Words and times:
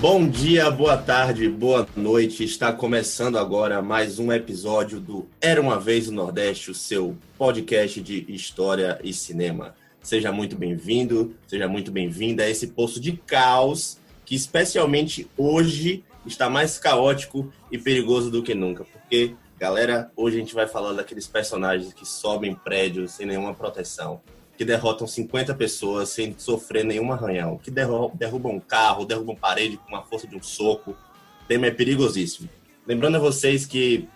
Bom 0.00 0.28
dia, 0.28 0.70
boa 0.70 0.96
tarde, 0.96 1.48
boa 1.48 1.84
noite. 1.96 2.44
Está 2.44 2.72
começando 2.72 3.36
agora 3.36 3.82
mais 3.82 4.20
um 4.20 4.32
episódio 4.32 5.00
do 5.00 5.28
Era 5.40 5.60
uma 5.60 5.76
Vez 5.76 6.08
no 6.08 6.14
Nordeste, 6.14 6.70
o 6.70 6.74
seu 6.74 7.16
podcast 7.36 8.00
de 8.00 8.24
história 8.32 9.00
e 9.02 9.12
cinema. 9.12 9.74
Seja 10.00 10.30
muito 10.30 10.54
bem-vindo, 10.54 11.34
seja 11.48 11.66
muito 11.66 11.90
bem-vinda 11.90 12.44
a 12.44 12.48
esse 12.48 12.68
poço 12.68 13.00
de 13.00 13.16
caos 13.26 13.98
que, 14.24 14.36
especialmente 14.36 15.28
hoje, 15.36 16.04
está 16.24 16.48
mais 16.48 16.78
caótico 16.78 17.52
e 17.68 17.76
perigoso 17.76 18.30
do 18.30 18.40
que 18.40 18.54
nunca. 18.54 18.84
Porque, 18.84 19.34
galera, 19.58 20.12
hoje 20.14 20.36
a 20.36 20.40
gente 20.40 20.54
vai 20.54 20.68
falar 20.68 20.92
daqueles 20.92 21.26
personagens 21.26 21.92
que 21.92 22.06
sobem 22.06 22.54
prédios 22.54 23.10
sem 23.10 23.26
nenhuma 23.26 23.52
proteção 23.52 24.20
que 24.58 24.64
derrotam 24.64 25.06
50 25.06 25.54
pessoas 25.54 26.08
sem 26.08 26.34
sofrer 26.36 26.84
nenhum 26.84 27.12
arranhão, 27.12 27.56
que 27.56 27.70
derrubam 27.70 28.56
um 28.56 28.58
carro, 28.58 29.04
derrubam 29.04 29.36
parede 29.36 29.76
com 29.76 29.94
a 29.94 30.02
força 30.02 30.26
de 30.26 30.36
um 30.36 30.42
soco. 30.42 30.90
O 30.90 31.46
tema 31.46 31.66
é 31.66 31.70
perigosíssimo. 31.70 32.48
Lembrando 32.84 33.18
a 33.18 33.20
vocês 33.20 33.64
que 33.64 34.08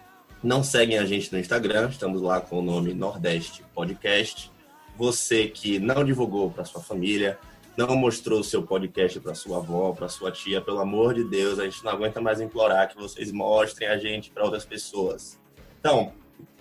não 0.42 0.64
seguem 0.64 0.98
a 0.98 1.06
gente 1.06 1.32
no 1.32 1.38
Instagram, 1.38 1.88
estamos 1.90 2.20
lá 2.20 2.40
com 2.40 2.58
o 2.58 2.62
nome 2.62 2.92
Nordeste 2.92 3.62
Podcast. 3.72 4.50
Você 4.96 5.46
que 5.46 5.78
não 5.78 6.04
divulgou 6.04 6.50
para 6.50 6.64
sua 6.64 6.80
família, 6.80 7.38
não 7.76 7.94
mostrou 7.94 8.40
o 8.40 8.44
seu 8.44 8.64
podcast 8.64 9.20
para 9.20 9.36
sua 9.36 9.58
avó, 9.58 9.92
para 9.92 10.08
sua 10.08 10.32
tia, 10.32 10.60
pelo 10.60 10.80
amor 10.80 11.14
de 11.14 11.22
Deus, 11.22 11.60
a 11.60 11.64
gente 11.64 11.84
não 11.84 11.92
aguenta 11.92 12.20
mais 12.20 12.40
implorar 12.40 12.88
que 12.88 12.96
vocês 12.96 13.30
mostrem 13.30 13.88
a 13.88 13.96
gente 13.96 14.32
para 14.32 14.42
outras 14.42 14.64
pessoas. 14.64 15.40
Então, 15.78 16.12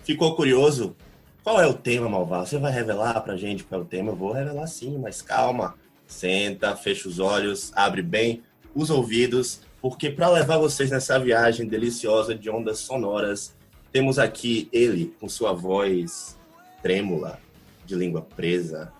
ficou 0.03 0.35
curioso? 0.35 0.95
Qual 1.43 1.59
é 1.59 1.65
o 1.65 1.73
tema, 1.73 2.07
Malvado? 2.07 2.45
Você 2.45 2.59
vai 2.59 2.71
revelar 2.71 3.19
pra 3.21 3.35
gente 3.35 3.63
qual 3.63 3.81
é 3.81 3.83
o 3.83 3.87
tema? 3.87 4.11
Eu 4.11 4.15
vou 4.15 4.31
revelar 4.31 4.67
sim, 4.67 4.99
mas 4.99 5.23
calma. 5.23 5.75
Senta, 6.05 6.75
fecha 6.75 7.07
os 7.09 7.19
olhos, 7.19 7.71
abre 7.75 8.03
bem 8.03 8.43
os 8.75 8.91
ouvidos, 8.91 9.61
porque 9.81 10.11
para 10.11 10.29
levar 10.29 10.59
vocês 10.59 10.91
nessa 10.91 11.17
viagem 11.17 11.67
deliciosa 11.67 12.35
de 12.35 12.49
ondas 12.49 12.79
sonoras, 12.79 13.55
temos 13.91 14.19
aqui 14.19 14.69
ele 14.71 15.15
com 15.19 15.27
sua 15.27 15.51
voz 15.51 16.37
trêmula, 16.83 17.39
de 17.85 17.95
língua 17.95 18.21
presa, 18.21 18.93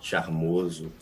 charmoso, 0.00 0.92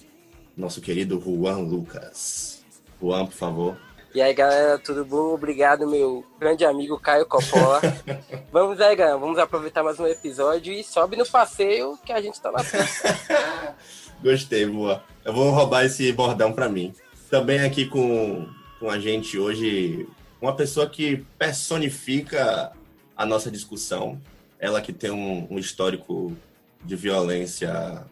nosso 0.57 0.81
querido 0.81 1.21
Juan 1.21 1.59
Lucas. 1.59 2.65
Juan, 3.01 3.27
por 3.27 3.35
favor. 3.35 3.88
E 4.15 4.23
aí, 4.23 4.33
galera, 4.33 4.79
tudo 4.79 5.05
bom? 5.05 5.35
Obrigado, 5.35 5.87
meu 5.87 6.25
grande 6.41 6.65
amigo 6.65 6.99
Caio 6.99 7.27
Coppola. 7.27 7.81
vamos 8.51 8.81
aí, 8.81 8.97
galera, 8.97 9.19
vamos 9.19 9.39
aproveitar 9.39 9.83
mais 9.83 10.01
um 10.01 10.07
episódio 10.07 10.73
e 10.73 10.83
sobe 10.83 11.15
no 11.15 11.27
passeio 11.27 11.99
que 12.07 12.13
a 12.13 12.21
gente 12.21 12.41
tá 12.41 12.51
na. 12.51 12.61
Gostei, 14.23 14.65
boa. 14.65 15.05
Eu 15.23 15.35
vou 15.35 15.51
roubar 15.51 15.85
esse 15.85 16.11
bordão 16.11 16.55
para 16.55 16.71
mim. 16.71 16.95
Também 17.29 17.61
aqui 17.61 17.85
com, 17.85 18.49
com 18.81 18.89
a 18.91 18.99
gente 18.99 19.39
hoje 19.39 20.09
uma 20.41 20.57
pessoa 20.57 20.89
que 20.89 21.19
personifica 21.39 22.73
a 23.15 23.27
nossa 23.27 23.51
discussão. 23.51 24.19
Ela 24.59 24.81
que 24.81 24.93
tem 24.93 25.11
um, 25.11 25.47
um 25.51 25.59
histórico 25.59 26.35
de 26.83 26.97
violência 26.97 28.07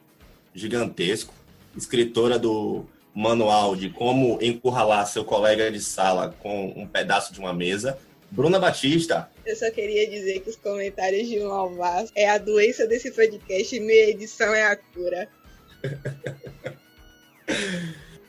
gigantesco, 0.54 1.32
escritora 1.74 2.38
do 2.38 2.84
manual 3.16 3.74
de 3.74 3.88
como 3.88 4.38
encurralar 4.42 5.06
seu 5.06 5.24
colega 5.24 5.72
de 5.72 5.80
sala 5.80 6.36
com 6.38 6.66
um 6.76 6.86
pedaço 6.86 7.32
de 7.32 7.40
uma 7.40 7.54
mesa. 7.54 7.98
Bruna 8.30 8.58
Batista. 8.58 9.30
Eu 9.46 9.56
só 9.56 9.70
queria 9.70 10.06
dizer 10.06 10.40
que 10.40 10.50
os 10.50 10.56
comentários 10.56 11.26
de 11.26 11.40
um 11.40 11.50
alvaz 11.50 12.12
é 12.14 12.28
a 12.28 12.36
doença 12.36 12.86
desse 12.86 13.10
podcast 13.10 13.74
e 13.74 13.80
meia 13.80 14.10
edição 14.10 14.54
é 14.54 14.66
a 14.66 14.76
cura. 14.76 15.28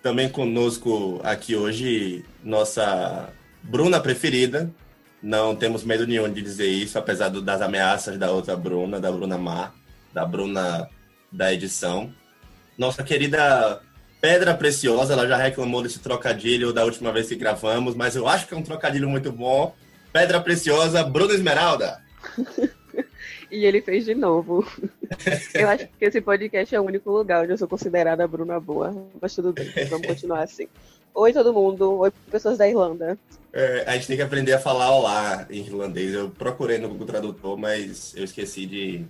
Também 0.01 0.29
conosco 0.29 1.19
aqui 1.21 1.53
hoje 1.53 2.23
nossa 2.41 3.33
Bruna 3.61 3.99
preferida. 3.99 4.71
Não 5.21 5.53
temos 5.53 5.83
medo 5.83 6.07
nenhum 6.07 6.31
de 6.31 6.41
dizer 6.41 6.67
isso, 6.67 6.97
apesar 6.97 7.27
das 7.27 7.61
ameaças 7.61 8.17
da 8.17 8.31
outra 8.31 8.55
Bruna, 8.55 9.01
da 9.01 9.11
Bruna 9.11 9.37
Mar, 9.37 9.75
da 10.13 10.23
Bruna 10.23 10.87
da 11.29 11.53
edição. 11.53 12.13
Nossa 12.77 13.03
querida 13.03 13.81
Pedra 14.19 14.53
Preciosa, 14.53 15.13
ela 15.13 15.27
já 15.27 15.37
reclamou 15.37 15.83
desse 15.83 15.99
trocadilho 15.99 16.73
da 16.73 16.83
última 16.83 17.11
vez 17.11 17.27
que 17.27 17.35
gravamos, 17.35 17.95
mas 17.95 18.15
eu 18.15 18.27
acho 18.27 18.47
que 18.47 18.53
é 18.53 18.57
um 18.57 18.63
trocadilho 18.63 19.07
muito 19.07 19.31
bom. 19.31 19.75
Pedra 20.11 20.41
Preciosa, 20.41 21.03
Bruno 21.03 21.33
Esmeralda. 21.33 22.01
e 23.51 23.63
ele 23.63 23.81
fez 23.81 24.05
de 24.05 24.15
novo. 24.15 24.65
eu 25.53 25.69
acho 25.69 25.87
que 25.87 26.05
esse 26.05 26.19
podcast 26.19 26.73
é 26.73 26.79
o 26.79 26.85
único 26.85 27.11
lugar 27.11 27.43
onde 27.43 27.53
eu 27.53 27.57
sou 27.57 27.67
considerada 27.67 28.23
a 28.23 28.27
Bruna 28.27 28.59
boa, 28.59 29.07
mas 29.21 29.35
tudo 29.35 29.53
bem, 29.53 29.71
vamos 29.87 30.07
continuar 30.07 30.43
assim. 30.43 30.67
Oi, 31.13 31.31
todo 31.31 31.53
mundo. 31.53 31.99
Oi, 31.99 32.11
pessoas 32.31 32.57
da 32.57 32.67
Irlanda. 32.67 33.17
É, 33.53 33.83
a 33.87 33.93
gente 33.93 34.07
tem 34.07 34.17
que 34.17 34.23
aprender 34.23 34.53
a 34.53 34.59
falar 34.59 34.91
olá 34.91 35.47
em 35.49 35.61
irlandês. 35.61 36.13
Eu 36.13 36.29
procurei 36.29 36.77
no 36.79 36.89
Google 36.89 37.07
Tradutor, 37.07 37.57
mas 37.57 38.15
eu 38.15 38.23
esqueci 38.23 38.65
de 38.65 39.05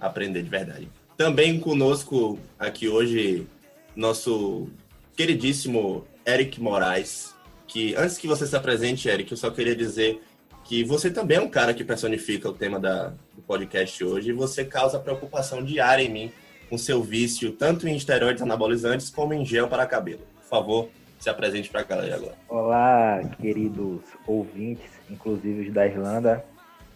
aprender 0.00 0.42
de 0.42 0.48
verdade. 0.48 0.88
Também 1.16 1.60
conosco 1.60 2.38
aqui 2.58 2.88
hoje 2.88 3.46
nosso 3.94 4.68
queridíssimo 5.16 6.04
Eric 6.26 6.60
Moraes, 6.60 7.34
que 7.66 7.94
antes 7.96 8.18
que 8.18 8.26
você 8.26 8.46
se 8.46 8.56
apresente, 8.56 9.08
Eric, 9.08 9.30
eu 9.30 9.36
só 9.36 9.50
queria 9.50 9.76
dizer 9.76 10.20
que 10.64 10.84
você 10.84 11.10
também 11.10 11.38
é 11.38 11.40
um 11.40 11.48
cara 11.48 11.74
que 11.74 11.84
personifica 11.84 12.48
o 12.48 12.52
tema 12.52 12.78
da, 12.78 13.08
do 13.34 13.42
podcast 13.46 14.04
hoje 14.04 14.30
e 14.30 14.32
você 14.32 14.64
causa 14.64 14.98
preocupação 14.98 15.64
diária 15.64 16.02
em 16.02 16.08
mim 16.08 16.32
com 16.68 16.78
seu 16.78 17.02
vício, 17.02 17.52
tanto 17.52 17.88
em 17.88 17.96
esteroides 17.96 18.42
anabolizantes 18.42 19.10
como 19.10 19.34
em 19.34 19.44
gel 19.44 19.68
para 19.68 19.86
cabelo. 19.86 20.20
Por 20.36 20.48
favor, 20.48 20.88
se 21.18 21.28
apresente 21.28 21.68
para 21.68 21.80
a 21.80 21.84
galera 21.84 22.14
agora. 22.14 22.34
Olá, 22.48 23.20
queridos 23.40 24.00
ouvintes, 24.26 24.90
inclusive 25.10 25.68
os 25.68 25.74
da 25.74 25.86
Irlanda. 25.86 26.44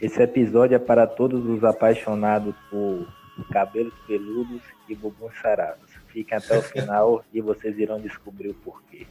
Esse 0.01 0.23
episódio 0.23 0.77
é 0.77 0.79
para 0.79 1.07
todos 1.07 1.45
os 1.45 1.65
apaixonados 1.65 2.55
por 2.71 3.07
cabelos 3.53 3.93
peludos 4.07 4.63
e 4.89 4.95
bumbum 4.95 5.31
sarados. 5.43 5.91
Fiquem 6.15 6.39
até 6.39 6.57
o 6.57 6.63
final 6.63 7.25
e 7.35 7.41
vocês 7.41 7.77
irão 7.77 8.01
descobrir 8.01 8.51
o 8.51 8.55
porquê. 8.55 9.05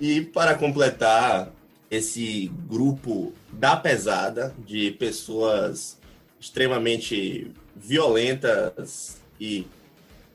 e 0.00 0.20
para 0.20 0.54
completar 0.54 1.50
esse 1.90 2.46
grupo 2.68 3.32
da 3.52 3.74
pesada 3.76 4.54
de 4.64 4.92
pessoas 4.92 5.98
extremamente 6.38 7.50
violentas 7.74 9.20
e 9.40 9.66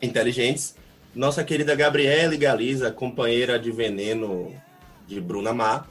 inteligentes, 0.01 0.75
nossa 1.15 1.45
querida 1.45 1.73
Gabriele 1.73 2.35
Galiza, 2.35 2.91
companheira 2.91 3.57
de 3.57 3.71
veneno 3.71 4.53
de 5.07 5.21
Bruna 5.21 5.53
Mar, 5.53 5.87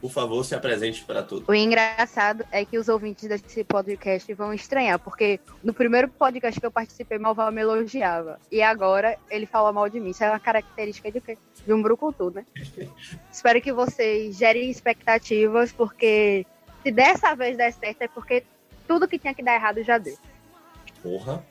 por 0.00 0.10
favor, 0.10 0.44
se 0.44 0.54
apresente 0.54 1.04
para 1.04 1.22
todos. 1.22 1.46
O 1.46 1.54
engraçado 1.54 2.44
é 2.50 2.64
que 2.64 2.78
os 2.78 2.88
ouvintes 2.88 3.28
desse 3.28 3.62
podcast 3.64 4.32
vão 4.34 4.54
estranhar, 4.54 4.98
porque 4.98 5.38
no 5.62 5.74
primeiro 5.74 6.08
podcast 6.08 6.58
que 6.58 6.64
eu 6.64 6.70
participei, 6.70 7.18
Malval 7.18 7.52
me 7.52 7.60
elogiava. 7.60 8.40
E 8.50 8.62
agora 8.62 9.18
ele 9.30 9.46
fala 9.46 9.72
mal 9.72 9.88
de 9.88 10.00
mim. 10.00 10.10
Isso 10.10 10.24
é 10.24 10.30
uma 10.30 10.40
característica 10.40 11.10
de, 11.12 11.20
de 11.66 11.72
um 11.72 11.82
brucutu, 11.82 12.30
né? 12.30 12.44
Espero 13.30 13.60
que 13.60 13.72
vocês 13.72 14.36
gerem 14.36 14.70
expectativas, 14.70 15.72
porque 15.72 16.46
se 16.82 16.90
dessa 16.90 17.34
vez 17.34 17.56
der 17.56 17.72
certo, 17.72 18.02
é 18.02 18.08
porque 18.08 18.44
tudo 18.88 19.06
que 19.06 19.18
tinha 19.18 19.34
que 19.34 19.42
dar 19.42 19.54
errado 19.54 19.82
já 19.82 19.98
deu. 19.98 20.16
Porra 21.02 21.44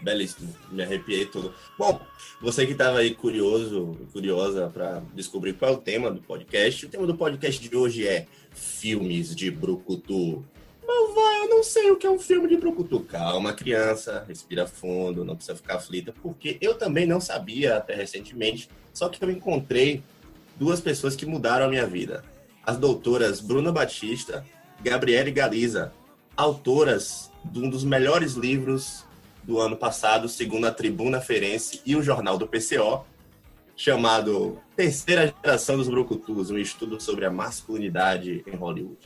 belíssimo, 0.00 0.54
me 0.70 0.82
arrepiei 0.82 1.26
todo. 1.26 1.54
Bom, 1.78 2.00
você 2.40 2.66
que 2.66 2.72
estava 2.72 2.98
aí 2.98 3.14
curioso, 3.14 3.96
curiosa 4.12 4.70
para 4.72 5.02
descobrir 5.14 5.54
qual 5.54 5.72
é 5.72 5.74
o 5.74 5.78
tema 5.78 6.10
do 6.10 6.20
podcast, 6.20 6.86
o 6.86 6.88
tema 6.88 7.06
do 7.06 7.16
podcast 7.16 7.68
de 7.68 7.76
hoje 7.76 8.06
é 8.06 8.26
filmes 8.52 9.34
de 9.34 9.50
brucutu. 9.50 10.44
Mas 10.86 11.14
vai, 11.14 11.40
eu 11.42 11.48
não 11.48 11.62
sei 11.62 11.90
o 11.90 11.96
que 11.96 12.06
é 12.06 12.10
um 12.10 12.18
filme 12.18 12.48
de 12.48 12.56
brucutu. 12.56 13.00
Calma, 13.00 13.52
criança, 13.52 14.24
respira 14.26 14.66
fundo, 14.66 15.24
não 15.24 15.36
precisa 15.36 15.56
ficar 15.56 15.76
aflita, 15.76 16.14
porque 16.22 16.56
eu 16.60 16.74
também 16.74 17.06
não 17.06 17.20
sabia 17.20 17.76
até 17.76 17.94
recentemente, 17.94 18.70
só 18.92 19.08
que 19.08 19.22
eu 19.22 19.30
encontrei 19.30 20.02
duas 20.56 20.80
pessoas 20.80 21.14
que 21.14 21.26
mudaram 21.26 21.66
a 21.66 21.68
minha 21.68 21.86
vida. 21.86 22.24
As 22.64 22.76
doutoras 22.76 23.40
Bruna 23.40 23.72
Batista, 23.72 24.44
Gabriele 24.82 25.30
Galiza, 25.30 25.92
autoras 26.36 27.30
de 27.44 27.58
um 27.58 27.68
dos 27.68 27.84
melhores 27.84 28.34
livros 28.34 29.04
do 29.48 29.58
ano 29.58 29.78
passado, 29.78 30.28
segundo 30.28 30.66
a 30.66 30.70
Tribuna 30.70 31.22
Ferense 31.22 31.80
e 31.86 31.96
o 31.96 32.02
jornal 32.02 32.36
do 32.36 32.46
PCO, 32.46 33.06
chamado 33.74 34.60
Terceira 34.76 35.34
Geração 35.42 35.78
dos 35.78 35.88
Brucutus, 35.88 36.50
um 36.50 36.58
estudo 36.58 37.00
sobre 37.00 37.24
a 37.24 37.30
masculinidade 37.30 38.44
em 38.46 38.54
Hollywood. 38.54 38.98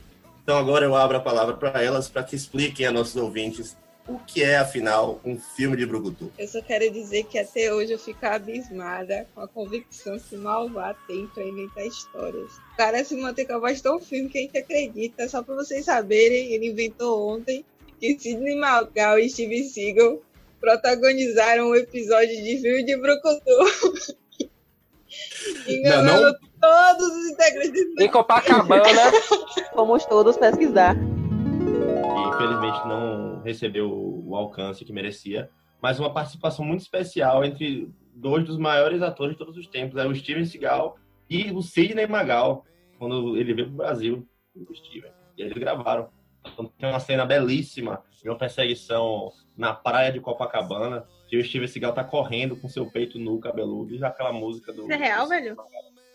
Então 0.43 0.59
agora 0.59 0.85
eu 0.85 0.97
abro 0.97 1.17
a 1.17 1.21
palavra 1.21 1.57
para 1.57 1.81
elas 1.81 2.09
para 2.09 2.25
que 2.25 2.35
expliquem 2.35 2.85
a 2.85 2.91
nossos 2.91 3.15
ouvintes 3.15 3.77
o 4.09 4.19
que 4.19 4.43
é, 4.43 4.57
afinal, 4.57 5.21
um 5.25 5.39
filme 5.39 5.77
de 5.77 5.87
Brucutu. 5.87 6.33
Eu 6.37 6.49
só 6.49 6.61
quero 6.61 6.91
dizer 6.91 7.23
que 7.27 7.39
até 7.39 7.73
hoje 7.73 7.93
eu 7.93 7.99
fico 8.01 8.27
abismada 8.27 9.29
com 9.33 9.43
a 9.43 9.47
convicção 9.47 10.19
que 10.19 10.37
Malvá 10.37 10.93
tem 11.07 11.29
para 11.29 11.45
inventar 11.45 11.87
histórias. 11.87 12.51
O 12.73 12.77
cara 12.77 13.05
se 13.05 13.15
mantém 13.15 13.47
com 13.47 13.53
a 13.53 13.59
voz 13.61 13.81
tão 13.81 14.01
firme 14.01 14.29
que 14.29 14.39
a 14.39 14.41
gente 14.41 14.59
acredita. 14.59 15.29
Só 15.29 15.41
para 15.41 15.55
vocês 15.55 15.85
saberem, 15.85 16.53
ele 16.53 16.71
inventou 16.71 17.29
ontem 17.29 17.65
que 18.01 18.19
Sidney 18.19 18.57
Magal 18.57 19.21
e 19.21 19.31
Steve 19.31 19.63
Seagal 19.63 20.21
protagonizaram 20.63 21.71
um 21.71 21.75
episódio 21.75 22.29
de 22.29 22.59
filme 22.59 22.85
de 22.85 22.97
Brucutu. 22.97 24.13
Enganando 25.69 26.23
não? 26.23 26.35
todos 26.61 27.09
os 27.09 27.31
integrantes 27.33 27.83
Em 28.01 28.09
Copacabana, 28.09 29.13
Fomos 29.75 30.07
todos 30.07 30.37
pesquisar. 30.37 30.97
E 30.97 32.29
infelizmente 32.29 32.89
não 32.89 33.43
recebeu 33.43 33.91
o 33.91 34.37
alcance 34.37 34.85
que 34.85 34.93
merecia. 34.93 35.51
Mas 35.83 35.99
uma 35.99 36.15
participação 36.15 36.65
muito 36.65 36.81
especial 36.81 37.45
entre 37.45 37.91
dois 38.15 38.45
dos 38.45 38.57
maiores 38.57 39.03
atores 39.03 39.33
de 39.33 39.39
todos 39.39 39.57
os 39.57 39.67
tempos, 39.67 39.99
é 39.99 40.07
o 40.07 40.15
Steven 40.15 40.45
Seagal 40.45 40.97
e 41.29 41.51
o 41.51 41.61
Sidney 41.61 42.07
Magal, 42.07 42.65
quando 42.99 43.37
ele 43.37 43.53
veio 43.53 43.67
pro 43.67 43.79
Brasil, 43.79 44.27
o 44.55 44.75
Steven. 44.75 45.11
E 45.37 45.43
eles 45.43 45.55
gravaram. 45.55 46.09
Então, 46.53 46.71
tem 46.79 46.89
uma 46.89 47.01
cena 47.01 47.25
belíssima 47.25 48.03
de 48.23 48.29
uma 48.29 48.39
perseguição 48.39 49.33
na 49.57 49.73
praia 49.73 50.13
de 50.13 50.21
Copacabana, 50.21 51.05
que 51.29 51.37
o 51.37 51.45
Steven 51.45 51.67
Seagal 51.67 51.93
tá 51.93 52.05
correndo 52.05 52.57
com 52.57 52.69
seu 52.69 52.87
peito 52.87 53.19
nu, 53.19 53.39
cabeludo, 53.41 53.95
e 53.95 53.99
já 53.99 54.09
aquela 54.09 54.33
música 54.33 54.73
do... 54.73 54.83
Isso 54.83 54.93
é 54.93 54.97
real, 54.97 55.29
velho? 55.29 55.57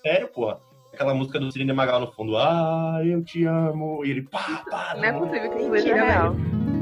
Sério, 0.01 0.27
porra. 0.29 0.59
Aquela 0.93 1.13
música 1.13 1.39
do 1.39 1.51
Sidney 1.51 1.75
Magal 1.75 1.99
no 1.99 2.11
fundo, 2.11 2.37
ah, 2.37 3.01
eu 3.05 3.23
te 3.23 3.43
amo, 3.43 4.03
e 4.05 4.11
ele 4.11 4.21
pá, 4.23 4.63
pá, 4.69 4.95
Não 4.95 5.03
é 5.03 5.13
possível 5.13 5.51
que 5.51 5.59
isso 5.59 5.71
seja 5.71 5.93
real. 5.93 6.33
real. 6.33 6.35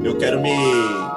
Eu 0.04 0.16
quero 0.16 0.40
me, 0.40 0.54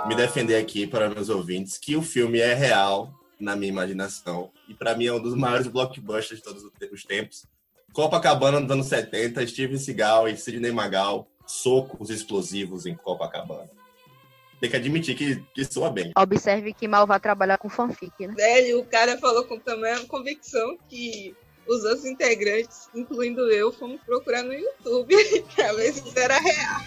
me 0.08 0.16
defender 0.16 0.56
aqui 0.56 0.88
para 0.88 1.10
meus 1.10 1.30
ouvintes 1.30 1.78
que 1.78 1.96
o 1.96 2.02
filme 2.02 2.40
é 2.40 2.54
real 2.54 3.14
na 3.40 3.56
minha 3.56 3.72
imaginação. 3.72 4.50
E 4.68 4.74
para 4.74 4.96
mim 4.96 5.06
é 5.06 5.14
um 5.14 5.22
dos 5.22 5.36
maiores 5.36 5.68
blockbusters 5.68 6.40
de 6.40 6.44
todos 6.44 6.64
os 6.92 7.04
tempos. 7.04 7.46
Copacabana 7.94 8.60
nos 8.60 8.72
anos 8.72 8.88
70, 8.88 9.46
Steven 9.48 9.78
Seagal 9.78 10.28
e 10.28 10.36
Sidney 10.36 10.72
Magal, 10.72 11.28
socos 11.50 12.10
explosivos 12.10 12.86
em 12.86 12.96
Copacabana. 12.96 13.70
Tem 14.60 14.70
que 14.70 14.76
admitir 14.76 15.16
que, 15.16 15.44
que 15.54 15.66
soa 15.66 15.90
bem. 15.90 16.12
Observe 16.18 16.74
que 16.74 16.88
mal 16.88 17.08
vai 17.08 17.20
trabalhar 17.20 17.58
com 17.58 17.70
fanfic, 17.70 18.28
né? 18.28 18.34
Velho, 18.36 18.80
o 18.80 18.86
cara 18.86 19.18
falou 19.18 19.46
com 19.46 19.58
também 19.58 20.06
convicção 20.06 20.78
que 20.88 21.36
os 21.68 21.84
outros 21.86 22.06
integrantes, 22.06 22.90
incluindo 22.94 23.50
eu, 23.52 23.72
fomos 23.72 24.02
procurar 24.02 24.44
no 24.44 24.54
YouTube 24.54 25.16
pra 25.56 25.74
ver 25.74 25.94
se 25.94 26.08
isso 26.08 26.20
era 26.20 26.38
real. 26.38 26.82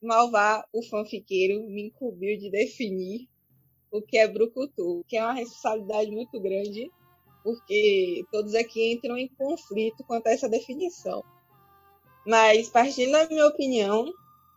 Malvá, 0.00 0.64
o 0.72 0.82
fanfiqueiro, 0.84 1.68
me 1.68 1.88
incumbiu 1.88 2.38
de 2.38 2.48
definir 2.48 3.28
o 3.96 4.02
que 4.02 4.18
é 4.18 4.28
brucutu, 4.28 5.04
que 5.08 5.16
é 5.16 5.22
uma 5.22 5.32
responsabilidade 5.32 6.10
muito 6.10 6.40
grande, 6.40 6.90
porque 7.42 8.24
todos 8.32 8.54
aqui 8.54 8.92
entram 8.92 9.16
em 9.16 9.28
conflito 9.28 10.04
quanto 10.04 10.26
a 10.26 10.32
essa 10.32 10.48
definição. 10.48 11.22
Mas, 12.26 12.68
partindo 12.68 13.12
da 13.12 13.28
minha 13.28 13.46
opinião, 13.46 14.12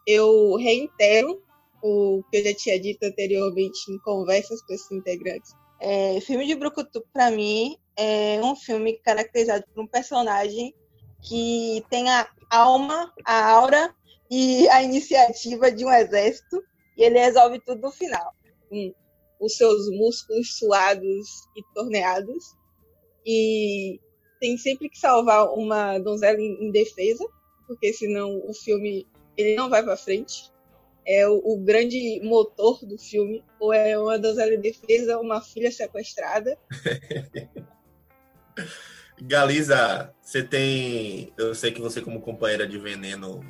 eu 0.05 0.55
reitero 0.55 1.41
o 1.83 2.23
que 2.29 2.37
eu 2.37 2.43
já 2.45 2.53
tinha 2.55 2.79
dito 2.79 3.03
anteriormente 3.03 3.91
em 3.91 3.99
conversas 3.99 4.61
com 4.61 4.73
esses 4.73 4.91
integrantes. 4.91 5.53
É, 5.79 6.19
filme 6.21 6.45
de 6.45 6.55
Brucutu, 6.55 7.05
para 7.13 7.31
mim, 7.31 7.77
é 7.95 8.41
um 8.43 8.55
filme 8.55 8.97
caracterizado 8.97 9.65
por 9.73 9.83
um 9.83 9.87
personagem 9.87 10.73
que 11.21 11.83
tem 11.89 12.09
a 12.09 12.27
alma, 12.49 13.13
a 13.25 13.51
aura 13.51 13.93
e 14.29 14.67
a 14.69 14.81
iniciativa 14.83 15.71
de 15.71 15.85
um 15.85 15.91
exército, 15.91 16.61
e 16.97 17.03
ele 17.03 17.19
resolve 17.19 17.59
tudo 17.59 17.81
no 17.81 17.91
final. 17.91 18.33
Com 18.69 18.93
os 19.39 19.55
seus 19.55 19.89
músculos 19.89 20.57
suados 20.57 21.47
e 21.55 21.63
torneados, 21.73 22.55
e 23.25 23.99
tem 24.39 24.57
sempre 24.57 24.89
que 24.89 24.97
salvar 24.97 25.45
uma 25.53 25.99
donzela 25.99 26.39
indefesa, 26.39 27.25
porque 27.67 27.93
senão 27.93 28.41
o 28.45 28.53
filme 28.53 29.07
ele 29.37 29.55
não 29.55 29.69
vai 29.69 29.83
para 29.83 29.95
frente. 29.95 30.51
É 31.05 31.27
o, 31.27 31.41
o, 31.43 31.57
grande 31.57 32.19
motor 32.23 32.85
do 32.85 32.97
filme, 32.97 33.43
ou 33.59 33.73
é 33.73 33.97
uma 33.97 34.19
donzela 34.19 34.53
indefesa, 34.53 35.19
uma 35.19 35.41
filha 35.41 35.71
sequestrada. 35.71 36.57
Galiza, 39.21 40.13
você 40.21 40.43
tem. 40.43 41.33
Eu 41.37 41.53
sei 41.55 41.71
que 41.71 41.81
você, 41.81 42.01
como 42.01 42.21
companheira 42.21 42.67
de 42.67 42.77
veneno 42.77 43.43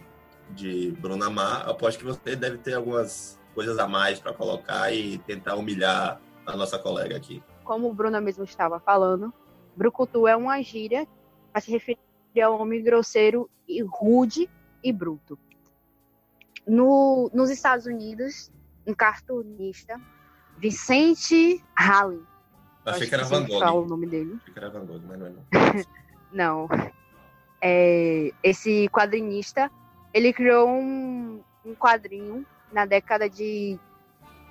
de 0.51 0.91
Bruna 1.00 1.30
Mar, 1.30 1.68
aposto 1.68 2.00
que 2.00 2.06
você 2.06 2.36
deve 2.36 2.57
ter 2.59 2.74
algumas 2.74 3.38
coisas 3.60 3.78
a 3.78 3.90
mais 3.90 4.22
para 4.22 4.32
colocar 4.32 4.90
e 4.94 5.18
tentar 5.18 5.56
humilhar 5.56 6.18
a 6.46 6.56
nossa 6.56 6.80
colega 6.80 7.18
aqui. 7.18 7.44
Como 7.66 7.90
o 7.90 7.94
Bruna 7.94 8.22
mesmo 8.22 8.46
estava 8.46 8.80
falando, 8.80 9.34
brucutu 9.76 10.26
é 10.26 10.34
uma 10.34 10.62
gíria 10.64 11.06
para 11.52 11.60
se 11.60 11.70
referir 11.70 12.00
a 12.42 12.50
um 12.50 12.62
homem 12.62 12.82
grosseiro 12.82 13.50
e 13.68 13.84
rude 13.84 14.50
e 14.82 14.94
bruto. 14.94 15.38
No, 16.66 17.30
nos 17.34 17.50
Estados 17.50 17.86
Unidos, 17.86 18.50
um 18.88 18.94
cartunista, 18.94 20.00
Vicente 20.58 21.62
Halley. 21.78 22.24
Achei 22.86 23.10
que 23.10 23.14
era 23.14 23.26
Van 23.26 23.46
Gogh. 23.46 23.84
O 23.84 23.86
nome 23.86 24.08
dele. 24.08 24.40
Achei 24.42 24.54
que 24.54 24.60
era 24.60 24.70
Van 24.70 24.86
Gogh, 24.86 25.02
mas 25.06 25.20
não 25.20 25.26
é 25.26 25.32
não. 25.32 25.44
não. 26.32 26.70
É, 27.62 28.32
esse 28.42 28.88
quadrinista, 28.88 29.70
ele 30.14 30.32
criou 30.32 30.70
um, 30.70 31.44
um 31.66 31.76
quadrinho 31.76 32.46
na 32.71 32.86
década 32.86 33.30
de, 33.30 33.77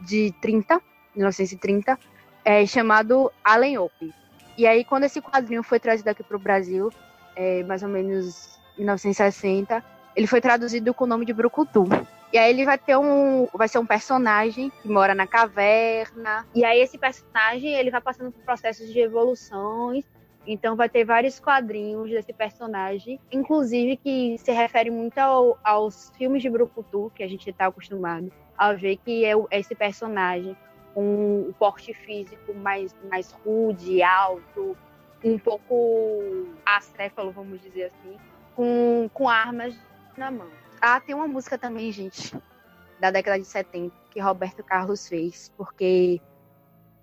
de 0.01 0.35
30, 0.41 0.81
1930, 1.15 1.99
é, 2.45 2.67
chamado 2.67 3.33
Allen 3.45 3.79
Oak. 3.79 4.13
E 4.57 4.67
aí, 4.67 4.85
quando 4.85 5.05
esse 5.05 5.21
quadrinho 5.21 5.63
foi 5.63 5.79
trazido 5.79 6.09
aqui 6.09 6.23
para 6.23 6.37
o 6.37 6.41
Brasil, 6.41 6.91
é, 7.37 7.63
mais 7.65 7.83
ou 7.83 7.89
menos 7.89 8.59
1960, 8.77 9.85
ele 10.17 10.27
foi 10.27 10.41
traduzido 10.41 10.93
com 10.93 11.05
o 11.05 11.07
nome 11.07 11.25
de 11.25 11.33
Brucutu. 11.33 11.85
E 12.33 12.37
aí 12.37 12.51
ele 12.51 12.65
vai 12.65 12.77
ter 12.77 12.97
um, 12.97 13.47
vai 13.55 13.69
ser 13.69 13.79
um 13.79 13.87
personagem 13.87 14.71
que 14.83 14.89
mora 14.89 15.15
na 15.15 15.27
caverna. 15.27 16.45
E 16.55 16.65
aí 16.65 16.81
esse 16.81 16.99
personagem 16.99 17.73
ele 17.73 17.91
vai 17.91 18.01
passando 18.01 18.31
por 18.31 18.43
processos 18.43 18.93
de 18.93 19.01
evoluções. 19.01 20.05
Então 20.47 20.77
vai 20.77 20.89
ter 20.89 21.05
vários 21.05 21.39
quadrinhos 21.39 22.11
desse 22.11 22.33
personagem, 22.33 23.21
inclusive 23.31 23.97
que 23.97 24.37
se 24.39 24.51
refere 24.51 24.91
muito 24.91 25.19
ao, 25.19 25.59
aos 25.63 26.11
filmes 26.17 26.43
de 26.43 26.49
Brucutu 26.49 27.13
que 27.15 27.23
a 27.23 27.29
gente 27.29 27.51
está 27.51 27.67
acostumado 27.67 28.33
a 28.57 28.73
ver 28.73 28.97
que 28.97 29.25
é 29.25 29.33
esse 29.53 29.75
personagem 29.75 30.57
com 30.95 31.47
um 31.49 31.53
porte 31.59 31.95
físico 31.95 32.53
mais 32.55 32.95
mais 33.09 33.31
rude, 33.31 34.03
alto, 34.03 34.77
um 35.23 35.39
pouco 35.39 36.47
acéfalo, 36.65 37.31
vamos 37.31 37.61
dizer 37.61 37.85
assim, 37.85 38.17
com, 38.55 39.09
com 39.13 39.29
armas 39.29 39.77
na 40.17 40.31
mão. 40.31 40.49
Ah, 40.81 41.01
tem 41.01 41.15
uma 41.15 41.27
música 41.27 41.59
também, 41.59 41.91
gente, 41.91 42.37
da 43.01 43.11
década 43.11 43.39
de 43.39 43.47
70, 43.47 43.95
que 44.11 44.21
Roberto 44.21 44.63
Carlos 44.63 45.09
fez, 45.09 45.53
porque 45.57 46.21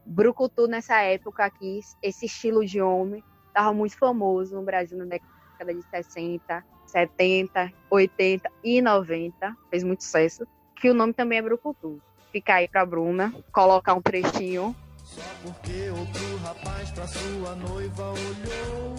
Brucutu 0.06 0.68
nessa 0.68 1.02
época 1.02 1.44
aqui, 1.44 1.80
esse 2.02 2.28
estilo 2.28 2.64
de 2.64 2.80
homem, 2.80 3.24
estava 3.48 3.74
muito 3.74 3.98
famoso 3.98 4.56
no 4.56 4.62
Brasil 4.62 4.98
na 4.98 5.06
década 5.06 5.74
de 5.74 5.82
60, 5.90 6.64
70, 6.86 7.74
80 7.90 8.52
e 8.64 8.82
90, 8.82 9.58
fez 9.70 9.84
muito 9.84 10.04
sucesso, 10.04 10.48
que 10.76 10.90
o 10.90 10.94
nome 10.94 11.14
também 11.14 11.40
é 11.40 11.42
Brucutu. 11.42 12.00
Fica 12.32 12.56
aí 12.56 12.68
pra 12.68 12.86
Bruna, 12.86 13.34
colocar 13.52 13.96
um 13.96 14.02
trechinho. 14.02 14.76
Só 15.04 15.22
porque 15.42 15.90
outro 15.90 16.38
rapaz 16.38 16.92
pra 16.92 17.08
sua 17.08 17.56
noiva 17.56 18.12
olhou. 18.12 18.96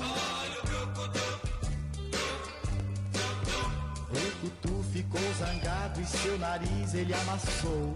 Brucutu 4.11 4.83
ficou 4.93 5.21
zangado 5.35 6.01
e 6.01 6.07
seu 6.07 6.39
nariz 6.39 6.95
ele 6.95 7.15
amassou. 7.15 7.95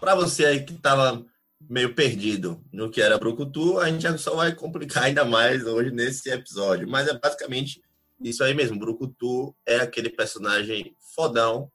Para 0.00 0.14
você 0.14 0.44
aí 0.44 0.64
que 0.64 0.74
tava 0.74 1.24
meio 1.68 1.94
perdido 1.94 2.62
no 2.72 2.90
que 2.90 3.00
era 3.00 3.18
Brucutu, 3.18 3.78
a 3.78 3.90
gente 3.90 4.18
só 4.18 4.36
vai 4.36 4.54
complicar 4.54 5.04
ainda 5.04 5.24
mais 5.24 5.64
hoje 5.64 5.90
nesse 5.90 6.30
episódio. 6.30 6.88
Mas 6.88 7.08
é 7.08 7.18
basicamente 7.18 7.82
isso 8.20 8.44
aí 8.44 8.54
mesmo. 8.54 8.78
Brucutu 8.78 9.54
é 9.64 9.76
aquele 9.76 10.10
personagem 10.10 10.94
fodão 11.14 11.70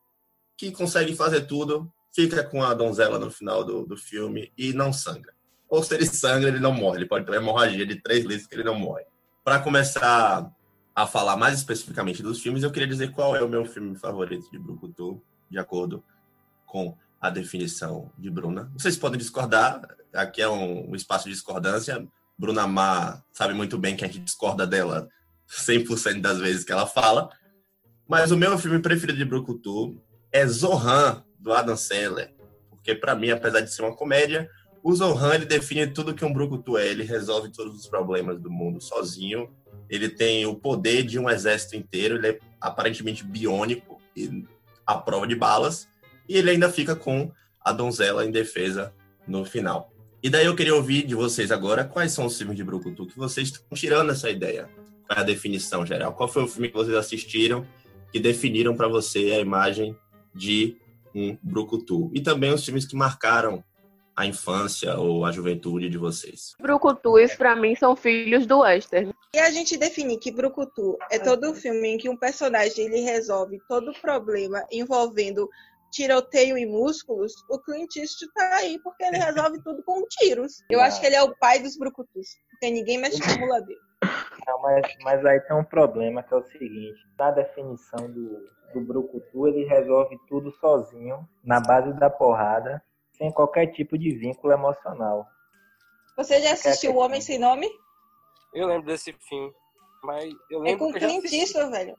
que 0.56 0.72
consegue 0.72 1.16
fazer 1.16 1.42
tudo, 1.42 1.92
fica 2.14 2.44
com 2.44 2.64
a 2.64 2.74
donzela 2.74 3.18
no 3.18 3.32
final 3.32 3.64
do, 3.64 3.86
do 3.86 3.98
filme 3.98 4.52
e 4.58 4.74
não 4.74 4.94
sangra. 4.94 5.34
Ou 5.68 5.82
se 5.82 5.96
ele 5.96 6.06
sangra, 6.06 6.50
ele 6.50 6.60
não 6.60 6.74
morre. 6.74 7.00
Ele 7.00 7.08
pode 7.08 7.26
ter 7.26 7.32
uma 7.32 7.38
hemorragia 7.38 7.86
de 7.86 7.96
três 7.96 8.26
litros 8.26 8.46
que 8.46 8.56
ele 8.56 8.64
não 8.64 8.76
morre. 8.76 9.04
Para 9.44 9.60
começar 9.60 10.54
a 10.94 11.08
falar 11.08 11.38
mais 11.38 11.58
especificamente 11.58 12.22
dos 12.22 12.42
filmes, 12.42 12.62
eu 12.62 12.72
queria 12.72 12.88
dizer 12.88 13.12
qual 13.12 13.36
é 13.36 13.42
o 13.42 13.50
meu 13.50 13.66
filme 13.66 13.96
favorito 13.96 14.52
de 14.52 14.60
Brucutu, 14.60 15.22
de 15.50 15.58
acordo 15.58 16.04
com 16.66 16.96
a 17.22 17.30
definição 17.30 18.12
de 18.18 18.30
Bruna. 18.32 18.72
Vocês 18.74 18.98
podem 18.98 19.20
discordar, 19.20 19.82
aqui 20.12 20.42
é 20.42 20.50
um, 20.50 20.90
um 20.90 20.96
espaço 20.96 21.26
de 21.26 21.32
discordância. 21.32 22.06
Bruna 22.38 22.66
Mar 22.66 23.24
sabe 23.32 23.54
muito 23.54 23.78
bem 23.78 23.96
que 23.96 24.04
a 24.04 24.08
gente 24.08 24.20
discorda 24.20 24.66
dela 24.66 25.08
100% 25.48 26.20
das 26.20 26.40
vezes 26.40 26.64
que 26.64 26.72
ela 26.72 26.88
fala. 26.88 27.30
Mas 28.08 28.32
o 28.32 28.38
meu 28.38 28.58
filme 28.58 28.80
preferido 28.80 29.20
de 29.20 29.26
Brucutu 29.26 30.02
é 30.32 30.46
Zohan, 30.48 31.24
do 31.40 31.54
Adam 31.54 31.78
Sandler. 31.78 32.34
Porque, 32.70 32.96
para 32.96 33.16
mim, 33.16 33.30
apesar 33.30 33.62
de 33.62 33.72
ser 33.72 33.84
uma 33.84 33.96
comédia, 33.96 34.50
o 34.84 34.94
Zohan 34.94 35.36
ele 35.36 35.46
define 35.46 35.88
tudo 35.88 36.14
que 36.16 36.26
um 36.26 36.34
Brucutu 36.34 36.78
é. 36.78 36.88
Ele 36.88 37.04
resolve 37.04 37.52
todos 37.52 37.76
os 37.76 37.88
problemas 37.88 38.40
do 38.40 38.50
mundo 38.50 38.82
sozinho. 38.82 39.50
ele 39.90 40.10
tem 40.10 40.46
o 40.46 40.56
poder 40.56 41.04
de 41.04 41.20
um 41.20 41.30
exército 41.30 41.76
inteiro, 41.76 42.16
ele 42.16 42.28
é 42.28 42.40
aparentemente 42.60 43.24
biônico 43.24 44.02
e 44.16 44.46
à 44.86 44.96
prova 44.96 45.28
de 45.28 45.36
balas, 45.36 45.88
e 46.32 46.38
ele 46.38 46.52
ainda 46.52 46.70
fica 46.70 46.96
com 46.96 47.30
a 47.60 47.74
donzela 47.74 48.26
em 48.26 48.32
defesa 48.32 48.94
no 49.28 49.44
final. 49.44 49.92
E 50.24 50.30
daí 50.30 50.46
eu 50.46 50.56
queria 50.56 50.74
ouvir 50.74 51.06
de 51.06 51.14
vocês 51.14 51.52
agora 51.52 51.84
quais 51.84 52.14
são 52.14 52.26
os 52.26 52.38
filmes 52.38 52.56
de 52.56 52.64
Brucutu 52.64 53.06
que 53.06 53.18
vocês 53.18 53.50
estão 53.50 53.78
tirando 53.78 54.12
essa 54.12 54.30
ideia. 54.30 54.70
Qual 55.06 55.18
é 55.18 55.22
a 55.22 55.26
definição 55.26 55.86
geral? 55.86 56.14
Qual 56.14 56.30
foi 56.30 56.44
o 56.44 56.48
filme 56.48 56.70
que 56.70 56.74
vocês 56.74 56.96
assistiram 56.96 57.68
que 58.14 58.20
definiram 58.20 58.78
para 58.78 58.88
você 58.88 59.34
a 59.34 59.40
imagem 59.40 59.94
de 60.34 60.78
um 61.14 61.38
Brucutu? 61.44 62.10
E 62.14 62.22
também 62.22 62.54
os 62.54 62.64
filmes 62.64 62.86
que 62.86 62.96
marcaram 62.96 63.62
a 64.16 64.26
infância 64.26 64.98
ou 64.98 65.26
a 65.26 65.32
juventude 65.32 65.90
de 65.90 65.98
vocês. 65.98 66.56
Brucutus, 66.62 67.36
pra 67.36 67.56
mim, 67.56 67.76
são 67.76 67.96
filhos 67.96 68.46
do 68.46 68.60
Western. 68.60 69.12
E 69.34 69.40
a 69.40 69.50
gente 69.50 69.78
definir 69.78 70.18
que 70.18 70.32
Brucutu 70.32 70.98
é 71.10 71.18
todo 71.18 71.52
o 71.52 71.56
filme 71.56 71.90
em 71.90 71.98
que 71.98 72.08
um 72.10 72.16
personagem 72.16 72.86
ele 72.86 73.02
resolve 73.02 73.60
todo 73.68 73.92
o 73.92 74.02
problema 74.02 74.64
envolvendo 74.72 75.50
tiroteio 75.92 76.58
e 76.58 76.66
músculos, 76.66 77.34
o 77.50 77.60
Clint 77.60 77.96
Eastwood 77.98 78.34
tá 78.34 78.56
aí 78.56 78.80
porque 78.80 79.04
ele 79.04 79.18
resolve 79.20 79.62
tudo 79.64 79.84
com 79.84 80.02
tiros. 80.08 80.64
Eu 80.70 80.82
acho 80.82 81.00
que 81.00 81.06
ele 81.06 81.16
é 81.16 81.24
o 81.24 81.36
pai 81.38 81.60
dos 81.60 81.78
Brucutus, 81.78 82.30
porque 82.50 82.72
ninguém 82.72 82.98
mexe 82.98 83.22
com 83.22 83.32
a 83.32 83.38
mula 83.38 83.62
dele. 83.62 83.80
Não, 84.48 84.60
mas, 84.62 84.82
mas 85.04 85.26
aí 85.26 85.40
tem 85.42 85.56
um 85.56 85.64
problema 85.64 86.24
que 86.24 86.34
é 86.34 86.38
o 86.38 86.44
seguinte: 86.44 87.00
na 87.18 87.32
definição 87.32 88.10
do, 88.12 88.50
do 88.74 88.82
Brucutu, 88.82 89.48
ele 89.48 89.66
resolve 89.66 90.18
tudo 90.28 90.52
sozinho, 90.54 91.28
na 91.44 91.60
base 91.60 91.94
da 92.00 92.10
porrada, 92.10 92.82
sem 93.12 93.32
qualquer 93.32 93.68
tipo 93.68 93.98
de 93.98 94.12
vínculo 94.12 94.54
emocional. 94.54 95.28
Você 96.18 96.42
já 96.42 96.54
assistiu 96.54 96.96
O 96.96 97.00
Homem 97.00 97.22
Sem 97.22 97.40
Nome? 97.40 97.70
Eu 98.54 98.68
lembro 98.68 98.88
desse 98.88 99.14
filme. 99.14 99.54
Mas 100.04 100.34
eu 100.50 100.62
É 100.62 100.64
lembro 100.64 100.86
com 100.86 100.92
que 100.92 100.98
eu 100.98 101.02
já 101.02 101.08
Clint. 101.08 101.34
Eastwood, 101.34 101.72
velho. 101.72 101.96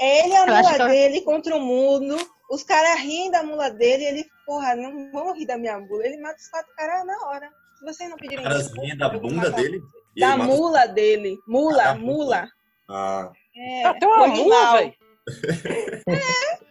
É 0.00 0.24
ele 0.24 0.32
e 0.32 0.36
a 0.36 0.46
mula 0.46 0.88
dele 0.88 1.20
contra 1.22 1.56
o 1.56 1.60
mundo. 1.60 2.16
Os 2.50 2.62
caras 2.64 2.98
riem 3.00 3.30
da 3.30 3.42
mula 3.44 3.70
dele 3.70 4.02
e 4.02 4.06
ele, 4.08 4.26
porra, 4.44 4.74
não 4.74 5.10
vão 5.12 5.32
rir 5.34 5.46
da 5.46 5.56
minha 5.56 5.78
mula. 5.78 6.04
Ele 6.04 6.20
mata 6.20 6.36
os 6.40 6.48
quatro 6.48 6.74
caras 6.76 7.06
na 7.06 7.28
hora. 7.28 7.48
Se 7.78 7.84
vocês 7.84 8.10
não 8.10 8.16
pedirem 8.16 8.38
Os 8.44 8.44
caras 8.52 8.72
riem 8.72 8.96
da 8.96 9.08
bunda 9.08 9.36
matar 9.36 9.50
dele? 9.62 9.80
Da 10.18 10.32
ele 10.34 10.40
os- 10.42 10.46
mula 10.48 10.86
dele. 10.88 11.38
Mula, 11.46 11.82
Ah, 11.82 11.86
da 11.86 11.94
mula. 11.94 12.48
Ah, 12.88 13.32
É, 13.56 13.84
Ah, 13.84 13.94
tem 13.94 14.08
uma 14.08 14.26
mula, 14.26 14.72
velho. 14.78 14.94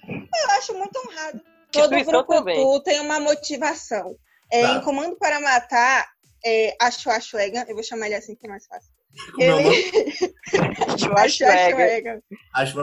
Eu 0.10 0.50
acho 0.58 0.74
muito 0.74 0.98
honrado. 1.00 1.42
Todo 1.72 1.90
Brucutu 2.04 2.84
tem 2.84 3.00
uma 3.00 3.20
motivação. 3.20 4.16
É, 4.52 4.64
Tá. 4.64 4.74
Em 4.74 4.82
Comando 4.82 5.16
para 5.18 5.40
Matar, 5.40 6.08
é, 6.44 6.76
Acho 6.82 7.10
Acho 7.12 7.38
Egan, 7.38 7.64
eu 7.68 7.76
vou 7.76 7.84
chamar 7.84 8.08
ele 8.08 8.16
assim 8.16 8.36
que 8.36 8.48
é 8.48 8.50
mais 8.50 8.66
fácil. 8.66 8.92
é 9.40 9.54
o 9.54 9.62
nome? 9.62 9.76
Acho 11.24 11.44
Acho. 12.56 12.74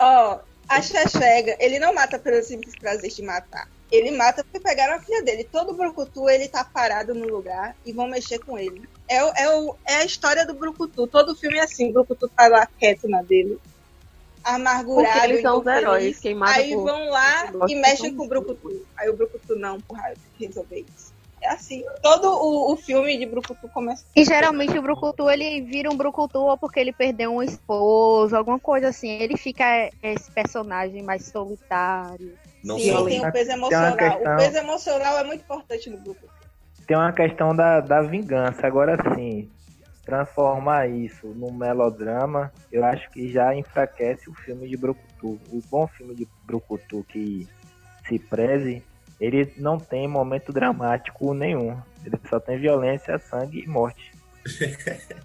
Ó, 0.00 0.40
Acho 0.40 0.40
Acho 0.76 1.18
Egan, 1.22 1.56
ele 1.58 1.78
não 1.78 1.94
mata 1.94 2.18
pelo 2.18 2.42
simples 2.42 2.74
prazer 2.76 3.10
de 3.10 3.22
matar. 3.22 3.68
Ele 3.90 4.10
mata 4.10 4.42
porque 4.42 4.58
pegaram 4.58 4.94
a 4.94 5.00
filha 5.00 5.22
dele. 5.22 5.44
Todo 5.44 5.74
Brucutu, 5.74 6.28
ele 6.30 6.48
tá 6.48 6.64
parado 6.64 7.14
no 7.14 7.26
lugar 7.26 7.76
e 7.84 7.92
vão 7.92 8.08
mexer 8.08 8.38
com 8.38 8.58
ele. 8.58 8.88
É, 9.06 9.16
é, 9.18 9.66
é 9.86 9.94
a 9.96 10.04
história 10.04 10.46
do 10.46 10.54
Brucutu. 10.54 11.06
Todo 11.06 11.36
filme 11.36 11.58
é 11.58 11.62
assim. 11.62 11.90
O 11.90 11.92
Brucutu 11.92 12.26
tá 12.28 12.48
lá 12.48 12.66
quieto 12.78 13.06
na 13.06 13.20
dele. 13.20 13.60
Amargurado. 14.42 15.12
Porque 15.12 15.26
eles 15.26 15.42
são 15.42 15.60
os 15.60 15.66
heróis. 15.66 16.18
Quem 16.18 16.34
mata 16.34 16.58
Aí 16.58 16.72
por- 16.72 16.84
vão 16.84 17.10
lá 17.10 17.52
e 17.68 17.74
mexem 17.74 18.08
são 18.08 18.16
com 18.16 18.24
o 18.24 18.28
Brucutu. 18.28 18.86
Aí 18.96 19.10
o 19.10 19.16
Brucutu, 19.16 19.56
não, 19.56 19.78
porra, 19.80 20.10
eu 20.10 20.16
tenho 20.16 20.34
que 20.38 20.46
resolver 20.46 20.84
isso. 20.96 21.11
É 21.42 21.48
assim. 21.50 21.84
Todo 22.02 22.28
o, 22.28 22.72
o 22.72 22.76
filme 22.76 23.18
de 23.18 23.26
Brucutu 23.26 23.68
começa. 23.68 24.04
E 24.14 24.24
geralmente 24.24 24.78
o 24.78 24.82
Brucutu, 24.82 25.28
ele 25.28 25.60
vira 25.62 25.90
um 25.90 25.96
Brucutu 25.96 26.38
ou 26.38 26.56
porque 26.56 26.78
ele 26.78 26.92
perdeu 26.92 27.32
um 27.34 27.42
esposo, 27.42 28.36
alguma 28.36 28.60
coisa 28.60 28.88
assim. 28.88 29.08
Ele 29.08 29.36
fica 29.36 29.90
esse 30.02 30.30
personagem 30.30 31.02
mais 31.02 31.26
solitário. 31.26 32.32
Não 32.62 32.78
Sim, 32.78 32.92
sou. 32.92 33.06
tem 33.06 33.26
o 33.26 33.32
peso 33.32 33.50
emocional. 33.50 33.96
questão- 33.96 34.34
O 34.34 34.36
peso 34.36 34.56
emocional 34.58 35.18
é 35.18 35.24
muito 35.24 35.40
importante 35.40 35.90
no 35.90 35.98
Brucutu. 35.98 36.32
Tem 36.86 36.96
uma 36.96 37.12
questão 37.12 37.54
da, 37.54 37.80
da 37.80 38.02
vingança. 38.02 38.66
Agora 38.66 38.96
sim, 39.14 39.50
transformar 40.04 40.88
isso 40.88 41.28
num 41.28 41.52
melodrama, 41.52 42.52
eu 42.70 42.84
acho 42.84 43.10
que 43.10 43.30
já 43.32 43.54
enfraquece 43.54 44.28
o 44.30 44.34
filme 44.34 44.68
de 44.68 44.76
Brucutu. 44.76 45.40
O 45.50 45.60
bom 45.70 45.86
filme 45.88 46.14
de 46.14 46.26
Brucutu 46.44 47.04
que 47.08 47.48
se 48.08 48.18
preze, 48.18 48.82
ele 49.22 49.52
não 49.56 49.78
tem 49.78 50.08
momento 50.08 50.52
dramático 50.52 51.32
nenhum. 51.32 51.78
Ele 52.04 52.18
só 52.28 52.40
tem 52.40 52.58
violência, 52.58 53.16
sangue 53.20 53.60
e 53.62 53.68
morte. 53.68 54.12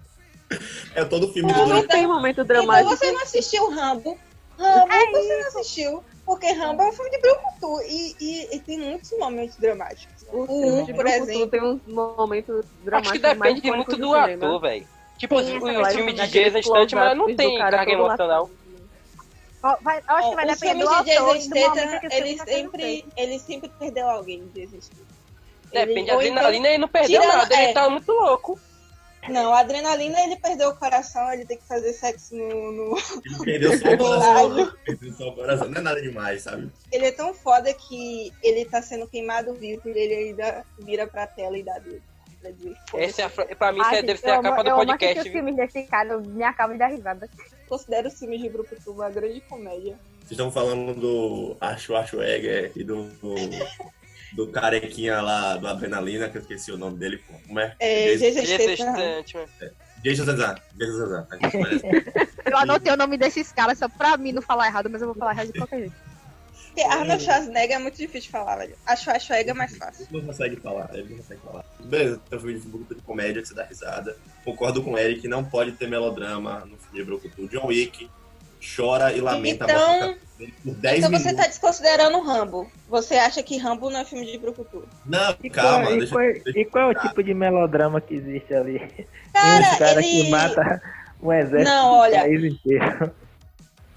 É 0.94 1.04
todo 1.04 1.30
filme 1.30 1.52
do 1.52 1.66
Não, 1.66 1.86
tem 1.86 2.06
momento 2.06 2.40
Então 2.40 2.46
dramático. 2.46 2.96
você 2.96 3.12
não 3.12 3.20
assistiu 3.22 3.68
Rambo. 3.70 4.16
Rambo 4.58 5.12
você 5.12 5.36
não 5.40 5.48
assistiu. 5.48 6.04
Porque 6.24 6.50
Rambo 6.52 6.82
é 6.84 6.88
um 6.88 6.92
filme 6.92 7.10
de 7.10 7.18
Brucutu. 7.20 7.82
E, 7.86 8.16
e, 8.18 8.56
e 8.56 8.60
tem 8.60 8.78
muitos 8.78 9.12
momentos 9.18 9.56
dramáticos. 9.56 10.24
O 10.32 10.46
filme 10.46 10.70
1, 10.70 10.84
de 10.86 10.94
por 10.94 11.06
exemplo. 11.06 11.46
tem 11.48 11.62
uns 11.62 11.86
momentos 11.86 12.64
dramáticos 12.82 13.22
Acho 13.24 13.34
que 13.34 13.34
depende 13.40 13.70
muito 13.70 13.96
do 13.96 14.14
cinema. 14.14 14.34
ator, 14.34 14.60
velho. 14.60 14.86
Tipo, 15.18 15.42
Tem 15.42 15.58
os, 15.58 15.86
os 15.88 15.94
filmes 15.94 16.14
de 16.14 16.26
Jason 16.28 16.62
Statham, 16.62 16.98
mas 16.98 17.18
não 17.18 17.36
tem 17.36 17.52
do 17.52 17.58
carga 17.58 17.92
emocional. 17.92 18.50
Ó, 19.62 19.76
vai- 19.82 19.98
eu 20.08 20.14
acho 20.14 20.28
que 20.30 20.34
vai 20.36 20.46
depender 20.46 20.84
do 20.84 20.88
de 20.88 20.94
autor 21.12 21.34
que 21.36 21.40
filme 21.42 22.00
ele 22.10 22.38
sempre, 22.38 23.04
ele 23.16 23.38
sempre 23.38 23.68
perdeu 23.78 24.08
alguém 24.08 24.46
de 24.48 24.66
Statham. 24.66 25.04
Depende, 25.72 26.00
Ele- 26.00 26.10
a 26.10 26.14
ou 26.14 26.22
então- 26.22 26.32
adrenalina 26.36 26.68
ele 26.68 26.78
não 26.78 26.88
perdeu 26.88 27.20
Tirando- 27.20 27.36
nada, 27.38 27.54
é. 27.54 27.64
ele 27.64 27.72
tá 27.74 27.90
muito 27.90 28.12
louco. 28.12 28.58
Não, 29.28 29.52
a 29.52 29.58
adrenalina 29.58 30.18
ele 30.22 30.36
perdeu 30.36 30.70
o 30.70 30.76
coração, 30.76 31.30
ele 31.32 31.44
tem 31.44 31.58
que 31.58 31.66
fazer 31.66 31.92
sexo 31.92 32.34
no. 32.36 32.72
no- 32.72 32.96
Ele 33.44 33.44
perdeu 33.44 33.78
só 33.78 33.88
o 33.92 33.98
coração. 33.98 34.72
Perdeu 34.86 35.12
só 35.12 35.28
o 35.28 35.34
coração. 35.34 35.68
Não 35.68 35.78
é 35.78 35.82
nada 35.82 36.00
demais, 36.00 36.42
sabe? 36.42 36.70
Ele 36.90 37.06
é 37.06 37.12
tão 37.12 37.34
foda 37.34 37.74
que 37.74 38.32
ele 38.42 38.64
tá 38.64 38.80
sendo 38.80 39.06
queimado 39.08 39.52
vivo 39.54 39.82
e 39.86 39.90
ele 39.90 40.14
ainda 40.28 40.64
vira 40.78 41.06
pra 41.06 41.26
tela 41.26 41.58
e 41.58 41.62
dá 41.62 41.78
dedo. 41.78 42.00
Essa 42.94 43.22
é 43.22 43.54
pra 43.54 43.72
mim, 43.72 43.82
gente, 43.84 44.06
deve 44.06 44.20
ser 44.20 44.28
eu 44.28 44.34
a 44.34 44.36
amo- 44.36 44.48
capa 44.50 44.62
do 44.62 44.68
eu 44.70 44.74
amo 44.76 44.86
podcast. 44.86 45.18
assistir 45.18 45.28
os 45.28 45.32
filmes 45.34 45.56
desse 45.56 45.82
cara, 45.88 46.10
eu 46.14 46.20
me 46.22 46.44
acabo 46.44 46.72
de 46.72 46.78
dar 46.78 46.86
risada. 46.86 47.28
Considero 47.68 48.08
os 48.08 48.18
filmes 48.18 48.40
de 48.40 48.48
Brucutu 48.48 48.90
uma 48.92 49.10
grande 49.10 49.40
comédia. 49.42 49.98
Vocês 50.20 50.32
estão 50.32 50.50
falando 50.50 50.94
do 50.94 51.56
Acho 51.60 51.94
Acho 51.96 52.22
Egger 52.22 52.72
e 52.74 52.84
do, 52.84 53.04
do, 53.04 53.34
do 54.34 54.48
carequinha 54.48 55.20
lá 55.20 55.56
do 55.56 55.66
Adrenalina, 55.66 56.28
que 56.28 56.38
eu 56.38 56.42
esqueci 56.42 56.72
o 56.72 56.78
nome 56.78 56.98
dele. 56.98 57.18
pô. 57.18 57.34
Como 57.46 57.60
é? 57.60 57.74
É, 57.78 58.16
Jason, 58.16 58.44
Statham. 58.44 59.24
Statham. 59.26 59.70
Jason 60.02 60.24
Zazan. 60.24 60.54
Jason 60.76 60.98
Zazan. 60.98 61.26
Eu 62.44 62.56
anotei 62.56 62.92
o 62.92 62.96
nome 62.96 63.18
desses 63.18 63.52
caras 63.52 63.78
só 63.78 63.88
pra 63.88 64.16
mim 64.16 64.32
não 64.32 64.40
falar 64.40 64.68
errado, 64.68 64.88
mas 64.88 65.02
eu 65.02 65.08
vou 65.08 65.16
falar 65.16 65.32
errado 65.32 65.52
de 65.52 65.58
qualquer 65.58 65.80
jeito. 65.80 65.94
Porque 66.68 66.82
Arnold 66.82 67.22
Schwarzenegger 67.22 67.76
é 67.76 67.78
muito 67.78 67.96
difícil 67.96 68.22
de 68.22 68.30
falar, 68.30 68.56
velho. 68.56 68.74
Acho 68.86 69.10
Acho 69.10 69.32
é 69.32 69.52
mais 69.52 69.76
fácil. 69.76 70.06
Ele 70.10 70.20
não 70.20 70.26
consegue 70.26 70.56
falar, 70.56 70.90
ele 70.92 71.08
não 71.10 71.16
consegue 71.16 71.40
falar. 71.44 71.64
Beleza, 71.80 72.20
tem 72.28 72.38
um 72.38 72.42
filme 72.42 72.60
de 72.60 72.68
Brucutu 72.68 72.94
de 72.94 73.02
comédia 73.02 73.42
que 73.42 73.48
você 73.48 73.54
dá 73.54 73.64
risada. 73.64 74.16
Concordo 74.44 74.82
com 74.82 74.92
o 74.92 74.98
Eric, 74.98 75.26
não 75.28 75.44
pode 75.44 75.72
ter 75.72 75.88
melodrama 75.88 76.60
no 76.60 76.76
filme 76.78 76.98
de 76.98 77.04
Brucutu. 77.04 77.48
John 77.48 77.66
Wick 77.66 78.08
chora 78.76 79.12
e 79.12 79.20
lamenta 79.20 79.64
Então- 79.64 80.02
a 80.12 80.14
por 80.64 80.74
10 80.74 80.98
Então 80.98 81.10
minutos. 81.10 81.30
você 81.32 81.34
tá 81.36 81.46
desconsiderando 81.48 82.20
Rambo. 82.20 82.70
Você 82.88 83.14
acha 83.16 83.42
que 83.42 83.56
Rambo 83.56 83.90
não 83.90 84.00
é 84.00 84.04
filme 84.04 84.24
de 84.30 84.38
Brucutu? 84.38 84.86
Não, 85.04 85.34
E 85.42 85.50
calma, 85.50 85.84
qual, 85.86 85.94
e 85.94 85.98
deixa 85.98 86.12
qual- 86.14 86.32
deixa 86.44 86.58
e 86.60 86.64
qual 86.64 86.90
é 86.92 86.96
o 86.96 87.00
tipo 87.00 87.22
de 87.22 87.34
melodrama 87.34 88.00
que 88.00 88.14
existe 88.14 88.54
ali? 88.54 88.78
Cara, 89.32 89.60
uns 89.72 89.78
caras 89.78 90.04
ele- 90.04 90.24
que 90.24 90.30
mata 90.30 90.82
um 91.20 91.32
exército 91.32 91.64
Não, 91.70 91.88
do 91.90 91.94
olha. 91.96 92.20
país 92.20 92.44
inteiro. 92.44 93.14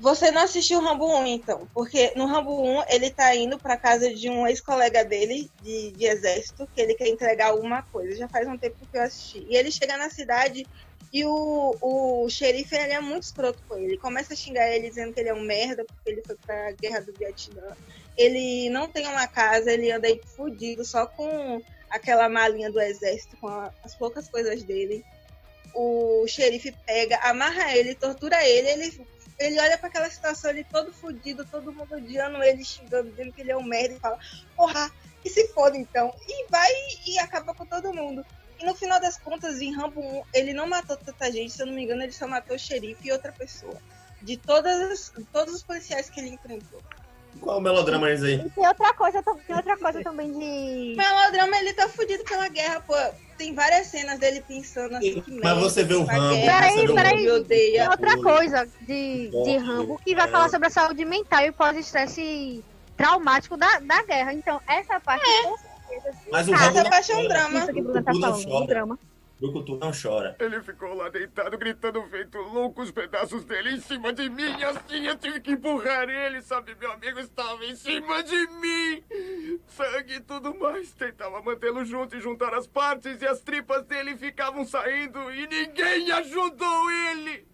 Você 0.01 0.31
não 0.31 0.41
assistiu 0.41 0.79
o 0.79 0.81
Rambo 0.81 1.05
1, 1.19 1.27
então. 1.27 1.67
Porque 1.75 2.11
no 2.15 2.25
Rambo 2.25 2.59
1, 2.59 2.83
ele 2.89 3.11
tá 3.11 3.35
indo 3.35 3.59
pra 3.59 3.77
casa 3.77 4.11
de 4.11 4.29
um 4.31 4.47
ex-colega 4.47 5.05
dele, 5.05 5.47
de, 5.61 5.91
de 5.91 6.05
exército, 6.05 6.67
que 6.73 6.81
ele 6.81 6.95
quer 6.95 7.07
entregar 7.07 7.49
alguma 7.51 7.83
coisa. 7.83 8.15
Já 8.15 8.27
faz 8.27 8.47
um 8.47 8.57
tempo 8.57 8.77
que 8.91 8.97
eu 8.97 9.01
assisti. 9.03 9.45
E 9.47 9.55
ele 9.55 9.71
chega 9.71 9.95
na 9.97 10.09
cidade 10.09 10.65
e 11.13 11.23
o, 11.23 11.75
o 11.79 12.27
xerife 12.29 12.75
ele 12.75 12.93
é 12.93 12.99
muito 12.99 13.23
escroto 13.23 13.59
com 13.67 13.75
ele. 13.75 13.85
Ele 13.89 13.97
começa 13.99 14.33
a 14.33 14.35
xingar 14.35 14.67
ele 14.71 14.89
dizendo 14.89 15.13
que 15.13 15.19
ele 15.19 15.29
é 15.29 15.33
um 15.35 15.41
merda, 15.41 15.85
porque 15.85 16.09
ele 16.09 16.23
foi 16.25 16.35
pra 16.35 16.71
guerra 16.71 17.01
do 17.01 17.13
Vietnã. 17.13 17.77
Ele 18.17 18.71
não 18.71 18.87
tem 18.87 19.05
uma 19.07 19.27
casa, 19.27 19.71
ele 19.71 19.91
anda 19.91 20.07
aí 20.07 20.19
fudido, 20.35 20.83
só 20.83 21.05
com 21.05 21.61
aquela 21.91 22.27
malinha 22.27 22.71
do 22.71 22.81
exército, 22.81 23.37
com 23.37 23.47
a- 23.47 23.71
as 23.83 23.93
poucas 23.93 24.27
coisas 24.27 24.63
dele. 24.63 25.05
O 25.75 26.25
xerife 26.27 26.73
pega, 26.87 27.17
amarra 27.21 27.77
ele, 27.77 27.93
tortura 27.93 28.43
ele, 28.47 28.67
ele 28.67 29.05
ele 29.41 29.59
olha 29.59 29.77
pra 29.77 29.89
aquela 29.89 30.09
situação 30.09 30.49
ali 30.49 30.63
todo 30.63 30.93
fudido, 30.93 31.45
todo 31.45 31.73
mundo 31.73 31.95
odiando 31.95 32.41
ele, 32.43 32.63
xingando, 32.63 33.09
dizendo 33.09 33.33
que 33.33 33.41
ele 33.41 33.51
é 33.51 33.57
um 33.57 33.63
merda 33.63 33.95
e 33.95 33.99
fala, 33.99 34.17
porra, 34.55 34.91
que 35.21 35.29
se 35.29 35.47
foda 35.53 35.77
então. 35.77 36.13
E 36.27 36.47
vai 36.49 36.71
e 37.07 37.19
acaba 37.19 37.53
com 37.53 37.65
todo 37.65 37.93
mundo. 37.93 38.23
E 38.59 38.65
no 38.65 38.75
final 38.75 38.99
das 38.99 39.17
contas, 39.17 39.59
em 39.59 39.73
Rambo 39.75 39.99
1, 39.99 40.23
ele 40.33 40.53
não 40.53 40.67
matou 40.67 40.95
tanta 40.95 41.31
gente, 41.31 41.51
se 41.51 41.61
eu 41.61 41.65
não 41.65 41.73
me 41.73 41.83
engano, 41.83 42.03
ele 42.03 42.11
só 42.11 42.27
matou 42.27 42.55
o 42.55 42.59
xerife 42.59 43.07
e 43.07 43.11
outra 43.11 43.31
pessoa. 43.31 43.75
De 44.21 44.37
todas, 44.37 44.79
as- 44.91 45.13
todos 45.31 45.55
os 45.55 45.63
policiais 45.63 46.09
que 46.09 46.19
ele 46.19 46.29
enfrentou. 46.29 46.81
Qual 47.39 47.55
é 47.55 47.59
o 47.59 47.61
melodrama 47.61 48.07
aí? 48.07 48.35
E 48.35 48.49
tem 48.49 48.67
outra 48.67 48.93
coisa, 48.93 49.23
tem 49.23 49.55
outra 49.55 49.77
coisa 49.77 50.03
também 50.03 50.31
de. 50.31 50.93
O 50.93 50.97
melodrama, 50.97 51.57
ele 51.57 51.73
tá 51.73 51.87
fudido 51.87 52.23
pela 52.23 52.47
guerra, 52.49 52.81
pô. 52.81 52.93
Tem 53.37 53.55
várias 53.55 53.87
cenas 53.87 54.19
dele 54.19 54.43
pensando 54.47 54.95
assim 54.95 55.19
que 55.21 55.31
Mas 55.31 55.41
merda, 55.41 55.59
você 55.61 55.83
vê 55.83 55.95
o 55.95 56.03
Rambo, 56.03 56.35
Peraí, 56.35 56.87
o 56.87 56.93
peraí. 56.93 57.43
Tem 57.45 57.87
outra 57.87 58.11
Oi. 58.11 58.21
coisa 58.21 58.69
de, 58.81 59.29
de 59.29 59.57
Rambo 59.57 59.99
que 60.05 60.13
vai 60.13 60.27
é. 60.27 60.31
falar 60.31 60.49
sobre 60.49 60.67
a 60.67 60.69
saúde 60.69 61.03
mental 61.05 61.41
e 61.41 61.51
pós-estresse 61.51 62.63
traumático 62.95 63.57
da, 63.57 63.79
da 63.79 64.03
guerra. 64.03 64.33
Então, 64.33 64.61
essa 64.67 64.99
parte 64.99 65.25
com 65.43 65.57
certeza. 65.57 66.17
Mas 66.31 66.47
o 66.47 66.51
Rambo 66.51 66.77
Essa 66.77 66.89
parte 66.89 67.11
é 67.11 67.15
um 67.15 67.17
chora. 67.17 67.29
drama. 67.29 67.59
Isso 67.59 67.73
que 67.73 67.81
Bruna 67.81 68.03
tá 68.03 68.13
falando, 68.13 68.55
um 68.55 68.65
drama. 68.67 68.99
Brucutu 69.41 69.75
não 69.75 69.91
chora. 69.91 70.35
Ele 70.39 70.61
ficou 70.61 70.93
lá 70.93 71.09
deitado, 71.09 71.57
gritando 71.57 71.99
feito 72.03 72.37
louco, 72.37 72.83
os 72.83 72.91
pedaços 72.91 73.43
dele 73.43 73.71
em 73.71 73.79
cima 73.79 74.13
de 74.13 74.29
mim, 74.29 74.63
assim 74.63 75.07
eu 75.07 75.17
tive 75.17 75.41
que 75.41 75.53
empurrar 75.53 76.07
ele, 76.07 76.43
sabe? 76.43 76.75
Meu 76.79 76.91
amigo 76.91 77.19
estava 77.19 77.65
em 77.65 77.75
cima 77.75 78.21
de 78.21 78.47
mim. 78.47 79.59
Sangue 79.65 80.13
e 80.17 80.19
tudo 80.19 80.53
mais. 80.59 80.93
Tentava 80.93 81.41
mantê-lo 81.41 81.83
junto 81.83 82.15
e 82.15 82.21
juntar 82.21 82.53
as 82.53 82.67
partes, 82.67 83.19
e 83.19 83.25
as 83.25 83.41
tripas 83.41 83.83
dele 83.85 84.15
ficavam 84.15 84.63
saindo, 84.63 85.19
e 85.33 85.47
ninguém 85.47 86.11
ajudou 86.11 86.91
ele. 87.09 87.47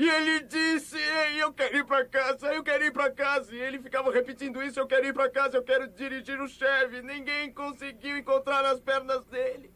E 0.00 0.08
ele 0.08 0.40
disse, 0.44 0.96
Ei, 0.96 1.42
eu 1.42 1.52
quero 1.52 1.76
ir 1.76 1.84
pra 1.84 2.06
casa, 2.06 2.54
eu 2.54 2.62
quero 2.62 2.84
ir 2.84 2.92
pra 2.92 3.10
casa. 3.10 3.54
E 3.54 3.60
ele 3.60 3.78
ficava 3.78 4.10
repetindo 4.10 4.62
isso, 4.62 4.80
eu 4.80 4.86
quero 4.86 5.04
ir 5.06 5.12
pra 5.12 5.28
casa, 5.28 5.58
eu 5.58 5.62
quero 5.62 5.88
dirigir 5.88 6.40
o 6.40 6.48
chefe. 6.48 7.02
Ninguém 7.02 7.52
conseguiu 7.52 8.16
encontrar 8.16 8.64
as 8.64 8.80
pernas 8.80 9.22
dele. 9.26 9.70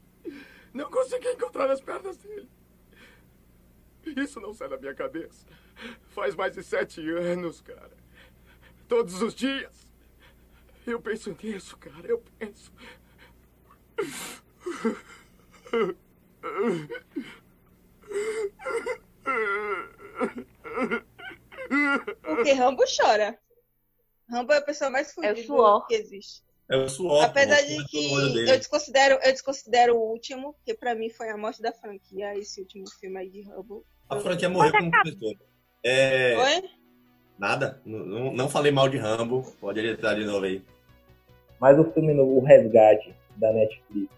Não 0.73 0.91
consegui 0.91 1.29
encontrar 1.29 1.71
as 1.71 1.81
pernas 1.81 2.17
dele. 2.17 2.49
Isso 4.05 4.41
não 4.41 4.53
sai 4.55 4.69
da 4.69 4.77
minha 4.79 4.95
cabeça. 4.95 5.47
Faz 6.09 6.35
mais 6.35 6.55
de 6.55 6.63
sete 6.63 7.01
anos, 7.11 7.61
cara. 7.61 7.97
Todos 8.89 9.21
os 9.23 9.35
dias. 9.35 9.87
Eu 10.87 11.01
penso 11.01 11.37
nisso, 11.41 11.77
cara. 11.77 12.07
Eu 12.09 12.23
penso. 12.39 12.73
Porque 22.23 22.53
Rambo 22.53 22.85
chora. 22.85 23.39
Rambo 24.29 24.53
é 24.53 24.59
a 24.59 24.63
pessoa 24.63 24.91
mais 24.91 25.17
É 25.19 25.33
o 25.33 25.37
suor. 25.45 25.87
que 25.87 25.95
existe. 25.95 26.43
É 26.73 26.77
o 26.77 26.89
suor. 26.89 27.23
Apesar 27.23 27.61
de 27.61 27.85
que 27.85 28.11
eu 28.49 28.57
desconsidero, 28.57 29.19
eu 29.23 29.31
desconsidero 29.31 29.95
o 29.95 30.11
último, 30.11 30.55
que 30.65 30.73
pra 30.73 30.95
mim 30.95 31.11
foi 31.11 31.29
a 31.29 31.37
morte 31.37 31.61
da 31.61 31.71
franquia, 31.71 32.35
esse 32.39 32.63
último 32.63 32.89
filme 32.99 33.19
aí 33.19 33.29
de 33.29 33.43
Rambo. 33.43 33.85
A 34.09 34.19
franquia 34.19 34.49
morreu 34.49 34.73
como 34.73 34.91
diretor. 34.91 35.35
É. 35.85 36.35
Oi? 36.35 36.71
Nada. 37.39 37.79
Não, 37.85 38.33
não, 38.33 38.49
falei 38.49 38.73
mal 38.73 38.89
de 38.89 38.97
Rambo. 38.97 39.43
Pode 39.61 39.81
editar 39.81 40.15
de 40.15 40.25
novo 40.25 40.47
aí. 40.47 40.63
Mas 41.61 41.79
o 41.79 41.85
filme 41.93 42.15
novo, 42.15 42.39
O 42.39 42.43
Resgate, 42.43 43.15
da 43.37 43.53
Netflix, 43.53 44.11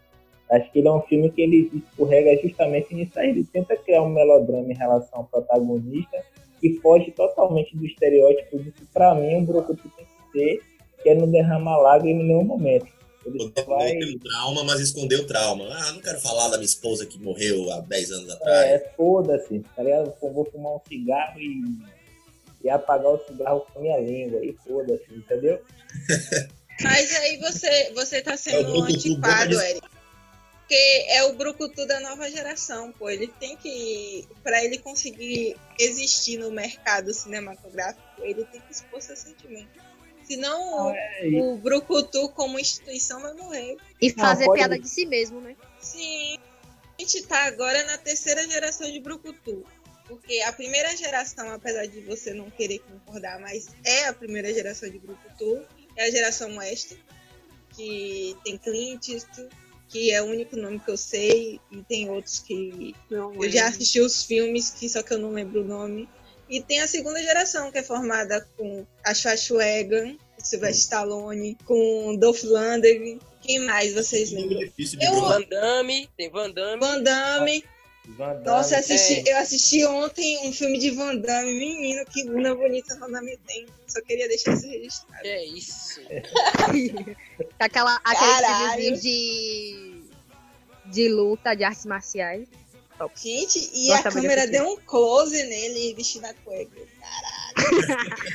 acho 0.49 0.70
que 0.70 0.78
ele 0.78 0.87
é 0.87 0.92
um 0.92 1.02
filme 1.02 1.32
que 1.32 1.42
ele 1.42 1.70
escorrega 1.75 2.40
justamente 2.40 2.94
nisso 2.94 3.18
aí. 3.18 3.30
Ele 3.30 3.44
tenta 3.44 3.76
criar 3.76 4.02
um 4.02 4.11
melodrama 4.11 4.70
em 4.70 4.76
relação 4.76 5.18
ao 5.18 5.25
protagonista 5.25 6.25
que 6.61 6.78
foge 6.78 7.11
totalmente 7.11 7.76
do 7.76 7.84
estereótipo 7.84 8.61
de 8.61 8.70
que, 8.70 8.87
pra 8.87 9.12
mim, 9.12 9.34
um 9.34 9.44
Brucutu 9.44 9.90
tem 9.96 10.06
que 10.06 10.38
ser, 10.38 10.73
que 11.04 11.11
é 11.11 11.14
não 11.14 11.30
derramar 11.30 11.76
lágrima 11.78 12.20
em 12.23 12.26
nenhum 12.26 12.42
momento. 12.42 12.88
Ele 13.25 13.52
vai... 13.66 13.92
pelo 13.96 14.18
trauma, 14.18 14.64
mas 14.64 14.80
escondeu 14.80 15.20
o 15.20 15.26
trauma. 15.26 15.66
Ah, 15.70 15.92
não 15.92 16.00
quero 16.00 16.20
falar 16.20 16.49
da 16.49 16.56
minha 16.56 16.66
esposa 16.66 17.06
que 17.06 17.18
morreu 17.18 17.70
há 17.73 17.80
10 17.80 18.11
anos 18.11 18.30
atrás. 18.30 18.66
É, 18.70 18.92
foda-se, 18.96 19.61
tá 19.76 19.82
ligado? 19.82 20.12
Eu 20.23 20.32
vou 20.32 20.44
fumar 20.50 20.73
um 20.75 20.80
cigarro 20.88 21.38
e, 21.40 21.62
e 22.64 22.68
apagar 22.68 23.12
o 23.12 23.20
cigarro 23.26 23.61
com 23.73 23.78
a 23.78 23.82
minha 23.82 23.99
língua, 23.99 24.44
e 24.44 24.52
foda-se, 24.66 25.04
entendeu? 25.14 25.62
Mas 26.82 27.14
aí 27.14 27.38
você, 27.38 27.92
você 27.94 28.20
tá 28.20 28.32
É 28.32 28.37
sendo 28.37 28.82
antipado, 28.82 29.20
boca 29.23 29.46
de- 29.49 29.70
Eric. 29.70 29.88
Porque 30.58 31.04
é 31.08 31.23
o 31.25 31.34
Brucutu 31.34 31.87
da 31.87 32.00
nova 32.00 32.28
geração, 32.30 32.90
pô. 32.92 33.11
Ele 33.11 33.28
tem 33.38 33.54
que. 33.54 34.26
Pra 34.42 34.64
ele 34.64 34.78
conseguir 34.78 35.56
existir 35.78 36.38
no 36.38 36.50
mercado 36.50 37.12
cinematográfico, 37.12 38.02
ele 38.22 38.44
tem 38.46 38.62
que 38.62 38.72
expor 38.72 39.00
seus 39.02 39.18
sentimentos. 39.18 39.83
Senão 40.26 40.90
É, 40.94 41.28
o, 41.34 41.54
o 41.54 41.58
Brucutu 41.58 42.28
como 42.30 42.58
instituição 42.58 43.20
vai 43.20 43.32
morrer. 43.34 43.76
E 44.00 44.08
Não, 44.12 44.24
fazer 44.24 44.44
pode- 44.46 44.58
piada 44.58 44.78
de 44.78 44.88
si 44.88 45.04
mesmo, 45.06 45.40
né? 45.40 45.56
Sim. 45.80 46.38
A 46.98 47.02
gente 47.02 47.22
tá 47.22 47.44
agora 47.44 47.84
na 47.84 47.98
terceira 47.98 48.48
geração 48.48 48.90
de 48.90 49.00
Brucutu. 49.00 49.64
Porque 50.06 50.40
a 50.42 50.52
primeira 50.52 50.94
geração, 50.96 51.50
apesar 51.50 51.87
de 51.87 52.00
você 52.02 52.34
não 52.34 52.50
querer 52.50 52.78
concordar, 52.80 53.40
mas 53.40 53.68
é 53.84 54.06
a 54.06 54.12
primeira 54.12 54.52
geração 54.52 54.90
de 54.90 54.98
Brucutu, 54.98 55.64
é 55.96 56.04
a 56.04 56.10
geração 56.10 56.54
Oeste, 56.58 56.98
que 57.74 58.37
tem 58.44 58.58
Clint 58.58 59.08
Eastwood, 59.08 59.48
que 59.88 60.10
é 60.10 60.20
o 60.20 60.26
único 60.26 60.56
nome 60.56 60.78
que 60.78 60.90
eu 60.90 60.96
sei, 60.96 61.58
e 61.72 61.82
tem 61.84 62.10
outros 62.10 62.38
que 62.40 62.94
Não 63.10 63.34
eu 63.34 63.50
já 63.50 63.66
assisti 63.68 64.00
os 64.00 64.24
filmes, 64.24 64.70
que 64.70 64.88
só 64.88 65.02
que 65.02 65.12
eu 65.14 65.18
não 65.18 65.30
lembro 65.30 65.62
o 65.62 65.64
nome. 65.64 66.06
E 66.48 66.61
tem 66.62 66.80
a 66.80 66.87
segunda 66.88 67.22
geração, 67.22 67.70
que 67.72 67.78
é 67.78 67.83
formada 67.83 68.46
com 68.57 68.87
a 69.04 69.14
Schwarzenegger, 69.14 70.16
Sylvester 70.38 70.76
Stallone, 70.83 71.57
com 71.64 72.16
Dolph 72.18 72.42
Lundgren. 72.42 73.18
Quem 73.40 73.61
mais 73.61 73.94
vocês 73.94 74.30
lembram? 74.33 74.59
difícil 74.59 74.98
de 74.98 75.07
Eu-. 75.07 75.20
Van 75.20 75.42
Damme, 75.42 76.09
tem 76.16 76.30
Van 76.30 76.50
Damme. 76.50 76.80
Van 76.80 77.02
Damme. 77.02 77.64
Van 78.07 78.35
Damme, 78.35 78.44
Nossa, 78.44 78.74
eu 78.74 78.78
assisti, 78.80 79.28
É. 79.28 79.33
eu 79.33 79.38
assisti 79.38 79.85
ontem 79.87 80.46
um 80.46 80.52
filme 80.52 80.78
de 80.78 80.90
Van 80.90 81.16
Damme. 81.16 81.59
Menino, 81.59 82.04
que 82.07 82.24
bunda 82.24 82.54
bonita 82.54 82.94
Van 82.98 83.11
Damme 83.11 83.38
tem. 83.46 83.66
Só 83.87 84.00
queria 84.02 84.28
deixar 84.28 84.52
isso 84.52 84.68
registrado. 84.68 85.22
Que 85.22 85.28
é 85.28 85.44
isso? 85.46 86.00
Aquela, 87.59 87.98
aquele 88.04 88.90
de, 88.98 90.02
de 90.87 91.09
luta, 91.09 91.54
de 91.54 91.64
artes 91.64 91.87
marciais. 91.87 92.46
Gente, 93.16 93.70
e 93.72 93.88
Nossa, 93.88 94.09
a 94.09 94.12
câmera 94.12 94.44
eu 94.44 94.50
deu 94.50 94.68
um 94.68 94.76
close 94.76 95.42
nele 95.42 95.94
vestido 95.94 96.26
a 96.26 96.35
cueca. 96.35 96.80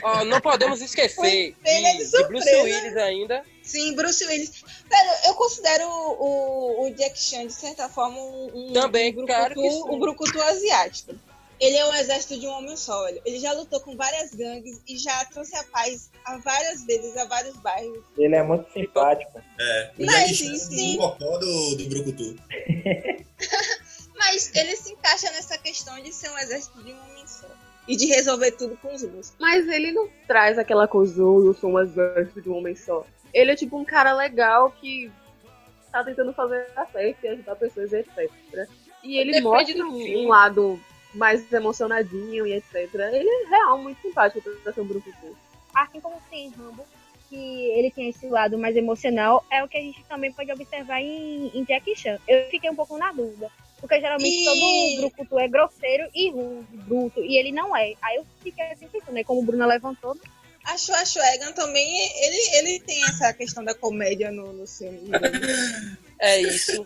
Ó, 0.03 0.25
não 0.25 0.41
podemos 0.41 0.81
esquecer 0.81 1.53
de 1.53 1.97
de, 1.97 2.05
de 2.11 2.23
Bruce. 2.25 2.55
Willis 2.55 2.97
ainda. 2.97 3.45
Sim, 3.63 3.95
Bruce 3.95 4.25
Willis. 4.25 4.63
Velho, 4.89 5.11
eu 5.27 5.33
considero 5.35 5.87
o, 5.87 6.85
o 6.85 6.89
Jack 6.91 7.17
Chan, 7.19 7.47
de 7.47 7.53
certa 7.53 7.87
forma, 7.87 8.19
um, 8.19 8.73
Também, 8.73 9.17
um, 9.17 9.25
claro 9.25 9.53
brucutu, 9.53 9.71
sim. 9.71 9.95
um 9.95 9.99
brucutu 9.99 10.41
asiático. 10.41 11.15
Ele 11.59 11.75
é 11.75 11.85
um 11.85 11.93
exército 11.95 12.39
de 12.39 12.47
um 12.47 12.51
homem 12.51 12.77
só, 12.77 13.03
velho. 13.03 13.21
Ele 13.25 13.37
já 13.37 13.51
lutou 13.51 13.81
com 13.81 13.95
várias 13.95 14.33
gangues 14.33 14.81
e 14.87 14.97
já 14.97 15.25
trouxe 15.25 15.55
a 15.57 15.63
paz 15.65 16.09
a 16.23 16.37
várias 16.37 16.85
vezes, 16.85 17.17
a 17.17 17.25
vários 17.25 17.57
bairros. 17.57 18.01
Ele 18.17 18.35
é 18.35 18.41
muito 18.41 18.71
simpático. 18.71 19.41
É, 19.59 19.91
o 19.99 20.05
Mas, 20.05 20.15
Jack 20.15 20.35
sim, 20.35 20.45
Chan 20.47 20.53
é 20.53 20.57
sim. 20.57 20.95
o 20.95 20.99
cocó 20.99 21.37
do, 21.37 21.75
do 21.75 21.89
Brucutu. 21.89 22.35
Mas 24.19 24.53
ele 24.53 24.75
se 24.75 24.91
encaixa 24.91 25.31
nessa 25.31 25.57
questão 25.57 25.95
de 26.03 26.13
ser 26.13 26.29
um 26.29 26.37
exército 26.37 26.83
de 26.83 26.91
um 26.91 26.99
homem 26.99 27.25
só. 27.25 27.47
E 27.87 27.95
de 27.95 28.05
resolver 28.05 28.51
tudo 28.51 28.77
com 28.77 28.93
os 28.93 29.01
músculos. 29.01 29.33
Mas 29.39 29.67
ele 29.67 29.91
não 29.91 30.07
traz 30.27 30.59
aquela 30.59 30.87
coisa, 30.87 31.23
"Oh, 31.23 31.43
eu 31.43 31.53
sou 31.55 31.71
um 31.71 31.79
exército 31.79 32.41
de 32.41 32.49
um 32.49 32.57
homem 32.57 32.75
só. 32.75 33.03
Ele 33.33 33.51
é 33.51 33.55
tipo 33.55 33.77
um 33.79 33.85
cara 33.85 34.13
legal 34.13 34.71
que 34.79 35.11
tá 35.91 36.03
tentando 36.03 36.33
fazer 36.33 36.67
a 36.75 36.85
certo 36.85 37.23
e 37.23 37.27
ajudar 37.29 37.55
pessoas, 37.55 37.91
etc. 37.93 38.29
E 39.03 39.17
ele 39.17 39.31
Depende 39.31 39.43
mostra 39.47 39.85
um, 39.85 40.27
lado 40.27 40.79
mais 41.13 41.51
emocionadinho 41.51 42.45
e 42.45 42.53
etc. 42.53 42.93
Ele 42.93 43.29
é 43.29 43.49
real 43.49 43.77
muito 43.79 44.01
simpático 44.01 44.41
pra 44.63 44.73
ser 44.73 44.81
um 44.81 44.85
brucutu. 44.85 45.37
Assim 45.73 45.99
como 45.99 46.21
tem 46.29 46.49
Rambo, 46.49 46.85
que 47.29 47.35
ele 47.35 47.91
tem 47.91 48.09
esse 48.09 48.27
lado 48.27 48.57
mais 48.57 48.75
emocional, 48.75 49.43
é 49.49 49.63
o 49.63 49.67
que 49.67 49.77
a 49.77 49.81
gente 49.81 50.03
também 50.05 50.31
pode 50.31 50.51
observar 50.51 51.01
em, 51.01 51.51
em 51.53 51.63
Jack 51.63 51.95
Chan. 51.95 52.19
Eu 52.27 52.49
fiquei 52.49 52.69
um 52.69 52.75
pouco 52.75 52.97
na 52.97 53.11
dúvida. 53.11 53.49
Porque 53.79 53.99
geralmente 53.99 54.41
E- 54.41 54.45
todo 54.45 55.01
brucutu 55.01 55.39
é 55.39 55.47
grosseiro 55.47 56.09
e 56.13 56.29
rude, 56.31 56.77
bruto. 56.85 57.19
E 57.23 57.37
ele 57.37 57.51
não 57.51 57.75
é. 57.75 57.93
Aí 58.01 58.17
eu 58.17 58.25
fiquei 58.43 58.63
assim 58.71 58.87
pensando, 58.87 59.13
né? 59.13 59.23
Como 59.23 59.39
o 59.41 59.43
Bruna 59.43 59.65
levantou, 59.65 60.15
A 60.65 60.77
Schwarzenegger 60.77 61.53
também, 61.53 61.87
ele, 62.23 62.57
ele 62.57 62.79
tem 62.81 63.01
essa 63.05 63.31
questão 63.33 63.63
da 63.63 63.73
comédia 63.73 64.31
no, 64.31 64.51
no 64.53 64.67
filme. 64.67 65.09
É 66.21 66.41
isso. 66.41 66.85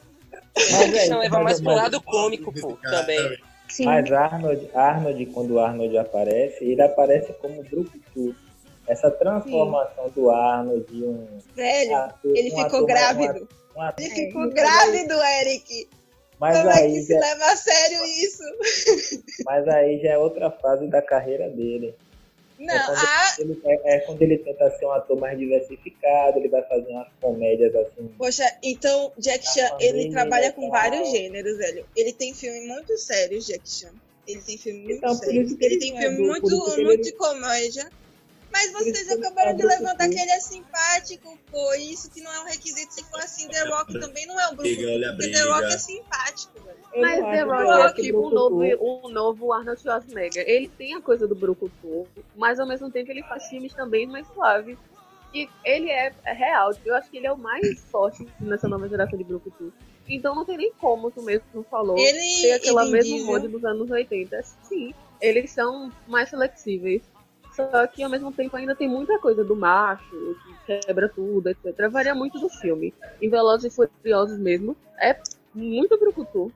Mas 0.55 0.71
Ele 0.81 0.83
é, 0.83 0.91
deixa 0.91 1.17
levar 1.17 1.43
mais 1.43 1.57
pro 1.59 1.71
mas- 1.71 1.77
lado 1.77 1.99
cômico, 2.01 2.53
pô, 2.53 2.73
também. 2.83 3.37
sim. 3.67 3.83
Mas 3.85 4.11
Arnold, 4.11 4.69
Arnold, 4.75 5.25
quando 5.27 5.51
o 5.55 5.59
Arnold 5.59 5.97
aparece, 5.97 6.63
ele 6.63 6.81
aparece 6.83 7.33
como 7.33 7.63
Brucutu. 7.63 8.35
Essa 8.87 9.09
transformação 9.09 10.09
do 10.11 10.29
Arnold 10.29 10.85
de 10.91 11.03
um 11.03 11.25
Velho, 11.55 11.95
ator- 11.95 12.37
ele 12.37 12.49
um 12.49 12.55
ficou 12.57 12.65
ator- 12.65 12.85
grávido. 12.85 13.47
um 13.75 13.81
ator- 13.81 14.03
Ele 14.05 14.11
É, 14.13 14.15
ficou 14.27 14.49
grávido, 14.51 15.13
Eric. 15.41 15.89
Mas 16.43 16.57
Como 16.57 16.69
é 16.69 16.73
que 16.73 16.79
aí, 16.83 17.01
se 17.01 17.13
já, 17.13 17.19
leva 17.19 17.45
a 17.45 17.55
sério 17.55 18.05
isso? 18.05 18.43
mas 19.45 19.67
aí 19.67 19.99
já 20.01 20.09
é 20.11 20.17
outra 20.17 20.51
fase 20.51 20.87
da 20.87 21.01
carreira 21.01 21.49
dele. 21.49 21.95
Não, 22.59 22.73
É 22.75 22.85
quando, 22.85 22.97
ah, 22.97 23.35
ele, 23.39 23.61
é, 23.65 23.95
é 23.95 23.99
quando 24.01 24.21
ele 24.21 24.37
tenta 24.37 24.69
ser 24.77 24.85
um 24.85 24.91
ator 24.91 25.17
mais 25.17 25.37
diversificado, 25.39 26.37
ele 26.37 26.49
vai 26.49 26.61
fazer 26.63 26.87
umas 26.91 27.07
comédias 27.21 27.73
assim. 27.75 28.09
poxa, 28.17 28.43
então 28.61 29.11
Jack 29.17 29.45
Chan, 29.53 29.65
A 29.73 29.77
ele 29.83 30.11
trabalha 30.11 30.51
com 30.51 30.69
vários 30.69 31.09
gêneros, 31.11 31.57
velho. 31.57 31.85
Ele 31.95 32.11
tem 32.13 32.33
filme 32.33 32.67
muito 32.67 32.97
sérios, 32.97 33.45
Jack 33.45 33.67
Chan. 33.69 33.91
Ele 34.27 34.41
tem 34.41 34.57
filme 34.57 34.79
muito 34.83 34.97
Então, 34.97 35.13
sério. 35.15 35.47
que 35.47 35.65
Ele 35.65 35.75
ele 35.75 35.79
tem 35.79 35.97
é 35.97 36.01
filme 36.01 36.19
muito, 36.27 36.47
que 36.65 36.71
ele- 36.73 36.83
muito 36.85 37.03
de 37.03 37.11
comédia. 37.13 37.89
Mas 38.53 38.71
vocês 38.71 39.09
acabaram 39.09 39.49
é 39.49 39.53
de 39.55 39.65
levantar 39.65 40.07
que 40.07 40.19
ele 40.19 40.29
é 40.29 40.39
simpático, 40.39 41.35
pô. 41.49 41.73
E 41.73 41.91
isso 41.91 42.11
que 42.11 42.21
não 42.21 42.31
é 42.31 42.39
um 42.41 42.45
requisito. 42.45 42.93
Se 42.93 43.03
for 43.05 43.19
assim, 43.19 43.47
The 43.47 43.63
Rock 43.67 43.99
também 43.99 44.27
não 44.27 44.39
é 44.39 44.47
um 44.49 44.51
a 44.51 44.55
Porque 44.55 45.31
The 45.31 45.41
Rock 45.41 45.65
é 45.65 45.77
simpático, 45.79 46.59
velho. 46.63 46.77
Mas 46.95 47.19
The 47.19 47.41
Rock 47.41 47.81
é 47.81 47.85
esse 47.85 48.01
tipo 48.03 48.27
um 48.27 48.29
novo, 48.29 48.63
um 48.63 49.09
novo 49.09 49.51
Arnold 49.51 49.81
Schwarzenegger. 49.81 50.47
Ele 50.47 50.67
tem 50.67 50.93
a 50.93 51.01
coisa 51.01 51.27
do 51.27 51.33
Brucutu, 51.33 52.07
mas 52.35 52.59
ao 52.59 52.67
mesmo 52.67 52.91
tempo 52.91 53.09
ele 53.09 53.23
faz 53.23 53.47
filmes 53.47 53.73
também 53.73 54.05
mais 54.05 54.27
suaves. 54.27 54.77
E 55.33 55.49
ele 55.65 55.89
é, 55.89 56.13
é 56.23 56.33
real. 56.33 56.71
Eu 56.85 56.93
acho 56.93 57.09
que 57.09 57.17
ele 57.17 57.25
é 57.25 57.31
o 57.31 57.37
mais 57.37 57.81
forte 57.89 58.27
nessa 58.39 58.67
nova 58.67 58.87
geração 58.87 59.17
de 59.17 59.23
Brucutu. 59.23 59.73
Então 60.07 60.35
não 60.35 60.45
tem 60.45 60.57
nem 60.57 60.71
como, 60.73 61.09
tu 61.09 61.23
mesmo 61.23 61.65
falou, 61.71 61.97
Ele 61.97 62.41
ter 62.41 62.51
aquela 62.51 62.85
mesma 62.85 63.17
molde 63.25 63.47
dos 63.47 63.65
anos 63.65 63.89
80. 63.89 64.43
Sim, 64.61 64.93
eles 65.19 65.49
são 65.49 65.91
mais 66.07 66.29
flexíveis. 66.29 67.01
Só 67.55 67.85
que 67.87 68.01
ao 68.03 68.09
mesmo 68.09 68.31
tempo 68.31 68.55
ainda 68.55 68.75
tem 68.75 68.87
muita 68.87 69.19
coisa 69.19 69.43
do 69.43 69.55
macho, 69.55 70.35
que 70.65 70.81
quebra 70.81 71.07
tudo, 71.07 71.49
etc. 71.49 71.89
Varia 71.89 72.15
muito 72.15 72.39
do 72.39 72.49
filme. 72.49 72.93
Em 73.21 73.29
Velozes 73.29 73.71
e 73.71 73.75
Furiosos 73.75 74.39
mesmo, 74.39 74.75
é 74.99 75.19
muito 75.53 75.97
brucutu. 75.97 76.51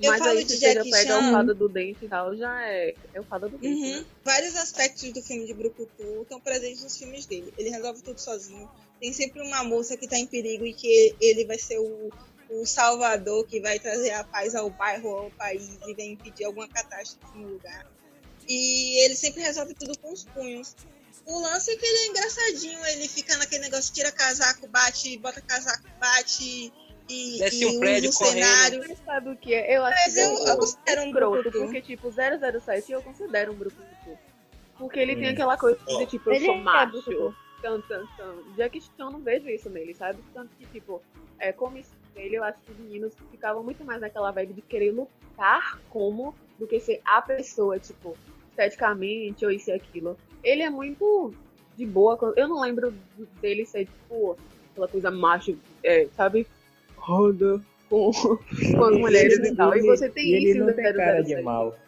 Eu 0.00 0.10
Mas 0.10 0.18
falo 0.18 0.30
aí 0.38 0.48
se 0.48 0.56
você 0.56 0.74
já 0.74 0.82
pega 0.82 0.96
Chan. 0.96 1.18
o 1.18 1.32
fada 1.32 1.54
do 1.54 1.68
dente 1.68 2.04
e 2.04 2.08
tal, 2.08 2.34
já 2.34 2.60
é, 2.66 2.94
é 3.14 3.20
o 3.20 3.24
fada 3.24 3.48
do 3.48 3.56
dente. 3.56 3.74
Uhum. 3.74 3.98
né? 4.00 4.06
Vários 4.24 4.56
aspectos 4.56 5.12
do 5.12 5.22
filme 5.22 5.46
de 5.46 5.54
Brucutu 5.54 6.22
estão 6.22 6.40
presentes 6.40 6.82
nos 6.82 6.96
filmes 6.96 7.24
dele. 7.24 7.52
Ele 7.56 7.70
resolve 7.70 8.02
tudo 8.02 8.18
sozinho. 8.18 8.68
Tem 8.98 9.12
sempre 9.12 9.42
uma 9.42 9.62
moça 9.62 9.96
que 9.96 10.08
tá 10.08 10.16
em 10.16 10.26
perigo 10.26 10.66
e 10.66 10.72
que 10.72 11.14
ele 11.20 11.44
vai 11.44 11.58
ser 11.58 11.78
o, 11.78 12.10
o 12.50 12.66
salvador 12.66 13.46
que 13.46 13.60
vai 13.60 13.78
trazer 13.78 14.10
a 14.10 14.24
paz 14.24 14.54
ao 14.56 14.70
bairro, 14.70 15.08
ao 15.08 15.30
país 15.30 15.78
e 15.86 15.94
vai 15.94 16.06
impedir 16.06 16.44
alguma 16.44 16.66
catástrofe 16.66 17.38
no 17.38 17.48
lugar. 17.50 17.86
E 18.52 19.04
ele 19.04 19.14
sempre 19.14 19.40
resolve 19.40 19.72
tudo 19.74 19.96
com 19.98 20.12
os 20.12 20.24
punhos. 20.24 20.76
O 21.24 21.40
lance 21.40 21.70
é 21.70 21.76
que 21.76 21.86
ele 21.86 21.98
é 21.98 22.06
engraçadinho, 22.08 22.84
ele 22.86 23.08
fica 23.08 23.36
naquele 23.38 23.62
negócio, 23.62 23.94
tira 23.94 24.12
casaco, 24.12 24.66
bate, 24.68 25.16
bota 25.18 25.40
casaco, 25.40 25.84
bate 25.98 26.70
e, 27.08 27.38
Desce 27.38 27.62
e 27.62 27.66
um 27.66 27.78
prédio 27.80 28.10
usa 28.10 28.18
o 28.18 28.26
correndo. 28.26 28.44
cenário. 28.44 28.84
Mas 28.88 28.98
sabe 29.04 29.30
o 29.30 29.36
que 29.36 29.54
é? 29.54 29.76
Eu 29.76 29.84
acho 29.84 29.96
Mas 30.04 30.14
que 30.14 30.20
eu- 30.20 30.46
eu 30.46 30.56
considero 30.58 31.00
um 31.00 31.06
escroto, 31.06 31.42
brucutu. 31.42 31.58
porque 31.64 31.80
tipo, 31.80 32.10
007 32.12 32.92
eu 32.92 33.02
considero 33.02 33.52
um 33.52 33.54
brucutu. 33.54 34.18
Porque 34.78 34.98
ele 34.98 35.16
tem 35.16 35.28
Hum. 35.28 35.32
aquela 35.32 35.56
coisa 35.56 35.78
de 35.98 36.06
tipo, 36.06 36.28
eu 36.30 36.34
Ele 36.34 36.46
sou 36.46 36.54
é 36.56 36.60
macho. 36.60 37.34
Tan, 37.62 37.80
tan, 37.82 38.04
tan. 38.16 38.42
Jack 38.56 38.80
Chan 38.80 38.88
eu 38.98 39.10
não 39.12 39.20
vejo 39.20 39.48
isso 39.48 39.70
nele, 39.70 39.94
sabe? 39.94 40.18
Tanto 40.34 40.50
que, 40.56 40.66
tipo, 40.66 41.00
é, 41.38 41.52
como 41.52 41.78
isso 41.78 41.92
nele, 42.16 42.34
eu 42.36 42.42
acho 42.44 42.58
que 42.60 42.72
os 42.72 42.78
meninos 42.78 43.12
ficavam 43.30 43.62
muito 43.62 43.84
mais 43.84 44.00
naquela 44.00 44.32
vibe 44.32 44.54
de 44.54 44.62
querer 44.62 44.90
lutar 44.90 45.78
como 45.88 46.34
do 46.58 46.66
que 46.66 46.80
ser 46.80 47.00
a 47.04 47.22
pessoa, 47.22 47.78
tipo, 47.78 48.18
esteticamente 48.52 49.44
ou 49.44 49.50
isso 49.50 49.70
e 49.70 49.72
aquilo. 49.72 50.16
Ele 50.44 50.62
é 50.62 50.70
muito 50.70 51.34
de 51.76 51.86
boa. 51.86 52.16
com- 52.16 52.32
Eu 52.36 52.48
não 52.48 52.60
lembro 52.60 52.94
dele 53.40 53.64
ser, 53.66 53.86
tipo, 53.86 54.36
aquela 54.72 54.88
coisa 54.88 55.10
macho, 55.10 55.58
é, 55.82 56.06
sabe? 56.16 56.46
Roda 56.96 57.60
com, 57.88 58.10
com 58.76 58.84
as 58.84 58.96
mulheres 58.98 59.38
e 59.38 59.54
tal. 59.56 59.76
E 59.76 59.80
você 59.82 60.08
tem 60.08 60.24
e 60.26 60.34
ele 60.34 60.50
isso 60.50 60.58
não 60.60 60.66
no 60.66 60.72
tem 60.74 60.84
cara 60.92 61.20
de 61.22 61.28
007. 61.30 61.42
mal. 61.42 61.78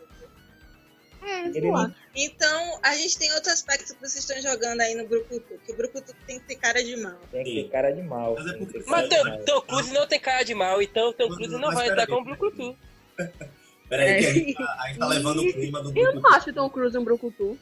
É, 1.22 1.50
sei 1.50 1.62
Ele 1.62 1.70
lá. 1.70 1.88
não 1.88 1.94
Então, 2.14 2.78
a 2.82 2.94
gente 2.96 3.18
tem 3.18 3.32
outro 3.32 3.50
aspecto 3.50 3.94
que 3.94 4.00
vocês 4.00 4.16
estão 4.28 4.38
jogando 4.42 4.82
aí 4.82 4.94
no 4.94 5.06
Brucutu, 5.08 5.58
que 5.64 5.72
o 5.72 5.74
Brucutu 5.76 6.12
tem 6.26 6.38
que 6.38 6.44
ter 6.46 6.56
cara 6.56 6.84
de 6.84 6.96
mal. 6.96 7.18
tem 7.32 7.44
que 7.44 7.62
ter 7.62 7.68
cara 7.70 7.90
de 7.92 8.02
mal. 8.02 8.34
Mas 8.34 8.46
é 8.46 8.52
porque- 8.58 8.82
Mas 8.86 9.08
Tom, 9.46 9.60
Cruise 9.62 9.92
não 9.94 10.06
tem 10.06 10.20
cara 10.20 10.42
de 10.42 10.54
mal, 10.54 10.82
então 10.82 11.14
Tom 11.14 11.28
Cruise 11.28 11.52
não 11.54 11.68
mas 11.68 11.74
vai 11.76 11.88
peraí. 11.88 12.02
entrar 12.02 12.06
como 12.14 12.26
Brucutu. 12.26 12.76
Peraí, 13.88 14.18
que 14.20 14.26
a 14.26 14.28
É. 14.28 14.32
gente 14.32 14.54
tá, 14.54 14.76
a 14.80 14.88
gente 14.88 14.98
tá 14.98 15.06
levando 15.06 15.38
o 15.42 15.52
clima 15.52 15.82
do 15.82 15.96
Eu 15.98 16.14
não 16.14 16.26
acho 16.32 16.52
Tom 16.52 16.70
Cruise 16.70 16.96
um 16.96 17.04
brucutu. 17.04 17.58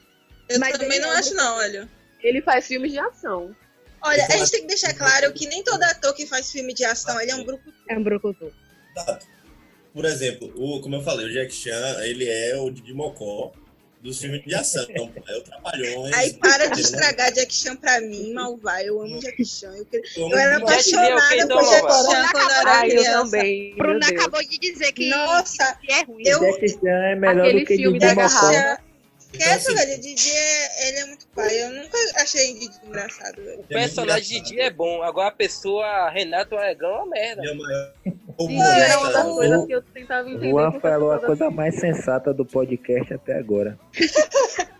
Eu 0.48 0.58
Mas 0.60 0.76
também 0.78 1.00
não 1.00 1.10
é 1.10 1.14
um 1.14 1.18
acho, 1.18 1.34
não, 1.34 1.56
olha. 1.56 1.88
Ele 2.22 2.40
faz 2.42 2.66
filmes 2.66 2.92
de 2.92 2.98
ação. 2.98 3.54
Olha, 4.04 4.24
a 4.26 4.30
gente 4.36 4.50
tem 4.50 4.60
que 4.62 4.66
deixar 4.66 4.94
claro 4.94 5.32
que 5.32 5.46
nem 5.46 5.62
todo 5.62 5.82
ator 5.82 6.12
que 6.14 6.26
faz 6.26 6.50
filme 6.50 6.74
de 6.74 6.84
ação, 6.84 7.20
ele 7.20 7.30
é 7.30 7.36
um 7.36 7.44
Brucutu. 7.44 7.74
É 7.88 7.96
um 7.98 8.02
brucutu. 8.02 8.52
Por 9.94 10.04
exemplo, 10.04 10.52
o, 10.56 10.80
como 10.80 10.96
eu 10.96 11.02
falei, 11.02 11.26
o 11.26 11.32
Jack 11.32 11.52
Chan, 11.54 11.96
ele 12.02 12.28
é 12.28 12.56
o 12.56 12.70
Didi 12.70 12.92
Mocó 12.94 13.52
dos 14.02 14.18
filmes 14.18 14.42
de 14.44 14.54
ação. 14.54 14.84
pô. 14.86 15.08
É 15.28 15.36
o 15.36 15.42
Trapalhões. 15.42 16.12
Aí 16.14 16.32
para 16.34 16.66
de 16.66 16.80
entendeu? 16.80 16.84
estragar 16.84 17.32
Jack 17.32 17.54
Chan 17.54 17.76
pra 17.76 18.00
mim, 18.00 18.32
mal 18.32 18.56
vai. 18.56 18.88
Eu 18.88 19.00
amo 19.00 19.18
Jack 19.20 19.44
Chan. 19.44 19.72
Eu, 19.76 19.84
queria- 19.86 20.06
Eu 20.16 20.36
era 20.38 20.56
apaixonada 20.56 21.36
então, 21.36 21.58
por 21.58 21.68
Jack 21.70 21.82
Malvado? 21.82 22.10
Chan 22.10 22.28
quando 22.32 22.50
eu 22.50 22.56
era 22.56 22.70
Ai, 22.72 22.86
eu 22.86 22.90
criança. 22.90 23.22
também. 23.24 23.74
Bruna 23.76 24.06
acabou 24.08 24.42
de 24.42 24.58
dizer 24.58 24.92
que, 24.92 25.08
Nossa, 25.08 25.78
que 25.80 25.92
é 25.92 26.02
ruim. 26.02 26.22
eu- 26.26 26.40
Jack 26.40 26.68
Chan 26.68 26.78
é 26.88 27.14
melhor 27.14 27.46
Aquele 27.46 27.60
do 27.60 27.66
que 27.66 27.76
filme 27.76 27.98
da 27.98 28.06
Jack 28.08 28.16
garrafa. 28.18 28.82
Então, 29.34 29.52
assim, 29.54 29.74
velho. 29.74 30.00
Didi 30.00 30.30
é, 30.30 30.88
ele 30.88 30.98
é 30.98 31.04
muito 31.06 31.26
pai. 31.28 31.62
Eu 31.62 31.70
nunca 31.70 31.98
achei 32.16 32.54
Didi 32.54 32.74
engraçado, 32.86 33.36
velho. 33.42 33.60
O 33.60 33.64
personagem 33.64 34.42
de 34.42 34.48
Didi 34.50 34.60
é 34.60 34.70
bom, 34.70 35.02
agora 35.02 35.28
a 35.28 35.32
pessoa 35.32 36.10
Renato 36.10 36.56
Aragão 36.56 36.90
é 36.90 36.94
uma 36.98 37.06
merda. 37.06 37.42
É 37.46 37.52
o 37.52 37.56
maior 37.56 37.92
Sim, 38.38 38.60
era 38.82 38.98
uma 38.98 39.12
das 39.12 39.26
coisas 39.26 39.66
que 39.66 39.72
eu 39.72 39.82
tentava 39.82 40.28
entender. 40.28 40.50
Juan 40.50 40.80
falou 40.80 41.12
a 41.12 41.18
coisa 41.20 41.50
mais 41.50 41.78
sensata 41.78 42.32
do 42.34 42.44
podcast 42.44 43.14
até 43.14 43.38
agora. 43.38 43.78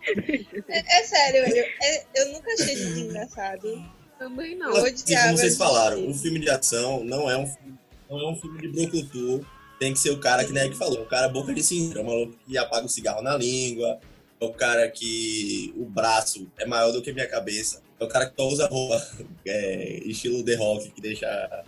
É, 0.69 1.01
é 1.01 1.05
sério, 1.05 1.45
velho. 1.45 1.65
É- 1.83 2.05
eu 2.17 2.33
nunca 2.33 2.53
achei 2.53 2.75
Didi 2.75 3.01
engraçado. 3.03 3.83
Também 4.19 4.57
não. 4.57 4.71
Eu 4.77 4.85
Assim, 4.85 5.15
como 5.17 5.37
vocês 5.39 5.57
falaram, 5.57 5.99
um 6.07 6.13
filme 6.15 6.39
de 6.41 6.51
ação 6.51 7.03
não 7.05 7.31
é 7.31 7.37
um, 7.37 7.47
filme- 7.47 7.79
não 8.11 8.21
é 8.21 8.29
um 8.31 8.37
filme 8.37 8.61
de 8.61 8.69
brucutu. 8.69 9.47
Tem 9.79 9.93
que 9.93 9.99
ser 9.99 10.11
o 10.11 10.19
cara 10.19 10.45
que 10.45 10.53
nem 10.53 10.71
que 10.71 10.77
falou, 10.77 11.03
o 11.03 11.07
cara 11.07 11.29
boca 11.29 11.53
de 11.55 11.63
cinza, 11.63 11.99
é 11.99 12.03
o 12.03 12.05
maluco 12.07 12.37
que 12.47 12.57
apaga 12.59 12.87
o 12.87 12.89
cigarro 12.89 13.21
na 13.23 13.37
língua, 13.37 13.99
é 14.43 14.47
o 14.47 14.53
cara 14.53 14.91
que 14.91 15.73
o 15.77 15.85
braço 15.85 16.51
é 16.59 16.67
maior 16.67 16.91
do 16.93 17.01
que 17.03 17.13
minha 17.13 17.29
cabeça, 17.29 17.83
é 18.01 18.05
o 18.05 18.09
cara 18.09 18.27
que 18.29 18.35
só 18.37 18.49
usa 18.49 18.67
roupa 18.67 19.01
é, 19.47 19.99
estilo 20.05 20.45
The 20.45 20.55
Rock, 20.57 20.91
que 20.91 21.01
deixa 21.01 21.65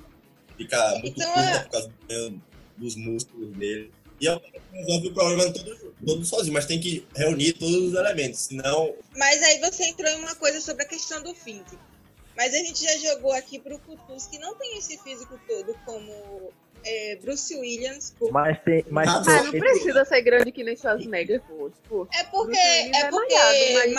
fica 0.56 0.90
muito 0.98 1.08
Então, 1.20 1.32
curta 1.32 1.50
é- 1.50 1.58
por 1.60 1.70
causa 1.70 1.88
do- 2.08 2.42
dos 2.76 2.96
músculos 2.96 3.56
dele. 3.56 3.92
E 4.20 4.26
é 4.28 4.34
o 4.34 4.40
cara 4.40 4.52
que 4.52 4.76
resolve 4.78 5.08
o 5.08 5.14
problema 5.14 5.52
todo, 5.52 5.94
todo 6.06 6.24
sozinho, 6.24 6.52
mas 6.54 6.66
tem 6.66 6.80
que 6.80 7.04
reunir 7.16 7.52
todos 7.54 7.76
os 7.76 7.94
elementos, 7.94 8.40
senão 8.40 8.94
Mas 9.16 9.42
aí 9.42 9.58
você 9.60 9.84
entrou 9.84 10.08
em 10.10 10.16
uma 10.20 10.34
coisa 10.36 10.60
sobre 10.60 10.84
a 10.84 10.88
questão 10.88 11.22
do 11.22 11.34
físico. 11.34 11.78
Mas 12.36 12.52
a 12.54 12.58
gente 12.58 12.82
já 12.82 12.96
jogou 12.96 13.32
aqui 13.32 13.58
pro 13.60 13.78
Cutus, 13.78 14.26
que 14.26 14.38
não 14.38 14.56
tem 14.56 14.76
esse 14.78 14.98
físico 14.98 15.38
todo 15.48 15.74
como 15.84 16.52
é, 16.84 17.16
Bruce 17.22 17.54
Williams. 17.56 18.14
por- 18.18 18.30
Mas 18.32 18.60
tem. 18.62 18.84
Mas 18.90 19.08
Ah, 19.08 19.42
não 19.42 19.50
tem- 19.50 19.60
precisa 19.60 20.04
ser 20.04 20.22
grande 20.22 20.52
que 20.52 20.62
nem 20.62 20.76
Schwarzenegger, 20.76 21.40
pô. 21.42 21.70
Tipo, 21.70 22.08
É 22.12 22.24
porque, 22.24 22.56
é 22.56 22.90
é 23.00 23.08
porque 23.10 23.34
malhado, 23.34 23.74
mas 23.74 23.92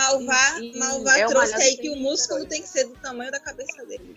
Malvá, 0.76 1.20
é 1.20 1.26
um 1.26 1.30
trouxe 1.30 1.52
malhado 1.54 1.64
aí 1.70 1.78
que 1.78 1.90
o 1.90 1.96
músculo 1.96 2.46
tem 2.46 2.62
que 2.62 2.68
ser 2.70 2.86
do 2.86 2.94
tamanho 2.96 3.32
da 3.32 3.40
cabeça 3.40 3.86
dele. 3.86 4.16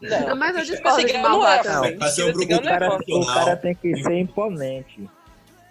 Não, 0.00 0.36
mas 0.36 0.56
eu 0.56 0.64
discordo 0.64 1.04
de 1.04 1.12
Malvá 1.18 1.54
é, 1.56 1.62
também. 1.62 1.98
ser 2.10 2.24
o 2.24 2.42
é 2.42 2.60
cara, 2.62 2.90
forte. 2.90 3.12
o 3.14 3.26
cara 3.26 3.56
tem 3.56 3.74
que 3.74 4.02
ser 4.02 4.18
imponente. 4.18 5.08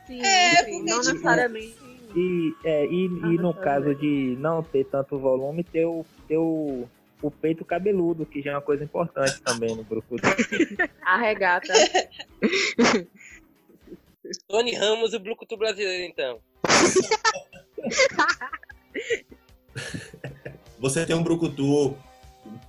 sim, 0.07 0.21
É, 0.21 0.63
sim, 0.63 0.71
porque, 0.79 0.91
não 0.91 0.97
necessariamente. 0.97 1.75
E, 2.15 2.53
é, 2.63 2.85
e, 2.85 3.09
Ah, 3.23 3.27
e 3.33 3.37
no 3.37 3.53
caso 3.53 3.93
de 3.95 4.35
não 4.39 4.61
ter 4.63 4.85
tanto 4.85 5.17
volume, 5.19 5.63
ter 5.63 5.85
o, 5.85 6.05
ter 6.27 6.37
o, 6.37 6.87
o 7.23 7.31
peito 7.31 7.63
cabeludo, 7.63 8.25
que 8.25 8.41
já 8.41 8.51
é 8.51 8.55
uma 8.55 8.61
coisa 8.61 8.83
importante 8.83 9.41
também 9.41 9.73
no 9.75 9.83
grupo. 9.83 10.17
A 11.01 11.17
regata. 11.17 11.73
Tony 14.47 14.75
Ramos, 14.75 15.13
o 15.13 15.19
Brucutu 15.19 15.57
brasileiro, 15.57 16.03
então. 16.03 16.39
você 20.79 21.05
tem 21.05 21.15
um 21.15 21.23
brucutu 21.23 21.95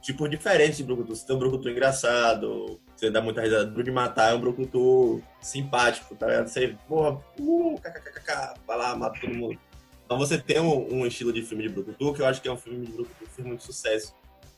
tipo 0.00 0.28
diferente 0.28 0.76
de 0.78 0.84
brucutu. 0.84 1.16
Você 1.16 1.26
tem 1.26 1.34
um 1.34 1.38
brucutu 1.38 1.68
engraçado, 1.68 2.80
você 2.94 3.10
dá 3.10 3.20
muita 3.20 3.40
risada. 3.40 3.66
Bruno 3.66 3.84
de 3.84 3.90
Matar 3.90 4.32
é 4.32 4.34
um 4.34 4.40
brucutu 4.40 5.22
simpático, 5.40 6.14
tá 6.14 6.26
ligado? 6.26 6.48
Você, 6.48 6.76
porra, 6.88 7.20
uh, 7.38 7.80
kkkk, 7.80 8.60
vai 8.66 8.76
lá, 8.76 8.96
mata 8.96 9.20
todo 9.20 9.34
mundo. 9.34 9.58
Então 10.04 10.18
você 10.18 10.38
tem 10.38 10.60
um, 10.60 11.00
um 11.00 11.06
estilo 11.06 11.32
de 11.32 11.42
filme 11.42 11.62
de 11.62 11.70
brucutu 11.70 12.12
que 12.12 12.20
eu 12.20 12.26
acho 12.26 12.42
que 12.42 12.48
é 12.48 12.52
um 12.52 12.56
filme 12.56 12.86
de 12.86 12.92
brucutu 12.92 13.24
que 13.24 13.30
fez 13.30 13.46
muito 13.46 13.62
sucesso, 13.62 14.14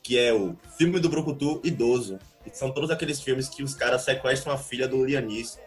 que 0.07 0.17
é 0.17 0.33
o 0.33 0.55
filme 0.77 1.01
do 1.01 1.09
brucutu 1.09 1.59
idoso. 1.65 2.17
E 2.45 2.57
são 2.57 2.71
todos 2.71 2.89
aqueles 2.89 3.21
filmes 3.21 3.49
que 3.49 3.61
os 3.61 3.75
caras 3.75 4.03
sequestram 4.03 4.53
a 4.53 4.57
filha 4.57 4.87
do 4.87 5.03
Lianis. 5.03 5.59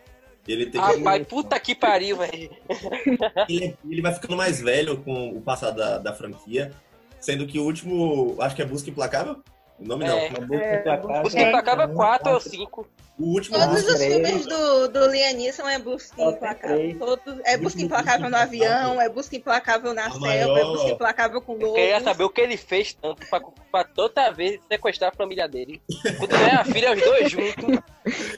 Ele 0.49 0.65
tem 0.65 0.81
que 0.81 0.97
Rapaz, 0.97 1.27
puta 1.27 1.61
que 1.61 1.75
pariu, 1.75 2.17
velho. 2.17 2.51
ele, 3.47 3.77
ele 3.87 4.01
vai 4.01 4.15
ficando 4.15 4.39
mais 4.39 4.59
velho 4.59 4.97
com 4.97 5.29
o 5.29 5.43
passar 5.43 5.73
da, 5.73 5.99
da 5.99 6.15
franquia, 6.15 6.73
sendo 7.21 7.47
que 7.47 7.59
o 7.59 7.65
último, 7.65 8.35
acho 8.41 8.57
que 8.57 8.63
é 8.63 8.65
Busca 8.65 8.89
Implacável? 8.89 9.45
O 9.81 9.85
nome 9.87 10.05
É. 10.05 10.09
não. 10.09 10.47
Boca 10.47 10.63
É, 10.65 10.81
implacável, 10.81 11.31
que 11.31 11.39
acaba 11.39 11.87
um, 11.87 11.95
4 11.95 12.29
ou 12.31 12.35
quatro, 12.37 12.51
5. 12.51 12.89
O 13.19 13.35
último 13.35 13.59
Todos 13.59 13.75
Busca 13.75 13.93
os 13.93 13.99
três. 13.99 14.15
filmes 14.15 14.47
do, 14.47 14.89
do 14.89 15.07
Liam 15.11 15.33
Neeson 15.35 15.69
é 15.69 15.79
busca 15.79 16.17
tem 16.17 16.29
implacável. 16.31 16.99
Todos, 16.99 17.41
é 17.45 17.57
busca 17.59 17.83
implacável 17.83 18.31
no 18.31 18.37
avião, 18.37 18.99
é 19.01 19.09
busca 19.11 19.37
implacável 19.37 19.93
na 19.93 20.11
selva, 20.11 20.59
é 20.59 20.65
busca 20.65 20.89
implacável 20.89 21.43
com 21.43 21.53
Eu 21.55 21.59
lobo. 21.67 21.75
queria 21.75 22.01
saber 22.01 22.25
o 22.25 22.31
que 22.31 22.41
ele 22.41 22.57
fez 22.57 22.95
tanto 22.95 23.27
pra, 23.29 23.41
pra 23.71 23.85
toda 23.85 24.31
vez 24.31 24.59
sequestrar 24.71 25.11
a 25.13 25.15
família 25.15 25.47
dele. 25.47 25.83
Quando 26.19 26.35
é 26.35 26.55
a 26.55 26.65
filha, 26.65 26.95
os 26.95 27.01
dois 27.03 27.31
juntos. 27.31 27.79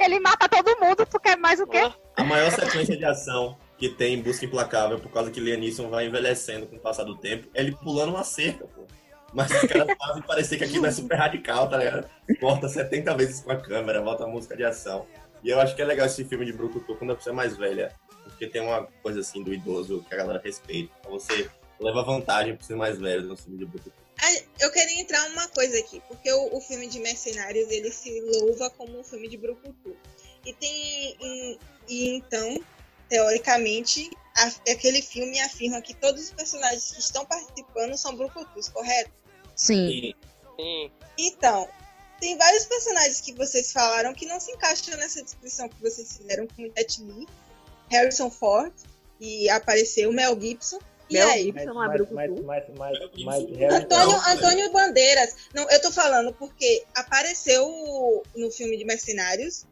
Ele 0.01 0.19
mata 0.19 0.49
todo 0.49 0.77
mundo, 0.81 1.07
tu 1.07 1.21
quer 1.21 1.37
mais 1.37 1.61
o 1.61 1.67
quê? 1.67 1.89
A 2.17 2.25
maior 2.25 2.51
sequência 2.51 2.97
de 2.97 3.05
ação 3.05 3.57
que 3.79 3.89
tem 3.89 4.15
em 4.15 4.23
Busca 4.23 4.45
Implacável, 4.45 4.99
por 4.99 5.13
causa 5.13 5.31
que 5.31 5.39
Liam 5.41 5.59
Neeson 5.59 5.89
vai 5.91 6.07
envelhecendo 6.07 6.67
com 6.67 6.75
o 6.77 6.81
passar 6.81 7.05
do 7.05 7.17
tempo, 7.17 7.49
é 7.55 7.61
ele 7.63 7.73
pulando 7.77 8.11
uma 8.11 8.25
cerca, 8.25 8.65
pô. 8.67 8.83
Mas 9.33 9.51
os 9.51 9.69
caras 9.69 9.97
fazem 9.99 10.23
parecer 10.23 10.59
que 10.59 10.65
aquilo 10.65 10.87
é 10.87 10.91
super 10.91 11.17
radical, 11.17 11.69
tá 11.69 11.77
ligado? 11.79 12.09
Volta 12.41 12.69
70 12.69 13.15
vezes 13.17 13.41
com 13.41 13.53
a 13.53 13.57
câmera, 13.61 14.03
volta 14.03 14.25
a 14.25 14.27
música 14.27 14.57
de 14.57 14.65
ação. 14.65 15.07
E 15.43 15.49
eu 15.51 15.59
acho 15.61 15.75
que 15.75 15.83
é 15.83 15.85
legal 15.85 16.07
esse 16.07 16.25
filme 16.25 16.45
de 16.45 16.53
Brucutu 16.53 16.95
quando 16.97 17.13
a 17.13 17.17
pessoa 17.17 17.33
é 17.33 17.37
mais 17.37 17.57
velha. 17.57 17.95
Porque 18.25 18.47
tem 18.47 18.63
uma 18.63 18.85
coisa 19.03 19.21
assim 19.21 19.43
do 19.43 19.53
idoso 19.53 20.05
que 20.09 20.15
a 20.15 20.19
galera 20.19 20.41
respeita. 20.45 20.93
Então 21.01 21.13
você 21.13 21.49
leva 21.81 22.03
vantagem 22.03 22.57
por 22.57 22.65
ser 22.65 22.77
mais 22.77 22.99
velho 22.99 23.23
no 23.23 23.37
filme 23.37 23.59
de 23.59 23.65
Brucutu. 23.67 23.93
Ah, 24.23 24.43
Eu 24.61 24.71
queria 24.71 25.01
entrar 25.01 25.27
uma 25.31 25.49
coisa 25.49 25.77
aqui, 25.79 26.01
porque 26.07 26.31
o, 26.33 26.57
o 26.57 26.61
filme 26.61 26.87
de 26.87 27.01
Mercenários 27.01 27.69
ele 27.71 27.91
se 27.91 28.21
louva 28.21 28.71
como 28.71 29.01
um 29.01 29.03
filme 29.03 29.29
de 29.29 29.37
Brucutu. 29.37 29.97
E 30.47 30.53
tem. 30.53 31.17
E, 31.21 31.59
e 31.89 32.17
então, 32.17 32.61
teoricamente, 33.09 34.11
a- 34.37 34.73
aquele 34.73 35.03
filme 35.03 35.41
afirma 35.41 35.81
que 35.83 35.95
todos 35.95 36.23
os 36.23 36.31
personagens 36.31 36.93
que 36.93 37.01
estão 37.01 37.25
participando 37.27 37.97
são 37.97 38.17
Brucutus, 38.17 38.69
correto? 38.69 39.11
Sim. 39.63 39.89
E 39.89 40.17
Sim. 40.57 40.91
Então, 41.19 41.69
tem 42.21 42.37
vários 42.37 42.67
personagens 42.67 43.21
que 43.21 43.33
vocês 43.33 43.73
falaram 43.73 44.13
que 44.13 44.27
não 44.27 44.41
se 44.41 44.53
encaixam 44.53 44.97
nessa 44.97 45.23
descrição 45.23 45.69
que 45.69 45.81
vocês 45.81 46.17
fizeram, 46.17 46.47
como 46.49 46.71
Jet 46.77 47.03
Li, 47.03 47.27
Harrison 47.91 48.31
Ford, 48.31 48.73
e 49.21 49.49
apareceu 49.51 50.13
Mel 50.13 50.39
Gibson. 50.41 50.79
E 51.09 51.15
Mel 51.15 51.29
aí? 51.29 51.51
É 51.51 51.65
mas, 51.67 52.11
mas, 52.11 52.31
mas, 52.45 52.69
mas, 53.25 53.43
Antônio, 53.73 54.07
Não, 54.07 54.29
Antônio 54.31 54.73
Bandeiras. 54.73 55.37
Não, 55.55 55.71
eu 55.71 55.81
tô 55.81 55.93
falando 55.93 56.33
porque 56.35 56.85
apareceu 56.95 58.23
no 58.35 58.51
filme 58.51 58.77
de 58.77 58.85
Mercenários 58.85 59.67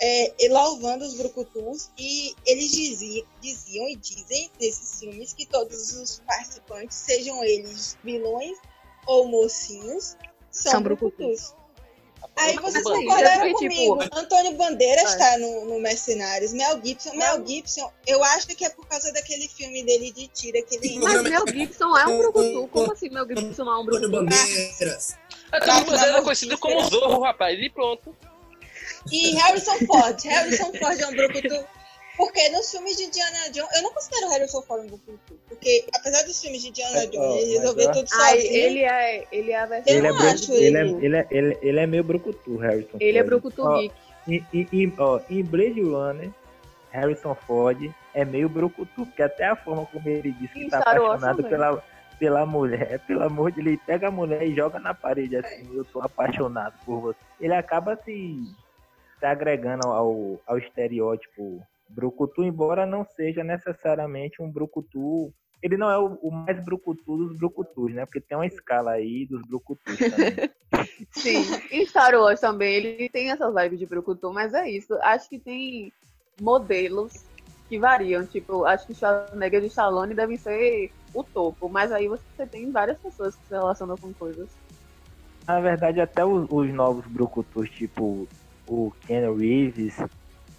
é, 0.00 0.34
louvando 0.50 1.04
os 1.04 1.14
brucutus 1.14 1.90
e 1.98 2.34
eles 2.46 2.70
diziam, 2.70 3.26
diziam 3.40 3.88
e 3.88 3.96
dizem 3.96 4.50
nesses 4.60 5.00
filmes 5.00 5.32
que 5.32 5.46
todos 5.46 5.92
os 5.92 6.20
participantes, 6.26 6.96
sejam 6.96 7.42
eles 7.44 7.96
vilões 8.02 8.58
ou 9.06 9.26
mocinhos, 9.28 10.16
são, 10.50 10.72
São 10.72 10.82
brucutus. 10.82 11.54
Aí 12.36 12.56
vocês 12.56 12.82
concordaram 12.82 13.52
comigo. 13.52 13.98
tipo, 14.02 14.18
Antônio 14.18 14.52
Bandeiras 14.54 15.14
É. 15.14 15.18
tá 15.18 15.38
no, 15.38 15.66
no 15.66 15.78
Mercenários. 15.78 16.52
Mel 16.52 16.80
Gibson. 16.82 17.14
Mel 17.14 17.46
Gibson, 17.46 17.92
eu 18.06 18.24
acho 18.24 18.48
que 18.48 18.64
é 18.64 18.70
por 18.70 18.86
causa 18.88 19.12
daquele 19.12 19.46
filme 19.46 19.84
dele 19.84 20.10
de 20.10 20.26
tira 20.28 20.60
que 20.62 20.74
ele. 20.74 20.98
Mas 20.98 21.22
Mel 21.22 21.44
Gibson 21.46 21.96
é 21.96 22.06
um 22.06 22.18
brucutu. 22.18 22.68
Como 22.68 22.92
assim 22.92 23.08
Mel 23.10 23.26
Gibson 23.28 23.64
não 23.64 23.72
é 23.72 23.76
um 23.76 23.82
Antônio 23.82 24.10
brucutu? 24.10 24.24
Bandeiras. 24.36 25.16
Antônio 25.52 25.84
Bandeira 25.86 26.12
Não, 26.12 26.18
é 26.18 26.22
conhecido 26.22 26.58
como 26.58 26.82
Zorro, 26.88 27.22
rapaz. 27.22 27.56
E 27.60 27.70
pronto. 27.70 28.16
E 29.12 29.30
Harrison 29.36 29.78
Ford. 29.86 30.24
Harrison 30.24 30.72
Ford 30.72 31.00
é 31.00 31.06
um 31.06 31.12
brucutu. 31.12 31.64
Porque 32.16 32.48
nos 32.50 32.70
filmes 32.70 32.96
de 32.96 33.06
Diana 33.10 33.50
Jones, 33.50 33.70
eu 33.76 33.82
não 33.82 33.92
considero 33.92 34.28
Harrison 34.30 34.62
Ford 34.62 34.82
um 34.84 34.86
brucutu. 34.88 35.38
Porque 35.64 35.86
apesar 35.94 36.22
dos 36.24 36.38
filmes 36.42 36.60
de 36.60 36.70
Diana 36.70 37.06
Jones, 37.06 37.14
ele 37.14 37.54
mas, 37.54 37.58
resolveu 37.62 37.88
ó. 37.88 37.92
tudo 37.92 38.08
Ai, 38.12 38.40
sozinho. 38.40 38.54
ele 38.54 38.84
é, 38.84 39.26
ele 39.32 39.50
é 39.50 39.58
a 39.58 39.64
versão. 39.64 39.94
Eu 39.94 39.98
ele, 39.98 40.06
é 40.06 40.10
ele, 40.10 40.76
é, 40.76 40.80
ele. 40.82 41.16
é, 41.16 41.26
ele, 41.30 41.58
ele 41.62 41.80
é 41.80 41.86
meio 41.86 42.04
brucutu, 42.04 42.58
Harrison 42.58 42.98
Ele 43.00 43.16
é 43.16 43.22
brucutu 43.22 43.62
Ó, 43.62 43.80
Rick. 43.80 43.94
E, 44.28 44.44
e, 44.52 44.68
e, 44.70 44.92
ó, 44.98 45.20
em 45.30 45.42
Blade 45.42 45.80
Runner, 45.80 46.30
Harrison 46.90 47.34
Ford 47.34 47.90
é 48.12 48.24
meio 48.26 48.46
brucutu, 48.46 49.06
porque 49.06 49.22
até 49.22 49.46
a 49.46 49.56
forma 49.56 49.86
como 49.86 50.06
ele 50.06 50.32
diz 50.32 50.52
que 50.52 50.68
tá 50.68 50.78
Wars 50.78 51.22
apaixonado 51.22 51.44
pela, 51.44 51.82
pela 52.18 52.44
mulher, 52.44 53.00
pelo 53.08 53.22
amor 53.22 53.50
de 53.50 53.62
Deus, 53.62 53.68
ele 53.68 53.80
pega 53.86 54.08
a 54.08 54.10
mulher 54.10 54.46
e 54.46 54.54
joga 54.54 54.78
na 54.78 54.92
parede 54.92 55.36
assim, 55.36 55.66
eu 55.74 55.84
tô 55.86 56.02
apaixonado 56.02 56.74
por 56.84 57.00
você. 57.00 57.18
Ele 57.40 57.54
acaba 57.54 57.96
se, 58.04 58.38
se 59.18 59.24
agregando 59.24 59.88
ao, 59.88 60.38
ao 60.46 60.58
estereótipo 60.58 61.62
brucutu, 61.88 62.44
embora 62.44 62.84
não 62.84 63.02
seja 63.02 63.42
necessariamente 63.42 64.42
um 64.42 64.50
brucutu. 64.50 65.32
Ele 65.64 65.78
não 65.78 65.90
é 65.90 65.96
o, 65.96 66.18
o 66.20 66.30
mais 66.30 66.62
brucutu 66.62 67.16
dos 67.16 67.38
brucutus, 67.38 67.90
né? 67.94 68.04
Porque 68.04 68.20
tem 68.20 68.36
uma 68.36 68.46
escala 68.46 68.90
aí 68.90 69.24
dos 69.24 69.40
brucutus 69.46 69.96
também. 69.96 70.50
Sim. 71.10 71.42
Em 71.70 71.86
Star 71.86 72.14
Wars 72.14 72.38
também, 72.38 72.74
ele 72.74 73.08
tem 73.08 73.30
essas 73.30 73.54
vibes 73.54 73.78
de 73.78 73.86
brucutu, 73.86 74.30
mas 74.30 74.52
é 74.52 74.68
isso. 74.68 74.92
Acho 75.00 75.26
que 75.26 75.38
tem 75.38 75.90
modelos 76.38 77.24
que 77.66 77.78
variam. 77.78 78.26
Tipo, 78.26 78.66
acho 78.66 78.86
que 78.86 78.94
Schwarzenegger 78.94 79.64
e 79.64 79.68
Stallone 79.68 80.12
devem 80.12 80.36
ser 80.36 80.92
o 81.14 81.24
topo, 81.24 81.66
mas 81.70 81.90
aí 81.90 82.08
você 82.08 82.46
tem 82.46 82.70
várias 82.70 82.98
pessoas 82.98 83.34
que 83.34 83.46
se 83.46 83.54
relacionam 83.54 83.96
com 83.96 84.12
coisas. 84.12 84.50
Na 85.46 85.60
verdade, 85.60 85.98
até 85.98 86.22
os, 86.26 86.46
os 86.50 86.68
novos 86.74 87.06
brucutus, 87.06 87.70
tipo 87.70 88.28
o 88.68 88.92
Ken 89.06 89.34
Reeves, 89.34 89.96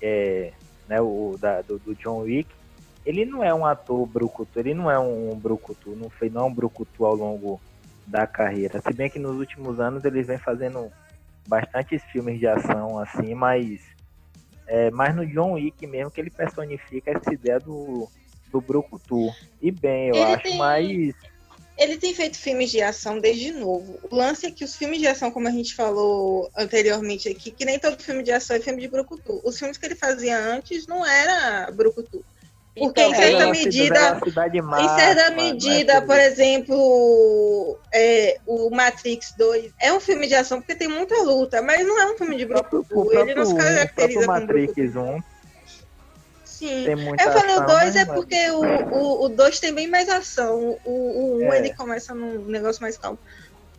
é, 0.02 0.52
né, 0.90 1.00
o 1.00 1.36
da, 1.40 1.62
do, 1.62 1.78
do 1.78 1.94
John 1.94 2.22
Wick, 2.22 2.50
ele 3.06 3.24
não 3.26 3.44
é 3.44 3.54
um 3.54 3.66
ator 3.66 4.06
brucutu, 4.06 4.60
ele 4.60 4.74
não 4.74 4.90
é 4.90 4.98
um 4.98 5.36
brucutu, 5.36 5.96
não 5.96 6.10
foi 6.10 6.30
não 6.30 6.42
é 6.42 6.46
um 6.46 6.54
brucutu 6.54 7.06
ao 7.06 7.16
longo 7.16 7.62
da 8.08 8.26
carreira. 8.26 8.82
Se 8.82 8.92
bem 8.94 9.10
que 9.10 9.20
nos 9.20 9.38
últimos 9.38 9.80
anos 9.80 10.04
ele 10.04 10.24
vem 10.24 10.38
fazendo 10.38 10.92
bastantes 11.48 12.02
filmes 12.06 12.40
de 12.40 12.48
ação 12.48 12.98
assim, 13.00 13.34
mas 13.36 13.82
é 14.68 14.90
mais 14.92 15.16
no 15.16 15.26
John 15.26 15.54
Wick 15.54 15.86
mesmo 15.86 16.10
que 16.12 16.20
ele 16.20 16.32
personifica 16.32 17.12
essa 17.12 17.34
ideia 17.34 17.60
do, 17.60 18.10
do 18.52 18.60
brucutu. 18.60 19.32
E 19.62 19.70
bem, 19.72 20.10
eu 20.10 20.16
Ele 20.16 20.24
acho, 20.24 20.44
tem- 20.44 20.58
mas 20.58 21.14
Ele 21.78 21.98
tem 21.98 22.14
feito 22.16 22.38
filmes 22.38 22.72
de 22.72 22.82
ação 22.82 23.20
desde 23.20 23.52
novo. 23.52 24.00
O 24.10 24.16
lance 24.16 24.46
é 24.48 24.52
que 24.52 24.64
os 24.64 24.76
filmes 24.76 25.00
de 25.00 25.08
ação, 25.08 25.30
como 25.30 25.48
a 25.48 25.52
gente 25.52 25.76
falou 25.76 26.50
anteriormente 26.58 27.28
aqui, 27.30 27.52
que 27.52 27.66
nem 27.66 27.78
todo 27.78 28.02
filme 28.02 28.24
de 28.24 28.32
ação 28.32 28.56
é 28.56 28.60
filme 28.60 28.82
de 28.82 28.88
brucutu. 28.88 29.42
Os 29.44 29.60
filmes 29.60 29.78
que 29.78 29.86
ele 29.86 29.96
fazia 29.96 30.38
antes 30.40 30.88
não 30.88 31.06
era 31.06 31.70
brucutu. 31.72 32.24
Porque 32.78 33.00
Então, 33.02 33.12
em 33.12 33.16
certa 33.16 33.42
ela- 33.44 33.52
medida, 33.52 34.20
em 34.82 34.90
certa 35.00 35.32
medida, 35.32 35.94
mas- 35.96 36.06
por 36.06 36.20
exemplo, 36.20 37.78
é, 37.94 38.38
o 38.46 38.70
Matrix 38.70 39.34
2 39.38 39.72
é 39.80 39.94
um 39.94 40.00
filme 40.02 40.28
de 40.28 40.36
ação 40.36 40.60
porque 40.60 40.76
tem 40.76 40.88
muita 40.90 41.16
luta, 41.24 41.62
mas 41.62 41.88
não 41.88 41.98
é 42.02 42.12
um 42.12 42.18
filme 42.18 42.36
de 42.36 42.44
O 42.44 42.48
próprio, 42.50 42.86
Ele 43.14 43.34
não 43.36 43.46
se 43.46 43.56
caracteriza 43.56 43.94
próprio 43.96 44.16
como. 44.26 44.28
Matrix 44.28 44.96
1 44.96 45.20
Sim. 46.44 46.86
Eu 46.86 47.32
falei 47.34 47.56
o 47.56 47.62
ação, 47.62 47.66
2 47.66 47.96
é 47.96 48.06
mas- 48.06 48.16
porque 48.16 48.50
o, 48.52 48.62
o, 48.94 49.26
o 49.26 49.30
2 49.30 49.60
tem 49.60 49.74
bem 49.74 49.88
mais 49.88 50.08
ação. 50.10 50.78
O 50.86 51.40
1 51.42 51.48
um, 51.48 51.54
É. 51.54 51.60
ele 51.60 51.74
começa 51.74 52.14
num 52.14 52.46
negócio 52.46 52.82
mais 52.82 52.98
calmo. 52.98 53.20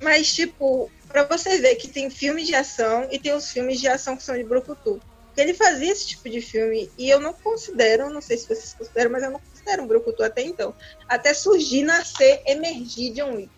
Mas, 0.03 0.33
tipo, 0.35 0.91
pra 1.09 1.25
você 1.25 1.59
ver 1.59 1.75
que 1.77 1.89
tem 1.89 2.11
filmes 2.11 2.47
de 2.47 2.55
ação 2.55 3.09
e 3.11 3.19
tem 3.19 3.33
os 3.35 3.51
filmes 3.51 3.81
de 3.81 3.89
ação 3.89 4.15
que 4.17 4.23
são 4.23 4.37
de 4.37 4.45
Brucutu. 4.45 5.01
Ele 5.37 5.53
fazia 5.53 5.93
esse 5.93 6.07
tipo 6.07 6.31
de 6.31 6.41
filme 6.41 6.91
e 6.97 7.11
eu 7.11 7.21
não 7.21 7.33
considero, 7.33 8.11
não 8.11 8.21
sei 8.21 8.39
se 8.39 8.47
vocês 8.47 8.75
consideram, 8.75 9.11
mas 9.11 9.23
eu 9.23 9.31
não 9.31 9.41
considero 9.41 9.83
um 9.83 9.87
Brucutu 9.87 10.23
até 10.23 10.43
então. 10.43 10.75
Até 11.09 11.35
surgir, 11.35 11.83
nascer, 11.83 12.43
emergir 12.47 13.13
John 13.13 13.35
Wick. 13.35 13.51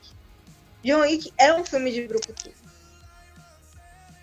John 0.83 1.01
Wick 1.01 1.33
é 1.39 1.53
um 1.55 1.65
filme 1.65 1.93
de 1.93 2.07
Brucutu. 2.09 2.58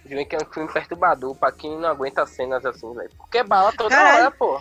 Viu 0.06 0.24
que 0.26 0.36
é 0.36 0.40
um 0.40 0.54
filme 0.54 0.72
perturbador 0.72 1.36
pra 1.36 1.52
quem 1.52 1.78
não 1.80 1.90
aguenta 1.90 2.26
cenas 2.28 2.64
assim, 2.64 2.94
velho. 2.94 3.10
Porque 3.18 3.40
é 3.40 3.44
bala 3.44 3.72
toda 3.72 3.90
Caralho. 3.90 4.26
hora, 4.26 4.32
pô. 4.32 4.60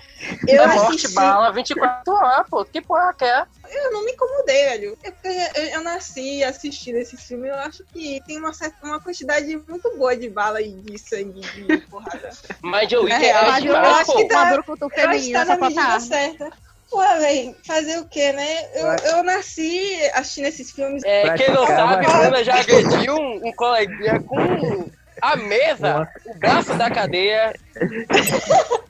Eu 0.48 0.62
é 0.62 0.66
morte, 0.68 0.94
assisti, 0.94 1.14
bala 1.14 1.52
24 1.52 2.12
horas, 2.14 2.46
pô. 2.48 2.64
Que 2.64 2.80
porra 2.80 3.12
que 3.12 3.24
é? 3.24 3.44
eu 3.70 3.92
não 3.92 4.04
me 4.04 4.12
incomodei, 4.12 4.64
velho. 4.64 4.98
É 5.04 5.10
porque 5.10 5.28
eu, 5.28 5.64
eu 5.64 5.82
nasci 5.82 6.42
assistindo 6.42 6.96
esse 6.96 7.16
filme, 7.18 7.48
eu 7.48 7.54
acho 7.56 7.84
que 7.92 8.22
tem 8.26 8.38
uma, 8.38 8.54
certa, 8.54 8.76
uma 8.86 9.00
quantidade 9.00 9.54
muito 9.68 9.96
boa 9.98 10.16
de 10.16 10.30
bala 10.30 10.62
e 10.62 10.72
de 10.72 10.98
sangue 10.98 11.40
de 11.40 11.78
porrada. 11.90 12.30
Mas 12.62 12.90
Wick 12.90 13.12
É 13.12 13.28
é, 13.28 13.42
Mas 13.42 13.64
eu 13.64 13.72
eu 13.72 13.76
acho 13.76 14.12
pô. 14.12 14.16
que 14.16 14.28
tá- 14.28 14.50
Eu 14.96 15.08
acho 15.10 15.24
que 15.26 15.32
tá 15.32 15.44
na 15.44 15.56
medida 15.58 16.00
certa. 16.00 16.50
Pô, 16.90 16.98
velho, 17.00 17.54
fazer 17.66 17.98
o 17.98 18.08
quê, 18.08 18.32
né? 18.32 18.78
Eu, 18.78 18.86
eu 19.16 19.22
nasci 19.24 19.98
assistindo 20.14 20.46
esses 20.46 20.70
filmes. 20.70 21.02
É, 21.04 21.34
quem 21.36 21.50
não 21.50 21.66
sabe, 21.66 22.06
Bruna 22.06 22.44
já 22.44 22.60
agrediu 22.60 23.16
um, 23.16 23.48
um 23.48 23.52
coleguinha 23.56 24.20
com 24.22 24.88
a 25.32 25.36
mesa, 25.36 26.08
o 26.26 26.34
braço 26.38 26.74
da 26.76 26.90
cadeia. 26.90 27.54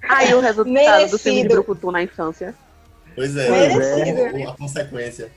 Aí 0.08 0.34
o 0.34 0.40
resultado 0.40 1.10
do 1.10 1.18
filme 1.18 1.42
de 1.42 1.48
Merecido. 1.48 1.48
brucutu 1.48 1.90
na 1.92 2.02
infância. 2.02 2.54
Pois 3.14 3.36
é, 3.36 3.50
Merecido. 3.50 4.48
a, 4.48 4.52
a 4.52 4.56
consequência. 4.56 5.30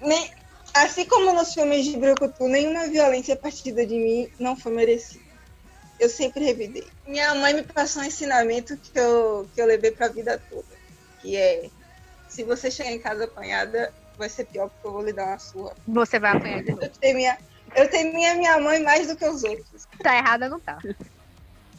Nem- 0.00 0.30
assim 0.74 1.04
como 1.06 1.32
nos 1.32 1.54
filmes 1.54 1.84
de 1.86 1.96
Brucutu, 1.96 2.46
nenhuma 2.46 2.86
violência 2.86 3.34
partida 3.34 3.84
de 3.86 3.96
mim 3.96 4.28
não 4.38 4.54
foi 4.56 4.72
merecida. 4.72 5.24
Eu 5.98 6.08
sempre 6.08 6.44
revidei. 6.44 6.86
Minha 7.06 7.34
mãe 7.34 7.54
me 7.54 7.62
passou 7.62 8.02
um 8.02 8.04
ensinamento 8.04 8.76
que 8.76 8.96
eu, 8.98 9.48
que 9.54 9.60
eu 9.60 9.66
levei 9.66 9.90
pra 9.90 10.08
vida 10.08 10.40
toda. 10.48 10.68
Que 11.20 11.36
é, 11.36 11.68
se 12.28 12.44
você 12.44 12.70
chegar 12.70 12.92
em 12.92 13.00
casa 13.00 13.24
apanhada, 13.24 13.92
vai 14.16 14.28
ser 14.28 14.44
pior 14.44 14.68
porque 14.68 14.86
eu 14.86 14.92
vou 14.92 15.02
lhe 15.02 15.12
dar 15.12 15.26
uma 15.26 15.38
surra. 15.38 15.72
Você 15.88 16.20
vai 16.20 16.36
apanhar 16.36 16.62
de 16.62 16.70
novo. 16.70 16.84
Eu 16.84 16.90
temia, 16.90 17.36
eu 17.78 17.90
temia 17.90 18.34
minha 18.34 18.58
mãe 18.60 18.82
mais 18.82 19.08
do 19.08 19.16
que 19.16 19.24
os 19.24 19.42
outros. 19.44 19.86
Tá 20.02 20.16
errada, 20.16 20.48
não 20.48 20.60
tá. 20.60 20.78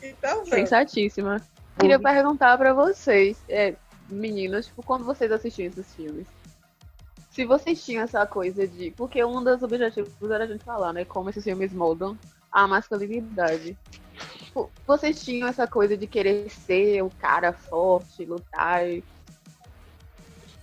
Então, 0.01 0.45
Sensatíssima. 0.45 1.41
Queria 1.77 1.99
perguntar 1.99 2.57
pra 2.57 2.73
vocês, 2.73 3.37
é, 3.47 3.75
meninas, 4.09 4.67
tipo, 4.67 4.83
quando 4.83 5.05
vocês 5.05 5.31
assistiam 5.31 5.67
esses 5.67 5.93
filmes, 5.93 6.27
se 7.31 7.45
vocês 7.45 7.83
tinham 7.83 8.03
essa 8.03 8.25
coisa 8.25 8.67
de. 8.67 8.91
Porque 8.91 9.23
um 9.23 9.43
dos 9.43 9.61
objetivos 9.61 10.11
era 10.29 10.43
a 10.43 10.47
gente 10.47 10.63
falar, 10.63 10.91
né? 10.93 11.05
Como 11.05 11.29
esses 11.29 11.43
filmes 11.43 11.71
moldam 11.71 12.17
a 12.51 12.67
masculinidade. 12.67 13.77
Tipo, 14.43 14.69
Vocês 14.85 15.23
tinham 15.23 15.47
essa 15.47 15.67
coisa 15.67 15.95
de 15.95 16.07
querer 16.07 16.49
ser 16.49 17.01
o 17.03 17.09
cara 17.09 17.53
forte, 17.53 18.25
lutar. 18.25 18.83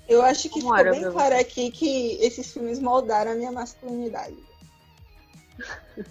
eu 0.09 0.23
acho 0.23 0.49
que 0.51 0.61
Como 0.61 0.77
ficou 0.77 0.93
bem 0.93 1.11
claro 1.11 1.39
aqui 1.39 1.71
que 1.71 2.19
esses 2.21 2.53
filmes 2.53 2.79
moldaram 2.79 3.33
a 3.33 3.35
minha 3.35 3.53
masculinidade. 3.53 4.37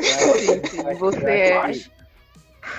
Sim, 0.00 0.94
você 0.98 1.30
é. 1.30 1.72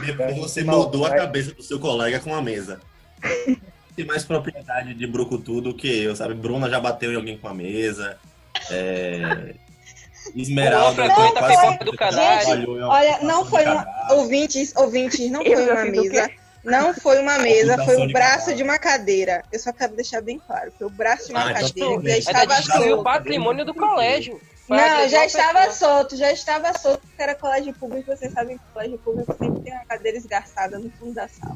Depois 0.05 0.37
você 0.37 0.63
moldou 0.63 1.05
a 1.05 1.15
cabeça 1.15 1.53
do 1.53 1.63
seu 1.63 1.79
colega 1.79 2.19
com 2.19 2.33
a 2.33 2.41
mesa. 2.41 2.79
Tem 3.95 4.05
mais 4.05 4.23
propriedade 4.23 4.93
de 4.93 5.07
brucutu 5.07 5.59
do 5.59 5.73
que 5.73 6.03
eu, 6.03 6.15
sabe? 6.15 6.35
Bruna 6.35 6.69
já 6.69 6.79
bateu 6.79 7.11
em 7.11 7.15
alguém 7.15 7.37
com 7.37 7.47
a 7.47 7.53
mesa. 7.53 8.17
É... 8.69 9.55
Esmeralda 10.35 11.03
tem 11.03 11.15
conta 11.15 11.39
quase 11.39 11.77
pipoca 11.77 12.11
do 12.11 12.19
em 12.19 12.83
Olha, 12.83 13.19
não 13.21 13.45
foi 13.45 13.63
uma. 13.63 13.87
Ouvintes, 14.11 14.73
ouvintes, 14.75 15.31
não 15.31 15.41
Eu 15.41 15.55
foi 15.55 15.71
uma 15.71 15.85
mesa. 15.85 16.29
Não 16.63 16.93
foi 16.93 17.19
uma 17.19 17.37
mesa, 17.39 17.85
foi 17.85 17.95
o 17.95 18.11
braço 18.11 18.53
de 18.53 18.61
uma 18.61 18.77
cadeira. 18.77 19.41
Eu 19.53 19.59
só 19.59 19.71
quero 19.71 19.95
deixar 19.95 20.21
bem 20.21 20.37
claro. 20.37 20.71
Foi 20.77 20.85
o 20.85 20.89
braço 20.89 21.27
de 21.27 21.31
uma 21.31 21.45
Ah, 21.45 21.51
então 21.51 21.67
cadeira 21.67 21.89
tudo 21.89 22.01
que 22.01 22.09
já 22.09 22.13
bem. 22.13 22.19
estava 22.19 22.61
destruiu 22.61 22.99
o 22.99 23.03
patrimônio 23.03 23.65
do 23.65 23.73
colégio. 23.73 24.41
Não, 24.69 25.07
já 25.07 25.25
estava 25.25 25.59
pessoa. 25.67 25.73
solto, 25.73 26.15
já 26.17 26.31
estava 26.31 26.77
solto, 26.77 27.01
porque 27.07 27.21
era 27.23 27.35
colégio 27.35 27.73
público, 27.73 28.15
vocês 28.15 28.31
sabem 28.33 28.57
que 28.57 28.63
colégio 28.73 28.97
público 28.99 29.33
sempre 29.37 29.61
tem 29.61 29.73
uma 29.73 29.85
cadeira 29.85 30.17
esgarçada 30.17 30.77
no 30.79 30.89
fundo 30.91 31.13
da 31.13 31.27
sala. 31.27 31.55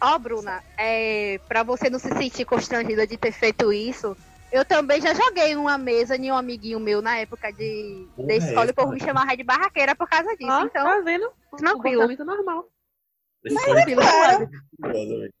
Ó, 0.00 0.18
Bruna, 0.18 0.62
é, 0.78 1.38
pra 1.48 1.62
você 1.62 1.88
não 1.90 1.98
se 1.98 2.08
sentir 2.08 2.44
constrangida 2.44 3.06
de 3.06 3.16
ter 3.16 3.32
feito 3.32 3.72
isso, 3.72 4.16
eu 4.52 4.64
também 4.64 5.00
já 5.00 5.12
joguei 5.14 5.54
uma 5.56 5.76
mesa 5.78 6.16
em 6.16 6.30
um 6.30 6.36
amiguinho 6.36 6.78
meu 6.80 7.00
na 7.02 7.18
época 7.18 7.52
de, 7.52 8.06
Porra, 8.14 8.28
da 8.28 8.34
escola 8.34 8.64
é 8.64 8.68
e 8.68 8.70
o 8.70 8.74
povo 8.74 8.92
me 8.92 9.00
chamava 9.00 9.36
de 9.36 9.42
barraqueira 9.44 9.94
por 9.94 10.08
causa 10.08 10.34
disso. 10.36 10.50
Ah, 10.50 10.62
então, 10.64 10.84
tá 10.84 11.00
vendo? 11.00 11.30
tranquilo. 11.56 12.02
Comportamento 12.08 12.24
normal. 12.24 12.68
Foi 13.42 13.54
tranquilo. 13.72 14.00
Claro. 14.02 14.50
maravilhoso, 14.78 15.22
velho. 15.22 15.32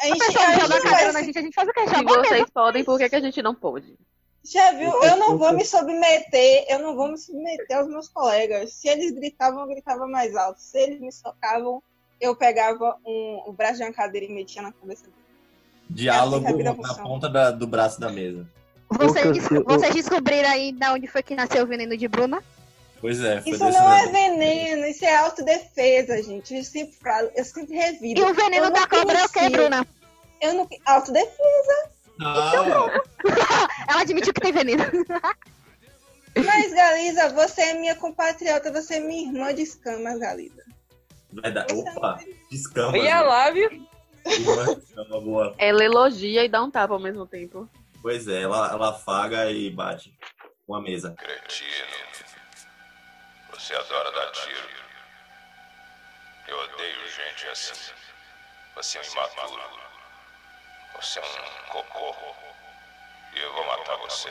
A 0.00 0.04
A 0.04 0.06
gente, 0.06 0.18
pessoa 0.18 0.46
a 0.46 0.52
joga 0.58 0.74
gente 0.74 0.86
a 0.86 0.90
cadeira 0.90 1.06
na 1.06 1.12
faz- 1.12 1.26
gente, 1.26 1.38
a 1.38 1.42
gente 1.42 1.54
faz 1.54 1.68
o 1.68 1.72
quê? 1.72 1.80
Se 1.88 1.94
Joga 1.94 2.24
vocês 2.28 2.50
podem, 2.50 2.84
por 2.84 2.98
que, 2.98 3.08
que 3.08 3.16
a 3.16 3.20
gente 3.20 3.42
não 3.42 3.54
pode? 3.54 3.98
Já 4.42 4.72
viu? 4.72 4.90
Eu 5.04 5.16
não 5.16 5.36
vou 5.36 5.52
me 5.52 5.64
submeter, 5.64 6.64
eu 6.68 6.78
não 6.78 6.96
vou 6.96 7.08
me 7.08 7.18
submeter 7.18 7.76
aos 7.76 7.88
meus 7.88 8.08
colegas. 8.08 8.72
Se 8.72 8.88
eles 8.88 9.12
gritavam, 9.12 9.60
eu 9.62 9.68
gritava 9.68 10.06
mais 10.06 10.34
alto. 10.34 10.60
Se 10.60 10.78
eles 10.78 11.00
me 11.00 11.12
socavam, 11.12 11.82
eu 12.20 12.34
pegava 12.34 12.96
um, 13.06 13.42
o 13.46 13.52
braço 13.52 13.76
de 13.78 13.84
uma 13.84 13.92
cadeira 13.92 14.26
e 14.26 14.30
metia 14.32 14.62
na 14.62 14.72
cabeça 14.72 15.02
dele. 15.04 15.14
Diálogo 15.90 16.46
assim 16.46 16.56
que 16.56 16.62
na 16.62 16.74
ponta 16.74 17.28
da- 17.28 17.50
do 17.50 17.66
braço 17.66 18.00
da 18.00 18.10
mesa. 18.10 18.46
Vocês, 18.88 19.24
Eu- 19.26 19.32
des- 19.32 19.50
eu- 19.50 19.64
vocês 19.64 19.94
descobriram 19.94 20.48
aí 20.48 20.72
da 20.72 20.92
onde 20.94 21.06
foi 21.06 21.22
que 21.22 21.34
nasceu 21.34 21.64
o 21.64 21.66
veneno 21.66 21.96
de 21.96 22.08
Bruna? 22.08 22.42
Pois 23.00 23.22
é, 23.22 23.40
foi 23.40 23.52
Isso 23.52 23.64
não 23.64 23.92
é 23.92 24.06
veneno, 24.08 24.84
isso 24.86 25.04
é 25.04 25.16
autodefesa, 25.16 26.22
gente. 26.22 26.54
Eu 26.54 26.64
sempre 26.64 26.94
falo, 26.96 27.30
eu 27.34 27.44
sempre 27.44 27.74
revido. 27.74 28.20
E 28.20 28.22
o 28.24 28.34
veneno 28.34 28.66
Eu 28.66 28.70
da 28.72 28.86
cobra 28.86 29.18
é 29.20 29.24
o 29.24 29.28
quê, 29.28 29.38
conhecia. 29.40 29.56
Bruna? 29.58 29.86
Eu 30.40 30.54
não. 30.54 30.68
Autodefesa. 30.84 31.90
Não, 32.20 32.90
Ela 33.88 34.02
admitiu 34.02 34.34
que 34.34 34.40
tem 34.42 34.52
veneno. 34.52 34.84
Mas, 36.36 36.72
Galiza, 36.74 37.30
você 37.30 37.62
é 37.62 37.74
minha 37.74 37.96
compatriota, 37.96 38.70
você 38.70 38.96
é 38.96 39.00
minha 39.00 39.26
irmã 39.26 39.54
de 39.54 39.62
escamas, 39.62 40.18
Galiza. 40.18 40.62
verdade. 41.32 41.74
Opa, 41.74 42.20
descamba. 42.50 42.98
Oi, 42.98 43.08
a 43.08 43.22
Lávio. 43.22 43.88
Boa, 44.44 44.76
descamba, 44.76 45.20
boa. 45.20 45.54
Ela 45.56 45.82
elogia 45.82 46.44
e 46.44 46.48
dá 46.48 46.62
um 46.62 46.70
tapa 46.70 46.92
ao 46.92 47.00
mesmo 47.00 47.26
tempo. 47.26 47.68
Pois 48.02 48.28
é, 48.28 48.42
ela, 48.42 48.70
ela 48.70 48.90
afaga 48.90 49.50
e 49.50 49.70
bate 49.70 50.14
com 50.66 50.74
a 50.74 50.82
mesa. 50.82 51.14
Cretino. 51.18 51.70
Você 53.52 53.74
adora 53.74 54.12
dar 54.12 54.30
tiro. 54.32 54.68
Eu 56.48 56.58
odeio 56.58 56.96
gente 57.08 57.48
assim. 57.48 57.92
Você 58.76 58.98
é 58.98 59.00
um 59.00 59.12
imaturo. 59.12 59.89
Você 60.98 61.18
é 61.18 61.22
um 61.22 61.72
cocô. 61.72 62.14
E 63.36 63.40
eu 63.40 63.52
vou 63.54 63.66
matar 63.66 63.96
você. 63.98 64.28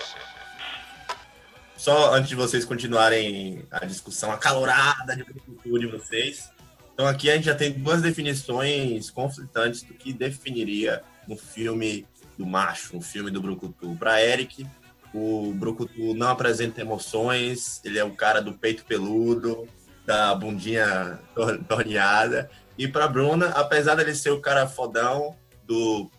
Só 1.78 2.14
antes 2.14 2.30
de 2.30 2.36
vocês 2.36 2.66
continuarem 2.66 3.66
a 3.72 3.86
discussão 3.86 4.32
acalorada 4.32 5.16
de 5.16 5.24
de 5.24 5.88
vocês. 5.88 6.52
Então 6.94 7.08
aqui 7.08 7.30
a 7.32 7.36
gente 7.36 7.46
já 7.46 7.56
tem 7.56 7.72
duas 7.72 8.02
definições 8.02 9.10
conflitantes 9.10 9.84
do 9.84 9.94
que 9.94 10.12
definiria 10.12 11.02
um 11.28 11.38
filme 11.38 12.06
do 12.38 12.46
macho, 12.46 12.98
um 12.98 13.02
filme 13.02 13.32
do 13.32 13.42
Brucutu. 13.42 13.96
Para 13.96 14.22
Eric, 14.22 14.68
o 15.14 15.54
Brucutu 15.54 16.14
não 16.14 16.28
apresenta 16.28 16.82
emoções, 16.82 17.80
ele 17.86 17.98
é 17.98 18.04
o 18.04 18.14
cara 18.16 18.42
do 18.42 18.54
peito 18.54 18.84
peludo, 18.84 19.68
da 20.06 20.36
bundinha 20.36 21.20
tor- 21.34 21.64
torneada. 21.64 22.50
E 22.78 22.88
para 22.88 23.08
Bruna, 23.08 23.50
apesar 23.50 23.96
dele 23.96 24.14
ser 24.14 24.32
o 24.32 24.42
cara 24.42 24.68
fodão 24.68 25.38
do, 25.64 26.12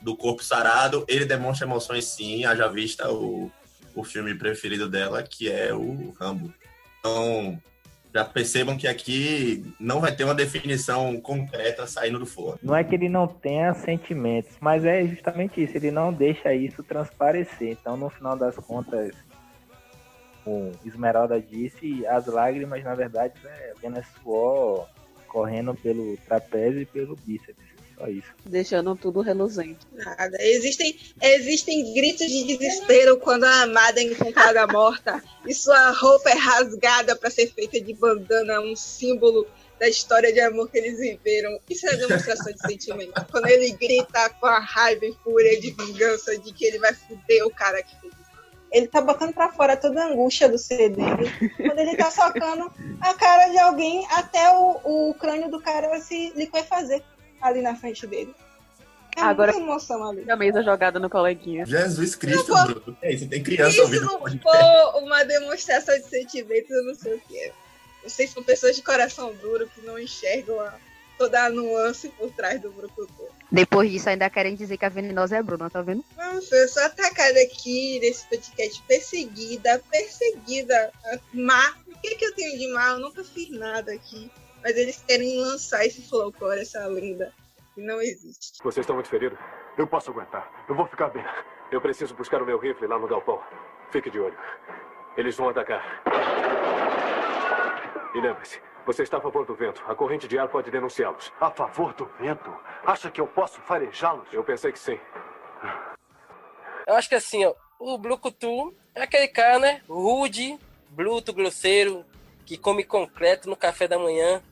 do 0.00 0.16
corpo 0.16 0.42
sarado, 0.42 1.04
ele 1.08 1.24
demonstra 1.24 1.66
emoções 1.66 2.04
sim, 2.04 2.44
haja 2.44 2.68
vista 2.68 3.10
o, 3.10 3.50
o 3.94 4.04
filme 4.04 4.34
preferido 4.34 4.88
dela, 4.88 5.22
que 5.22 5.50
é 5.50 5.72
o 5.74 6.14
Rambo. 6.18 6.52
Então, 6.98 7.60
já 8.16 8.24
percebam 8.24 8.78
que 8.78 8.88
aqui 8.88 9.62
não 9.78 10.00
vai 10.00 10.14
ter 10.14 10.24
uma 10.24 10.34
definição 10.34 11.20
concreta 11.20 11.86
saindo 11.86 12.18
do 12.18 12.24
forno. 12.24 12.58
Não 12.62 12.74
é 12.74 12.82
que 12.82 12.94
ele 12.94 13.08
não 13.08 13.26
tenha 13.26 13.74
sentimentos, 13.74 14.56
mas 14.60 14.84
é 14.84 15.04
justamente 15.04 15.62
isso, 15.62 15.76
ele 15.76 15.90
não 15.90 16.12
deixa 16.12 16.54
isso 16.54 16.82
transparecer. 16.82 17.72
Então, 17.72 17.96
no 17.96 18.08
final 18.08 18.34
das 18.36 18.56
contas, 18.56 19.14
o 20.46 20.72
Esmeralda 20.84 21.40
disse, 21.40 22.06
as 22.06 22.26
lágrimas, 22.26 22.82
na 22.82 22.94
verdade, 22.94 23.34
é 23.44 23.72
apenas 23.76 24.06
suor 24.22 24.88
correndo 25.28 25.74
pelo 25.74 26.16
trapézio 26.18 26.80
e 26.80 26.86
pelo 26.86 27.16
bíceps. 27.16 27.75
Só 27.98 28.06
isso. 28.08 28.28
Deixando 28.44 28.94
tudo 28.94 29.20
reluzente. 29.20 29.86
Nada. 29.92 30.36
Existem, 30.40 30.98
existem 31.22 31.94
gritos 31.94 32.26
de 32.26 32.44
desespero 32.44 33.16
quando 33.18 33.44
a 33.44 33.62
amada 33.62 34.00
é 34.00 34.04
encontrada 34.04 34.66
morta 34.66 35.22
e 35.46 35.54
sua 35.54 35.90
roupa 35.90 36.30
é 36.30 36.34
rasgada 36.34 37.16
para 37.16 37.30
ser 37.30 37.50
feita 37.52 37.80
de 37.80 37.94
bandana, 37.94 38.60
um 38.60 38.76
símbolo 38.76 39.46
da 39.78 39.88
história 39.88 40.32
de 40.32 40.40
amor 40.40 40.70
que 40.70 40.78
eles 40.78 40.98
viveram. 40.98 41.58
Isso 41.68 41.88
é 41.88 41.96
demonstração 41.96 42.52
de 42.52 42.60
sentimento. 42.60 43.26
Quando 43.30 43.46
ele 43.46 43.70
grita 43.72 44.28
com 44.40 44.46
a 44.46 44.58
raiva 44.58 45.06
e 45.06 45.14
fúria 45.24 45.58
de 45.60 45.70
vingança 45.70 46.38
de 46.38 46.52
que 46.52 46.66
ele 46.66 46.78
vai 46.78 46.92
foder 46.92 47.46
o 47.46 47.50
cara 47.50 47.82
que 47.82 47.98
fez 48.00 48.12
isso. 48.12 48.26
Ele 48.72 48.88
tá 48.88 49.00
botando 49.00 49.32
pra 49.32 49.52
fora 49.52 49.76
toda 49.76 50.02
a 50.02 50.08
angústia 50.08 50.48
do 50.48 50.58
ser 50.58 50.90
dele. 50.90 51.30
Quando 51.56 51.78
ele 51.78 51.96
tá 51.96 52.10
socando 52.10 52.70
a 53.00 53.14
cara 53.14 53.48
de 53.48 53.58
alguém 53.58 54.06
até 54.10 54.50
o, 54.50 54.80
o 54.84 55.14
crânio 55.14 55.50
do 55.50 55.60
cara 55.60 55.98
se 56.00 56.32
liquefazer 56.34 57.02
ali 57.48 57.62
na 57.62 57.74
frente 57.76 58.06
dele. 58.06 58.34
É 59.16 59.20
Agora- 59.22 59.52
muita 59.52 59.66
emoção 59.66 60.08
ali. 60.10 60.30
A 60.30 60.36
mesa 60.36 60.62
jogada 60.62 60.98
no 60.98 61.08
coleguinha. 61.08 61.64
Jesus 61.64 62.14
Cristo, 62.14 62.52
Bruno. 62.54 62.96
É 63.00 63.12
isso, 63.14 63.26
tem 63.28 63.42
criança 63.42 63.70
isso 63.70 63.82
ouvindo 63.82 64.04
não 64.04 64.20
for 64.20 65.02
uma 65.02 65.24
demonstração 65.24 65.96
de 65.96 66.04
sentimentos, 66.08 66.70
eu 66.70 66.84
não 66.84 66.94
sei 66.94 67.14
o 67.14 67.20
que 67.20 67.38
é. 67.38 67.52
Vocês 68.04 68.30
são 68.30 68.42
pessoas 68.42 68.76
de 68.76 68.82
coração 68.82 69.32
duro 69.40 69.68
que 69.74 69.80
não 69.86 69.98
enxergam 69.98 70.60
a- 70.60 70.74
toda 71.18 71.42
a 71.44 71.48
nuance 71.48 72.10
por 72.10 72.30
trás 72.30 72.60
do 72.60 72.70
Brucutu. 72.70 73.26
Depois 73.50 73.90
disso, 73.90 74.10
ainda 74.10 74.28
querem 74.28 74.54
dizer 74.54 74.76
que 74.76 74.84
a 74.84 74.90
venenosa 74.90 75.36
é 75.36 75.38
a 75.38 75.42
Bruna, 75.42 75.70
tá 75.70 75.80
vendo? 75.80 76.04
Nossa, 76.14 76.54
eu 76.54 76.68
sou 76.68 76.82
atacada 76.82 77.40
aqui 77.40 77.98
nesse 78.00 78.26
podcast, 78.28 78.82
perseguida, 78.86 79.82
perseguida, 79.90 80.92
má. 81.32 81.74
O 81.88 81.98
que, 82.02 82.16
que 82.16 82.24
eu 82.26 82.34
tenho 82.34 82.58
de 82.58 82.68
mal? 82.74 82.96
Eu 82.96 83.00
nunca 83.00 83.24
fiz 83.24 83.48
nada 83.50 83.92
aqui. 83.94 84.30
Mas 84.66 84.76
eles 84.76 85.00
querem 85.06 85.40
lançar 85.40 85.86
esse 85.86 86.02
folclore, 86.08 86.60
essa 86.60 86.84
lenda, 86.88 87.32
que 87.72 87.80
não 87.80 88.02
existe. 88.02 88.58
Vocês 88.64 88.82
estão 88.82 88.96
muito 88.96 89.08
feridos? 89.08 89.38
Eu 89.78 89.86
posso 89.86 90.10
aguentar. 90.10 90.50
Eu 90.68 90.74
vou 90.74 90.84
ficar 90.88 91.08
bem. 91.08 91.24
Eu 91.70 91.80
preciso 91.80 92.16
buscar 92.16 92.42
o 92.42 92.44
meu 92.44 92.58
rifle 92.58 92.88
lá 92.88 92.98
no 92.98 93.06
galpão. 93.06 93.40
Fique 93.92 94.10
de 94.10 94.18
olho. 94.18 94.36
Eles 95.16 95.36
vão 95.36 95.50
atacar. 95.50 96.02
E 98.12 98.20
lembre-se, 98.20 98.60
você 98.84 99.04
está 99.04 99.18
a 99.18 99.20
favor 99.20 99.46
do 99.46 99.54
vento. 99.54 99.84
A 99.86 99.94
corrente 99.94 100.26
de 100.26 100.36
ar 100.36 100.48
pode 100.48 100.68
denunciá-los. 100.68 101.32
A 101.40 101.48
favor 101.48 101.94
do 101.94 102.06
vento? 102.18 102.52
Acha 102.84 103.08
que 103.08 103.20
eu 103.20 103.28
posso 103.28 103.60
farejá-los? 103.60 104.26
Eu 104.32 104.42
pensei 104.42 104.72
que 104.72 104.80
sim. 104.80 104.98
Eu 106.88 106.94
acho 106.96 107.08
que 107.08 107.14
assim, 107.14 107.44
ó, 107.44 107.54
o 107.78 107.96
Brucutu 107.96 108.74
é 108.96 109.02
aquele 109.04 109.28
cara, 109.28 109.60
né? 109.60 109.82
Rude, 109.88 110.58
bruto, 110.90 111.32
grosseiro, 111.32 112.04
que 112.44 112.58
come 112.58 112.82
concreto 112.82 113.48
no 113.48 113.54
café 113.56 113.86
da 113.86 113.96
manhã, 113.96 114.42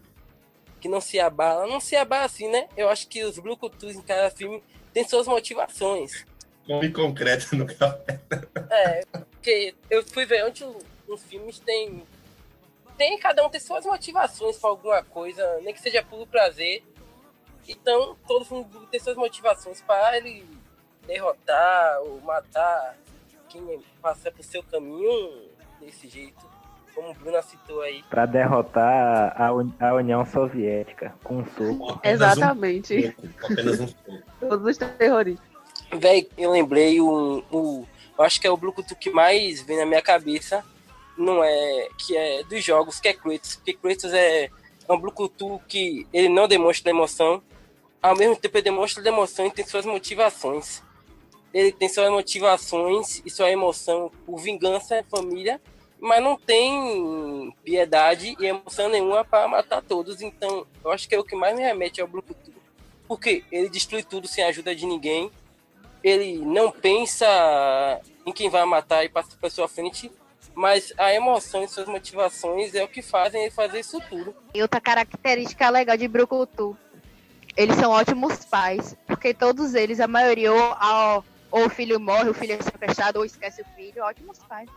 que 0.85 0.89
não 0.91 1.01
se 1.01 1.18
abala. 1.18 1.66
Não 1.66 1.80
se 1.80 1.97
abala 1.97 2.26
assim, 2.26 2.47
né? 2.47 2.68
Eu 2.76 2.91
acho 2.91 3.09
que 3.09 3.24
os 3.24 3.39
Brucutus 3.39 3.97
em 3.97 4.03
cada 4.03 4.30
filme 4.30 4.62
têm 4.93 5.03
suas 5.09 5.26
motivações. 5.26 6.26
Come 6.66 6.93
concreto 6.93 7.57
no 7.57 7.64
café. 7.66 8.20
É, 8.70 9.03
porque 9.30 9.74
eu 9.89 10.05
fui 10.05 10.26
ver 10.26 10.45
um- 10.45 10.78
uns 11.09 11.22
filmes, 11.24 11.59
tem. 11.59 12.03
Tem, 12.99 13.18
cada 13.18 13.47
um 13.47 13.49
tem 13.49 13.59
suas 13.61 13.87
motivações 13.87 14.59
pra 14.59 14.68
alguma 14.68 15.03
coisa, 15.03 15.59
nem 15.62 15.72
que 15.72 15.80
seja 15.80 16.03
puro 16.03 16.26
prazer. 16.26 16.85
Então, 17.66 18.14
todo 18.28 18.45
filme 18.45 18.66
tem 18.91 19.01
suas 19.01 19.16
motivações 19.16 19.80
para 19.80 20.18
ele 20.18 20.47
derrotar 21.07 21.99
ou 22.03 22.20
matar 22.20 22.95
quem 23.49 23.82
passa 24.03 24.30
por 24.30 24.45
seu 24.45 24.62
caminho 24.62 25.49
desse 25.80 26.09
jeito. 26.09 26.45
Como 26.95 27.11
o 27.11 27.14
Bruno 27.14 27.42
citou 27.42 27.80
aí. 27.82 28.03
Pra 28.09 28.24
derrotar 28.26 29.34
a, 29.40 29.53
Uni- 29.53 29.74
a 29.80 29.95
União 29.95 30.24
Soviética 30.24 31.14
com 31.24 31.38
um 31.38 31.45
soco. 31.45 32.01
Exatamente. 32.05 33.14
Um 33.42 33.53
apenas 33.53 33.80
um 33.80 33.88
soco. 33.88 34.22
Todos 34.40 34.66
os 34.66 34.76
terroristas. 34.76 35.47
Véi, 35.92 36.28
eu 36.38 36.51
lembrei 36.53 37.01
o, 37.01 37.42
o. 37.51 37.86
Eu 38.16 38.24
acho 38.24 38.40
que 38.40 38.47
é 38.47 38.51
o 38.51 38.57
Brucutu 38.57 38.95
que 38.95 39.11
mais 39.11 39.61
vem 39.62 39.76
na 39.78 39.86
minha 39.86 40.03
cabeça. 40.03 40.64
não 41.18 41.42
é 41.42 41.88
que 41.99 42.16
é 42.16 42.42
dos 42.45 42.62
jogos, 42.64 43.01
que 43.01 43.09
é 43.09 43.12
Kratos, 43.12 43.57
porque 43.57 43.72
Kratos 43.74 44.12
é 44.12 44.51
um 44.88 44.99
Brucutu 44.99 45.61
que 45.66 46.07
ele 46.12 46.28
não 46.28 46.47
demonstra 46.47 46.90
emoção, 46.90 47.42
ao 48.03 48.16
mesmo 48.16 48.36
tempo 48.36 48.57
ele 48.57 48.64
demonstra 48.64 49.07
emoção 49.07 49.47
e 49.47 49.51
tem 49.51 49.66
suas 49.66 49.84
motivações. 49.86 50.82
Ele 51.53 51.70
tem 51.72 51.88
suas 51.88 52.11
motivações 52.11 53.22
e 53.24 53.30
sua 53.30 53.51
emoção 53.51 54.11
por 54.26 54.38
vingança, 54.40 55.05
família, 55.09 55.61
mas 56.05 56.22
não 56.22 56.36
tem 56.36 57.50
piedade 57.64 58.36
e 58.38 58.44
emoção 58.44 58.90
nenhuma 58.90 59.24
para 59.24 59.48
matar 59.48 59.80
todos. 59.80 60.20
Então, 60.20 60.66
eu 60.84 60.92
acho 60.92 61.09
que 61.09 61.14
é 61.14 61.18
o 61.18 61.24
que 61.24 61.34
mais 61.34 61.57
me 61.57 61.62
remete 61.62 61.98
ao 61.98 62.07
Brucutu. 62.07 62.52
Porque 63.09 63.42
ele 63.50 63.70
destrui 63.70 64.02
tudo 64.02 64.28
sem 64.28 64.44
ajuda 64.44 64.74
de 64.74 64.84
ninguém. 64.84 65.30
Ele 66.02 66.36
não 66.44 66.70
pensa 66.70 67.26
em 68.26 68.32
quem 68.32 68.50
vai 68.50 68.66
matar 68.66 69.02
e 69.02 69.09
passa 69.09 69.34
para 69.40 69.48
sua 69.48 69.66
frente, 69.66 70.12
mas 70.55 70.92
a 70.98 71.11
emoção 71.14 71.64
e 71.64 71.68
suas 71.68 71.88
motivações 71.88 72.74
é 72.74 72.84
o 72.84 72.88
que 72.88 73.00
fazem 73.00 73.40
ele 73.40 73.50
fazer 73.50 73.80
isso 73.80 73.98
tudo. 74.11 74.36
E 74.52 74.61
outra 74.61 74.82
característica 74.82 75.70
legal 75.70 75.96
de 75.96 76.07
Brucutu, 76.07 76.76
eles 77.57 77.76
são 77.76 77.90
ótimos 77.90 78.44
pais, 78.44 78.94
porque 79.07 79.32
todos 79.32 79.72
eles, 79.72 80.00
a 80.00 80.07
maioria, 80.07 80.52
ou, 80.52 81.24
ou 81.50 81.64
o 81.64 81.70
filho 81.70 81.98
morre, 81.98 82.28
o 82.28 82.34
filho 82.34 82.52
é 82.52 82.61
sequestrado, 82.61 83.20
ou 83.20 83.24
esquece 83.24 83.62
o 83.62 83.66
filho, 83.74 84.05
ótimos 84.05 84.38
pais. 84.40 84.68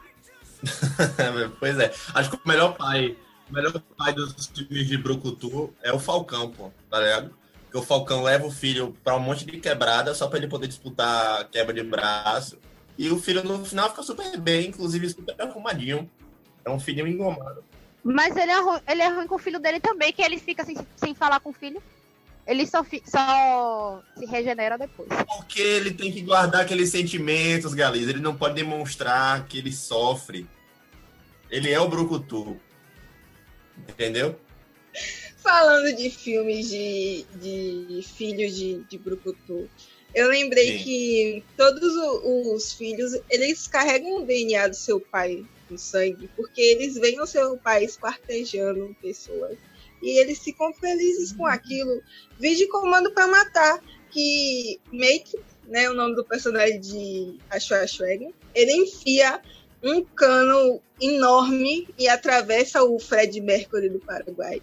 pois 1.60 1.80
é, 1.80 1.94
acho 2.14 2.30
que 2.32 2.36
o 2.36 2.48
melhor 2.48 2.76
pai, 2.76 3.16
o 3.50 3.54
melhor 3.54 3.80
pai 3.98 4.14
dos 4.14 4.48
filmes 4.48 4.88
de 4.88 4.98
Brucutu 4.98 5.74
é 5.84 5.92
o 5.92 6.00
Falcão, 6.00 6.52
pô, 6.52 6.72
tá 6.90 7.00
ligado? 7.00 7.32
Porque 7.64 7.78
o 7.78 7.82
Falcão 7.82 8.24
leva 8.24 8.46
o 8.46 8.52
filho 8.52 8.96
pra 9.04 9.16
um 9.16 9.20
monte 9.20 9.46
de 9.46 9.60
quebrada 9.60 10.14
só 10.14 10.28
pra 10.28 10.38
ele 10.38 10.48
poder 10.48 10.68
disputar 10.68 11.48
quebra 11.50 11.74
de 11.74 11.84
braço. 11.84 12.58
E 12.98 13.10
o 13.10 13.20
filho 13.20 13.44
no 13.44 13.64
final 13.64 13.90
fica 13.90 14.04
super 14.04 14.40
bem, 14.40 14.70
inclusive 14.70 15.10
super 15.10 15.36
arrumadinho. 15.40 16.10
É 16.66 16.70
um 16.70 16.80
filho 16.80 17.06
engomado. 17.06 17.64
Mas 18.04 18.36
ele 18.38 18.52
é, 18.52 18.60
ruim, 18.60 18.80
ele 18.88 19.02
é 19.02 19.08
ruim 19.10 19.28
com 19.28 19.36
o 19.36 19.40
filho 19.40 19.60
dele 19.60 19.82
também, 19.82 20.14
que 20.14 20.22
ele 20.22 20.40
fica 20.40 20.64
sem, 20.64 20.78
sem 20.96 21.14
falar 21.14 21.42
com 21.42 21.50
o 21.50 21.54
filho. 21.54 21.84
Ele 22.48 22.66
só, 22.66 22.82
fi, 22.84 23.04
só 23.06 24.02
se 24.18 24.26
regenera 24.26 24.78
depois. 24.78 25.10
Porque 25.38 25.62
ele 25.62 25.92
tem 25.92 26.12
que 26.12 26.22
guardar 26.22 26.62
aqueles 26.62 26.90
sentimentos, 26.90 27.74
Galiza. 27.74 28.12
Ele 28.12 28.22
não 28.22 28.38
pode 28.38 28.56
demonstrar 28.56 29.46
que 29.48 29.58
ele 29.58 29.72
sofre. 29.72 30.48
Ele 31.52 31.70
é 31.70 31.80
o 31.80 31.90
Brucutu. 31.90 32.58
Entendeu? 33.78 34.40
Falando 35.38 35.96
de 35.96 36.10
filmes 36.10 36.70
de, 36.70 37.26
de 37.36 38.02
filhos 38.02 38.56
de, 38.56 38.84
de 38.84 38.98
Brucutu, 38.98 39.70
eu 40.16 40.30
lembrei 40.30 40.78
Sim. 40.78 40.84
que 40.84 41.44
todos 41.56 41.94
os 42.56 42.74
filhos, 42.74 43.14
eles 43.30 43.68
carregam 43.68 44.18
o 44.18 44.26
DNA 44.26 44.70
do 44.70 44.76
seu 44.76 45.00
pai 45.00 45.46
no 45.70 45.78
sangue, 45.78 46.30
porque 46.36 46.62
eles 46.62 46.96
veem 46.96 47.20
o 47.22 47.26
seu 47.28 47.58
pai 47.58 47.84
esquartejando 47.84 48.96
pessoas. 49.02 49.58
E 50.02 50.20
eles 50.20 50.40
ficam 50.40 50.74
felizes 50.74 51.32
com 51.32 51.46
aquilo. 51.46 52.02
Vide 52.40 52.68
Comando 52.68 53.12
para 53.12 53.28
Matar, 53.28 53.82
que 54.10 54.80
Make, 54.92 55.38
né, 55.68 55.90
o 55.90 55.94
nome 55.94 56.16
do 56.16 56.24
personagem 56.24 56.80
de 56.80 57.38
Schwarzenegger, 57.60 58.34
ele 58.54 58.74
enfia 58.74 59.42
um 59.84 60.04
cano 60.04 60.82
enorme 61.00 61.88
e 61.98 62.08
atravessa 62.08 62.84
o 62.84 63.00
Fred 63.00 63.40
Mercury 63.42 63.90
do 63.90 64.00
Paraguai. 64.00 64.62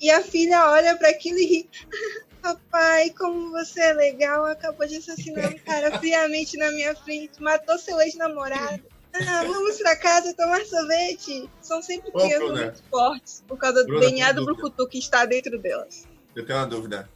E 0.00 0.10
a 0.10 0.22
filha 0.22 0.70
olha 0.70 0.96
para 0.96 1.10
aquilo 1.10 1.38
e 1.38 1.46
ri. 1.46 1.70
Papai, 2.40 3.10
como 3.10 3.50
você 3.50 3.80
é 3.80 3.92
legal, 3.92 4.46
acabou 4.46 4.86
de 4.86 4.96
assassinar 4.96 5.52
um 5.52 5.58
cara 5.58 5.98
friamente 5.98 6.56
na 6.56 6.70
minha 6.70 6.94
frente, 6.94 7.40
matou 7.40 7.78
seu 7.78 8.00
ex-namorado. 8.00 8.82
Ah, 9.12 9.42
vamos 9.44 9.78
pra 9.78 9.96
casa 9.96 10.34
tomar 10.34 10.64
sorvete. 10.64 11.48
São 11.60 11.82
sempre 11.82 12.10
crianças 12.12 12.52
né? 12.52 12.64
muito 12.64 12.82
fortes 12.90 13.44
por 13.46 13.58
causa 13.58 13.84
do 13.84 13.98
DNA 13.98 14.32
do 14.32 14.44
Brucutu 14.44 14.86
que 14.88 14.98
está 14.98 15.24
dentro 15.24 15.58
delas. 15.58 16.06
Eu 16.34 16.46
tenho 16.46 16.58
uma 16.58 16.66
dúvida. 16.66 17.08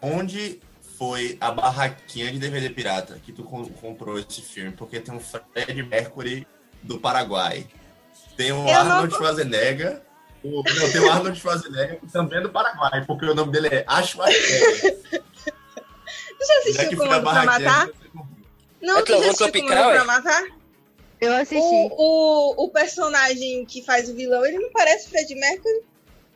Onde 0.00 0.60
foi 0.98 1.36
a 1.40 1.50
barraquinha 1.50 2.30
de 2.30 2.38
DVD 2.38 2.68
pirata 2.70 3.18
que 3.24 3.32
tu 3.32 3.42
comprou 3.44 4.18
esse 4.18 4.42
filme? 4.42 4.72
Porque 4.72 5.00
tem 5.00 5.14
um 5.14 5.20
Fred 5.20 5.82
Mercury 5.82 6.46
do 6.82 6.98
Paraguai. 6.98 7.66
Tem 8.36 8.52
um 8.52 8.68
eu 8.68 8.74
Arnold 8.74 9.12
não... 9.12 9.18
Schwarzenegger. 9.18 10.02
O, 10.42 10.62
não, 10.62 10.92
tem 10.92 11.00
o 11.00 11.10
Arnold 11.10 11.38
Schwarzenegger 11.38 12.00
também 12.12 12.38
é 12.38 12.42
do 12.42 12.50
Paraguai, 12.50 13.04
porque 13.06 13.24
o 13.24 13.34
nome 13.34 13.52
dele 13.52 13.68
é 13.68 14.02
Schwarzenegger. 14.02 15.00
Já 16.46 16.58
assistiu 16.58 16.98
Comando 16.98 17.22
pra 17.22 17.44
Matar? 17.44 17.88
Não, 18.82 18.98
é 18.98 19.02
tu 19.02 19.12
já 19.12 19.18
assistiu 19.30 19.52
Comando 19.52 19.92
pra 19.92 20.04
Matar? 20.04 20.42
Eu 21.24 21.32
assisti. 21.34 21.58
O, 21.58 21.94
o, 21.96 22.64
o, 22.64 22.68
personagem 22.68 23.64
que 23.64 23.82
faz 23.82 24.08
o 24.08 24.14
vilão, 24.14 24.44
ele 24.44 24.58
não 24.58 24.70
parece 24.70 25.08
Fred 25.08 25.34
Mercury? 25.34 25.82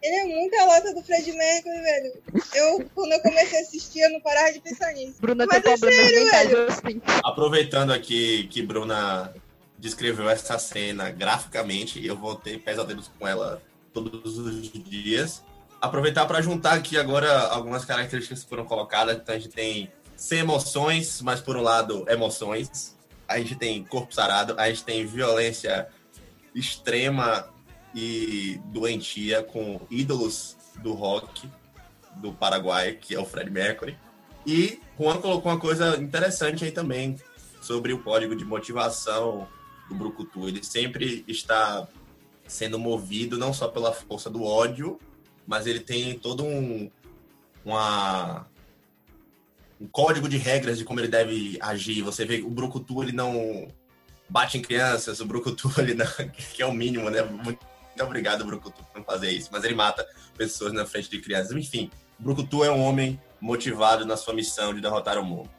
Ele 0.03 0.17
é 0.17 0.25
muito 0.25 0.55
a 0.59 0.65
lata 0.65 0.95
do 0.95 1.03
Fred 1.03 1.31
Mercury, 1.33 1.81
velho. 1.83 2.13
Eu, 2.55 2.91
quando 2.95 3.13
eu 3.13 3.21
comecei 3.21 3.59
a 3.59 3.63
assistir, 3.63 4.01
eu 4.01 4.11
não 4.11 4.21
parava 4.21 4.53
de 4.53 4.61
pensar 4.61 4.93
nisso. 4.93 5.21
Bruna 5.21 5.45
Mas 5.47 5.63
tem 5.63 5.73
é 5.73 5.77
problemas 5.77 6.13
mentais, 6.13 6.55
assim. 6.55 7.03
Aproveitando 7.25 7.93
aqui 7.93 8.47
que 8.49 8.63
Bruna 8.63 9.35
descreveu 9.77 10.29
essa 10.29 10.59
cena 10.59 11.11
graficamente, 11.11 12.05
eu 12.05 12.17
vou 12.17 12.35
ter 12.35 12.59
pesadelos 12.61 13.11
com 13.19 13.27
ela 13.27 13.61
todos 13.93 14.39
os 14.39 14.73
dias. 14.73 15.43
Aproveitar 15.81 16.27
para 16.27 16.41
juntar 16.41 16.75
aqui 16.75 16.97
agora 16.97 17.41
algumas 17.49 17.85
características 17.85 18.43
que 18.43 18.49
foram 18.49 18.65
colocadas. 18.65 19.17
Então 19.17 19.35
a 19.35 19.39
gente 19.39 19.51
tem 19.53 19.93
sem 20.17 20.39
emoções, 20.39 21.21
mas 21.21 21.41
por 21.41 21.57
um 21.57 21.63
lado, 21.63 22.05
emoções 22.09 22.97
a 23.29 23.39
gente 23.39 23.55
tem 23.55 23.85
corpo 23.85 24.15
sarado, 24.15 24.55
a 24.59 24.69
gente 24.69 24.83
tem 24.83 25.07
violência 25.07 25.89
extrema 26.55 27.49
e 27.95 28.61
doentia 28.67 29.43
com 29.43 29.81
ídolos 29.91 30.57
do 30.77 30.95
rock 30.95 31.49
do 32.17 32.33
Paraguai, 32.33 32.95
que 32.95 33.15
é 33.15 33.21
o 33.21 33.27
Fred 33.27 33.51
Mercury. 33.51 33.97
E 34.47 34.81
Juan 34.99 35.21
colocou 35.21 35.53
uma 35.53 35.61
coisa 35.61 35.97
interessante 35.99 36.65
aí 36.65 36.73
também 36.73 37.17
sobre 37.61 37.93
o 37.93 38.03
código 38.03 38.35
de 38.35 38.45
motivação 38.45 39.47
do 39.89 39.95
Brucutu. 39.95 40.49
Ele 40.49 40.65
sempre 40.65 41.25
está 41.29 41.87
sendo 42.47 42.79
movido 42.79 43.37
não 43.37 43.53
só 43.53 43.69
pela 43.69 43.93
força 43.93 44.31
do 44.31 44.43
ódio, 44.43 44.99
mas 45.47 45.67
ele 45.67 45.81
tem 45.81 46.19
todo 46.19 46.45
um, 46.45 46.91
uma, 47.65 48.47
um 49.81 49.87
código 49.87 50.29
de 50.29 50.37
regras 50.37 50.79
de 50.79 50.85
como 50.85 51.01
ele 51.01 51.09
deve 51.09 51.59
agir. 51.61 52.03
Você 52.03 52.25
vê 52.25 52.41
o 52.41 52.51
Brucutu, 52.51 53.03
ele 53.03 53.13
não 53.13 53.69
bate 54.29 54.59
em 54.59 54.63
crianças, 54.63 55.21
o 55.21 55.27
Brucutu, 55.27 55.73
ele 55.79 55.95
não, 55.95 56.07
que 56.07 56.63
é 56.63 56.67
o 56.67 56.73
mínimo, 56.73 57.09
né? 57.11 57.23
Muito 57.23 57.61
obrigado, 58.01 58.45
Brucutu, 58.45 58.83
por 58.93 59.05
fazer 59.05 59.31
isso. 59.31 59.49
Mas 59.53 59.65
ele 59.65 59.75
mata 59.75 60.07
pessoas 60.37 60.73
na 60.73 60.85
frente 60.85 61.11
de 61.11 61.21
crianças. 61.21 61.53
Enfim, 61.53 61.91
o 62.19 62.23
Brucutu 62.23 62.65
é 62.65 62.71
um 62.71 62.81
homem 62.81 63.21
motivado 63.41 64.05
na 64.05 64.17
sua 64.17 64.35
missão 64.35 64.75
de 64.75 64.81
derrotar 64.81 65.19
o 65.19 65.25
mundo. 65.25 65.51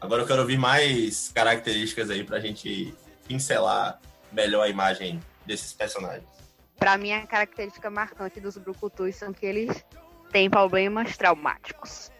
Agora 0.00 0.22
eu 0.22 0.26
quero 0.26 0.40
ouvir 0.40 0.58
mais 0.58 1.30
características 1.34 2.08
aí 2.08 2.22
pra 2.22 2.40
gente 2.40 2.94
pincelar 3.26 4.00
melhor 4.32 4.62
a 4.62 4.68
imagem 4.68 5.20
desses 5.44 5.72
personagens. 5.72 6.28
Para 6.76 6.96
mim, 6.96 7.12
a 7.12 7.26
característica 7.26 7.90
marcante 7.90 8.40
dos 8.40 8.56
Brucutus 8.56 9.16
são 9.16 9.32
que 9.32 9.44
eles 9.44 9.84
têm 10.30 10.48
problemas 10.48 11.16
traumáticos 11.16 12.12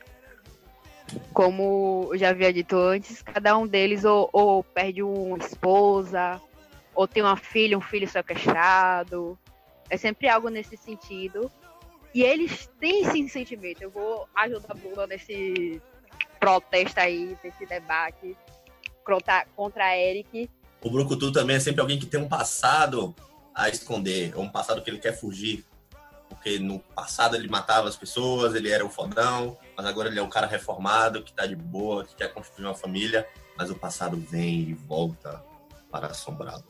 como 1.32 2.08
eu 2.12 2.18
já 2.18 2.30
havia 2.30 2.52
dito 2.52 2.76
antes, 2.76 3.22
cada 3.22 3.56
um 3.56 3.66
deles 3.66 4.04
ou, 4.04 4.28
ou 4.32 4.62
perde 4.62 5.02
uma 5.02 5.38
esposa, 5.38 6.40
ou 6.94 7.06
tem 7.06 7.22
uma 7.22 7.36
filha, 7.36 7.78
um 7.78 7.80
filho 7.80 8.08
sequestrado. 8.08 9.38
É 9.88 9.96
sempre 9.96 10.28
algo 10.28 10.48
nesse 10.48 10.76
sentido. 10.76 11.50
E 12.14 12.22
eles 12.22 12.68
têm 12.80 13.02
esse 13.02 13.28
sentimento. 13.28 13.82
Eu 13.82 13.90
vou 13.90 14.28
ajudar 14.34 14.72
a 14.72 14.74
Bruna 14.74 15.06
nesse 15.06 15.80
protesto 16.40 17.00
aí, 17.00 17.36
nesse 17.42 17.66
debate 17.66 18.36
contra, 19.04 19.46
contra 19.54 19.96
Eric. 19.96 20.50
O 20.82 20.90
Brucutu 20.90 21.32
também 21.32 21.56
é 21.56 21.60
sempre 21.60 21.80
alguém 21.80 21.98
que 21.98 22.06
tem 22.06 22.20
um 22.20 22.28
passado 22.28 23.14
a 23.54 23.68
esconder, 23.68 24.36
ou 24.36 24.44
um 24.44 24.48
passado 24.48 24.82
que 24.82 24.90
ele 24.90 24.98
quer 24.98 25.12
fugir 25.12 25.64
porque 26.28 26.58
no 26.58 26.78
passado 26.78 27.36
ele 27.36 27.48
matava 27.48 27.88
as 27.88 27.96
pessoas, 27.96 28.54
ele 28.54 28.70
era 28.70 28.84
o 28.84 28.90
fodão, 28.90 29.56
mas 29.78 29.86
agora 29.86 30.08
ele 30.08 30.18
é 30.18 30.22
um 30.22 30.28
cara 30.28 30.48
reformado, 30.48 31.22
que 31.22 31.32
tá 31.32 31.46
de 31.46 31.54
boa, 31.54 32.04
que 32.04 32.16
quer 32.16 32.34
construir 32.34 32.66
uma 32.66 32.74
família, 32.74 33.24
mas 33.56 33.70
o 33.70 33.76
passado 33.76 34.16
vem 34.16 34.58
e 34.62 34.74
volta 34.74 35.40
para 35.88 36.08
assombrá-lo. 36.08 36.64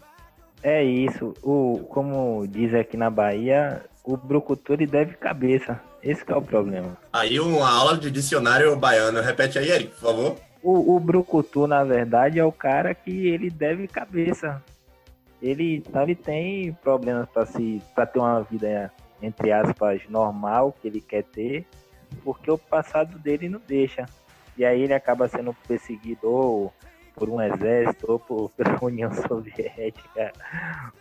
É 0.62 0.84
isso, 0.84 1.32
o, 1.42 1.86
como 1.88 2.46
diz 2.46 2.74
aqui 2.74 2.98
na 2.98 3.08
Bahia, 3.08 3.82
o 4.04 4.14
brucutu 4.14 4.74
ele 4.74 4.86
deve 4.86 5.14
cabeça, 5.16 5.80
esse 6.02 6.22
é 6.30 6.36
o 6.36 6.42
problema. 6.42 6.98
Aí 7.10 7.40
uma 7.40 7.70
aula 7.70 7.96
de 7.96 8.10
dicionário 8.10 8.76
baiano, 8.76 9.22
repete 9.22 9.58
aí, 9.58 9.70
Eric, 9.70 9.92
por 9.92 10.00
favor. 10.00 10.36
O, 10.62 10.94
o 10.94 11.00
brucutu, 11.00 11.66
na 11.66 11.82
verdade, 11.84 12.38
é 12.38 12.44
o 12.44 12.52
cara 12.52 12.94
que 12.94 13.28
ele 13.28 13.48
deve 13.48 13.88
cabeça. 13.88 14.62
Ele, 15.40 15.82
ele 16.02 16.14
tem 16.14 16.74
problemas 16.82 17.26
para 17.30 17.46
se 17.46 17.80
para 17.94 18.04
ter 18.04 18.18
uma 18.18 18.42
vida 18.42 18.92
entre 19.22 19.50
aspas, 19.50 20.02
normal 20.08 20.72
que 20.72 20.86
ele 20.86 21.00
quer 21.00 21.24
ter, 21.24 21.66
porque 22.24 22.50
o 22.50 22.58
passado 22.58 23.18
dele 23.18 23.48
não 23.48 23.60
deixa. 23.66 24.06
E 24.56 24.64
aí 24.64 24.82
ele 24.82 24.94
acaba 24.94 25.28
sendo 25.28 25.54
perseguidor 25.66 26.72
por 27.14 27.28
um 27.28 27.40
exército, 27.40 28.12
ou 28.12 28.18
por, 28.18 28.50
pela 28.56 28.82
União 28.82 29.12
Soviética, 29.12 30.32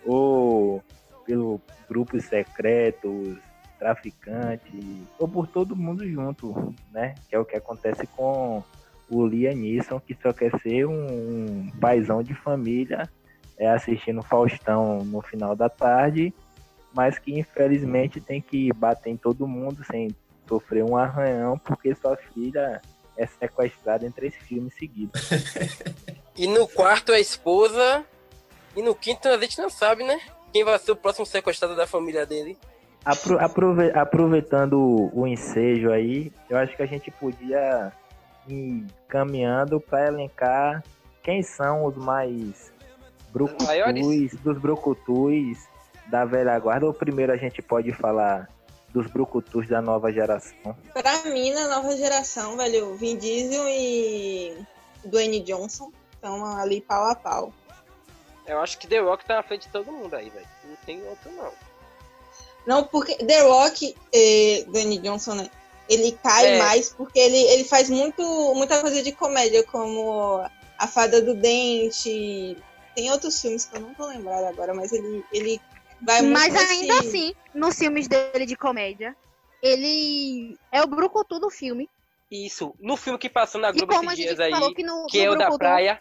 ou 0.05 0.84
pelo 1.26 1.62
grupos 1.89 2.26
secretos, 2.26 3.38
traficantes, 3.78 5.08
ou 5.20 5.28
por 5.28 5.47
todo 5.47 5.76
mundo 5.76 6.08
junto, 6.10 6.74
né? 6.91 7.16
Que 7.30 7.36
é 7.36 7.39
o 7.39 7.45
que 7.45 7.55
acontece 7.55 8.08
com 8.08 8.64
o 9.10 9.26
Liam 9.26 9.55
Neeson, 9.55 9.99
que 9.99 10.16
só 10.16 10.34
quer 10.34 10.51
ser 10.62 10.86
um, 10.86 11.08
um 11.08 11.72
paizão 11.80 12.22
de 12.22 12.34
família, 12.34 13.10
é, 13.58 13.68
assistindo 13.70 14.22
Faustão 14.22 15.03
no 15.03 15.22
final 15.22 15.55
da 15.55 15.70
tarde, 15.70 16.34
mas 16.93 17.18
que 17.18 17.38
infelizmente 17.38 18.20
tem 18.20 18.41
que 18.41 18.72
bater 18.74 19.10
em 19.12 19.18
todo 19.18 19.47
mundo 19.47 19.84
sem 19.84 20.10
sofrer 20.48 20.84
um 20.84 20.95
arranhão, 20.98 21.58
porque 21.60 21.93
sua 21.95 22.16
filha 22.18 22.82
é 23.18 23.26
sequestrada 23.26 24.06
em 24.06 24.12
três 24.12 24.36
filmes 24.36 24.74
seguidos. 24.76 25.22
E 26.39 26.45
no 26.45 26.68
quarto 26.68 27.12
a 27.12 27.20
esposa. 27.20 28.06
E 28.76 28.82
no 28.84 28.93
quinto 28.93 29.28
a 29.28 29.39
gente 29.39 29.58
não 29.60 29.72
sabe, 29.72 30.04
né? 30.04 30.20
Quem 30.54 30.64
vai 30.64 30.78
ser 30.78 30.91
o 30.91 30.95
próximo 30.95 31.26
sequestrado 31.26 31.76
da 31.76 31.88
família 31.88 32.28
dele. 32.28 32.56
Apro- 33.04 33.39
aprove- 33.43 33.91
aproveitando 33.91 34.74
o, 34.80 35.22
o 35.22 35.28
ensejo 35.28 35.91
aí, 35.91 36.32
eu 36.48 36.58
acho 36.58 36.76
que 36.78 36.84
a 36.84 36.86
gente 36.86 37.10
podia 37.10 37.91
ir 38.48 38.86
caminhando 39.08 39.80
para 39.82 40.06
elencar 40.10 40.84
quem 41.24 41.41
são 41.41 41.86
os 41.86 41.95
mais 41.95 42.72
brucutus, 43.34 43.68
dos 44.43 44.60
brucutus 44.60 45.58
da 46.06 46.24
velha 46.24 46.60
guarda. 46.60 46.86
Ou 46.86 46.93
primeiro 46.93 47.34
a 47.34 47.38
gente 47.38 47.64
pode 47.64 47.91
falar 47.93 48.48
dos 48.98 49.12
brucutus 49.12 49.68
da 49.68 49.82
nova 49.82 50.12
geração. 50.12 50.76
Pra 50.93 51.24
mim, 51.26 51.52
na 51.52 51.68
nova 51.68 51.95
geração, 51.95 52.58
velho, 52.58 52.95
Vin 52.95 53.16
Diesel 53.18 53.68
e 53.70 54.58
Dwayne 55.06 55.39
Johnson 55.41 55.91
estão 56.14 56.43
ali 56.58 56.82
pau 56.82 57.06
a 57.12 57.16
pau. 57.16 57.54
Eu 58.48 58.60
acho 58.60 58.78
que 58.80 58.88
The 58.88 59.00
Rock 59.00 59.26
tá 59.26 59.36
na 59.36 59.43
frente 59.43 59.68
de 59.68 59.72
todo 59.72 59.91
mundo 59.91 60.16
aí, 60.16 60.30
velho. 60.30 60.48
Não 60.64 60.76
tem 60.86 61.02
outro, 61.08 61.32
não. 61.32 61.52
Não, 62.66 62.84
porque 62.84 63.16
The 63.16 63.41
Rock, 63.43 63.95
eh, 64.14 64.66
Dwayne 64.68 64.98
Johnson, 65.00 65.36
né? 65.36 65.50
Ele 65.88 66.18
cai 66.24 66.56
É. 66.56 66.58
mais 66.60 66.89
porque 66.89 67.20
ele, 67.20 67.38
ele 67.38 67.64
faz 67.64 67.89
muito, 67.89 68.24
muita 68.56 68.82
coisa 68.82 69.02
de 69.04 69.12
comédia, 69.12 69.64
como 69.64 70.43
A 70.78 70.88
Fada 70.88 71.22
do 71.22 71.34
Dente. 71.36 72.58
Tem 72.95 73.12
outros 73.12 73.39
filmes 73.39 73.66
que 73.66 73.78
eu 73.78 73.82
não 73.82 73.93
tô 73.93 74.08
lembrada 74.08 74.50
agora, 74.50 74.74
mas 74.74 74.91
ele, 74.91 75.24
ele 75.32 75.62
vai 76.02 76.22
muito 76.22 76.34
Mas 76.34 76.56
ainda 76.56 77.00
assim, 77.00 77.34
nos 77.54 77.78
filmes 77.78 78.08
dele 78.08 78.45
de 78.45 78.56
comédia, 78.56 79.16
ele 79.62 80.58
é 80.72 80.82
o 80.82 80.88
brucutu 80.88 81.39
do 81.39 81.50
filme. 81.50 81.89
Isso. 82.30 82.74
No 82.80 82.98
filme 82.98 83.18
que 83.18 83.30
passou 83.30 83.60
na 83.62 83.72
Globo 83.72 83.93
esses 83.93 84.16
dias 84.16 84.39
aí, 84.39 84.52
falou 84.52 84.74
que 84.74 84.84
no, 84.84 85.06
que 85.08 85.18
no 85.20 85.24
é 85.26 85.30
o 85.30 85.36
da 85.38 85.50
praia, 85.58 86.00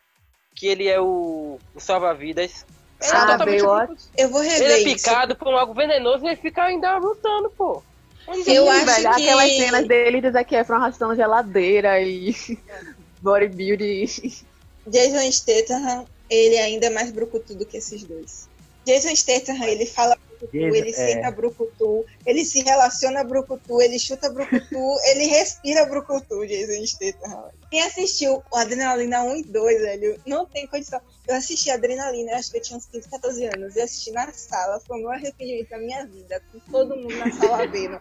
que 0.55 0.67
ele 0.67 0.89
é 0.89 1.01
o, 1.01 1.59
o 1.75 1.81
salva-vidas. 1.81 2.65
Ele 3.01 3.11
é 3.13 3.17
Ah, 3.17 3.37
Baywatch. 3.39 3.87
brucutu. 3.87 4.09
Eu 4.17 4.29
vou 4.31 4.43
Ele 4.43 4.51
rever 4.53 4.71
é 4.71 4.79
isso. 4.81 5.05
picado 5.05 5.37
por 5.37 5.49
um 5.49 5.57
algo 5.57 5.75
venenoso 5.75 6.25
e 6.25 6.29
ele 6.29 6.37
fica 6.37 6.65
ainda 6.65 6.97
lutando, 6.99 7.51
pô. 7.51 7.83
Eu 8.47 8.69
acho 8.69 8.87
velho, 8.87 9.03
que- 9.15 9.23
aquelas 9.23 9.53
cenas 9.53 9.87
dele 9.87 10.21
de 10.21 10.31
Zac 10.33 10.53
Efron 10.53 10.77
arrastando 10.77 11.15
geladeira 11.15 12.01
e 12.01 12.35
bodybuilding. 13.23 14.07
Jason 14.87 15.31
Statham, 15.31 16.07
ele 16.29 16.57
é 16.57 16.63
ainda 16.63 16.91
mais 16.91 17.11
brucutu 17.13 17.55
do 17.55 17.65
que 17.67 17.77
esses 17.77 18.03
dois. 18.03 18.46
Jason 18.87 19.15
Statham, 19.17 19.63
ele 19.65 19.85
fala 19.85 20.17
brucutu, 20.17 20.53
Jason- 20.53 20.77
ele 20.77 20.91
é. 20.91 20.93
senta 20.93 21.31
brucutu, 21.33 22.05
ele 22.25 22.45
se 22.45 22.63
relaciona 22.63 23.25
brucutu, 23.25 23.83
ele 23.83 23.99
chuta 23.99 24.31
brucutu, 24.31 24.79
ele 25.11 25.25
respira 25.27 25.85
brucutu, 25.87 26.47
Jason 26.47 26.87
Statham. 26.87 27.51
Quem 27.71 27.83
assistiu 27.83 28.43
o 28.51 28.57
Adrenalina 28.57 29.25
1 29.25 29.37
e 29.37 29.43
2, 29.43 29.81
velho, 29.81 30.21
não 30.25 30.47
tem 30.47 30.67
condição. 30.69 31.01
Eu 31.27 31.35
assisti 31.35 31.69
Adrenalina, 31.71 32.31
eu 32.31 32.37
acho 32.37 32.53
que 32.53 32.59
eu 32.59 32.63
tinha 32.63 32.77
uns 32.77 32.87
15, 32.87 33.11
14 33.11 33.45
anos, 33.47 33.75
eu 33.77 33.83
assisti 33.83 34.13
na 34.13 34.33
sala, 34.33 34.79
foi 34.87 35.01
o 35.01 35.03
maior 35.03 35.17
arrependimento 35.19 35.69
da 35.71 35.79
minha 35.79 36.07
vida, 36.07 36.41
com 36.53 36.61
todo 36.71 36.97
mundo 36.97 37.17
na 37.17 37.33
sala 37.33 37.67
vendo. 37.67 37.99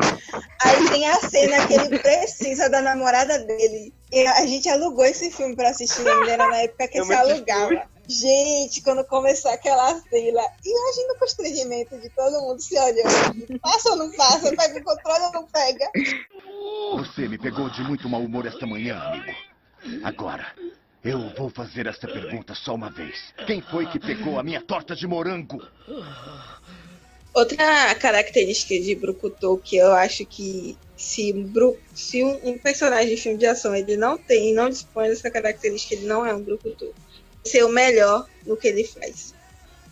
Aí 0.64 0.90
tem 0.90 1.08
a 1.08 1.16
cena 1.16 1.66
que 1.68 1.74
ele 1.74 1.98
precisa 2.00 2.70
da 2.70 2.82
namorada 2.82 3.40
dele. 3.40 3.92
E 4.12 4.28
a 4.28 4.46
gente 4.46 4.70
alugou 4.70 5.04
esse 5.04 5.32
filme 5.32 5.56
pra 5.56 5.70
assistir 5.70 6.08
ainda, 6.08 6.32
era 6.32 6.48
na 6.48 6.58
época 6.58 6.88
que 6.88 7.00
Eu 7.00 7.06
se 7.06 7.14
alugava. 7.14 7.90
Gente, 8.08 8.82
quando 8.84 9.04
começou 9.06 9.52
aquela 9.52 9.88
cena, 10.02 10.42
imagina 10.64 11.14
o 11.14 11.20
constrangimento 11.20 12.00
de 12.00 12.10
todo 12.10 12.42
mundo 12.42 12.62
se 12.62 12.78
olhando. 12.78 13.60
Passa 13.62 13.90
ou 13.90 13.96
não 13.96 14.12
passa? 14.12 14.56
Pega 14.56 14.80
o 14.80 14.84
controle 14.84 15.24
ou 15.26 15.32
não 15.32 15.48
pega? 15.48 15.90
Você 16.98 17.28
me 17.28 17.38
pegou 17.38 17.70
de 17.70 17.82
muito 17.82 18.08
mau 18.08 18.22
humor 18.22 18.46
esta 18.46 18.66
manhã, 18.68 18.98
amigo. 19.00 19.36
Agora, 20.04 20.46
eu 21.04 21.30
vou 21.36 21.50
fazer 21.50 21.88
essa 21.88 22.08
pergunta 22.08 22.54
só 22.54 22.76
uma 22.76 22.90
vez. 22.90 23.34
Quem 23.46 23.62
foi 23.62 23.86
que 23.88 24.00
pegou 24.00 24.40
a 24.40 24.44
minha 24.44 24.62
torta 24.62 24.96
de 24.96 25.08
morango? 25.08 25.62
Outra 27.34 27.94
característica 27.96 28.80
de 28.80 28.96
Brucutu 28.96 29.58
que 29.64 29.76
eu 29.76 29.92
acho 29.94 30.26
que 30.26 30.78
se, 30.96 31.34
Bru- 31.34 31.78
se 31.94 32.24
um, 32.24 32.50
um 32.52 32.58
personagem 32.58 33.10
de 33.10 33.22
filme 33.22 33.38
de 33.38 33.46
ação 33.46 33.76
ele 33.76 33.98
não 33.98 34.18
tem, 34.18 34.54
não 34.54 34.70
dispõe 34.70 35.10
dessa 35.10 35.30
característica, 35.30 35.96
ele 35.96 36.06
não 36.06 36.26
é 36.26 36.34
um 36.34 36.42
Brucutu. 36.42 36.94
Ser 37.46 37.64
o 37.64 37.70
melhor 37.70 38.28
no 38.46 38.58
que 38.58 38.68
ele 38.68 38.84
faz. 38.84 39.34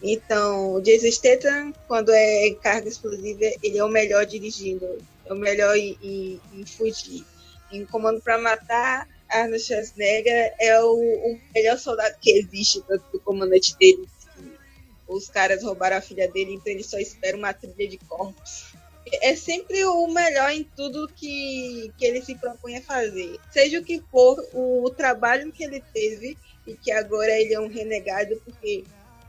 Então, 0.01 0.73
o 0.73 0.81
Jason 0.81 1.07
Statham, 1.11 1.73
quando 1.87 2.11
é 2.11 2.47
em 2.47 2.55
carga 2.55 2.89
explosiva, 2.89 3.45
ele 3.61 3.77
é 3.77 3.83
o 3.83 3.89
melhor 3.89 4.25
dirigindo, 4.25 4.85
é 5.25 5.31
o 5.33 5.35
melhor 5.35 5.75
em, 5.77 5.97
em- 6.03 6.65
fugir. 6.65 7.25
Em 7.71 7.85
Comando 7.85 8.21
para 8.21 8.37
Matar, 8.37 9.07
Arnold 9.29 9.63
Schwarzenegger 9.63 10.53
é 10.59 10.79
o, 10.81 10.93
o 10.93 11.39
melhor 11.55 11.77
soldado 11.79 12.15
que 12.21 12.31
existe, 12.31 12.81
tanto 12.87 13.03
do 13.11 13.19
comandante 13.21 13.75
dele 13.77 14.07
os 15.07 15.29
caras 15.29 15.63
roubaram 15.63 15.97
a 15.97 16.01
filha 16.01 16.27
dele, 16.27 16.53
então 16.53 16.71
ele 16.71 16.83
só 16.83 16.97
espera 16.97 17.37
uma 17.37 17.53
trilha 17.53 17.87
de 17.87 17.97
corpos. 17.97 18.73
É 19.21 19.35
sempre 19.35 19.83
o 19.85 20.07
melhor 20.07 20.49
em 20.51 20.63
tudo 20.63 21.09
que, 21.09 21.91
que 21.97 22.05
ele 22.05 22.21
se 22.21 22.35
propõe 22.35 22.77
a 22.77 22.81
fazer. 22.81 23.37
Seja 23.51 23.79
o 23.79 23.83
que 23.83 24.01
for, 24.09 24.37
o, 24.53 24.89
trabalho 24.89 25.51
que 25.51 25.63
ele 25.63 25.83
teve 25.93 26.37
e 26.65 26.75
que 26.75 26.91
agora 26.91 27.31
ele 27.39 27.53
é 27.53 27.59
um 27.59 27.67
renegado, 27.67 28.39
porque 28.45 28.83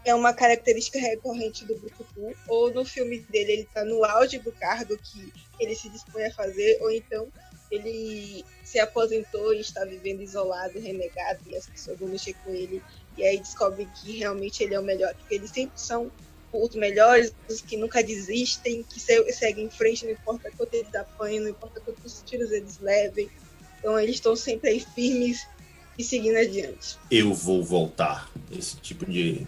é 0.05 0.15
uma 0.15 0.33
característica 0.33 0.99
recorrente 0.99 1.65
do 1.65 1.77
Brucutu, 1.79 2.37
ou 2.49 2.73
no 2.73 2.85
filme 2.85 3.19
dele 3.21 3.53
ele 3.53 3.69
tá 3.73 3.85
no 3.85 4.05
auge 4.05 4.39
do 4.39 4.53
cargo 4.53 4.97
que 4.99 5.33
ele 5.59 5.75
se 5.75 5.89
dispõe 5.89 6.25
a 6.25 6.35
fazer, 6.35 6.79
ou 6.83 6.91
então 6.91 7.27
ele 7.71 8.45
se 8.63 8.79
aposentou 8.79 9.53
e 9.55 9.61
está 9.61 9.85
vivendo 9.85 10.23
isolado, 10.23 10.79
renegado, 10.79 11.41
e 11.47 11.57
as 11.57 11.67
pessoas 11.67 11.99
vão 11.99 12.09
mexer 12.09 12.35
com 12.45 12.55
ele 12.55 12.83
e 13.17 13.25
aí 13.25 13.39
descobrem 13.39 13.89
que 14.03 14.19
realmente 14.19 14.63
ele 14.63 14.75
é 14.75 14.81
o 14.81 14.85
melhor, 14.85 15.15
porque 15.15 15.35
eles 15.37 15.51
sempre 15.51 15.81
são 15.81 16.11
os 16.53 16.75
melhores, 16.77 17.35
os 17.49 17.61
que 17.61 17.77
nunca 17.77 18.03
desistem, 18.03 18.85
que 18.85 19.01
se- 19.01 19.33
seguem 19.33 19.65
em 19.67 19.71
frente, 19.71 20.05
não 20.05 20.13
importa 20.13 20.51
quanto 20.57 20.75
eles 20.75 20.95
apanham, 20.95 21.45
não 21.45 21.51
importa 21.51 21.81
quantos 21.81 22.23
tiros 22.23 22.53
eles 22.53 22.79
levem. 22.79 23.29
Então 23.79 23.99
eles 23.99 24.17
estão 24.17 24.37
sempre 24.37 24.71
aí 24.71 24.81
firmes 24.81 25.45
e 25.99 26.05
seguindo 26.05 26.37
adiante. 26.37 26.97
Eu 27.11 27.33
vou 27.33 27.63
voltar. 27.63 28.31
Esse 28.51 28.77
tipo 28.77 29.07
de, 29.07 29.47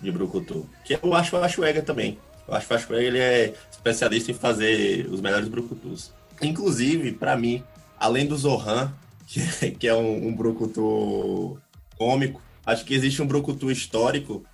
de 0.00 0.12
brucutu. 0.12 0.68
Que 0.84 0.98
eu 1.00 1.14
acho 1.14 1.36
o 1.36 1.42
Achuega 1.42 1.82
também. 1.82 2.18
Eu 2.46 2.54
acho 2.54 2.86
que 2.86 2.92
ele 2.94 3.18
é 3.18 3.54
especialista 3.70 4.30
em 4.30 4.34
fazer 4.34 5.06
os 5.06 5.20
melhores 5.20 5.48
brucutus. 5.48 6.12
Inclusive, 6.40 7.12
pra 7.12 7.36
mim, 7.36 7.62
além 7.98 8.26
do 8.26 8.36
Zohan, 8.36 8.92
que, 9.26 9.70
que 9.72 9.88
é 9.88 9.94
um, 9.94 10.28
um 10.28 10.34
brucutu 10.34 11.58
cômico, 11.96 12.42
acho 12.66 12.84
que 12.84 12.94
existe 12.94 13.22
um 13.22 13.26
brucutu 13.26 13.70
histórico 13.70 14.44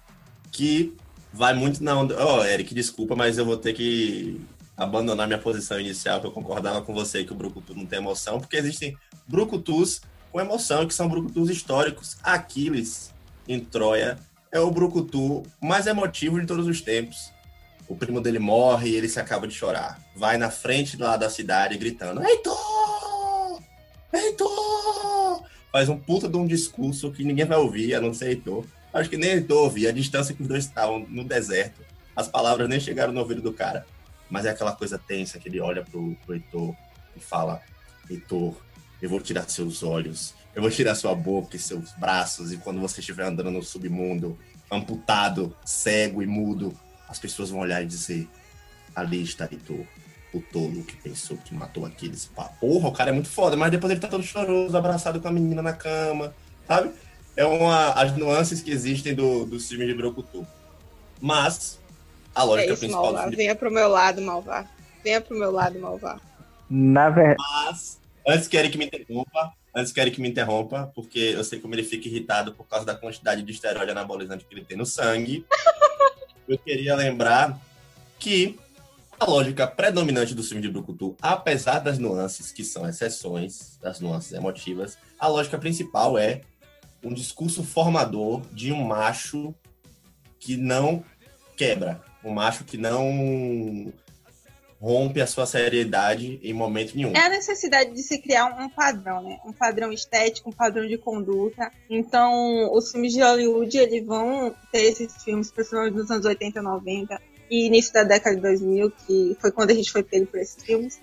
que 0.50 0.94
vai 1.32 1.54
muito 1.54 1.82
na 1.82 1.98
onda. 1.98 2.16
Ó, 2.18 2.44
Eric, 2.44 2.74
desculpa, 2.74 3.14
mas 3.16 3.38
eu 3.38 3.44
vou 3.44 3.56
ter 3.56 3.72
que 3.72 4.40
abandonar 4.76 5.26
minha 5.26 5.38
posição 5.38 5.80
inicial, 5.80 6.20
que 6.20 6.26
eu 6.26 6.30
concordava 6.30 6.82
com 6.82 6.94
você 6.94 7.24
que 7.24 7.32
o 7.32 7.36
brucutu 7.36 7.74
não 7.74 7.84
tem 7.84 7.98
emoção, 7.98 8.38
porque 8.38 8.56
existem 8.56 8.96
brucutus 9.26 10.00
com 10.30 10.40
emoção, 10.40 10.86
que 10.86 10.94
são 10.94 11.08
brucutus 11.08 11.50
históricos. 11.50 12.16
Aquiles, 12.22 13.12
em 13.46 13.60
Troia, 13.60 14.18
é 14.50 14.60
o 14.60 14.70
brucutu 14.70 15.42
mais 15.60 15.86
emotivo 15.86 16.40
de 16.40 16.46
todos 16.46 16.66
os 16.66 16.80
tempos. 16.80 17.32
O 17.88 17.96
primo 17.96 18.20
dele 18.20 18.38
morre 18.38 18.90
e 18.90 18.94
ele 18.94 19.08
se 19.08 19.18
acaba 19.18 19.48
de 19.48 19.54
chorar. 19.54 20.00
Vai 20.14 20.36
na 20.36 20.50
frente 20.50 20.96
lá 20.96 21.16
da 21.16 21.30
cidade 21.30 21.78
gritando: 21.78 22.22
Heitor! 22.22 23.62
Heitor! 24.12 25.44
Faz 25.72 25.88
um 25.88 25.98
puta 25.98 26.28
de 26.28 26.36
um 26.36 26.46
discurso 26.46 27.10
que 27.12 27.24
ninguém 27.24 27.46
vai 27.46 27.58
ouvir, 27.58 27.94
a 27.94 28.00
não 28.00 28.12
ser 28.12 28.28
Heitor. 28.28 28.64
Acho 28.92 29.08
que 29.08 29.16
nem 29.16 29.30
Heitor 29.30 29.64
ouvia, 29.64 29.90
a 29.90 29.92
distância 29.92 30.34
que 30.34 30.42
os 30.42 30.48
dois 30.48 30.64
estavam 30.64 31.06
no 31.08 31.24
deserto. 31.24 31.80
As 32.14 32.28
palavras 32.28 32.68
nem 32.68 32.80
chegaram 32.80 33.12
no 33.12 33.20
ouvido 33.20 33.40
do 33.40 33.52
cara. 33.52 33.86
Mas 34.28 34.44
é 34.44 34.50
aquela 34.50 34.72
coisa 34.72 34.98
tensa 34.98 35.38
que 35.38 35.48
ele 35.48 35.60
olha 35.60 35.82
pro, 35.82 36.14
pro 36.26 36.34
Heitor 36.34 36.74
e 37.16 37.20
fala: 37.20 37.62
Heitor, 38.10 38.54
eu 39.00 39.08
vou 39.08 39.20
tirar 39.20 39.48
seus 39.48 39.82
olhos, 39.82 40.34
eu 40.54 40.62
vou 40.62 40.70
tirar 40.70 40.94
sua 40.94 41.14
boca 41.14 41.56
e 41.56 41.58
seus 41.58 41.92
braços, 41.92 42.52
e 42.52 42.56
quando 42.56 42.80
você 42.80 43.00
estiver 43.00 43.24
andando 43.24 43.50
no 43.50 43.62
submundo, 43.62 44.38
amputado, 44.70 45.54
cego 45.64 46.22
e 46.22 46.26
mudo, 46.26 46.76
as 47.08 47.18
pessoas 47.18 47.50
vão 47.50 47.60
olhar 47.60 47.82
e 47.82 47.86
dizer: 47.86 48.28
Ali 48.94 49.22
está 49.22 49.48
Heitor, 49.50 49.84
o 50.34 50.40
tolo 50.40 50.82
que 50.84 50.96
pensou 50.96 51.36
que 51.36 51.54
matou 51.54 51.86
aqueles. 51.86 52.26
Pá, 52.26 52.44
Porra, 52.44 52.88
o 52.88 52.92
cara 52.92 53.10
é 53.10 53.12
muito 53.12 53.28
foda, 53.28 53.56
mas 53.56 53.70
depois 53.70 53.90
ele 53.90 54.00
tá 54.00 54.08
todo 54.08 54.22
choroso, 54.22 54.76
abraçado 54.76 55.20
com 55.20 55.28
a 55.28 55.32
menina 55.32 55.62
na 55.62 55.72
cama, 55.72 56.34
sabe? 56.66 56.90
é 57.38 57.46
uma, 57.46 57.92
as 57.92 58.16
nuances 58.16 58.60
que 58.60 58.72
existem 58.72 59.14
do, 59.14 59.46
do 59.46 59.60
filme 59.60 59.86
de 59.86 59.94
Brocutu. 59.94 60.44
Mas, 61.20 61.78
a 62.34 62.42
lógica 62.42 62.70
é 62.70 62.72
isso, 62.72 62.80
principal 62.80 63.06
do 63.06 63.12
Malvá. 63.12 63.22
filme 63.22 63.36
Venha 63.36 63.54
pro 63.54 63.70
meu 63.70 63.88
lado, 63.88 64.20
Malvá. 64.20 64.66
Venha 65.04 65.20
pro 65.20 65.38
meu 65.38 65.52
lado, 65.52 65.78
Malvá. 65.78 66.20
Na 66.68 67.08
verdade. 67.10 67.36
Mas, 67.38 68.00
antes 68.26 68.48
que 68.48 68.56
Eric 68.56 68.76
me 68.76 68.86
interrompa, 68.86 69.52
antes 69.74 69.92
que 69.92 70.00
Eric 70.00 70.20
me 70.20 70.28
interrompa, 70.28 70.90
porque 70.94 71.18
eu 71.18 71.44
sei 71.44 71.60
como 71.60 71.74
ele 71.74 71.84
fica 71.84 72.08
irritado 72.08 72.54
por 72.54 72.66
causa 72.66 72.84
da 72.84 72.94
quantidade 72.94 73.42
de 73.42 73.52
esteroide 73.52 73.90
anabolizante 73.90 74.44
que 74.44 74.54
ele 74.54 74.64
tem 74.64 74.76
no 74.76 74.86
sangue, 74.86 75.44
eu 76.48 76.58
queria 76.58 76.94
lembrar 76.94 77.60
que 78.18 78.58
a 79.20 79.24
lógica 79.24 79.66
predominante 79.66 80.34
do 80.34 80.42
filme 80.42 80.62
de 80.62 80.68
Brucutu, 80.68 81.16
apesar 81.20 81.80
das 81.80 81.98
nuances 81.98 82.52
que 82.52 82.64
são 82.64 82.88
exceções, 82.88 83.76
das 83.82 84.00
nuances 84.00 84.32
emotivas, 84.32 84.96
a 85.18 85.26
lógica 85.26 85.58
principal 85.58 86.16
é 86.16 86.42
um 87.02 87.12
discurso 87.12 87.62
formador 87.64 88.42
de 88.52 88.72
um 88.72 88.84
macho 88.84 89.54
que 90.38 90.56
não 90.56 91.04
quebra, 91.56 92.00
um 92.22 92.32
macho 92.32 92.64
que 92.64 92.76
não 92.76 93.92
rompe 94.80 95.20
a 95.20 95.26
sua 95.26 95.44
seriedade 95.44 96.38
em 96.42 96.52
momento 96.52 96.94
nenhum. 96.94 97.12
É 97.14 97.26
a 97.26 97.28
necessidade 97.28 97.92
de 97.92 98.02
se 98.02 98.18
criar 98.18 98.46
um 98.46 98.68
padrão, 98.68 99.22
né? 99.22 99.38
Um 99.44 99.52
padrão 99.52 99.92
estético, 99.92 100.50
um 100.50 100.52
padrão 100.52 100.86
de 100.86 100.96
conduta. 100.96 101.70
Então, 101.90 102.72
os 102.72 102.90
filmes 102.90 103.12
de 103.12 103.20
Hollywood, 103.20 103.76
eles 103.76 104.06
vão 104.06 104.54
ter 104.70 104.82
esses 104.82 105.22
filmes, 105.22 105.50
principalmente 105.50 105.94
nos 105.94 106.10
anos 106.10 106.24
80, 106.24 106.62
90 106.62 107.20
e 107.50 107.66
início 107.66 107.92
da 107.92 108.04
década 108.04 108.36
de 108.36 108.42
2000, 108.42 108.90
que 108.90 109.36
foi 109.40 109.50
quando 109.50 109.70
a 109.70 109.74
gente 109.74 109.90
foi 109.90 110.02
pego 110.02 110.26
por 110.26 110.38
esses 110.38 110.62
filmes, 110.62 111.00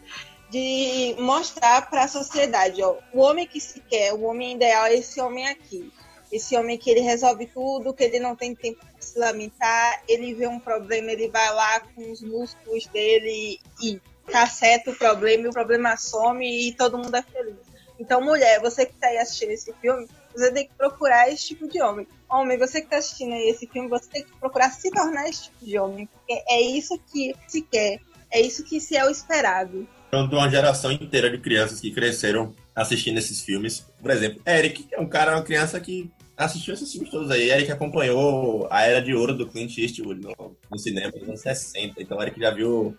de 0.49 1.15
mostrar 1.19 1.89
para 1.89 2.03
a 2.03 2.07
sociedade, 2.07 2.81
ó, 2.81 2.95
o 3.13 3.19
homem 3.19 3.47
que 3.47 3.59
se 3.59 3.79
quer, 3.81 4.13
o 4.13 4.23
homem 4.23 4.55
ideal 4.55 4.85
é 4.85 4.95
esse 4.95 5.19
homem 5.19 5.47
aqui. 5.47 5.91
Esse 6.31 6.55
homem 6.57 6.77
que 6.77 6.89
ele 6.89 7.01
resolve 7.01 7.45
tudo, 7.45 7.93
que 7.93 8.03
ele 8.03 8.19
não 8.19 8.35
tem 8.35 8.55
tempo 8.55 8.79
lamentar, 9.19 10.03
ele 10.07 10.33
vê 10.33 10.47
um 10.47 10.59
problema, 10.59 11.11
ele 11.11 11.29
vai 11.29 11.53
lá 11.53 11.79
com 11.79 12.11
os 12.11 12.21
músculos 12.21 12.85
dele 12.87 13.59
e 13.81 13.99
caceta 14.27 14.91
o 14.91 14.95
problema, 14.95 15.45
e 15.45 15.47
o 15.47 15.53
problema 15.53 15.97
some 15.97 16.67
e 16.67 16.73
todo 16.73 16.97
mundo 16.97 17.15
é 17.15 17.21
feliz. 17.21 17.55
Então, 17.99 18.21
mulher, 18.21 18.59
você 18.59 18.85
que 18.85 18.93
está 18.93 19.07
aí 19.07 19.17
assistindo 19.17 19.51
esse 19.51 19.73
filme, 19.81 20.07
você 20.33 20.51
tem 20.51 20.67
que 20.67 20.73
procurar 20.73 21.29
esse 21.29 21.47
tipo 21.47 21.67
de 21.67 21.81
homem. 21.81 22.07
Homem, 22.29 22.57
você 22.57 22.81
que 22.81 22.87
está 22.87 22.97
assistindo 22.97 23.33
aí 23.33 23.49
esse 23.49 23.67
filme, 23.67 23.87
você 23.87 24.09
tem 24.09 24.23
que 24.23 24.37
procurar 24.37 24.69
se 24.71 24.91
tornar 24.91 25.29
esse 25.29 25.43
tipo 25.43 25.65
de 25.65 25.79
homem. 25.79 26.07
Porque 26.07 26.43
é 26.49 26.61
isso 26.61 26.99
que 27.11 27.33
se 27.47 27.61
quer. 27.61 27.99
É 28.29 28.41
isso 28.41 28.65
que 28.65 28.81
se 28.81 28.97
é 28.97 29.05
o 29.05 29.09
esperado. 29.09 29.87
De 30.11 30.35
uma 30.35 30.49
geração 30.49 30.91
inteira 30.91 31.29
de 31.29 31.37
crianças 31.37 31.79
que 31.79 31.91
cresceram 31.91 32.53
assistindo 32.75 33.17
esses 33.17 33.41
filmes. 33.41 33.85
Por 34.01 34.11
exemplo, 34.11 34.41
Eric, 34.45 34.87
é 34.91 34.99
um 34.99 35.07
cara, 35.07 35.31
uma 35.35 35.43
criança 35.43 35.79
que 35.79 36.11
assistiu 36.37 36.73
esses 36.73 36.91
filmes 36.91 37.09
todos 37.09 37.31
aí. 37.31 37.49
Eric 37.49 37.71
acompanhou 37.71 38.67
a 38.69 38.81
era 38.81 39.01
de 39.01 39.13
ouro 39.13 39.33
do 39.33 39.47
Clint 39.47 39.77
Eastwood 39.77 40.21
no, 40.21 40.55
no 40.69 40.77
cinema 40.77 41.11
dos 41.11 41.23
anos 41.23 41.41
60. 41.41 42.01
Então, 42.01 42.21
Eric 42.21 42.39
já 42.39 42.51
viu 42.51 42.97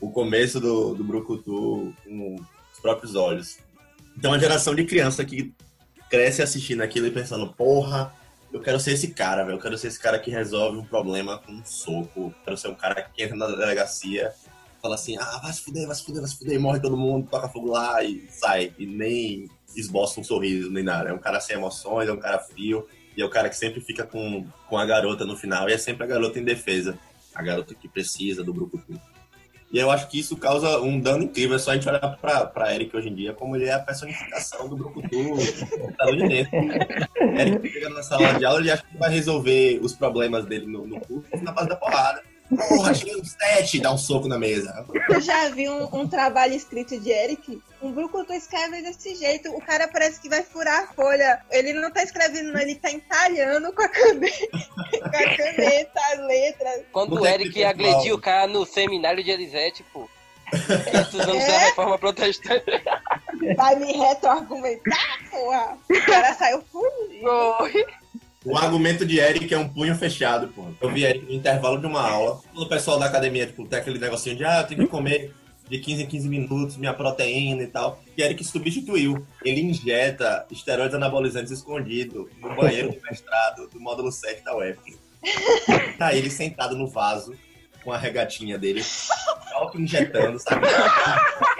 o 0.00 0.10
começo 0.10 0.60
do, 0.60 0.94
do 0.94 1.04
Brucutu 1.04 1.94
com 2.04 2.36
os 2.72 2.80
próprios 2.80 3.14
olhos. 3.14 3.58
Então, 4.16 4.30
uma 4.30 4.38
geração 4.38 4.74
de 4.74 4.84
criança 4.84 5.24
que 5.24 5.54
cresce 6.08 6.42
assistindo 6.42 6.82
aquilo 6.82 7.06
e 7.06 7.10
pensando, 7.10 7.52
porra, 7.52 8.12
eu 8.52 8.60
quero 8.60 8.78
ser 8.78 8.92
esse 8.92 9.08
cara, 9.08 9.44
velho. 9.44 9.56
Eu 9.56 9.60
quero 9.60 9.76
ser 9.76 9.88
esse 9.88 9.98
cara 9.98 10.18
que 10.18 10.30
resolve 10.30 10.78
um 10.78 10.84
problema 10.84 11.38
com 11.38 11.52
um 11.52 11.64
soco. 11.64 12.20
Eu 12.20 12.34
quero 12.44 12.56
ser 12.56 12.68
um 12.68 12.74
cara 12.74 13.02
que 13.02 13.22
entra 13.22 13.36
na 13.36 13.48
delegacia, 13.48 14.32
fala 14.80 14.94
assim, 14.94 15.16
ah, 15.18 15.40
vai 15.42 15.52
se 15.52 15.62
fuder, 15.62 15.86
vai 15.86 15.96
se 15.96 16.04
fuder, 16.04 16.20
vai 16.20 16.30
se 16.30 16.38
fuder, 16.38 16.60
morre 16.60 16.80
todo 16.80 16.96
mundo, 16.96 17.28
toca 17.28 17.48
fogo 17.48 17.70
lá 17.70 18.02
e 18.02 18.26
sai. 18.30 18.72
E 18.78 18.86
nem 18.86 19.50
esboça 19.76 20.20
um 20.20 20.24
sorriso, 20.24 20.70
nem 20.70 20.82
nada. 20.82 21.10
É 21.10 21.12
um 21.12 21.18
cara 21.18 21.40
sem 21.40 21.56
emoções, 21.56 22.08
é 22.08 22.12
um 22.12 22.18
cara 22.18 22.38
frio. 22.38 22.86
E 23.16 23.22
é 23.22 23.24
o 23.24 23.30
cara 23.30 23.48
que 23.48 23.56
sempre 23.56 23.80
fica 23.80 24.04
com, 24.04 24.46
com 24.68 24.76
a 24.76 24.84
garota 24.84 25.24
no 25.24 25.36
final. 25.36 25.68
E 25.68 25.72
é 25.72 25.78
sempre 25.78 26.04
a 26.04 26.06
garota 26.06 26.38
em 26.38 26.44
defesa. 26.44 26.98
A 27.34 27.42
garota 27.42 27.74
que 27.74 27.88
precisa 27.88 28.42
do 28.42 28.52
grupo. 28.52 28.82
E 29.72 29.78
eu 29.78 29.90
acho 29.90 30.08
que 30.08 30.18
isso 30.18 30.36
causa 30.36 30.80
um 30.80 31.00
dano 31.00 31.24
incrível. 31.24 31.56
É 31.56 31.58
só 31.58 31.70
a 31.70 31.74
gente 31.74 31.88
olhar 31.88 32.16
pra, 32.18 32.46
pra 32.46 32.74
Eric 32.74 32.96
hoje 32.96 33.08
em 33.08 33.14
dia 33.14 33.32
como 33.32 33.56
ele 33.56 33.66
é 33.66 33.72
a 33.72 33.78
personificação 33.78 34.68
do 34.68 34.76
de 34.76 36.28
dentro. 36.28 36.56
Eric 37.38 37.68
chega 37.68 37.88
na 37.90 38.02
sala 38.02 38.34
de 38.34 38.44
aula 38.44 38.64
e 38.64 38.70
acha 38.70 38.82
que 38.82 38.96
vai 38.96 39.10
resolver 39.10 39.80
os 39.82 39.92
problemas 39.92 40.44
dele 40.46 40.66
no, 40.66 40.86
no 40.86 41.00
curso 41.00 41.28
na 41.42 41.52
base 41.52 41.68
da 41.68 41.76
porrada. 41.76 42.22
Porra, 42.48 42.94
cheguei 42.94 43.16
no 43.16 43.24
sete, 43.24 43.80
dá 43.80 43.92
um 43.92 43.98
soco 43.98 44.28
na 44.28 44.38
mesa. 44.38 44.86
Eu 45.08 45.20
já 45.20 45.48
vi 45.50 45.68
um, 45.68 45.84
um 45.92 46.08
trabalho 46.08 46.54
escrito 46.54 46.98
de 46.98 47.10
Eric. 47.10 47.60
Um 47.82 47.92
Brucutu 47.92 48.32
escreve 48.32 48.82
desse 48.82 49.14
jeito. 49.16 49.50
O 49.50 49.60
cara 49.60 49.88
parece 49.88 50.20
que 50.20 50.28
vai 50.28 50.42
furar 50.42 50.84
a 50.84 50.86
folha. 50.86 51.40
Ele 51.50 51.72
não 51.72 51.90
tá 51.90 52.02
escrevendo, 52.02 52.52
não, 52.52 52.60
ele 52.60 52.76
tá 52.76 52.90
entalhando 52.90 53.72
com 53.72 53.82
a 53.82 53.88
caneta, 53.88 54.46
com 54.90 55.06
a 55.06 55.36
caneta 55.36 56.00
as 56.12 56.18
letras. 56.20 56.82
Quando 56.92 57.20
o 57.20 57.26
Eric 57.26 57.60
mal. 57.60 58.14
o 58.14 58.18
cara 58.18 58.46
no 58.46 58.64
seminário 58.64 59.22
de 59.22 59.30
Elisete, 59.30 59.84
pô. 59.92 60.08
Esses 60.52 61.20
anos 61.20 61.44
da 61.44 61.58
reforma 61.58 61.98
protestante. 61.98 62.64
Vai 63.56 63.76
me 63.76 63.92
retroargumentar, 63.92 65.18
porra. 65.30 65.78
O 65.90 66.06
cara 66.06 66.34
saiu 66.34 66.62
fugindo. 66.70 67.86
O 68.46 68.56
argumento 68.56 69.04
de 69.04 69.18
Eric 69.18 69.52
é 69.52 69.58
um 69.58 69.68
punho 69.68 69.94
fechado, 69.96 70.46
pô. 70.48 70.64
Eu 70.80 70.90
vi 70.90 71.04
Eric 71.04 71.26
no 71.26 71.32
intervalo 71.32 71.80
de 71.80 71.86
uma 71.86 72.00
aula. 72.00 72.40
O 72.54 72.66
pessoal 72.66 72.96
da 72.96 73.06
academia, 73.06 73.44
tipo, 73.44 73.66
tem 73.66 73.80
aquele 73.80 73.98
negocinho 73.98 74.36
de, 74.36 74.44
ah, 74.44 74.60
eu 74.60 74.66
tenho 74.68 74.82
que 74.82 74.86
comer 74.86 75.34
de 75.68 75.78
15 75.78 76.04
em 76.04 76.06
15 76.06 76.28
minutos 76.28 76.76
minha 76.76 76.94
proteína 76.94 77.62
e 77.62 77.66
tal. 77.66 78.00
E 78.16 78.22
Eric 78.22 78.44
substituiu. 78.44 79.26
Ele 79.44 79.60
injeta 79.62 80.46
esteroides 80.48 80.94
anabolizantes 80.94 81.50
escondido 81.50 82.30
no 82.40 82.54
banheiro 82.54 82.92
do 82.92 83.02
mestrado 83.02 83.68
do 83.68 83.80
módulo 83.80 84.12
7 84.12 84.44
da 84.44 84.56
UEP. 84.56 84.96
Tá 85.98 86.14
ele 86.14 86.30
sentado 86.30 86.76
no 86.76 86.86
vaso 86.86 87.34
com 87.82 87.90
a 87.92 87.98
regatinha 87.98 88.56
dele, 88.56 88.84
auto-injetando, 89.54 90.38
sabe? 90.38 90.66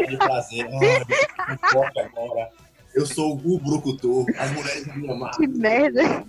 De 0.09 0.17
prazer. 0.17 0.69
Ah, 0.71 1.91
agora. 2.01 2.49
Eu 2.97 3.05
sou 3.05 3.35
o 3.35 3.59
Brucutu. 3.59 4.25
As 4.39 4.51
mulheres 4.53 4.87
me 4.87 5.11
amam. 5.11 5.31
Que 5.33 5.47
merda. 5.47 6.25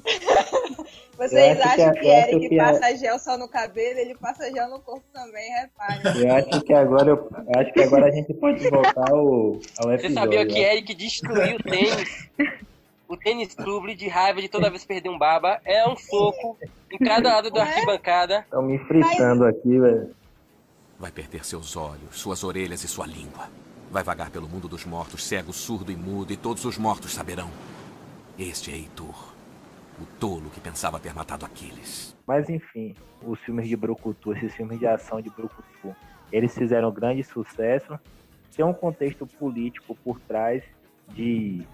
Vocês 1.17 1.57
que 1.57 1.63
acham 1.63 1.93
que, 1.93 2.11
acho 2.11 2.29
Eric 2.29 2.49
que 2.49 2.59
a- 2.59 2.65
passa 2.65 2.95
gel 2.97 3.19
só 3.19 3.37
no 3.37 3.47
cabelo? 3.47 3.99
Ele 3.99 4.15
passa 4.15 4.51
gel 4.51 4.69
no 4.69 4.79
corpo 4.79 5.03
também, 5.11 5.49
repare. 5.51 6.23
Eu 6.23 6.35
acho 6.35 6.61
que 6.61 6.73
agora, 6.73 7.09
eu, 7.09 7.15
eu 7.15 7.59
acho 7.61 7.73
que 7.73 7.81
agora 7.81 8.05
a 8.05 8.11
gente 8.11 8.33
pode 8.35 8.69
voltar 8.69 9.11
ao, 9.11 9.17
ao 9.17 9.59
Você 9.59 9.93
episódio. 9.93 10.13
sabia 10.13 10.45
que 10.45 10.53
né? 10.53 10.73
Eric 10.73 10.93
destruiu 10.95 11.55
o 11.57 11.63
tênis? 11.63 12.29
O 13.09 13.15
tênis 13.17 13.53
clube 13.55 13.95
de 13.95 14.07
raiva 14.07 14.41
de 14.41 14.49
toda 14.49 14.69
vez 14.69 14.83
perder 14.85 15.09
um 15.09 15.17
baba 15.17 15.59
é 15.65 15.87
um 15.87 15.95
soco 15.95 16.57
em 16.91 16.97
cada 16.97 17.35
lado 17.35 17.49
da 17.49 17.63
arquibancada. 17.63 18.39
Estão 18.41 18.61
me 18.61 18.77
fritando 18.79 19.45
aqui, 19.45 19.79
velho. 19.79 20.13
Vai 20.99 21.11
perder 21.11 21.45
seus 21.45 21.75
olhos, 21.77 22.19
suas 22.19 22.43
orelhas 22.43 22.83
e 22.83 22.87
sua 22.87 23.05
língua. 23.07 23.49
Vai 23.89 24.03
vagar 24.03 24.29
pelo 24.29 24.47
mundo 24.49 24.67
dos 24.67 24.83
mortos, 24.83 25.23
cego, 25.25 25.53
surdo 25.53 25.89
e 25.91 25.95
mudo, 25.95 26.33
e 26.33 26.37
todos 26.37 26.65
os 26.65 26.77
mortos 26.77 27.13
saberão. 27.13 27.49
Este 28.37 28.71
é 28.71 28.75
Heitor, 28.75 29.33
o 29.99 30.05
tolo 30.19 30.49
que 30.49 30.59
pensava 30.59 30.99
ter 30.99 31.13
matado 31.13 31.45
Aquiles. 31.45 32.15
Mas 32.25 32.49
enfim, 32.49 32.93
os 33.23 33.39
filmes 33.39 33.67
de 33.67 33.75
Brucutu, 33.75 34.33
esses 34.33 34.53
filmes 34.55 34.79
de 34.79 34.85
ação 34.87 35.21
de 35.21 35.29
Brucutu, 35.29 35.95
eles 36.31 36.53
fizeram 36.53 36.91
grande 36.91 37.23
sucesso. 37.23 37.97
Tem 38.55 38.65
um 38.65 38.73
contexto 38.73 39.25
político 39.25 39.95
por 40.03 40.19
trás 40.21 40.63
de 41.09 41.65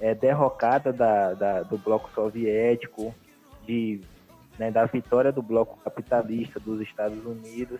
é, 0.00 0.14
derrocada 0.14 0.92
da, 0.92 1.34
da- 1.34 1.62
do 1.62 1.78
bloco 1.78 2.10
soviético, 2.14 3.14
de, 3.66 4.00
né, 4.58 4.70
da 4.70 4.84
vitória 4.86 5.30
do 5.30 5.42
bloco 5.42 5.78
capitalista 5.84 6.58
dos 6.58 6.80
Estados 6.80 7.24
Unidos. 7.24 7.78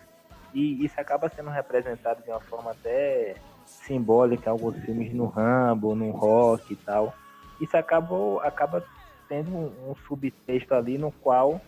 E 0.54 0.84
isso 0.84 1.00
acaba 1.00 1.28
sendo 1.28 1.50
representado 1.50 2.22
de 2.22 2.30
uma 2.30 2.40
forma 2.40 2.70
até 2.72 3.34
simbólica 3.64 4.50
alguns 4.50 4.76
filmes 4.84 5.12
no 5.14 5.26
Rambo, 5.26 5.94
no 5.94 6.10
Rock 6.10 6.72
e 6.72 6.76
tal. 6.76 7.14
Isso 7.60 7.76
acabou, 7.76 8.40
acaba 8.40 8.84
tendo 9.30 9.50
um, 9.52 9.90
um 9.90 9.94
subtexto 10.08 10.74
ali 10.74 10.98
no 10.98 11.12
qual 11.12 11.60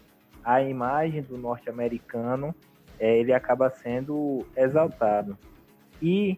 a 0.45 0.61
imagem 0.61 1.23
do 1.23 1.39
norte-americano 1.39 2.53
é, 2.99 3.17
ele 3.17 3.33
acaba 3.33 3.71
sendo 3.71 4.45
exaltado. 4.57 5.39
E 6.03 6.37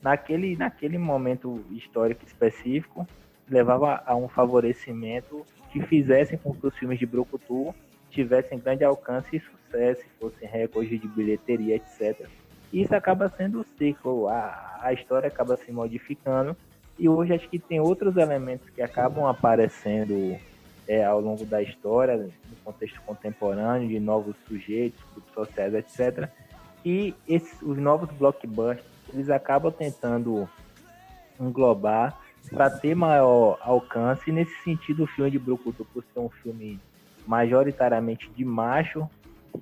naquele, 0.00 0.56
naquele 0.56 0.96
momento 0.96 1.64
histórico 1.72 2.24
específico, 2.24 3.04
levava 3.48 4.00
a 4.06 4.14
um 4.14 4.28
favorecimento 4.28 5.44
que 5.72 5.82
fizessem 5.82 6.38
com 6.38 6.54
que 6.54 6.64
os 6.64 6.76
filmes 6.76 7.00
de 7.00 7.06
Brucutu 7.06 7.74
tivessem 8.08 8.58
grande 8.58 8.84
alcance 8.84 9.36
e 9.36 9.40
sucesso, 9.40 10.04
fossem 10.20 10.48
recordes 10.48 11.00
de 11.00 11.08
bilheteria, 11.08 11.74
etc. 11.74 12.28
E 12.72 12.82
isso 12.82 12.94
acaba 12.94 13.28
sendo 13.28 13.60
o 13.60 13.66
ciclo, 13.76 14.28
a, 14.28 14.78
a 14.80 14.92
história 14.92 15.26
acaba 15.26 15.56
se 15.56 15.72
modificando 15.72 16.56
e 16.96 17.08
hoje 17.08 17.32
acho 17.32 17.48
que 17.48 17.58
tem 17.58 17.80
outros 17.80 18.16
elementos 18.16 18.68
que 18.70 18.82
acabam 18.82 19.26
aparecendo 19.26 20.38
é, 20.90 21.04
ao 21.04 21.20
longo 21.20 21.44
da 21.44 21.62
história, 21.62 22.16
no 22.16 22.56
contexto 22.64 23.00
contemporâneo, 23.02 23.88
de 23.88 24.00
novos 24.00 24.34
sujeitos, 24.48 25.00
grupos 25.14 25.32
sociais, 25.32 25.72
etc. 25.72 26.28
E 26.84 27.14
esses, 27.28 27.62
os 27.62 27.78
novos 27.78 28.10
blockbusters, 28.10 28.84
eles 29.14 29.30
acabam 29.30 29.70
tentando 29.70 30.48
englobar 31.38 32.18
para 32.50 32.68
ter 32.68 32.96
maior 32.96 33.56
alcance. 33.60 34.28
E 34.28 34.32
nesse 34.32 34.52
sentido, 34.64 35.04
o 35.04 35.06
filme 35.06 35.30
de 35.30 35.38
Brucutu, 35.38 35.84
por 35.94 36.02
ser 36.12 36.18
um 36.18 36.28
filme 36.28 36.80
majoritariamente 37.24 38.28
de 38.30 38.44
macho, 38.44 39.08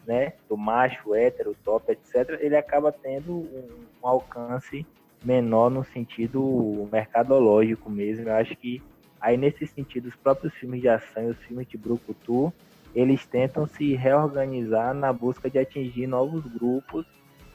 né, 0.06 0.32
do 0.48 0.56
macho, 0.56 1.14
hétero, 1.14 1.54
top, 1.62 1.92
etc., 1.92 2.38
ele 2.40 2.56
acaba 2.56 2.90
tendo 2.90 3.34
um, 3.34 3.68
um 4.02 4.08
alcance 4.08 4.86
menor 5.22 5.68
no 5.68 5.84
sentido 5.84 6.88
mercadológico 6.90 7.90
mesmo. 7.90 8.30
Eu 8.30 8.34
acho 8.34 8.56
que 8.56 8.80
aí 9.20 9.36
nesse 9.36 9.66
sentido, 9.66 10.08
os 10.08 10.16
próprios 10.16 10.54
filmes 10.54 10.80
de 10.80 10.88
ação 10.88 11.24
e 11.24 11.30
os 11.30 11.38
filmes 11.38 11.68
de 11.68 11.76
Brucutu, 11.76 12.52
eles 12.94 13.26
tentam 13.26 13.66
se 13.66 13.94
reorganizar 13.94 14.94
na 14.94 15.12
busca 15.12 15.50
de 15.50 15.58
atingir 15.58 16.06
novos 16.06 16.44
grupos 16.44 17.06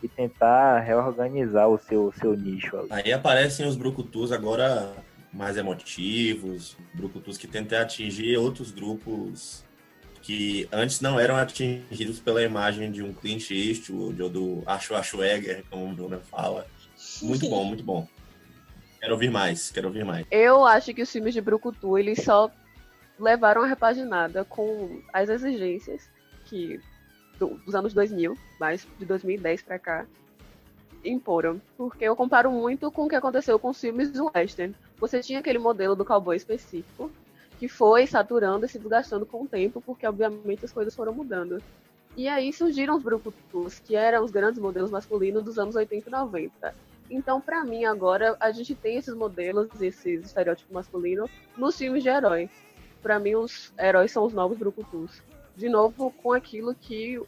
e 0.01 0.07
tentar 0.07 0.79
reorganizar 0.79 1.67
o 1.69 1.77
seu, 1.77 2.13
seu 2.19 2.35
nicho. 2.35 2.87
Aí 2.89 3.11
aparecem 3.11 3.65
os 3.65 3.75
brucutus 3.75 4.31
agora 4.31 4.93
mais 5.31 5.57
emotivos, 5.57 6.77
brucutus 6.93 7.37
que 7.37 7.47
tentam 7.47 7.79
atingir 7.79 8.37
outros 8.37 8.71
grupos 8.71 9.63
que 10.21 10.67
antes 10.71 11.01
não 11.01 11.19
eram 11.19 11.35
atingidos 11.35 12.19
pela 12.19 12.41
imagem 12.41 12.91
de 12.91 13.03
um 13.03 13.13
Clint 13.13 13.51
Eastwood 13.51 14.21
ou 14.21 14.29
do 14.29 14.63
Schwarzenegger, 14.79 15.63
como 15.69 15.91
o 15.91 15.93
Bruno 15.93 16.19
fala. 16.21 16.65
Muito 17.21 17.49
bom, 17.49 17.65
muito 17.65 17.83
bom. 17.83 18.07
Quero 19.03 19.15
ouvir 19.15 19.29
mais, 19.29 19.69
quero 19.69 19.87
ouvir 19.89 20.05
mais. 20.05 20.25
Eu 20.31 20.65
acho 20.65 20.93
que 20.93 21.01
os 21.01 21.11
filmes 21.11 21.33
de 21.33 21.41
Brucutu, 21.41 21.97
eles 21.97 22.23
só 22.23 22.49
levaram 23.19 23.61
a 23.61 23.67
repaginada 23.67 24.45
com 24.45 25.01
as 25.11 25.27
exigências 25.27 26.09
que 26.45 26.79
do, 27.37 27.49
dos 27.65 27.75
anos 27.75 27.93
2000, 27.93 28.37
mais 28.57 28.87
de 28.97 29.05
2010 29.05 29.61
para 29.63 29.77
cá, 29.77 30.05
imporam. 31.03 31.61
Porque 31.75 32.05
eu 32.05 32.15
comparo 32.15 32.49
muito 32.49 32.89
com 32.93 33.03
o 33.03 33.09
que 33.09 33.15
aconteceu 33.17 33.59
com 33.59 33.71
os 33.71 33.81
filmes 33.81 34.09
do 34.09 34.31
western. 34.33 34.73
Você 34.97 35.19
tinha 35.19 35.39
aquele 35.39 35.59
modelo 35.59 35.97
do 35.97 36.05
cowboy 36.05 36.37
específico, 36.37 37.11
que 37.59 37.67
foi 37.67 38.07
saturando 38.07 38.65
e 38.65 38.69
se 38.69 38.79
desgastando 38.79 39.25
com 39.25 39.41
o 39.41 39.47
tempo, 39.49 39.81
porque 39.81 40.07
obviamente 40.07 40.63
as 40.63 40.71
coisas 40.71 40.95
foram 40.95 41.11
mudando. 41.11 41.61
E 42.15 42.29
aí 42.29 42.53
surgiram 42.53 42.95
os 42.95 43.03
brucutus, 43.03 43.79
que 43.79 43.97
eram 43.97 44.23
os 44.23 44.31
grandes 44.31 44.61
modelos 44.61 44.91
masculinos 44.91 45.43
dos 45.43 45.59
anos 45.59 45.75
80 45.75 46.07
e 46.07 46.09
90. 46.09 46.92
Então, 47.09 47.39
para 47.39 47.63
mim, 47.63 47.85
agora, 47.85 48.35
a 48.39 48.51
gente 48.51 48.73
tem 48.73 48.97
esses 48.97 49.13
modelos, 49.13 49.69
esses 49.81 50.25
estereótipos 50.25 50.71
masculinos 50.73 51.29
nos 51.57 51.77
filmes 51.77 52.03
de 52.03 52.09
herói. 52.09 52.49
Para 53.01 53.19
mim, 53.19 53.35
os 53.35 53.73
heróis 53.77 54.11
são 54.11 54.25
os 54.25 54.33
novos 54.33 54.57
brucutus. 54.57 55.21
De 55.55 55.69
novo, 55.69 56.11
com 56.11 56.33
aquilo 56.33 56.73
que 56.73 57.21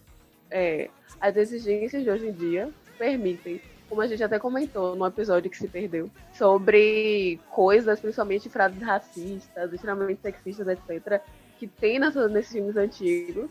é, 0.50 0.90
as 1.20 1.36
exigências 1.36 2.04
de 2.04 2.10
hoje 2.10 2.28
em 2.28 2.32
dia 2.32 2.72
permitem 2.98 3.62
como 3.90 4.02
a 4.02 4.08
gente 4.08 4.24
até 4.24 4.40
comentou 4.40 4.96
no 4.96 5.06
episódio 5.06 5.50
que 5.50 5.58
se 5.58 5.68
perdeu, 5.68 6.10
sobre 6.34 7.40
coisas, 7.52 8.00
principalmente 8.00 8.50
frases 8.50 8.82
racistas, 8.82 9.72
extremamente 9.72 10.22
sexistas, 10.22 10.68
etc., 10.68 11.22
que 11.58 11.68
tem 11.68 12.00
nessas, 12.00 12.32
nesses 12.32 12.52
filmes 12.52 12.76
antigos. 12.76 13.50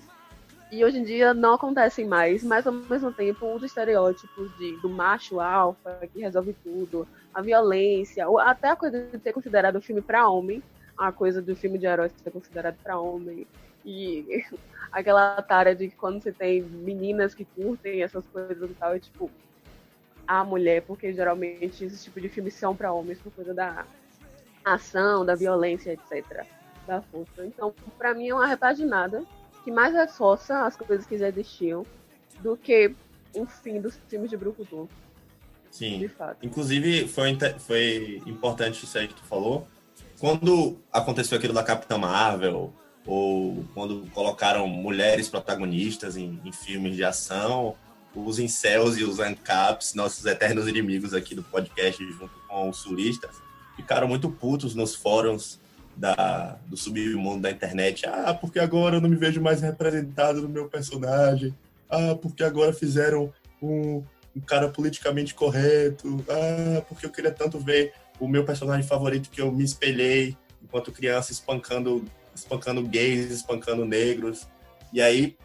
E 0.75 0.85
hoje 0.85 0.99
em 0.99 1.05
dia 1.05 1.33
não 1.33 1.55
acontecem 1.55 2.05
mais, 2.05 2.43
mas 2.43 2.67
ao 2.67 2.73
mesmo 2.73 3.13
tempo 3.13 3.47
os 3.55 3.63
estereótipos 3.63 4.51
de, 4.59 4.77
do 4.79 4.89
macho 4.89 5.39
alfa 5.39 6.01
que 6.13 6.19
resolve 6.19 6.53
tudo, 6.65 7.07
a 7.33 7.41
violência, 7.41 8.29
ou 8.29 8.41
até 8.41 8.71
a 8.71 8.77
coisa 8.77 9.01
de 9.01 9.17
ser 9.21 9.33
considerado 9.33 9.79
um 9.79 9.81
filme 9.81 10.03
para 10.03 10.29
homem, 10.29 10.61
a 10.99 11.13
coisa 11.13 11.41
do 11.41 11.55
filme 11.55 11.79
de 11.79 11.87
herói 11.87 12.11
ser 12.17 12.33
considerado 12.33 12.77
para 12.83 12.99
homem, 12.99 13.47
e 13.85 14.45
aquela 14.91 15.41
tara 15.43 15.77
de 15.77 15.91
que 15.91 15.95
quando 15.95 16.21
você 16.21 16.33
tem 16.33 16.63
meninas 16.63 17.37
que 17.37 17.45
curtem 17.45 18.03
essas 18.03 18.27
coisas 18.27 18.69
e 18.69 18.75
tal, 18.75 18.97
é 18.97 18.99
tipo, 18.99 19.31
a 20.27 20.43
mulher, 20.43 20.83
porque 20.83 21.13
geralmente 21.13 21.85
esse 21.85 22.03
tipo 22.03 22.21
de 22.21 22.29
filmes 22.29 22.55
são 22.55 22.75
para 22.75 22.93
homens 22.93 23.21
por 23.21 23.33
coisa 23.33 23.55
da 23.55 23.87
ação, 24.65 25.25
da 25.25 25.37
violência, 25.37 25.93
etc. 25.93 26.45
Da 26.85 27.01
força. 27.01 27.47
Então, 27.47 27.73
para 27.97 28.13
mim 28.13 28.31
é 28.31 28.35
uma 28.35 28.49
repaginada 28.49 29.25
que 29.65 29.73
mais 29.73 29.95
reforça 29.95 30.67
as 30.67 30.77
coisas 30.77 31.07
que 31.07 31.17
já 31.17 31.29
existiam 31.29 31.85
do 32.41 32.57
que 32.57 32.95
o 33.35 33.47
fim 33.47 33.81
dos 33.81 33.99
filmes 34.09 34.31
de 34.31 34.37
Brucutu. 34.37 34.89
Sim. 35.71 36.09
Inclusive, 36.43 37.09
foi, 37.09 37.37
foi 37.59 38.23
importante 38.27 38.85
isso 38.85 38.97
aí 38.97 39.09
que 39.09 39.15
tu 39.15 39.25
falou. 39.25 39.67
Quando 40.21 40.79
aconteceu 40.93 41.37
aquilo 41.37 41.53
da 41.53 41.65
Capitã 41.65 41.99
Marvel, 41.99 42.73
ou 43.05 43.65
quando 43.75 44.09
colocaram 44.13 44.69
mulheres 44.69 45.29
protagonistas 45.29 46.17
em, 46.17 46.41
em 46.45 46.53
filmes 46.53 46.95
de 46.95 47.05
ação, 47.05 47.75
os 48.15 48.39
incels 48.39 48.97
e 48.97 49.05
os 49.05 49.19
ancaps, 49.19 49.95
nossos 49.95 50.25
eternos 50.25 50.69
inimigos 50.69 51.13
aqui 51.13 51.35
do 51.35 51.43
podcast, 51.43 52.03
junto 52.13 52.31
com 52.47 52.69
os 52.69 52.77
sulistas, 52.77 53.43
ficaram 53.75 54.07
muito 54.07 54.31
putos 54.31 54.75
nos 54.75 54.95
fóruns 54.95 55.59
da, 55.97 56.59
do 56.67 56.77
submundo 56.77 57.43
da 57.43 57.51
internet. 57.51 58.07
Ah, 58.07 58.35
porque 58.35 58.59
agora 58.59 58.97
eu 58.97 59.01
não 59.01 59.09
me 59.09 59.17
vejo 59.17 59.41
mais 59.41 59.61
representado 59.61 60.43
no 60.43 60.49
meu 60.49 60.69
personagem. 60.69 61.55
Ah, 61.89 62.17
porque 62.21 62.43
agora 62.43 62.73
fizeram 62.73 63.33
um, 63.63 64.03
um 64.37 64.41
cara 64.41 64.69
politicamente 64.69 65.35
correto. 65.35 66.25
Ah, 66.29 66.83
porque 66.89 67.07
eu 67.07 67.11
queria 67.11 67.31
tanto 67.31 67.59
ver 67.59 67.93
o 68.19 68.29
meu 68.29 68.45
personagem 68.45 68.87
favorito 68.87 69.31
que 69.31 69.41
eu 69.41 69.51
me 69.51 69.65
espelhei 69.65 70.37
enquanto 70.63 70.93
criança 70.93 71.33
espancando, 71.33 72.05
espancando 72.35 72.83
gays, 72.83 73.31
espancando 73.31 73.85
negros. 73.85 74.47
E 74.93 75.01
aí, 75.01 75.37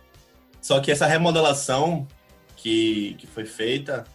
só 0.61 0.79
que 0.79 0.91
essa 0.91 1.05
remodelação 1.05 2.07
que, 2.55 3.15
que 3.17 3.27
foi 3.27 3.45
feita, 3.45 4.05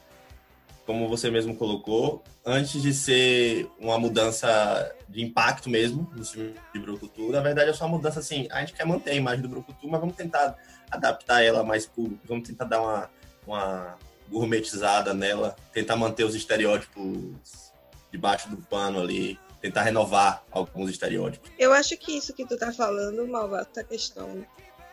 como 0.86 1.08
você 1.08 1.30
mesmo 1.30 1.56
colocou, 1.56 2.22
antes 2.44 2.80
de 2.82 2.92
ser 2.92 3.68
uma 3.78 3.98
mudança 3.98 4.94
de 5.08 5.22
impacto 5.22 5.70
mesmo 5.70 6.10
no 6.14 6.24
filme 6.24 6.54
de 6.72 6.80
Brucutu, 6.80 7.30
na 7.30 7.40
verdade 7.40 7.70
é 7.70 7.72
só 7.72 7.86
uma 7.86 7.96
mudança 7.96 8.20
assim, 8.20 8.46
a 8.50 8.60
gente 8.60 8.74
quer 8.74 8.84
manter 8.84 9.10
a 9.10 9.14
imagem 9.14 9.42
do 9.42 9.48
Brucutu, 9.48 9.88
mas 9.88 10.00
vamos 10.00 10.16
tentar 10.16 10.56
adaptar 10.90 11.42
ela 11.42 11.64
mais 11.64 11.86
público, 11.86 12.22
vamos 12.26 12.46
tentar 12.46 12.64
dar 12.64 12.80
uma, 12.80 13.10
uma 13.46 13.98
gourmetizada 14.28 15.14
nela, 15.14 15.56
tentar 15.72 15.96
manter 15.96 16.24
os 16.24 16.34
estereótipos 16.34 17.72
debaixo 18.10 18.48
do 18.48 18.56
pano 18.58 19.00
ali, 19.00 19.38
tentar 19.60 19.82
renovar 19.82 20.44
alguns 20.50 20.90
estereótipos. 20.90 21.50
Eu 21.58 21.72
acho 21.72 21.96
que 21.96 22.16
isso 22.16 22.34
que 22.34 22.46
tu 22.46 22.56
tá 22.56 22.72
falando, 22.72 23.26
Malvado, 23.26 23.68
essa 23.70 23.82
questão 23.82 24.44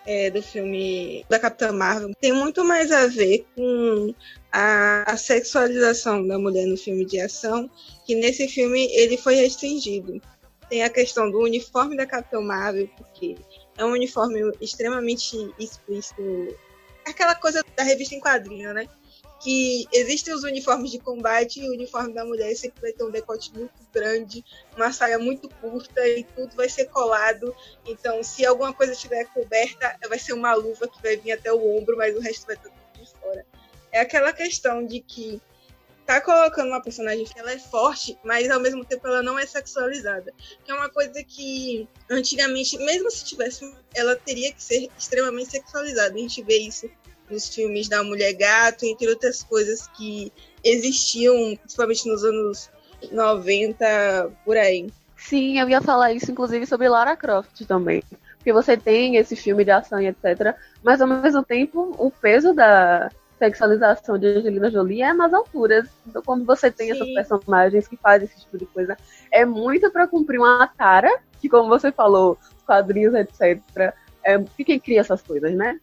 é, 0.05 0.29
do 0.29 0.41
filme 0.41 1.25
da 1.29 1.39
Capitã 1.39 1.71
Marvel 1.71 2.11
tem 2.19 2.33
muito 2.33 2.63
mais 2.63 2.91
a 2.91 3.07
ver 3.07 3.45
com 3.55 4.13
a, 4.51 5.03
a, 5.11 5.17
sexualização 5.17 6.25
da 6.27 6.37
mulher 6.39 6.65
no 6.65 6.77
filme 6.77 7.05
de 7.05 7.19
ação, 7.19 7.69
que 8.05 8.15
nesse 8.15 8.47
filme 8.47 8.87
ele 8.93 9.17
foi 9.17 9.35
restringido. 9.35 10.21
Tem 10.69 10.83
a 10.83 10.89
questão 10.89 11.29
do 11.29 11.39
uniforme 11.39 11.97
da 11.97 12.05
Capitã 12.05 12.39
Marvel, 12.41 12.87
porque 12.97 13.35
é 13.77 13.85
um 13.85 13.91
uniforme 13.91 14.39
extremamente 14.61 15.35
explícito. 15.59 16.21
Aquela 17.05 17.35
coisa 17.35 17.63
da 17.75 17.83
revista 17.83 18.15
em 18.15 18.21
quadrinho, 18.21 18.73
né? 18.73 18.87
Que 19.41 19.87
existem 19.91 20.33
os 20.33 20.43
uniformes 20.43 20.91
de 20.91 20.99
combate 20.99 21.59
e 21.59 21.67
o 21.67 21.73
uniforme 21.73 22.13
da 22.13 22.23
mulher 22.23 22.55
sempre 22.55 22.81
vai 22.81 22.91
ter 22.91 23.03
um 23.03 23.09
decote 23.09 23.51
muito 23.53 23.73
grande, 23.91 24.45
uma 24.75 24.91
saia 24.91 25.17
muito 25.17 25.49
curta 25.49 26.07
e 26.07 26.23
tudo 26.23 26.55
vai 26.55 26.69
ser 26.69 26.85
colado. 26.85 27.55
Então, 27.85 28.23
se 28.23 28.45
alguma 28.45 28.71
coisa 28.73 28.93
estiver 28.93 29.25
coberta, 29.25 29.97
vai 30.07 30.19
ser 30.19 30.33
uma 30.33 30.53
luva 30.53 30.87
que 30.87 31.01
vai 31.01 31.17
vir 31.17 31.31
até 31.31 31.51
o 31.51 31.77
ombro, 31.77 31.97
mas 31.97 32.15
o 32.15 32.19
resto 32.19 32.45
vai 32.45 32.55
estar 32.55 32.69
tudo 32.69 33.03
de 33.03 33.11
fora. 33.19 33.45
É 33.91 33.99
aquela 33.99 34.31
questão 34.31 34.85
de 34.85 34.99
que 34.99 35.41
tá 36.05 36.19
colocando 36.21 36.67
uma 36.67 36.81
personagem 36.81 37.25
que 37.25 37.39
ela 37.39 37.51
é 37.51 37.59
forte, 37.59 38.17
mas 38.23 38.49
ao 38.49 38.59
mesmo 38.59 38.83
tempo 38.85 39.07
ela 39.07 39.23
não 39.23 39.39
é 39.39 39.45
sexualizada. 39.45 40.33
Que 40.63 40.71
é 40.71 40.75
uma 40.75 40.89
coisa 40.89 41.23
que 41.23 41.87
antigamente, 42.09 42.77
mesmo 42.77 43.09
se 43.09 43.25
tivesse, 43.25 43.73
ela 43.95 44.15
teria 44.15 44.53
que 44.53 44.61
ser 44.61 44.89
extremamente 44.97 45.51
sexualizada. 45.51 46.13
A 46.13 46.17
gente 46.17 46.43
vê 46.43 46.57
isso 46.57 46.89
nos 47.31 47.53
filmes 47.53 47.87
da 47.87 48.03
Mulher 48.03 48.33
Gato, 48.33 48.85
entre 48.85 49.07
outras 49.07 49.43
coisas 49.43 49.87
que 49.97 50.31
existiam, 50.63 51.55
principalmente 51.57 52.07
nos 52.07 52.23
anos 52.23 52.69
90, 53.11 54.31
por 54.45 54.57
aí. 54.57 54.87
Sim, 55.17 55.59
eu 55.59 55.69
ia 55.69 55.81
falar 55.81 56.13
isso, 56.13 56.31
inclusive, 56.31 56.65
sobre 56.65 56.89
Lara 56.89 57.15
Croft 57.15 57.63
também. 57.65 58.03
Porque 58.37 58.51
você 58.51 58.75
tem 58.75 59.17
esse 59.17 59.35
filme 59.35 59.63
de 59.63 59.71
ação 59.71 60.01
e 60.01 60.07
etc. 60.07 60.55
Mas, 60.83 60.99
ao 60.99 61.07
mesmo 61.07 61.43
tempo, 61.43 61.95
o 61.97 62.09
peso 62.09 62.53
da 62.53 63.09
sexualização 63.37 64.17
de 64.17 64.27
Angelina 64.27 64.69
Jolie 64.69 65.01
é 65.01 65.13
nas 65.13 65.33
alturas. 65.33 65.87
Então, 66.07 66.21
quando 66.23 66.45
você 66.45 66.71
tem 66.71 66.87
Sim. 66.87 66.93
essas 66.93 67.13
personagens 67.13 67.87
que 67.87 67.97
fazem 67.97 68.27
esse 68.27 68.41
tipo 68.41 68.57
de 68.57 68.65
coisa, 68.65 68.97
é 69.31 69.45
muito 69.45 69.89
para 69.91 70.07
cumprir 70.07 70.39
uma 70.39 70.67
tara, 70.67 71.11
que, 71.39 71.47
como 71.49 71.69
você 71.69 71.91
falou, 71.91 72.37
quadrinhos, 72.65 73.13
etc. 73.13 73.93
É, 74.23 74.37
quem 74.63 74.79
cria 74.79 75.01
essas 75.01 75.21
coisas, 75.21 75.53
né? 75.53 75.79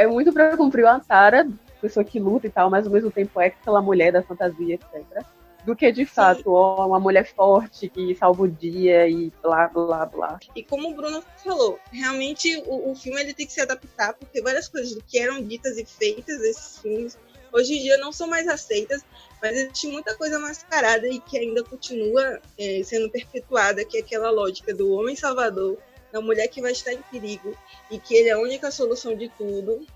É 0.00 0.06
muito 0.06 0.32
pra 0.32 0.56
cumprir 0.56 0.84
uma 0.84 1.00
tara, 1.00 1.48
pessoa 1.80 2.04
que 2.04 2.18
luta 2.18 2.46
e 2.46 2.50
tal, 2.50 2.70
mas 2.70 2.86
ao 2.86 2.92
mesmo 2.92 3.10
tempo 3.10 3.40
é 3.40 3.46
aquela 3.46 3.80
mulher 3.82 4.12
da 4.12 4.22
fantasia, 4.22 4.74
etc. 4.74 5.24
Do 5.64 5.76
que 5.76 5.92
de 5.92 6.06
fato 6.06 6.52
ó, 6.52 6.86
uma 6.86 6.98
mulher 6.98 7.26
forte 7.34 7.88
que 7.88 8.14
salva 8.14 8.44
o 8.44 8.48
dia 8.48 9.06
e 9.08 9.30
blá 9.42 9.68
blá 9.68 10.06
blá. 10.06 10.38
E 10.56 10.62
como 10.62 10.90
o 10.90 10.94
Bruno 10.94 11.22
falou, 11.44 11.78
realmente 11.92 12.62
o, 12.66 12.90
o 12.90 12.94
filme 12.94 13.20
ele 13.20 13.34
tem 13.34 13.46
que 13.46 13.52
se 13.52 13.60
adaptar, 13.60 14.14
porque 14.14 14.40
várias 14.40 14.68
coisas 14.68 14.96
que 15.06 15.18
eram 15.18 15.42
ditas 15.42 15.76
e 15.76 15.84
feitas 15.84 16.40
nesses 16.40 16.78
filmes 16.78 17.18
hoje 17.52 17.74
em 17.74 17.82
dia 17.82 17.98
não 17.98 18.12
são 18.12 18.26
mais 18.26 18.48
aceitas, 18.48 19.04
mas 19.42 19.56
existe 19.56 19.88
muita 19.88 20.14
coisa 20.16 20.38
mascarada 20.38 21.06
e 21.08 21.20
que 21.20 21.38
ainda 21.38 21.62
continua 21.64 22.40
é, 22.58 22.82
sendo 22.84 23.10
perpetuada, 23.10 23.84
que 23.84 23.98
é 23.98 24.00
aquela 24.00 24.30
lógica 24.30 24.74
do 24.74 24.92
homem 24.92 25.16
salvador, 25.16 25.76
da 26.12 26.20
mulher 26.20 26.48
que 26.48 26.60
vai 26.60 26.72
estar 26.72 26.92
em 26.92 27.02
perigo 27.02 27.56
e 27.90 27.98
que 27.98 28.14
ele 28.14 28.28
é 28.28 28.32
a 28.32 28.38
única 28.38 28.70
solução 28.70 29.14
de 29.14 29.28
tudo. 29.30 29.86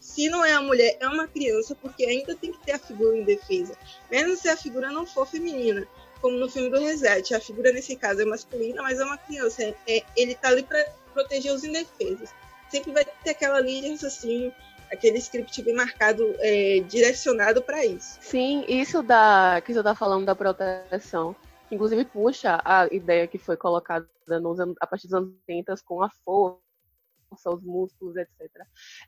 Se 0.00 0.28
não 0.28 0.44
é 0.44 0.52
a 0.52 0.60
mulher, 0.60 0.96
é 0.98 1.06
uma 1.06 1.28
criança, 1.28 1.76
porque 1.80 2.04
ainda 2.04 2.34
tem 2.34 2.52
que 2.52 2.58
ter 2.58 2.72
a 2.72 2.78
figura 2.78 3.16
em 3.16 3.22
defesa, 3.22 3.76
mesmo 4.10 4.36
se 4.36 4.48
a 4.48 4.56
figura 4.56 4.90
não 4.90 5.06
for 5.06 5.26
feminina 5.26 5.86
como 6.22 6.38
no 6.38 6.48
filme 6.48 6.70
do 6.70 6.78
Reset. 6.78 7.34
A 7.34 7.40
figura 7.40 7.72
nesse 7.72 7.96
caso 7.96 8.22
é 8.22 8.24
masculina, 8.24 8.80
mas 8.80 9.00
é 9.00 9.04
uma 9.04 9.18
criança. 9.18 9.62
É, 9.64 9.74
é, 9.88 10.04
ele 10.16 10.36
tá 10.36 10.48
ali 10.48 10.62
para 10.62 10.86
proteger 11.12 11.52
os 11.52 11.64
indefesos. 11.64 12.30
Sempre 12.70 12.92
vai 12.92 13.04
ter 13.04 13.30
aquela 13.30 13.60
linha 13.60 13.90
raciocínio, 13.90 14.54
aquele 14.90 15.18
script 15.18 15.60
bem 15.62 15.74
marcado, 15.74 16.34
é, 16.38 16.80
direcionado 16.88 17.60
para 17.60 17.84
isso. 17.84 18.18
Sim, 18.20 18.64
isso 18.68 19.02
da 19.02 19.60
que 19.66 19.74
você 19.74 19.82
tá 19.82 19.94
falando 19.94 20.24
da 20.24 20.34
proteção, 20.34 21.36
inclusive 21.72 22.04
puxa 22.04 22.60
a 22.64 22.86
ideia 22.92 23.26
que 23.26 23.38
foi 23.38 23.56
colocada 23.56 24.06
nos, 24.40 24.60
a 24.60 24.86
partir 24.86 25.06
dos 25.06 25.14
anos 25.14 25.32
80 25.48 25.74
com 25.84 26.02
a 26.02 26.10
força 26.24 26.60
os 27.46 27.62
músculos, 27.62 28.14
etc. 28.16 28.50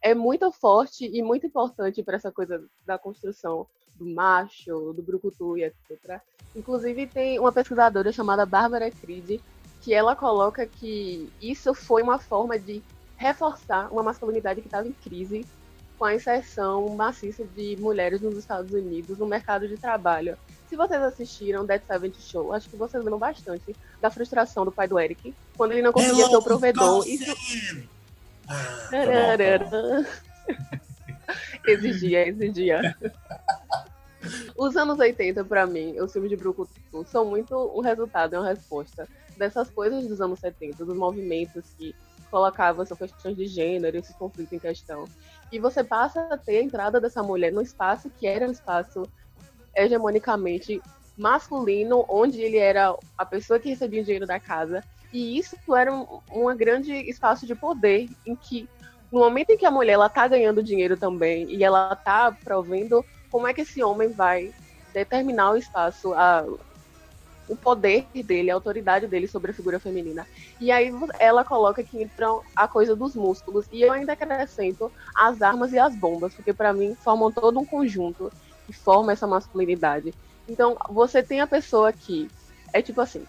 É 0.03 0.15
muito 0.15 0.51
forte 0.51 1.05
e 1.05 1.23
muito 1.23 1.47
importante 1.47 2.03
para 2.03 2.17
essa 2.17 2.33
coisa 2.33 2.67
da 2.87 2.99
construção 2.99 3.67
do 3.95 4.07
macho, 4.07 4.95
do 4.95 5.03
brucutu 5.03 5.59
e 5.59 5.65
etc. 5.65 6.21
Inclusive 6.57 7.07
tem 7.07 7.39
uma 7.39 7.53
pesquisadora 7.53 8.11
chamada 8.13 8.47
Bárbara 8.47 8.91
Creed 8.91 9.41
que 9.83 9.93
ela 9.93 10.17
coloca 10.17 10.67
que 10.67 11.31
isso 11.41 11.75
foi 11.75 12.03
uma 12.03 12.19
forma 12.19 12.59
de 12.59 12.83
reforçar 13.17 13.93
uma 13.93 14.03
masculinidade 14.03 14.63
que 14.63 14.67
estava 14.67 14.89
em 14.89 14.93
crise 14.93 15.47
com 15.99 16.05
a 16.07 16.15
inserção 16.15 16.89
maciça 16.97 17.45
de 17.45 17.77
mulheres 17.79 18.21
nos 18.21 18.37
Estados 18.37 18.73
Unidos 18.73 19.19
no 19.19 19.27
mercado 19.27 19.69
de 19.69 19.77
trabalho. 19.77 20.39
Se 20.69 20.77
vocês 20.77 21.03
assistiram 21.03 21.65
Dead 21.65 21.83
Seventh 21.87 22.21
Show, 22.21 22.53
acho 22.53 22.69
que 22.69 22.77
vocês 22.77 23.03
viram 23.03 23.19
bastante 23.19 23.77
da 24.01 24.11
frustração 24.11 24.65
do 24.65 24.73
pai 24.73 24.89
do 24.89 24.99
Eric, 24.99 25.35
quando 25.57 25.73
ele 25.73 25.83
não 25.83 25.93
conseguia 25.93 26.27
ser 26.27 26.37
o 26.37 26.43
provedor. 26.43 27.07
Isso... 27.07 27.89
Ah, 28.49 28.89
exigia, 31.67 32.29
exigia. 32.29 32.97
Os 34.57 34.77
anos 34.77 34.99
80, 34.99 35.45
para 35.45 35.67
mim, 35.67 35.99
os 36.01 36.13
filmes 36.13 36.31
de 36.31 36.37
Brucutu 36.37 36.71
são 37.07 37.25
muito 37.25 37.55
um 37.77 37.81
resultado, 37.81 38.35
uma 38.35 38.47
resposta 38.47 39.09
dessas 39.37 39.69
coisas 39.71 40.07
dos 40.07 40.21
anos 40.21 40.41
70, 40.41 40.85
dos 40.85 40.97
movimentos 40.97 41.65
que 41.77 41.95
colocavam 42.31 42.83
essas 42.83 42.99
questões 42.99 43.37
de 43.37 43.47
gênero, 43.47 43.97
esses 43.97 44.15
conflitos 44.17 44.53
em 44.53 44.59
questão. 44.59 45.05
E 45.53 45.59
você 45.59 45.85
passa 45.85 46.21
a 46.31 46.37
ter 46.37 46.59
a 46.59 46.63
entrada 46.63 47.01
dessa 47.01 47.23
mulher 47.23 47.53
no 47.53 47.63
espaço 47.63 48.11
que 48.11 48.27
era 48.27 48.47
um 48.47 48.51
espaço 48.51 49.03
hegemonicamente 49.77 50.81
masculino, 51.17 52.05
onde 52.09 52.41
ele 52.41 52.57
era 52.57 52.95
a 53.17 53.25
pessoa 53.25 53.59
que 53.59 53.69
recebia 53.69 54.03
o 54.03 54.05
dinheiro 54.05 54.27
da 54.27 54.41
casa. 54.41 54.83
E 55.13 55.39
isso 55.39 55.57
era 55.75 55.95
um, 55.95 56.21
um 56.31 56.57
grande 56.57 56.93
espaço 56.93 57.47
de 57.47 57.55
poder 57.55 58.09
em 58.27 58.35
que 58.35 58.69
no 59.13 59.21
momento 59.21 59.51
em 59.51 59.57
que 59.57 59.65
a 59.65 59.71
mulher 59.71 59.93
ela 59.93 60.09
tá 60.09 60.27
ganhando 60.27 60.63
dinheiro 60.63 60.97
também 60.97 61.49
e 61.49 61.63
ela 61.63 61.95
tá 61.95 62.37
provendo 62.43 63.05
como 63.31 63.47
é 63.47 63.55
que 63.55 63.61
esse 63.61 63.83
homem 63.83 64.09
vai 64.09 64.53
determinar 64.93 65.53
o 65.53 65.57
espaço, 65.57 66.13
a, 66.15 66.45
o 67.49 67.57
poder 67.57 68.07
dele, 68.25 68.51
a 68.51 68.55
autoridade 68.55 69.07
dele 69.07 69.29
sobre 69.29 69.53
a 69.53 69.55
figura 69.55 69.79
feminina. 69.79 70.27
E 70.61 70.73
aí 70.73 70.93
ela 71.21 71.45
coloca 71.45 71.83
que 71.85 72.03
entram 72.03 72.43
a 72.57 72.67
coisa 72.67 72.97
dos 72.97 73.15
músculos 73.15 73.67
e 73.71 73.83
eu 73.83 73.93
ainda 73.93 74.15
acrescento 74.15 74.91
as 75.15 75.43
armas 75.43 75.73
e 75.73 75.79
as 75.79 75.95
bombas, 75.95 76.35
porque 76.35 76.53
para 76.53 76.73
mim 76.73 76.97
formam 76.97 77.31
todo 77.31 77.61
um 77.61 77.65
conjunto 77.65 78.33
que 78.67 78.73
forma 78.73 79.13
essa 79.13 79.27
masculinidade. 79.27 80.15
Então, 80.49 80.77
você 80.91 81.23
tem 81.23 81.41
a 81.41 81.47
pessoa 81.47 81.93
que 81.93 82.29
é 82.73 82.83
tipo 82.83 83.01
assim, 83.01 83.25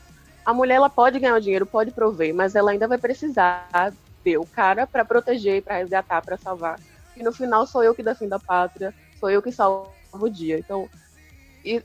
a 0.46 0.54
mulher 0.54 0.76
ela 0.76 0.90
pode 0.90 1.20
ganhar 1.20 1.36
o 1.36 1.42
dinheiro, 1.42 1.66
pode 1.66 1.92
prover, 1.92 2.34
mas 2.34 2.56
ela 2.56 2.72
ainda 2.72 2.88
vai 2.88 2.98
precisar 2.98 3.94
ter 4.24 4.38
o 4.38 4.46
cara 4.46 4.86
para 4.88 5.06
proteger, 5.06 5.62
para 5.64 5.78
resgatar, 5.78 6.22
para 6.22 6.38
salvar. 6.38 6.80
E 7.16 7.24
no 7.24 7.32
final 7.32 7.66
sou 7.66 7.84
eu 7.84 7.96
que 7.96 8.04
defendo 8.04 8.34
a 8.34 8.40
pátria, 8.40 8.94
sou 9.20 9.30
eu 9.30 9.42
que 9.42 9.52
salvo 9.52 9.92
o 10.14 10.30
dia. 10.30 10.58
Então, 10.58 10.90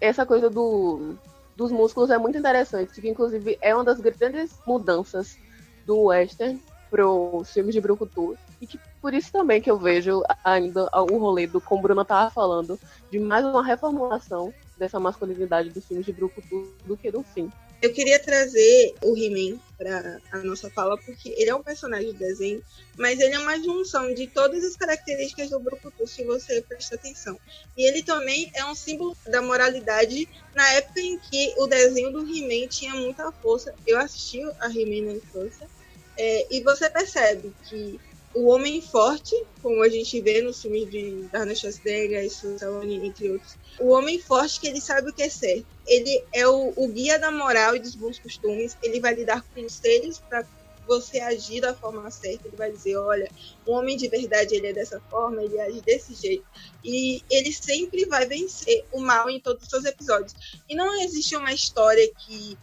essa 0.00 0.26
coisa 0.26 0.50
do, 0.50 1.14
dos 1.56 1.70
músculos 1.70 2.10
é 2.10 2.18
muito 2.18 2.38
interessante, 2.38 3.00
que 3.00 3.08
inclusive 3.08 3.58
é 3.60 3.74
uma 3.74 3.84
das 3.84 4.00
grandes 4.00 4.58
mudanças 4.66 5.38
do 5.86 6.04
western 6.04 6.60
pro 6.90 7.42
filme 7.44 7.72
de 7.72 7.80
Brucutu, 7.80 8.36
e 8.60 8.66
que 8.66 8.78
por 9.00 9.14
isso 9.14 9.32
também 9.32 9.60
que 9.60 9.70
eu 9.70 9.78
vejo 9.78 10.22
ainda 10.44 10.88
o 10.92 11.18
rolê 11.18 11.46
do, 11.46 11.60
como 11.60 11.82
Bruna 11.82 12.04
tava 12.04 12.30
falando, 12.30 12.78
de 13.10 13.18
mais 13.18 13.44
uma 13.44 13.64
reformulação 13.64 14.52
dessa 14.78 15.00
masculinidade 15.00 15.70
dos 15.70 15.84
filmes 15.84 16.06
de 16.06 16.12
Brucutu 16.12 16.72
do 16.84 16.96
que 16.96 17.10
do 17.10 17.22
fim. 17.22 17.50
Eu 17.82 17.94
queria 17.94 18.18
trazer 18.18 18.94
o 19.02 19.16
He-Man 19.16 19.58
para 19.78 20.20
a 20.32 20.38
nossa 20.40 20.68
fala, 20.68 20.98
porque 20.98 21.30
ele 21.30 21.48
é 21.48 21.54
um 21.54 21.62
personagem 21.62 22.12
de 22.12 22.18
desenho, 22.18 22.62
mas 22.98 23.18
ele 23.18 23.34
é 23.34 23.38
uma 23.38 23.56
junção 23.58 24.12
de 24.12 24.26
todas 24.26 24.62
as 24.62 24.76
características 24.76 25.48
do 25.48 25.58
Brucutu, 25.58 26.06
se 26.06 26.22
você 26.24 26.60
prestar 26.60 26.96
atenção. 26.96 27.38
E 27.74 27.88
ele 27.88 28.02
também 28.02 28.50
é 28.54 28.62
um 28.66 28.74
símbolo 28.74 29.16
da 29.26 29.40
moralidade 29.40 30.28
na 30.54 30.70
época 30.74 31.00
em 31.00 31.18
que 31.18 31.54
o 31.56 31.66
desenho 31.66 32.12
do 32.12 32.20
He-Man 32.20 32.68
tinha 32.68 32.94
muita 32.94 33.32
força. 33.32 33.74
Eu 33.86 33.98
assisti 33.98 34.42
a 34.60 34.66
He-Man 34.66 35.06
na 35.06 35.12
infância, 35.14 35.66
é, 36.18 36.54
e 36.54 36.62
você 36.62 36.90
percebe 36.90 37.50
que 37.64 37.98
o 38.34 38.46
homem 38.46 38.80
forte, 38.80 39.34
como 39.60 39.82
a 39.82 39.88
gente 39.88 40.20
vê 40.20 40.40
nos 40.40 40.62
filmes 40.62 40.88
de 40.88 41.28
Arnold 41.32 41.58
Schwarzenegger, 41.58 42.24
Stallone, 42.24 43.06
entre 43.06 43.32
outros, 43.32 43.56
o 43.78 43.88
homem 43.88 44.20
forte 44.20 44.60
que 44.60 44.68
ele 44.68 44.80
sabe 44.80 45.10
o 45.10 45.12
que 45.12 45.22
é 45.22 45.28
certo. 45.28 45.66
Ele 45.86 46.24
é 46.32 46.46
o, 46.46 46.72
o 46.76 46.88
guia 46.88 47.18
da 47.18 47.30
moral 47.30 47.74
e 47.74 47.80
dos 47.80 47.94
bons 47.94 48.18
costumes. 48.18 48.76
Ele 48.82 49.00
vai 49.00 49.14
lhe 49.14 49.24
dar 49.24 49.42
conselhos 49.54 50.18
para 50.18 50.46
você 50.86 51.18
agir 51.20 51.60
da 51.60 51.74
forma 51.74 52.08
certa. 52.10 52.46
Ele 52.46 52.56
vai 52.56 52.70
dizer, 52.70 52.96
olha, 52.96 53.28
o 53.66 53.72
homem 53.72 53.96
de 53.96 54.08
verdade 54.08 54.54
ele 54.54 54.68
é 54.68 54.72
dessa 54.72 55.00
forma, 55.10 55.42
ele 55.42 55.58
age 55.60 55.80
desse 55.80 56.14
jeito. 56.14 56.44
E 56.84 57.22
ele 57.28 57.52
sempre 57.52 58.04
vai 58.04 58.26
vencer 58.26 58.84
o 58.92 59.00
mal 59.00 59.28
em 59.28 59.40
todos 59.40 59.64
os 59.64 59.70
seus 59.70 59.84
episódios. 59.84 60.62
E 60.68 60.76
não 60.76 61.02
existe 61.02 61.34
uma 61.36 61.52
história 61.52 62.08
que 62.18 62.56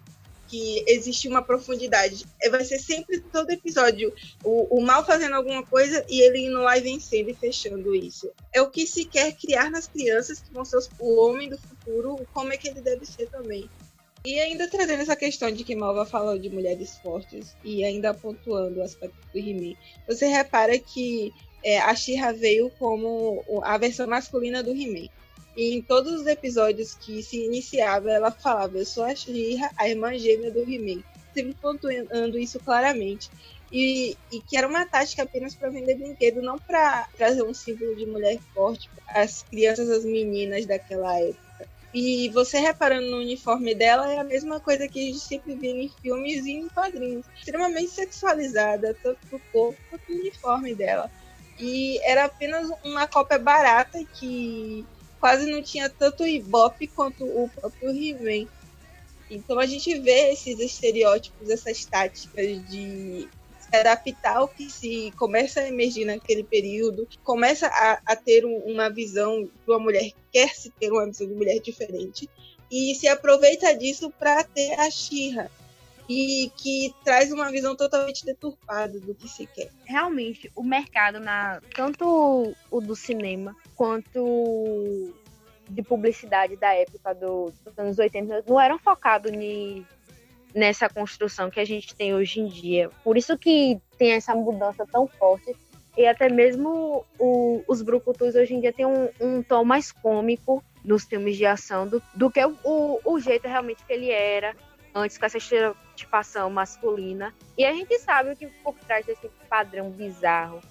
que 0.47 0.83
existe 0.87 1.27
uma 1.27 1.41
profundidade. 1.41 2.25
É, 2.41 2.49
vai 2.49 2.63
ser 2.63 2.79
sempre 2.79 3.19
todo 3.19 3.51
episódio 3.51 4.13
o, 4.43 4.77
o 4.77 4.81
mal 4.81 5.05
fazendo 5.05 5.35
alguma 5.35 5.63
coisa 5.63 6.05
e 6.09 6.21
ele 6.21 6.45
indo 6.45 6.59
lá 6.59 6.77
e 6.77 6.81
vencendo 6.81 7.29
e 7.29 7.33
fechando 7.33 7.93
isso. 7.93 8.31
É 8.53 8.61
o 8.61 8.69
que 8.69 8.87
se 8.87 9.05
quer 9.05 9.33
criar 9.33 9.69
nas 9.69 9.87
crianças 9.87 10.39
que 10.39 10.53
vão 10.53 10.65
ser 10.65 10.77
o 10.99 11.21
homem 11.21 11.49
do 11.49 11.57
futuro, 11.57 12.27
como 12.33 12.53
é 12.53 12.57
que 12.57 12.67
ele 12.67 12.81
deve 12.81 13.05
ser 13.05 13.29
também. 13.29 13.69
E 14.25 14.39
ainda 14.39 14.69
trazendo 14.69 15.01
essa 15.01 15.15
questão 15.15 15.51
de 15.51 15.63
que 15.63 15.75
Malva 15.75 16.05
falou 16.05 16.37
de 16.37 16.49
mulheres 16.49 16.97
fortes 16.97 17.55
e 17.63 17.83
ainda 17.83 18.13
pontuando 18.13 18.79
o 18.79 18.83
aspecto 18.83 19.15
do 19.31 19.39
He-Man, 19.39 19.75
você 20.07 20.27
repara 20.27 20.77
que 20.77 21.33
é, 21.63 21.79
a 21.79 21.95
She-Ra 21.95 22.33
veio 22.33 22.69
como 22.71 23.43
a 23.63 23.77
versão 23.77 24.07
masculina 24.07 24.61
do 24.61 24.71
He-Man. 24.71 25.07
E 25.57 25.73
em 25.73 25.81
todos 25.81 26.13
os 26.13 26.27
episódios 26.27 26.93
que 26.93 27.23
se 27.23 27.43
iniciava, 27.43 28.11
ela 28.11 28.29
falava: 28.29 28.77
Eu 28.77 28.85
sou 28.85 29.03
a 29.03 29.15
Shira, 29.15 29.71
a 29.75 29.89
irmã 29.89 30.15
gêmea 30.15 30.51
do 30.51 30.59
He-Man. 30.59 31.01
Sempre 31.33 31.55
pontuando 31.55 32.37
isso 32.37 32.59
claramente. 32.59 33.31
E, 33.71 34.15
e, 34.31 34.39
que 34.39 34.55
era 34.55 34.67
uma 34.67 34.85
tática 34.85 35.23
apenas 35.23 35.55
para 35.55 35.69
vender 35.69 35.95
brinquedo, 35.95 36.41
não 36.41 36.57
para 36.59 37.07
trazer 37.17 37.41
um 37.41 37.53
símbolo 37.53 37.95
de 37.95 38.05
mulher 38.05 38.39
forte 38.53 38.87
as 39.09 39.41
crianças, 39.43 39.89
as 39.89 40.05
meninas 40.05 40.65
daquela 40.65 41.19
época. 41.19 41.67
E 41.93 42.29
você 42.29 42.59
reparando 42.59 43.09
no 43.09 43.17
uniforme 43.17 43.73
dela, 43.73 44.13
é 44.13 44.19
a 44.19 44.23
mesma 44.23 44.59
coisa 44.59 44.87
que 44.87 44.99
a 44.99 45.05
gente 45.07 45.19
sempre 45.19 45.55
vê 45.55 45.71
em 45.71 45.89
filmes 46.01 46.45
e 46.45 46.51
em 46.51 46.69
quadrinhos. 46.69 47.25
Extremamente 47.35 47.89
sexualizada, 47.89 48.95
tanto 49.01 49.19
o 49.31 49.39
corpo 49.51 49.77
quanto 49.89 50.11
o 50.11 50.15
uniforme 50.15 50.75
dela. 50.75 51.09
E 51.59 51.99
era 52.03 52.25
apenas 52.25 52.69
uma 52.83 53.07
cópia 53.07 53.39
barata 53.39 53.99
que 54.13 54.85
quase 55.19 55.49
não 55.49 55.61
tinha 55.61 55.89
tanto 55.89 56.25
Ibope 56.25 56.87
quanto 56.87 57.23
o 57.25 57.49
próprio 57.49 57.89
He-Man. 57.89 58.47
Então 59.29 59.59
a 59.59 59.65
gente 59.65 59.99
vê 59.99 60.31
esses 60.31 60.59
estereótipos, 60.59 61.49
essas 61.49 61.83
táticas 61.85 62.67
de 62.69 63.27
se 63.59 63.75
adaptar 63.75 64.37
ao 64.37 64.47
que 64.47 64.69
se 64.69 65.11
começa 65.17 65.59
a 65.59 65.67
emergir 65.67 66.05
naquele 66.05 66.43
período, 66.43 67.07
começa 67.23 67.67
a, 67.67 67.99
a 68.05 68.15
ter 68.15 68.45
um, 68.45 68.57
uma 68.59 68.89
visão 68.89 69.43
de 69.43 69.51
uma 69.67 69.79
mulher, 69.79 70.11
quer 70.31 70.49
se 70.49 70.69
ter 70.69 70.91
uma 70.91 71.05
visão 71.05 71.27
de 71.27 71.33
mulher 71.33 71.59
diferente, 71.59 72.29
e 72.71 72.95
se 72.95 73.07
aproveita 73.07 73.75
disso 73.75 74.09
para 74.17 74.43
ter 74.43 74.79
a 74.79 74.89
Xirra, 74.89 75.51
e 76.09 76.51
que 76.55 76.93
traz 77.03 77.31
uma 77.31 77.51
visão 77.51 77.75
totalmente 77.75 78.25
deturpada 78.25 78.99
do 78.99 79.13
que 79.13 79.27
se 79.27 79.45
quer. 79.45 79.69
Realmente, 79.85 80.51
o 80.55 80.63
mercado, 80.63 81.19
na 81.19 81.61
tanto 81.75 82.55
o 82.71 82.81
do 82.81 82.95
cinema 82.95 83.55
quanto 83.75 85.13
de 85.69 85.83
publicidade 85.83 86.55
da 86.55 86.73
época 86.73 87.13
do, 87.13 87.51
dos 87.65 87.77
anos 87.77 87.99
80, 87.99 88.45
não 88.47 88.59
eram 88.59 88.79
focados 88.79 89.31
nessa 90.55 90.89
construção 90.89 91.49
que 91.49 91.59
a 91.59 91.65
gente 91.65 91.93
tem 91.93 92.15
hoje 92.15 92.39
em 92.39 92.47
dia. 92.47 92.89
Por 93.03 93.17
isso 93.17 93.37
que 93.37 93.79
tem 93.97 94.13
essa 94.13 94.33
mudança 94.33 94.85
tão 94.89 95.07
forte 95.07 95.55
E 95.97 96.05
até 96.05 96.29
mesmo 96.29 97.05
o, 97.19 97.63
os 97.67 97.81
brucutus 97.81 98.35
hoje 98.35 98.53
em 98.53 98.61
dia 98.61 98.71
tem 98.71 98.85
um, 98.85 99.09
um, 99.19 99.43
tom 99.43 99.65
mais 99.65 99.91
cômico 99.91 100.63
nos 100.85 101.03
filmes 101.03 101.35
de 101.35 101.45
ação 101.45 101.85
do, 101.85 102.01
do 102.15 102.31
que 102.31 102.43
o, 102.45 102.55
o, 102.63 102.99
o 103.03 103.19
jeito 103.19 103.47
realmente 103.47 103.83
que 103.85 103.91
ele 103.91 104.09
era 104.09 104.55
antes 104.97 105.17
com 105.17 105.25
essa 105.25 105.37
estereotipação 105.37 106.49
masculina. 106.49 107.33
E 107.57 107.65
a 107.65 107.73
gente 107.73 107.97
sabe 107.99 108.35
que 108.35 108.47
por 108.47 108.75
trás 108.79 109.05
desse 109.05 109.29
padrão 109.49 109.89
bizarro 109.89 110.61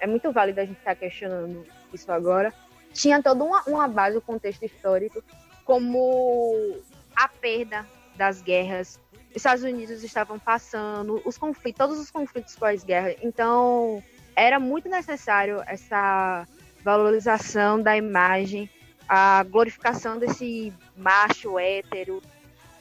é 0.00 0.06
muito 0.06 0.32
válido 0.32 0.60
a 0.60 0.64
gente 0.64 0.78
estar 0.78 0.96
questionando 0.96 1.64
isso 1.92 2.10
agora. 2.10 2.52
Tinha 2.92 3.22
toda 3.22 3.44
uma, 3.44 3.62
uma 3.66 3.86
base, 3.86 4.16
o 4.16 4.18
um 4.18 4.22
contexto 4.22 4.64
histórico, 4.64 5.22
como 5.64 6.76
a 7.14 7.28
perda 7.28 7.86
das 8.16 8.42
guerras. 8.42 9.00
Os 9.30 9.36
Estados 9.36 9.62
Unidos 9.62 10.02
estavam 10.02 10.38
passando, 10.38 11.22
os 11.24 11.38
conflitos, 11.38 11.78
todos 11.78 11.98
os 12.00 12.10
conflitos 12.10 12.56
pós-guerra. 12.56 13.14
Então, 13.22 14.02
era 14.34 14.58
muito 14.58 14.88
necessário 14.88 15.62
essa 15.66 16.46
valorização 16.82 17.80
da 17.80 17.96
imagem, 17.96 18.68
a 19.08 19.44
glorificação 19.44 20.18
desse 20.18 20.72
macho 20.96 21.58
hétero, 21.60 22.20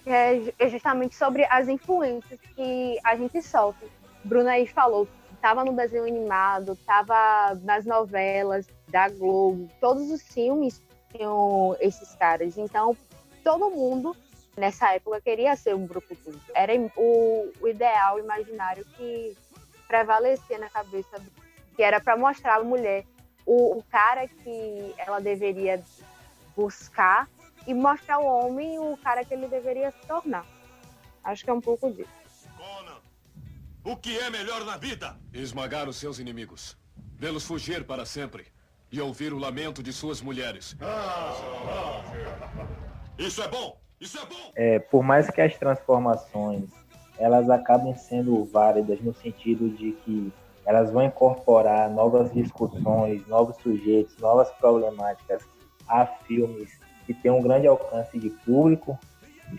é 0.06 0.70
justamente 0.70 1.16
sobre 1.16 1.46
as 1.46 1.68
influências 1.68 2.40
que 2.56 2.98
a 3.04 3.16
gente 3.16 3.42
sofre. 3.42 3.90
Bruna 4.24 4.52
aí 4.52 4.68
falou, 4.68 5.08
estava 5.34 5.66
no 5.66 5.76
desenho 5.76 6.06
animado, 6.06 6.74
estava 6.74 7.56
nas 7.64 7.86
novelas 7.86 8.68
da 8.88 9.10
Globo, 9.10 9.70
todos 9.80 10.10
os 10.12 10.22
filmes 10.22 10.82
tinham 11.12 11.76
esses 11.80 12.16
caras. 12.16 12.58
Então, 12.58 12.96
todo 13.44 13.70
mundo 13.70 14.16
nessa 14.56 14.94
época 14.94 15.22
queria 15.22 15.56
ser 15.56 15.76
um 15.76 15.88
grupo 15.88 16.16
tudo. 16.16 16.40
Era 16.54 16.74
o, 16.96 17.52
o 17.62 17.68
ideal 17.68 18.20
imaginário 18.20 18.86
que 18.96 19.36
prevalecia 19.88 20.58
na 20.58 20.70
cabeça 20.70 21.22
que 21.76 21.84
era 21.84 22.00
para 22.00 22.16
mostrar 22.18 22.56
a 22.56 22.64
mulher 22.64 23.04
o, 23.46 23.78
o, 23.78 23.84
cara 23.84 24.28
que 24.28 24.94
ela 24.98 25.20
deveria 25.20 25.84
buscar 26.56 27.28
e 27.68 27.74
mostrar 27.74 28.20
o 28.20 28.26
homem 28.26 28.80
o 28.80 28.98
cara 28.98 29.24
que 29.24 29.34
ele 29.34 29.48
deveria 29.48 29.92
se 29.92 30.08
tornar. 30.08 30.46
Acho 31.24 31.44
que 31.44 31.50
é 31.50 31.54
um 31.54 31.62
pouco 31.62 31.92
disso. 31.92 32.10
Conan, 32.58 33.00
o 33.84 33.96
que 33.96 34.18
é 34.18 34.30
melhor 34.30 34.66
na 34.66 34.78
vida? 34.78 35.18
Esmagar 35.34 35.88
os 35.88 35.98
seus 35.98 36.20
inimigos, 36.20 36.78
vê-los 37.16 37.46
fugir 37.46 37.86
para 37.86 38.06
sempre 38.06 38.48
e 38.92 39.00
ouvir 39.00 39.34
o 39.34 39.38
lamento 39.38 39.82
de 39.82 39.94
suas 39.94 40.22
mulheres. 40.22 40.76
Isso 43.18 43.42
é 43.42 43.48
bom! 43.48 43.80
Isso 44.00 44.18
é 44.18 44.26
bom! 44.26 44.52
É, 44.56 44.80
por 44.80 45.04
mais 45.04 45.30
que 45.30 45.42
as 45.42 45.56
transformações 45.58 46.70
elas 47.22 47.52
acabem 47.52 47.96
sendo 47.96 48.44
válidas 48.46 49.00
no 49.02 49.14
sentido 49.14 49.70
de 49.70 49.92
que 49.92 50.34
elas 50.66 50.92
vão 50.92 51.04
incorporar 51.04 51.88
novas 51.90 52.34
discussões, 52.34 53.26
novos 53.28 53.56
sujeitos, 53.58 54.18
novas 54.18 54.50
problemáticas 54.54 55.44
a 55.88 56.06
filmes 56.06 56.80
que 57.14 57.22
têm 57.22 57.32
um 57.32 57.42
grande 57.42 57.68
alcance 57.68 58.18
de 58.18 58.30
público, 58.30 58.98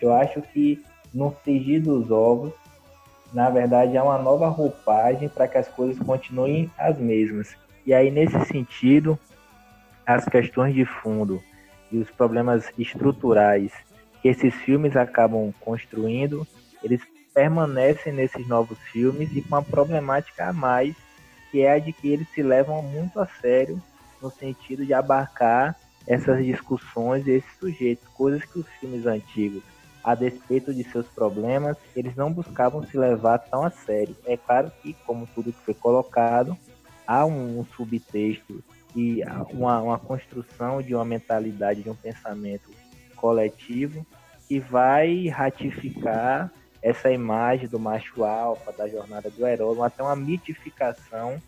eu 0.01 0.13
acho 0.13 0.41
que 0.41 0.83
no 1.13 1.31
frigir 1.31 1.83
dos 1.83 2.11
ovos, 2.11 2.53
na 3.33 3.51
verdade, 3.51 3.97
é 3.97 4.03
uma 4.03 4.19
nova 4.19 4.49
roupagem 4.49 5.29
para 5.29 5.49
que 5.49 5.59
as 5.59 5.69
coisas 5.69 5.99
continuem 6.05 6.71
as 6.79 6.99
mesmas. 6.99 7.57
E 7.87 7.93
aí, 7.93 8.11
nesse 8.11 8.39
sentido, 8.47 9.19
as 10.07 10.25
questões 10.25 10.75
de 10.75 10.85
fundo 10.85 11.43
e 11.91 11.99
os 11.99 12.11
problemas 12.11 12.71
estruturais 12.79 13.73
que 14.21 14.29
esses 14.29 14.55
filmes 14.55 14.97
acabam 14.97 15.53
construindo, 15.61 16.47
eles 16.83 17.03
permanecem 17.35 18.13
nesses 18.13 18.47
novos 18.47 18.79
filmes 18.79 19.35
e 19.35 19.43
com 19.43 19.49
uma 19.49 19.63
problemática 19.63 20.49
a 20.49 20.53
mais, 20.53 20.95
que 21.51 21.63
é 21.63 21.73
a 21.73 21.79
de 21.79 21.93
que 21.93 22.09
eles 22.09 22.29
se 22.31 22.43
levam 22.43 22.83
muito 22.83 23.19
a 23.19 23.27
sério 23.27 23.83
no 24.21 24.31
sentido 24.31 24.87
de 24.87 24.95
abarcar 24.95 25.77
essas 26.07 26.45
discussões 26.45 27.27
e 27.27 27.33
esses 27.33 27.59
sujeitos, 27.59 28.07
coisas 28.09 28.45
que 28.45 28.59
os 28.59 28.67
filmes 28.81 29.07
antigos, 29.07 29.63
a 30.03 30.15
despeito 30.15 30.75
de 30.75 30.83
seus 30.85 31.07
problemas, 31.07 31.77
eles 31.95 32.17
não 32.17 32.33
buscavam 32.33 32.85
se 32.85 32.99
levar 32.99 33.39
tão 33.39 33.65
a 33.65 33.71
sério. 33.71 34.17
É 34.27 34.37
claro 34.37 34.71
que, 34.83 34.95
como 35.07 35.29
tudo 35.29 35.53
que 35.53 35.65
foi 35.65 35.75
colocado, 35.75 36.57
há 37.07 37.25
um, 37.25 37.65
subtexto 37.77 38.63
e 38.97 39.23
uma, 39.51 39.81
uma 39.81 39.99
construção 39.99 40.83
de 40.83 40.95
uma 40.95 41.05
mentalidade, 41.05 41.83
de 41.83 41.91
um 41.91 41.95
pensamento 41.95 42.71
coletivo 43.17 44.05
que 44.49 44.59
vai 44.59 45.29
ratificar 45.29 46.51
essa 46.83 47.11
imagem 47.11 47.69
do 47.69 47.79
macho 47.79 48.25
alfa, 48.25 48.73
da 48.73 48.89
jornada 48.89 49.31
do 49.31 49.47
herói, 49.47 49.79
até 49.81 50.03
uma 50.03 50.17
mitificação 50.17 51.41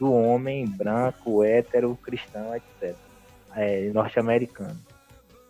do 0.00 0.12
homem 0.12 0.66
branco, 0.66 1.44
hétero, 1.44 1.96
cristão, 2.02 2.54
etc. 2.56 2.96
É, 3.54 3.90
norte-americano. 3.90 4.78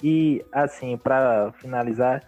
E, 0.03 0.45
assim, 0.53 0.97
para 0.97 1.53
finalizar, 1.53 2.23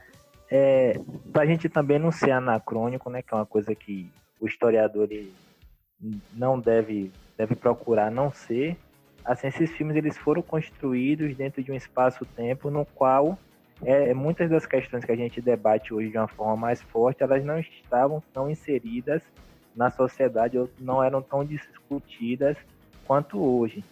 é, 0.50 1.00
para 1.32 1.42
a 1.42 1.46
gente 1.46 1.68
também 1.68 1.98
não 1.98 2.12
ser 2.12 2.30
anacrônico, 2.30 3.08
né, 3.08 3.22
que 3.22 3.32
é 3.32 3.36
uma 3.36 3.46
coisa 3.46 3.74
que 3.74 4.10
o 4.38 4.46
historiador 4.46 5.08
não 6.34 6.60
deve, 6.60 7.10
deve 7.38 7.54
procurar 7.54 8.10
não 8.10 8.30
ser, 8.30 8.76
assim, 9.24 9.46
esses 9.46 9.70
filmes 9.70 9.96
eles 9.96 10.18
foram 10.18 10.42
construídos 10.42 11.34
dentro 11.36 11.62
de 11.62 11.72
um 11.72 11.74
espaço-tempo 11.74 12.70
no 12.70 12.84
qual 12.84 13.38
é, 13.84 14.12
muitas 14.14 14.50
das 14.50 14.66
questões 14.66 15.04
que 15.04 15.12
a 15.12 15.16
gente 15.16 15.40
debate 15.40 15.92
hoje 15.92 16.10
de 16.10 16.18
uma 16.18 16.28
forma 16.28 16.56
mais 16.56 16.80
forte, 16.82 17.22
elas 17.22 17.44
não 17.44 17.58
estavam 17.58 18.22
tão 18.32 18.50
inseridas 18.50 19.22
na 19.74 19.90
sociedade 19.90 20.58
ou 20.58 20.68
não 20.78 21.02
eram 21.02 21.22
tão 21.22 21.44
discutidas 21.44 22.56
quanto 23.06 23.42
hoje. 23.42 23.82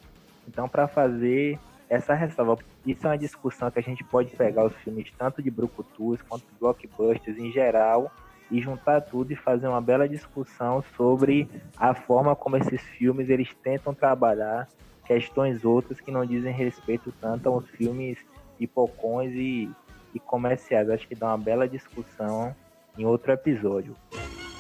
Então, 0.47 0.69
para 0.69 0.87
fazer 0.87 1.59
essa 1.91 2.15
ressalva, 2.15 2.57
isso 2.87 3.05
é 3.05 3.11
uma 3.11 3.19
discussão 3.19 3.69
que 3.69 3.81
a 3.81 3.83
gente 3.83 4.05
pode 4.05 4.31
pegar 4.37 4.65
os 4.65 4.75
filmes 4.77 5.13
tanto 5.19 5.43
de 5.43 5.51
brucutus 5.51 6.23
quanto 6.23 6.47
blockbusters 6.61 7.37
em 7.37 7.51
geral 7.51 8.13
e 8.49 8.63
juntar 8.63 9.01
tudo 9.01 9.33
e 9.33 9.37
fazer 9.37 9.67
uma 9.67 9.81
bela 9.81 10.09
discussão 10.09 10.85
sobre 10.97 11.49
a 11.77 11.93
forma 11.93 12.37
como 12.37 12.57
esses 12.57 12.81
filmes 12.81 13.29
eles 13.29 13.53
tentam 13.63 13.93
trabalhar 13.93 14.69
questões 15.05 15.65
outras 15.65 16.01
que 16.01 16.13
não 16.13 16.25
dizem 16.25 16.53
respeito 16.53 17.13
tanto 17.21 17.49
aos 17.49 17.69
filmes 17.71 18.19
pipocões 18.57 19.33
e, 19.35 19.69
e 20.15 20.21
comerciais. 20.21 20.89
Acho 20.89 21.09
que 21.09 21.17
dá 21.17 21.27
uma 21.27 21.39
bela 21.39 21.69
discussão 21.69 22.55
em 22.97 23.05
outro 23.05 23.33
episódio. 23.33 23.97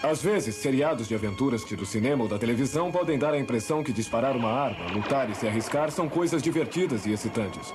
Às 0.03 0.22
vezes, 0.22 0.55
seriados 0.55 1.07
de 1.07 1.14
aventuras 1.14 1.62
do 1.62 1.84
cinema 1.84 2.22
ou 2.22 2.28
da 2.28 2.38
televisão 2.38 2.90
podem 2.90 3.18
dar 3.18 3.34
a 3.34 3.38
impressão 3.38 3.84
que 3.84 3.92
disparar 3.92 4.34
uma 4.34 4.51
arma, 4.51 4.90
lutar 4.92 5.28
e 5.28 5.34
se 5.34 5.46
arriscar 5.46 5.90
são 5.90 6.09
coisas 6.09 6.42
divertidas 6.42 7.05
e 7.05 7.12
excitantes. 7.12 7.74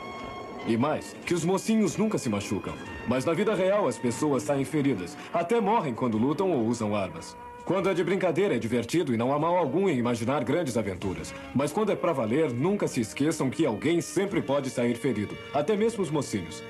E 0.66 0.76
mais, 0.76 1.16
que 1.24 1.36
os 1.36 1.46
mocinhos 1.46 1.96
nunca 1.98 2.18
se 2.18 2.28
machucam. 2.28 2.74
Mas 3.08 3.26
na 3.26 3.34
vida 3.34 3.54
real 3.54 3.88
as 3.88 4.00
pessoas 4.00 4.42
saem 4.42 4.66
feridas, 4.66 5.16
até 5.32 5.62
morrem 5.62 5.94
quando 5.94 6.18
lutam 6.18 6.52
ou 6.52 6.66
usam 6.66 6.96
armas. 6.96 7.38
Quando 7.64 7.90
é 7.90 7.94
de 7.94 8.04
brincadeira 8.04 8.56
é 8.56 8.60
divertido 8.60 9.14
e 9.14 9.18
não 9.18 9.32
há 9.32 9.38
mal 9.38 9.56
algum 9.56 9.88
em 9.88 9.98
imaginar 9.98 10.44
grandes 10.44 10.78
aventuras. 10.78 11.32
Mas 11.54 11.72
quando 11.72 11.92
é 11.92 11.96
para 11.96 12.12
valer, 12.12 12.52
nunca 12.52 12.88
se 12.88 13.02
esqueçam 13.02 13.52
que 13.52 13.68
alguém 13.68 14.02
sempre 14.02 14.42
pode 14.42 14.72
sair 14.72 14.96
ferido. 14.96 15.38
Até 15.54 15.76
mesmo 15.76 16.02
os 16.02 16.10
mocinhos. 16.10 16.64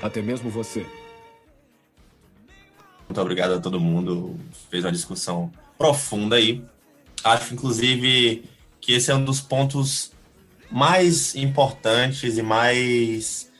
Até 0.00 0.22
mesmo 0.22 0.48
você. 0.48 0.86
Muito 3.12 3.20
obrigado 3.20 3.52
a 3.52 3.60
todo 3.60 3.78
mundo. 3.78 4.40
Fez 4.70 4.86
uma 4.86 4.90
discussão 4.90 5.52
profunda 5.76 6.36
aí. 6.36 6.64
Acho, 7.22 7.52
inclusive, 7.52 8.48
que 8.80 8.94
esse 8.94 9.10
é 9.10 9.14
um 9.14 9.22
dos 9.22 9.38
pontos 9.38 10.12
mais 10.70 11.36
importantes 11.36 12.38
e 12.38 12.42
mais 12.42 13.52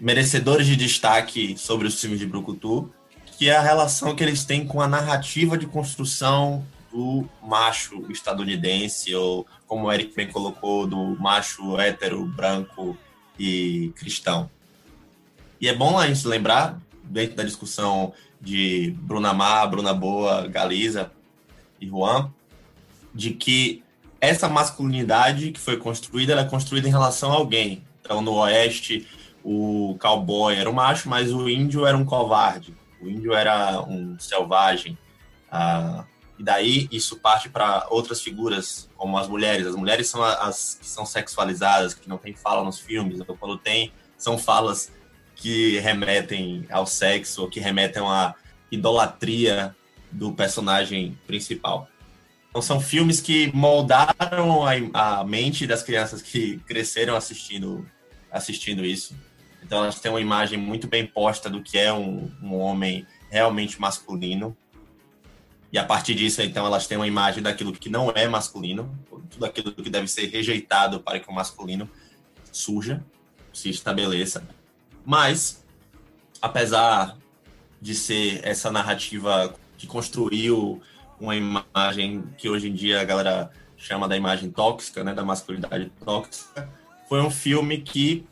merecedores 0.00 0.66
de 0.66 0.74
destaque 0.74 1.54
sobre 1.58 1.86
os 1.86 2.00
filmes 2.00 2.18
de 2.18 2.24
Brucutu, 2.24 2.90
que 3.36 3.50
é 3.50 3.54
a 3.54 3.60
relação 3.60 4.16
que 4.16 4.24
eles 4.24 4.46
têm 4.46 4.66
com 4.66 4.80
a 4.80 4.88
narrativa 4.88 5.58
de 5.58 5.66
construção 5.66 6.64
do 6.90 7.28
macho 7.42 8.10
estadunidense, 8.10 9.14
ou 9.14 9.46
como 9.66 9.84
o 9.84 9.92
Eric 9.92 10.16
bem 10.16 10.28
colocou, 10.28 10.86
do 10.86 11.14
macho 11.20 11.78
hétero, 11.78 12.24
branco 12.24 12.96
e 13.38 13.92
cristão. 13.96 14.48
E 15.60 15.68
é 15.68 15.74
bom 15.74 15.98
a 15.98 16.06
gente 16.06 16.26
lembrar, 16.26 16.80
dentro 17.02 17.36
da 17.36 17.42
discussão 17.42 18.14
de 18.44 18.94
Bruna 18.98 19.32
Mar, 19.32 19.66
Bruna 19.68 19.94
Boa, 19.94 20.46
Galiza 20.46 21.10
e 21.80 21.88
Juan, 21.88 22.30
de 23.14 23.30
que 23.30 23.82
essa 24.20 24.48
masculinidade 24.48 25.50
que 25.50 25.60
foi 25.60 25.76
construída, 25.76 26.32
ela 26.32 26.42
é 26.42 26.46
construída 26.46 26.86
em 26.86 26.90
relação 26.90 27.32
a 27.32 27.36
alguém. 27.36 27.82
Então, 28.00 28.20
no 28.20 28.34
Oeste, 28.34 29.06
o 29.42 29.96
cowboy 30.00 30.54
era 30.54 30.68
um 30.68 30.72
macho, 30.72 31.08
mas 31.08 31.32
o 31.32 31.48
índio 31.48 31.86
era 31.86 31.96
um 31.96 32.04
covarde. 32.04 32.74
O 33.00 33.08
índio 33.08 33.34
era 33.34 33.80
um 33.82 34.18
selvagem. 34.18 34.96
Ah, 35.50 36.04
e 36.38 36.42
daí 36.42 36.88
isso 36.90 37.16
parte 37.20 37.48
para 37.48 37.86
outras 37.90 38.20
figuras, 38.20 38.88
como 38.96 39.16
as 39.18 39.28
mulheres. 39.28 39.66
As 39.66 39.76
mulheres 39.76 40.08
são 40.08 40.22
as 40.22 40.76
que 40.80 40.86
são 40.86 41.06
sexualizadas, 41.06 41.94
que 41.94 42.08
não 42.08 42.18
tem 42.18 42.34
fala 42.34 42.64
nos 42.64 42.78
filmes, 42.78 43.20
quando 43.38 43.58
tem, 43.58 43.92
são 44.16 44.38
falas 44.38 44.90
que 45.34 45.78
remetem 45.80 46.66
ao 46.70 46.86
sexo, 46.86 47.42
ou 47.42 47.48
que 47.48 47.60
remetem 47.60 48.02
à 48.02 48.34
idolatria 48.70 49.74
do 50.10 50.32
personagem 50.32 51.18
principal. 51.26 51.88
são 52.62 52.80
filmes 52.80 53.20
que 53.20 53.50
moldaram 53.54 54.64
a, 54.64 55.20
a 55.20 55.24
mente 55.24 55.66
das 55.66 55.82
crianças 55.82 56.22
que 56.22 56.58
cresceram 56.66 57.16
assistindo, 57.16 57.88
assistindo 58.30 58.84
isso. 58.84 59.16
Então 59.62 59.82
elas 59.82 59.98
têm 59.98 60.12
uma 60.12 60.20
imagem 60.20 60.58
muito 60.58 60.86
bem 60.86 61.06
posta 61.06 61.50
do 61.50 61.62
que 61.62 61.78
é 61.78 61.92
um, 61.92 62.30
um 62.42 62.54
homem 62.54 63.06
realmente 63.30 63.80
masculino. 63.80 64.56
E 65.72 65.78
a 65.78 65.84
partir 65.84 66.14
disso, 66.14 66.40
então, 66.40 66.64
elas 66.64 66.86
têm 66.86 66.96
uma 66.96 67.06
imagem 67.06 67.42
daquilo 67.42 67.72
que 67.72 67.88
não 67.88 68.08
é 68.10 68.28
masculino, 68.28 68.96
tudo 69.28 69.44
aquilo 69.44 69.72
que 69.72 69.90
deve 69.90 70.06
ser 70.06 70.26
rejeitado 70.26 71.00
para 71.00 71.18
que 71.18 71.28
o 71.28 71.32
masculino 71.32 71.90
surja, 72.52 73.04
se 73.52 73.70
estabeleça. 73.70 74.46
Mas, 75.04 75.64
apesar 76.40 77.16
de 77.80 77.94
ser 77.94 78.40
essa 78.42 78.70
narrativa 78.70 79.54
que 79.76 79.86
construiu 79.86 80.80
uma 81.20 81.36
imagem 81.36 82.24
que 82.38 82.48
hoje 82.48 82.68
em 82.68 82.72
dia 82.72 83.00
a 83.00 83.04
galera 83.04 83.50
chama 83.76 84.08
da 84.08 84.16
imagem 84.16 84.50
tóxica, 84.50 85.04
né, 85.04 85.12
da 85.12 85.22
masculinidade 85.22 85.92
tóxica, 86.04 86.68
foi 87.08 87.20
um 87.20 87.30
filme 87.30 87.78
que 87.78 88.26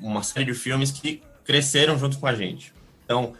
uma 0.00 0.22
série 0.22 0.46
de 0.46 0.54
filmes 0.54 0.90
que 0.90 1.22
cresceram 1.44 1.98
junto 1.98 2.18
com 2.18 2.26
a 2.26 2.34
gente. 2.34 2.72
Então, 3.04 3.34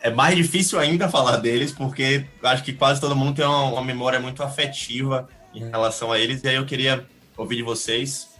é 0.00 0.10
mais 0.10 0.36
difícil 0.36 0.78
ainda 0.78 1.08
falar 1.08 1.38
deles, 1.38 1.72
porque 1.72 2.26
acho 2.42 2.62
que 2.62 2.74
quase 2.74 3.00
todo 3.00 3.16
mundo 3.16 3.36
tem 3.36 3.44
uma, 3.44 3.64
uma, 3.64 3.82
memória 3.82 4.20
muito 4.20 4.42
afetiva 4.42 5.28
em 5.54 5.70
relação 5.70 6.12
a 6.12 6.18
eles. 6.18 6.42
E 6.44 6.48
aí 6.48 6.56
eu 6.56 6.66
queria 6.66 7.06
ouvir 7.36 7.56
de 7.56 7.62
vocês, 7.62 8.34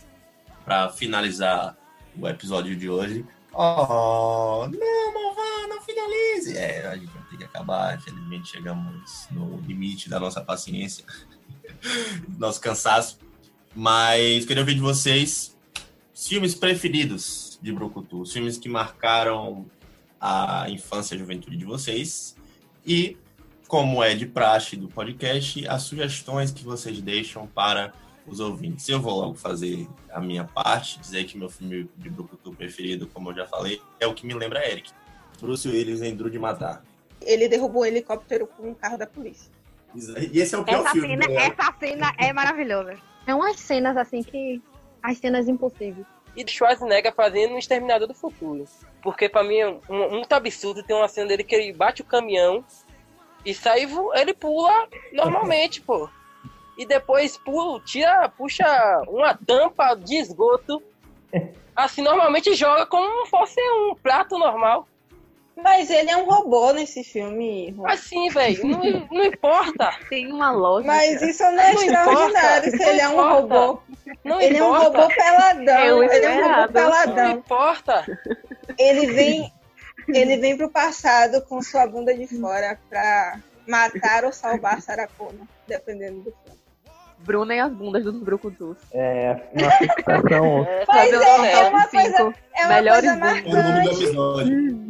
para 0.65 0.89
finalizar 0.89 1.77
o 2.19 2.29
episódio 2.29 2.75
de 2.77 2.89
hoje. 2.89 3.25
Oh, 3.57 4.67
não, 4.67 5.15
Malvá, 5.15 5.69
não 5.69 5.81
finalize! 5.81 6.57
É, 6.57 6.87
a 6.87 6.97
gente 6.97 7.13
vai 7.13 7.23
ter 7.31 7.37
que 7.37 7.45
acabar. 7.45 7.97
Infelizmente, 7.97 8.49
chegamos 8.51 9.29
no 9.31 9.61
limite 9.61 10.11
da 10.11 10.19
nossa 10.19 10.41
paciência, 10.41 11.05
nosso 12.37 12.61
cansaço. 12.61 13.19
Mas 13.75 14.45
queria 14.45 14.63
ouvir 14.63 14.75
de 14.75 14.81
vocês 14.81 15.57
filmes 16.15 16.55
preferidos 16.55 17.59
de 17.63 17.73
Brucutu, 17.73 18.23
os 18.23 18.33
filmes 18.33 18.59
que 18.59 18.69
marcaram 18.69 19.67
a 20.21 20.69
infância 20.71 21.15
e 21.15 21.17
a 21.17 21.19
juventude 21.19 21.57
de 21.57 21.65
vocês. 21.65 22.37
E, 22.87 23.17
como 23.69 24.03
é 24.03 24.15
de 24.15 24.27
praxe 24.27 24.77
do 24.77 24.89
podcast, 24.89 25.67
as 25.69 25.83
sugestões 25.83 26.51
que 26.51 26.65
vocês 26.65 27.01
deixam 27.01 27.47
para 27.47 27.93
os 28.27 28.41
ouvintes. 28.41 28.89
Eu 28.89 29.01
vou 29.01 29.21
logo 29.21 29.35
fazer 29.35 29.89
a 30.11 30.21
minha 30.21 30.45
parte, 30.45 30.99
dizer 30.99 31.25
que 31.25 31.37
meu 31.37 31.49
filme 31.49 31.89
de 31.97 32.11
Brucutu 32.11 32.53
preferido, 32.53 33.07
como 33.07 33.31
eu 33.31 33.35
já 33.35 33.47
falei, 33.47 33.81
é 34.01 34.07
o 34.07 34.15
que 34.15 34.27
me 34.27 34.35
lembra 34.35 34.67
Eric. 34.69 34.91
Bruce 35.41 35.69
Willis 35.69 36.01
em 36.03 36.15
Duro 36.15 36.31
de 36.31 36.39
Matar. 36.39 36.83
Ele 37.21 37.49
derrubou 37.49 37.83
um 37.83 37.87
helicóptero 37.87 38.47
com 38.47 38.71
um 38.71 38.75
carro 38.75 38.97
da 38.97 39.07
polícia. 39.07 39.51
E 40.33 40.41
esse 40.41 40.55
é 40.55 40.59
o 40.59 40.65
pior 40.65 40.81
essa 40.81 40.91
filme. 40.91 41.09
Cena, 41.09 41.41
essa 41.41 41.75
cena 41.79 42.15
é 42.19 42.33
maravilhosa. 42.33 42.97
É 43.27 43.35
umas 43.35 43.59
cenas 43.61 43.97
assim 43.97 44.23
que 44.23 44.63
as 45.03 45.19
cenas 45.19 45.49
impossíveis. 45.49 46.07
E 46.37 46.45
Schwarzenegger 46.51 47.15
fazendo 47.15 47.55
um 47.55 47.59
Exterminador 47.59 48.09
do 48.09 48.15
Futuro. 48.15 48.65
Porque 49.03 49.29
pra 49.29 49.45
mim 49.45 49.57
é 49.57 49.69
um, 49.69 50.11
muito 50.11 50.33
absurdo 50.33 50.83
ter 50.83 50.95
uma 50.95 51.09
cena 51.09 51.29
dele 51.29 51.45
que 51.45 51.55
ele 51.55 51.73
bate 51.73 52.03
o 52.03 52.05
caminhão 52.05 52.65
e 53.45 53.55
sai, 53.55 53.87
ele 54.15 54.35
pula 54.35 54.89
normalmente, 55.13 55.81
pô. 55.81 56.09
E 56.77 56.85
depois 56.87 57.37
pula, 57.37 57.81
tira, 57.81 58.29
puxa 58.29 59.03
uma 59.09 59.35
tampa 59.35 59.95
de 59.95 60.17
esgoto. 60.17 60.83
Assim, 61.75 62.03
normalmente 62.03 62.55
joga 62.55 62.87
como 62.87 63.25
se 63.25 63.31
fosse 63.31 63.61
um 63.61 63.95
prato 63.95 64.39
normal. 64.39 64.87
Mas 65.57 65.89
ele 65.89 66.11
é 66.11 66.17
um 66.17 66.25
robô 66.25 66.73
nesse 66.73 67.05
filme. 67.05 67.73
Mas 67.77 68.01
sim, 68.01 68.29
velho. 68.29 68.67
Não, 68.67 69.09
não 69.11 69.25
importa. 69.25 69.97
Tem 70.09 70.31
uma 70.31 70.51
lógica. 70.51 70.93
Mas 70.93 71.23
isso 71.23 71.43
não 71.45 71.61
é 71.61 71.73
não 71.73 71.83
extraordinário 71.83 72.69
importa, 72.69 72.85
se 72.85 72.91
ele 72.91 73.01
é 73.01 73.09
um 73.09 73.17
robô. 73.17 73.83
Não 74.25 74.41
ele 74.41 74.57
importa. 74.57 74.75
é 74.77 74.89
um 74.89 74.93
robô 74.93 75.15
peladão. 75.15 75.79
Eu 75.81 76.03
ele 76.03 76.25
é 76.25 76.31
um 76.31 76.55
robô 76.55 76.73
peladão. 76.73 77.29
Não 77.29 77.31
importa. 77.39 78.21
Ele 78.77 79.07
vem, 79.13 79.53
ele 80.09 80.37
vem 80.39 80.57
pro 80.57 80.69
passado 80.69 81.41
com 81.43 81.63
sua 81.63 81.87
bunda 81.87 82.13
de 82.15 82.27
fora 82.27 82.79
pra 82.89 83.39
matar 83.67 84.25
ou 84.25 84.33
salvar 84.33 84.83
Saracona, 84.83 85.47
dependendo 85.69 86.21
do 86.21 86.33
filme. 86.33 86.44
Bruna 87.25 87.55
e 87.55 87.61
as 87.61 87.73
bundas 87.73 88.05
dos 88.05 88.19
brucutus. 88.19 88.77
É, 88.93 89.49
uma 89.55 89.71
fixação. 89.73 90.67
Mas 90.87 91.13
é, 91.13 91.53
é 91.53 91.69
uma 91.69 91.89
coisa. 91.89 92.35
É 92.55 92.67
uma 92.67 92.75
melhores 92.75 93.11
coisa 93.11 93.17
marcante. 93.17 93.49
O 93.49 93.63
nome 93.63 93.83
do 93.83 93.91
episódio. 93.91 94.85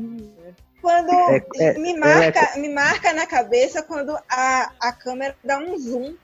Quando 0.80 1.10
É, 1.30 1.44
é, 1.60 1.78
me, 1.78 1.92
eu 1.92 1.98
marca, 1.98 2.58
me 2.58 2.68
marca 2.68 3.12
na 3.14 3.26
cabeça 3.26 3.82
quando 3.82 4.18
a, 4.28 4.70
a 4.80 4.92
câmera 4.92 5.34
dá 5.42 5.58
um 5.58 5.78
zoom 5.78 6.14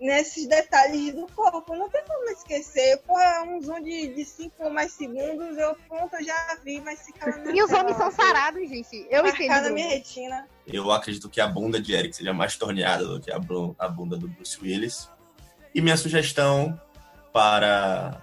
nesses 0.00 0.46
detalhes 0.48 1.14
do 1.14 1.26
corpo. 1.28 1.76
Não 1.76 1.88
tem 1.88 2.02
como 2.08 2.28
esquecer. 2.30 2.98
Porra, 3.06 3.44
um 3.44 3.60
zoom 3.60 3.82
de 3.82 4.24
5 4.24 4.54
ou 4.58 4.70
mais 4.70 4.92
segundos, 4.92 5.56
eu 5.58 5.76
pronto, 5.88 6.14
eu 6.16 6.24
já 6.24 6.58
vi, 6.64 6.80
mas 6.80 7.06
minha 7.44 7.56
E 7.56 7.62
os 7.62 7.70
homens 7.70 7.96
são 7.96 8.10
sarados, 8.10 8.68
gente. 8.68 9.06
Eu 9.10 9.26
entendo. 9.26 9.62
na 9.62 9.70
minha 9.70 9.88
retina. 9.88 10.48
Eu 10.66 10.90
acredito 10.90 11.28
que 11.28 11.40
a 11.40 11.46
bunda 11.46 11.80
de 11.80 11.92
Eric 11.94 12.16
seja 12.16 12.32
mais 12.32 12.56
torneada 12.56 13.04
do 13.04 13.20
que 13.20 13.30
a, 13.30 13.38
a 13.78 13.88
bunda 13.88 14.16
do 14.16 14.26
Bruce 14.26 14.58
Willis. 14.60 15.08
E 15.74 15.80
minha 15.80 15.96
sugestão 15.96 16.80
para 17.32 18.20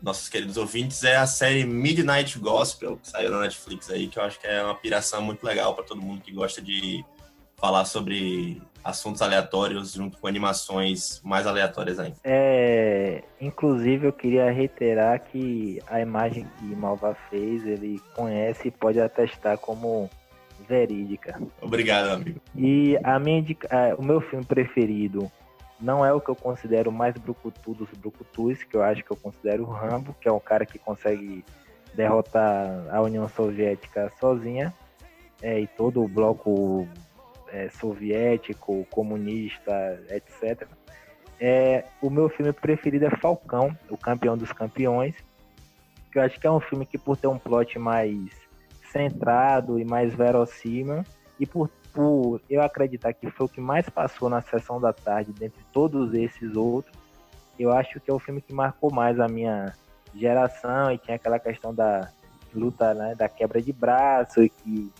nossos 0.00 0.28
queridos 0.28 0.56
ouvintes 0.56 1.02
é 1.02 1.16
a 1.16 1.26
série 1.26 1.64
Midnight 1.64 2.38
Gospel, 2.38 2.98
que 2.98 3.08
saiu 3.08 3.30
na 3.30 3.40
Netflix 3.40 3.90
aí, 3.90 4.06
que 4.06 4.18
eu 4.18 4.22
acho 4.22 4.38
que 4.38 4.46
é 4.46 4.62
uma 4.62 4.74
piração 4.74 5.22
muito 5.22 5.44
legal 5.44 5.74
para 5.74 5.84
todo 5.84 6.00
mundo 6.00 6.20
que 6.20 6.30
gosta 6.30 6.60
de 6.60 7.02
falar 7.56 7.86
sobre 7.86 8.60
assuntos 8.84 9.22
aleatórios 9.22 9.92
junto 9.92 10.18
com 10.18 10.26
animações 10.26 11.22
mais 11.24 11.46
aleatórias 11.46 11.98
ainda. 11.98 12.16
É, 12.22 13.24
inclusive, 13.40 14.06
eu 14.06 14.12
queria 14.12 14.50
reiterar 14.50 15.18
que 15.24 15.80
a 15.86 16.00
imagem 16.00 16.46
que 16.58 16.66
Malva 16.66 17.16
fez, 17.30 17.66
ele 17.66 17.98
conhece 18.14 18.68
e 18.68 18.70
pode 18.70 19.00
atestar 19.00 19.56
como 19.56 20.10
verídica. 20.68 21.40
Obrigado, 21.62 22.10
amigo. 22.10 22.40
E 22.54 22.98
a 23.02 23.18
minha 23.18 23.42
o 23.96 24.02
meu 24.02 24.20
filme 24.20 24.44
preferido 24.44 25.32
não 25.84 26.04
é 26.04 26.10
o 26.12 26.20
que 26.20 26.30
eu 26.30 26.34
considero 26.34 26.90
mais 26.90 27.14
brucutu 27.18 27.74
dos 27.74 27.90
brucutus, 27.90 28.62
que 28.62 28.74
eu 28.74 28.82
acho 28.82 29.04
que 29.04 29.10
eu 29.10 29.16
considero 29.16 29.64
o 29.64 29.70
Rambo, 29.70 30.16
que 30.18 30.26
é 30.26 30.32
um 30.32 30.40
cara 30.40 30.64
que 30.64 30.78
consegue 30.78 31.44
derrotar 31.94 32.86
a 32.90 33.02
União 33.02 33.28
Soviética 33.28 34.10
sozinha, 34.18 34.72
é, 35.42 35.60
e 35.60 35.66
todo 35.66 36.02
o 36.02 36.08
bloco 36.08 36.88
é, 37.48 37.68
soviético, 37.68 38.86
comunista, 38.90 40.02
etc. 40.08 40.66
É, 41.38 41.84
o 42.00 42.08
meu 42.08 42.30
filme 42.30 42.52
preferido 42.52 43.04
é 43.04 43.10
Falcão, 43.18 43.76
o 43.90 43.98
campeão 43.98 44.38
dos 44.38 44.52
campeões, 44.52 45.14
que 46.10 46.18
eu 46.18 46.22
acho 46.22 46.40
que 46.40 46.46
é 46.46 46.50
um 46.50 46.60
filme 46.60 46.86
que 46.86 46.96
por 46.96 47.18
ter 47.18 47.26
um 47.26 47.38
plot 47.38 47.78
mais 47.78 48.30
centrado 48.90 49.78
e 49.78 49.84
mais 49.84 50.14
verossímil, 50.14 51.04
e 51.38 51.44
por, 51.44 51.68
por 51.94 52.42
eu 52.50 52.60
acreditar 52.60 53.12
que 53.14 53.30
foi 53.30 53.46
o 53.46 53.48
que 53.48 53.60
mais 53.60 53.88
passou 53.88 54.28
na 54.28 54.42
sessão 54.42 54.80
da 54.80 54.92
tarde, 54.92 55.32
dentre 55.32 55.64
todos 55.72 56.12
esses 56.12 56.56
outros, 56.56 56.94
eu 57.58 57.72
acho 57.72 58.00
que 58.00 58.10
é 58.10 58.14
o 58.14 58.18
filme 58.18 58.42
que 58.42 58.52
marcou 58.52 58.92
mais 58.92 59.20
a 59.20 59.28
minha 59.28 59.72
geração 60.12 60.90
e 60.90 60.98
tinha 60.98 61.14
aquela 61.14 61.38
questão 61.38 61.72
da 61.72 62.10
luta, 62.52 62.92
né, 62.94 63.14
da 63.14 63.28
quebra 63.28 63.62
de 63.62 63.72
braço 63.72 64.42
e 64.42 64.48
que 64.48 64.92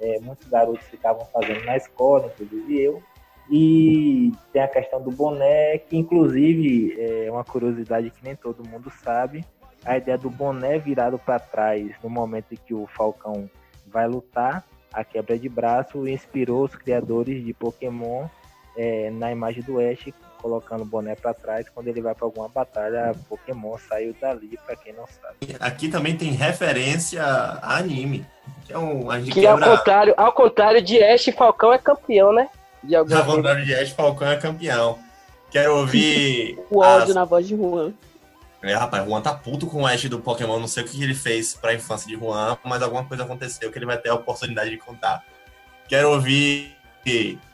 é, 0.00 0.18
muitos 0.20 0.48
garotos 0.48 0.84
ficavam 0.86 1.24
fazendo 1.26 1.64
na 1.64 1.76
escola, 1.76 2.26
inclusive 2.26 2.82
eu. 2.82 3.02
E 3.48 4.32
tem 4.52 4.62
a 4.62 4.68
questão 4.68 5.00
do 5.00 5.10
boné, 5.10 5.78
que 5.78 5.96
inclusive 5.96 6.96
é 6.98 7.30
uma 7.30 7.44
curiosidade 7.44 8.10
que 8.10 8.24
nem 8.24 8.34
todo 8.34 8.66
mundo 8.66 8.90
sabe. 9.02 9.44
A 9.84 9.96
ideia 9.96 10.18
do 10.18 10.30
boné 10.30 10.78
virado 10.78 11.18
para 11.18 11.38
trás 11.38 11.92
no 12.02 12.10
momento 12.10 12.52
em 12.52 12.56
que 12.56 12.72
o 12.74 12.86
Falcão 12.86 13.48
vai 13.86 14.08
lutar, 14.08 14.64
a 14.92 15.04
quebra 15.04 15.38
de 15.38 15.48
braço 15.48 16.06
inspirou 16.06 16.64
os 16.64 16.74
criadores 16.74 17.44
de 17.44 17.52
Pokémon 17.52 18.26
é, 18.76 19.10
na 19.10 19.30
imagem 19.32 19.62
do 19.62 19.78
Ash, 19.80 20.12
colocando 20.40 20.82
o 20.82 20.86
boné 20.86 21.14
para 21.14 21.32
trás. 21.34 21.68
Quando 21.68 21.88
ele 21.88 22.00
vai 22.00 22.14
para 22.14 22.26
alguma 22.26 22.48
batalha, 22.48 23.14
Pokémon 23.28 23.76
saiu 23.78 24.14
dali, 24.20 24.58
para 24.66 24.76
quem 24.76 24.92
não 24.92 25.06
sabe. 25.06 25.56
Aqui 25.60 25.88
também 25.88 26.16
tem 26.16 26.32
referência 26.32 27.22
a 27.22 27.76
anime. 27.78 28.26
Que 28.64 28.72
é 28.72 28.78
um, 28.78 29.10
a 29.10 29.20
gente 29.20 29.32
Que 29.32 29.46
ao 29.46 29.56
quebra... 29.58 29.76
contrário, 29.76 30.14
ao 30.16 30.32
contrário 30.32 30.82
de 30.82 31.02
Ash, 31.02 31.26
Falcão 31.36 31.72
é 31.72 31.78
campeão, 31.78 32.32
né? 32.32 32.48
De 32.82 32.96
Ao 32.96 33.06
contrário 33.06 33.64
de 33.64 33.74
Ash, 33.74 33.90
Falcão 33.90 34.28
é 34.28 34.36
campeão. 34.36 34.98
Quero 35.50 35.76
ouvir. 35.76 36.58
O 36.70 36.78
ódio 36.80 37.10
as- 37.10 37.14
na 37.14 37.24
voz 37.24 37.46
de 37.46 37.56
Juan. 37.56 37.92
É, 38.62 38.74
rapaz, 38.74 39.04
Juan 39.04 39.20
tá 39.20 39.34
puto 39.34 39.66
com 39.66 39.82
o 39.82 39.86
Ash 39.86 40.04
do 40.04 40.20
Pokémon. 40.20 40.60
Não 40.60 40.68
sei 40.68 40.84
o 40.84 40.86
que 40.86 41.02
ele 41.02 41.14
fez 41.14 41.54
pra 41.54 41.74
infância 41.74 42.06
de 42.06 42.14
Juan, 42.14 42.56
mas 42.64 42.82
alguma 42.82 43.04
coisa 43.04 43.24
aconteceu 43.24 43.70
que 43.72 43.78
ele 43.78 43.86
vai 43.86 43.98
ter 43.98 44.10
a 44.10 44.14
oportunidade 44.14 44.70
de 44.70 44.78
contar. 44.78 45.24
Quero 45.88 46.10
ouvir 46.10 46.76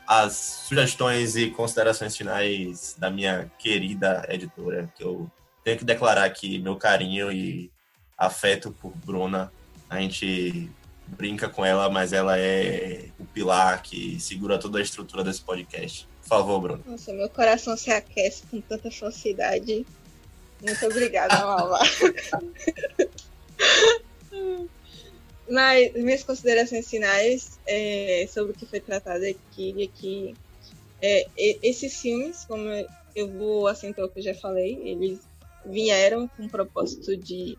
as 0.07 0.33
sugestões 0.67 1.35
e 1.35 1.49
considerações 1.49 2.15
finais 2.15 2.95
da 2.97 3.09
minha 3.09 3.51
querida 3.57 4.25
editora, 4.29 4.91
que 4.95 5.03
eu 5.03 5.29
tenho 5.63 5.77
que 5.77 5.85
declarar 5.85 6.23
aqui 6.23 6.59
meu 6.59 6.75
carinho 6.75 7.31
e 7.31 7.71
afeto 8.17 8.71
por 8.71 8.91
Bruna. 8.95 9.51
A 9.89 9.99
gente 9.99 10.69
brinca 11.07 11.49
com 11.49 11.65
ela, 11.65 11.89
mas 11.89 12.13
ela 12.13 12.37
é 12.37 13.09
o 13.19 13.25
pilar 13.25 13.81
que 13.81 14.19
segura 14.19 14.59
toda 14.59 14.77
a 14.77 14.81
estrutura 14.81 15.23
desse 15.23 15.41
podcast. 15.41 16.07
Por 16.21 16.27
favor, 16.27 16.61
Bruno. 16.61 16.83
Nossa, 16.85 17.11
meu 17.11 17.29
coração 17.29 17.75
se 17.75 17.89
aquece 17.89 18.43
com 18.51 18.61
tanta 18.61 18.91
falsidade. 18.91 19.85
Muito 20.61 20.85
obrigada, 20.85 21.37
Malva. 21.37 21.79
Mas 25.49 25.93
minhas 25.93 26.23
considerações 26.23 26.87
finais 26.87 27.59
é, 27.65 28.27
sobre 28.29 28.51
o 28.51 28.55
que 28.55 28.67
foi 28.67 28.79
tratado 28.79 29.25
aqui 29.25 29.83
é 29.83 29.87
que 29.87 30.35
é, 31.01 31.25
esses 31.35 31.99
filmes, 31.99 32.45
como 32.45 32.63
eu 33.15 33.31
vou 33.31 33.67
acentuar 33.67 34.07
o 34.07 34.11
que 34.11 34.19
eu 34.19 34.23
já 34.23 34.35
falei, 34.35 34.79
eles 34.83 35.19
vieram 35.65 36.27
com 36.27 36.45
o 36.45 36.49
propósito 36.49 37.17
de 37.17 37.57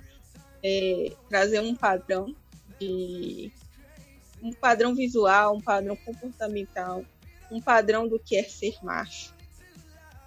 é, 0.62 1.12
trazer 1.28 1.60
um 1.60 1.74
padrão 1.74 2.35
de 2.78 3.51
um 4.43 4.52
padrão 4.52 4.94
visual, 4.94 5.56
um 5.56 5.60
padrão 5.60 5.97
comportamental, 5.97 7.05
um 7.51 7.60
padrão 7.60 8.09
do 8.09 8.18
que 8.18 8.36
é 8.36 8.43
ser 8.43 8.74
macho. 8.82 9.35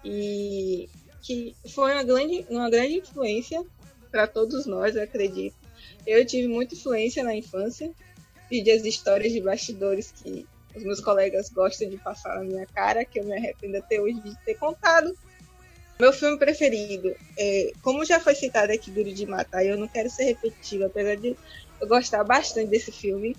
E 0.04 0.88
que 1.24 1.56
foi 1.70 1.92
uma 1.94 2.02
grande, 2.02 2.46
uma 2.50 2.68
grande 2.68 2.98
influência 2.98 3.64
para 4.10 4.26
todos 4.26 4.66
nós, 4.66 4.94
eu 4.94 5.02
acredito. 5.02 5.56
Eu 6.06 6.24
tive 6.24 6.46
muita 6.46 6.74
influência 6.74 7.24
na 7.24 7.34
infância, 7.34 7.90
vi 8.50 8.70
as 8.70 8.84
histórias 8.84 9.32
de 9.32 9.40
bastidores 9.40 10.12
que 10.12 10.46
os 10.76 10.82
meus 10.84 11.00
colegas 11.00 11.48
gostam 11.48 11.88
de 11.88 11.96
passar 11.96 12.36
na 12.36 12.44
minha 12.44 12.66
cara, 12.66 13.06
que 13.06 13.18
eu 13.18 13.24
me 13.24 13.34
arrependo 13.34 13.78
até 13.78 13.98
hoje 13.98 14.20
de 14.20 14.36
ter 14.44 14.54
contado. 14.56 15.16
Meu 15.98 16.12
filme 16.12 16.36
preferido, 16.38 17.14
é, 17.38 17.72
como 17.80 18.04
já 18.04 18.20
foi 18.20 18.34
citado 18.34 18.72
aqui, 18.72 18.90
Duro 18.90 19.12
de 19.12 19.24
Matar, 19.24 19.64
eu 19.64 19.78
não 19.78 19.88
quero 19.88 20.10
ser 20.10 20.24
repetitivo, 20.24 20.84
apesar 20.84 21.16
de 21.16 21.36
eu 21.80 21.88
gostar 21.88 22.22
bastante 22.22 22.68
desse 22.68 22.92
filme. 22.92 23.34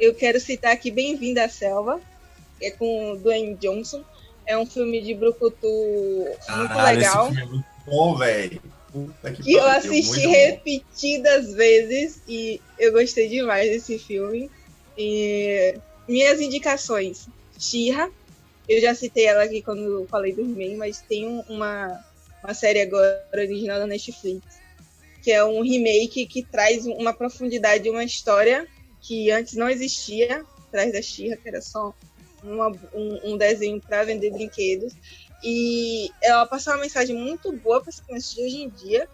Eu 0.00 0.12
quero 0.14 0.40
citar 0.40 0.72
aqui 0.72 0.90
Bem-vindo 0.90 1.40
à 1.40 1.48
Selva, 1.48 2.00
é 2.60 2.70
com 2.72 3.16
Dwayne 3.16 3.54
Johnson. 3.54 4.02
É 4.48 4.56
um 4.56 4.64
filme 4.64 5.02
de 5.02 5.14
brucutu 5.14 5.68
muito 5.68 6.74
legal. 6.74 7.26
Esse 7.26 7.36
filme 7.36 7.42
é 7.42 7.44
muito 7.44 7.66
bom, 7.84 8.16
velho. 8.16 8.62
Que, 9.22 9.42
que 9.42 9.52
eu 9.52 9.66
assisti 9.66 10.26
repetidas 10.26 11.52
vezes 11.52 12.22
e 12.26 12.58
eu 12.78 12.90
gostei 12.92 13.28
demais 13.28 13.70
desse 13.70 13.98
filme. 13.98 14.50
E 14.96 15.74
minhas 16.08 16.40
indicações: 16.40 17.28
Shira, 17.58 18.10
eu 18.66 18.80
já 18.80 18.94
citei 18.94 19.26
ela 19.26 19.42
aqui 19.42 19.60
quando 19.60 19.82
eu 19.82 20.06
falei 20.06 20.32
do 20.32 20.40
He-Man, 20.40 20.78
mas 20.78 21.02
tem 21.02 21.26
uma, 21.46 22.02
uma 22.42 22.54
série 22.54 22.80
agora 22.80 23.22
original 23.34 23.78
da 23.78 23.86
Netflix, 23.86 24.42
que 25.22 25.30
é 25.30 25.44
um 25.44 25.60
remake 25.60 26.26
que 26.26 26.42
traz 26.42 26.86
uma 26.86 27.12
profundidade, 27.12 27.90
uma 27.90 28.02
história 28.02 28.66
que 29.02 29.30
antes 29.30 29.54
não 29.54 29.68
existia, 29.68 30.42
atrás 30.66 30.90
da 30.90 31.02
Xirra, 31.02 31.36
que 31.36 31.48
era 31.48 31.60
só 31.60 31.94
uma, 32.48 32.68
um, 32.94 33.32
um, 33.32 33.36
desenho 33.36 33.80
para 33.80 34.04
vender 34.04 34.30
brinquedos. 34.30 34.94
E 35.42 36.10
ela 36.22 36.46
passa 36.46 36.72
uma 36.72 36.80
mensagem 36.80 37.16
muito 37.16 37.52
boa 37.52 37.80
para 37.80 37.90
as 37.90 38.00
crianças 38.00 38.34
de 38.34 38.42
hoje 38.42 38.62
em 38.62 38.68
dia. 38.70 39.08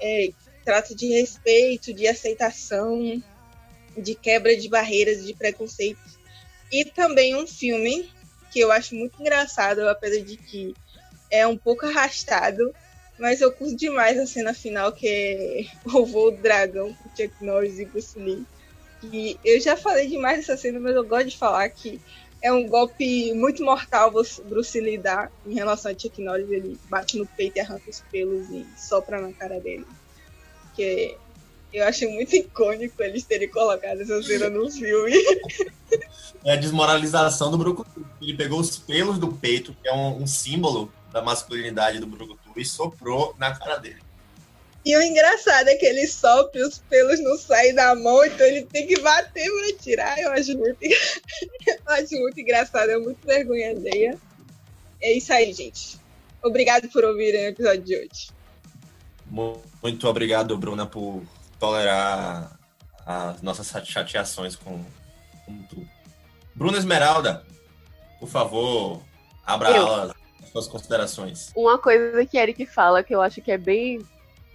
É, 0.00 0.30
trata 0.64 0.94
de 0.94 1.08
respeito, 1.08 1.92
de 1.92 2.06
aceitação, 2.06 3.22
de 3.96 4.14
quebra 4.14 4.56
de 4.56 4.68
barreiras, 4.68 5.24
de 5.24 5.34
preconceitos. 5.34 6.18
E 6.70 6.84
também 6.84 7.34
um 7.34 7.46
filme 7.46 8.10
que 8.50 8.60
eu 8.60 8.70
acho 8.70 8.94
muito 8.94 9.20
engraçado, 9.20 9.88
apesar 9.88 10.22
de 10.22 10.36
que 10.36 10.74
é 11.30 11.46
um 11.46 11.56
pouco 11.56 11.86
arrastado, 11.86 12.74
mas 13.18 13.40
eu 13.40 13.52
curto 13.52 13.76
demais 13.76 14.18
a 14.18 14.26
cena 14.26 14.54
final, 14.54 14.92
que 14.92 15.08
é 15.08 15.66
o 15.84 16.04
voo 16.06 16.30
do 16.30 16.42
dragão 16.42 16.94
com 16.94 17.08
Chuck 17.10 17.32
Norris 17.44 17.78
e 17.78 17.84
Bruce 17.84 18.18
Lee. 18.18 18.46
E 19.02 19.38
eu 19.44 19.60
já 19.60 19.76
falei 19.76 20.08
demais 20.08 20.38
dessa 20.38 20.56
cena, 20.56 20.80
mas 20.80 20.94
eu 20.94 21.04
gosto 21.04 21.28
de 21.28 21.36
falar 21.36 21.68
que 21.68 22.00
é 22.40 22.52
um 22.52 22.66
golpe 22.66 23.32
muito 23.34 23.64
mortal 23.64 24.12
Bruce 24.44 24.80
Lee 24.80 24.98
dá 24.98 25.28
em 25.46 25.54
relação 25.54 25.90
a 25.90 25.98
Chuck 25.98 26.22
Norris. 26.22 26.50
Ele 26.50 26.78
bate 26.88 27.18
no 27.18 27.26
peito 27.26 27.56
e 27.56 27.60
arranca 27.60 27.90
os 27.90 28.00
pelos 28.12 28.48
e 28.50 28.66
sopra 28.76 29.20
na 29.20 29.32
cara 29.32 29.58
dele. 29.60 29.86
Que 30.74 31.16
eu 31.72 31.84
achei 31.86 32.08
muito 32.08 32.34
icônico 32.34 33.02
eles 33.02 33.24
terem 33.24 33.48
colocado 33.48 34.00
essa 34.00 34.22
cena 34.22 34.48
no 34.48 34.70
filme. 34.70 35.12
É 36.44 36.52
a 36.52 36.56
desmoralização 36.56 37.50
do 37.50 37.58
Brucutu. 37.58 38.06
Ele 38.22 38.34
pegou 38.34 38.60
os 38.60 38.78
pelos 38.78 39.18
do 39.18 39.32
peito, 39.32 39.74
que 39.82 39.88
é 39.88 39.92
um, 39.92 40.22
um 40.22 40.26
símbolo 40.26 40.92
da 41.12 41.20
masculinidade 41.20 41.98
do 41.98 42.06
Brucutu, 42.06 42.52
e 42.56 42.64
soprou 42.64 43.34
na 43.38 43.54
cara 43.54 43.76
dele. 43.76 44.07
E 44.84 44.96
o 44.96 45.02
engraçado 45.02 45.68
é 45.68 45.74
que 45.74 45.84
ele 45.84 46.06
sopra 46.06 46.66
os 46.66 46.78
pelos 46.78 47.20
não 47.20 47.36
saem 47.36 47.74
da 47.74 47.94
mão, 47.94 48.24
então 48.24 48.46
ele 48.46 48.62
tem 48.62 48.86
que 48.86 49.00
bater 49.00 49.50
pra 49.50 49.78
tirar. 49.78 50.18
Eu 50.18 50.32
acho 50.32 50.56
muito, 50.56 50.78
eu 50.82 51.78
acho 51.86 52.14
muito 52.20 52.40
engraçado, 52.40 52.90
é 52.90 52.98
muito 52.98 53.26
vergonha 53.26 53.70
alheia. 53.70 54.18
É 55.00 55.12
isso 55.12 55.32
aí, 55.32 55.52
gente. 55.52 55.98
Obrigado 56.42 56.88
por 56.88 57.04
ouvirem 57.04 57.46
o 57.46 57.48
episódio 57.48 57.82
de 57.82 57.96
hoje. 57.96 58.30
Muito 59.26 60.08
obrigado, 60.08 60.56
Bruna, 60.56 60.86
por 60.86 61.22
tolerar 61.58 62.58
as 63.04 63.42
nossas 63.42 63.70
chateações 63.86 64.56
com, 64.56 64.82
com 65.44 65.62
tudo. 65.64 65.88
Bruna 66.54 66.78
Esmeralda, 66.78 67.44
por 68.18 68.28
favor, 68.28 69.02
abra 69.44 69.68
alas, 69.68 70.12
suas 70.50 70.66
considerações. 70.66 71.52
Uma 71.54 71.78
coisa 71.78 72.24
que 72.24 72.38
Eric 72.38 72.66
fala 72.66 73.02
que 73.02 73.14
eu 73.14 73.20
acho 73.20 73.40
que 73.42 73.52
é 73.52 73.58
bem 73.58 74.00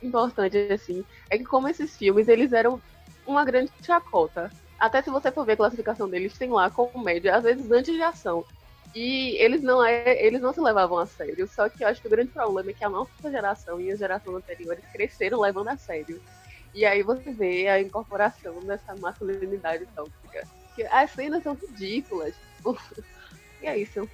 importante 0.06 0.58
assim, 0.72 1.04
é 1.30 1.38
que 1.38 1.44
como 1.44 1.68
esses 1.68 1.96
filmes 1.96 2.28
eles 2.28 2.54
eram 2.54 2.82
uma 3.26 3.46
grande 3.46 3.72
chacota. 3.82 4.52
Até 4.80 5.02
se 5.02 5.10
você 5.10 5.32
for 5.32 5.46
ver 5.46 5.54
a 5.54 5.58
classificação 5.58 6.10
deles, 6.10 6.38
tem 6.38 6.50
lá 6.50 6.70
comédia, 6.70 7.36
às 7.36 7.44
vezes 7.44 7.70
antes 7.72 7.94
de 7.94 8.02
ação. 8.02 8.46
E 8.94 9.36
eles 9.42 9.62
não, 9.62 9.84
é, 9.84 10.24
eles 10.24 10.42
não 10.42 10.54
se 10.54 10.62
levavam 10.62 11.00
a 11.00 11.06
sério. 11.06 11.48
Só 11.48 11.68
que 11.68 11.84
eu 11.84 11.88
acho 11.88 12.02
que 12.02 12.08
o 12.08 12.12
grande 12.12 12.32
problema 12.32 12.70
é 12.70 12.74
que 12.74 12.84
a 12.84 12.90
nossa 12.90 13.32
geração 13.32 13.82
e 13.82 13.92
a 13.92 13.96
geração 13.96 14.36
anterior 14.36 14.78
cresceram 14.92 15.40
levando 15.40 15.70
a 15.70 15.78
sério. 15.78 16.22
E 16.74 16.86
aí 16.86 17.02
você 17.02 17.32
vê 17.32 17.68
a 17.68 17.82
incorporação 17.82 18.60
dessa 18.60 18.96
masculinidade 18.96 19.86
tóxica. 19.96 20.48
Que 20.76 20.84
as 20.84 21.12
cenas 21.12 21.44
são 21.44 21.56
ridículas. 21.56 22.36
e 23.62 23.68
é 23.68 23.78
isso. 23.78 24.08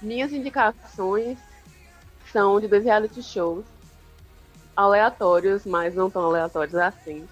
Minhas 0.00 0.32
indicações 0.32 1.38
são 2.30 2.60
de 2.60 2.68
dois 2.68 2.84
reality 2.84 3.22
shows 3.22 3.64
aleatórios, 4.76 5.64
mas 5.64 5.94
não 5.94 6.10
tão 6.10 6.26
aleatórios 6.26 6.74
assim. 6.74 7.26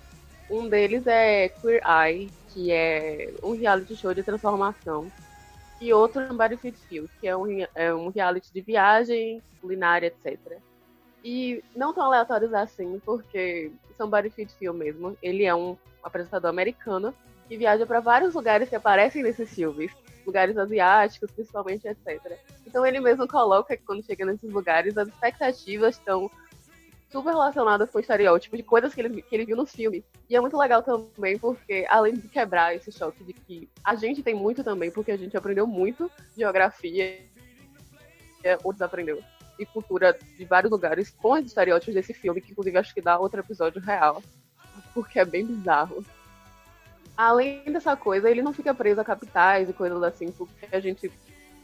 Um 0.50 0.68
deles 0.68 1.06
é 1.06 1.48
Queer 1.48 1.82
Eye, 1.86 2.30
que 2.48 2.72
é 2.72 3.32
um 3.42 3.54
reality 3.54 3.94
show 3.96 4.14
de 4.14 4.22
transformação. 4.22 5.10
E 5.80 5.92
outro 5.92 6.22
é 6.22 6.56
Fit 6.56 6.78
Feel, 6.88 7.08
que 7.20 7.28
é 7.28 7.36
um, 7.36 7.46
é 7.74 7.94
um 7.94 8.08
reality 8.08 8.52
de 8.52 8.60
viagem, 8.60 9.42
culinária, 9.60 10.06
etc. 10.06 10.58
E 11.22 11.62
não 11.74 11.92
tão 11.92 12.04
aleatórios 12.04 12.52
assim, 12.54 13.00
porque 13.04 13.72
são 13.96 14.10
fit 14.30 14.52
film 14.54 14.74
mesmo. 14.74 15.16
Ele 15.22 15.44
é 15.44 15.54
um 15.54 15.76
apresentador 16.02 16.50
americano 16.50 17.14
que 17.48 17.56
viaja 17.56 17.86
para 17.86 18.00
vários 18.00 18.34
lugares 18.34 18.68
que 18.68 18.76
aparecem 18.76 19.22
nesses 19.22 19.52
filmes, 19.54 19.90
lugares 20.26 20.56
asiáticos, 20.56 21.30
principalmente, 21.30 21.86
etc. 21.86 22.38
Então 22.66 22.84
ele 22.84 23.00
mesmo 23.00 23.26
coloca 23.26 23.76
que 23.76 23.82
quando 23.82 24.04
chega 24.04 24.24
nesses 24.24 24.50
lugares, 24.50 24.96
as 24.96 25.08
expectativas 25.08 25.96
estão 25.96 26.30
super 27.15 27.31
relacionadas 27.31 27.89
com 27.91 27.99
o 27.99 28.01
estereótipo 28.01 28.57
de 28.57 28.65
coisas 28.65 28.93
que 28.93 29.01
ele, 29.01 29.23
que 29.23 29.35
ele 29.36 29.47
viu 29.47 29.57
nos 29.57 29.70
filmes. 29.70 30.03
E 30.28 30.35
é 30.35 30.41
muito 30.41 30.59
legal 30.59 30.82
também 30.82 31.39
porque, 31.39 31.86
além 31.89 32.15
de 32.15 32.27
quebrar 32.27 32.74
esse 32.74 32.91
choque 32.91 33.23
de 33.23 33.32
que 33.32 33.69
a 33.85 33.95
gente 33.95 34.20
tem 34.20 34.35
muito 34.35 34.65
também, 34.65 34.91
porque 34.91 35.12
a 35.12 35.16
gente 35.16 35.36
aprendeu 35.36 35.65
muito 35.65 36.11
geografia, 36.36 37.20
ou 38.65 38.73
desaprendeu 38.73 39.23
e 39.57 39.65
cultura 39.65 40.19
de 40.36 40.45
vários 40.45 40.73
lugares 40.73 41.11
com 41.11 41.35
os 41.35 41.47
estereótipos 41.47 41.95
desse 41.95 42.12
filme, 42.12 42.41
que 42.41 42.51
inclusive 42.51 42.77
acho 42.77 42.93
que 42.93 43.01
dá 43.01 43.16
outro 43.16 43.39
episódio 43.39 43.81
real, 43.81 44.20
porque 44.93 45.20
é 45.20 45.24
bem 45.24 45.47
bizarro. 45.47 46.05
Além 47.16 47.62
dessa 47.66 47.97
coisa, 47.97 48.28
ele 48.28 48.43
não 48.43 48.53
fica 48.53 48.74
preso 48.74 49.01
a 49.01 49.05
capitais 49.05 49.70
e 49.70 49.73
coisas 49.73 50.03
assim, 50.03 50.32
porque 50.32 50.66
a 50.73 50.81
gente, 50.81 51.12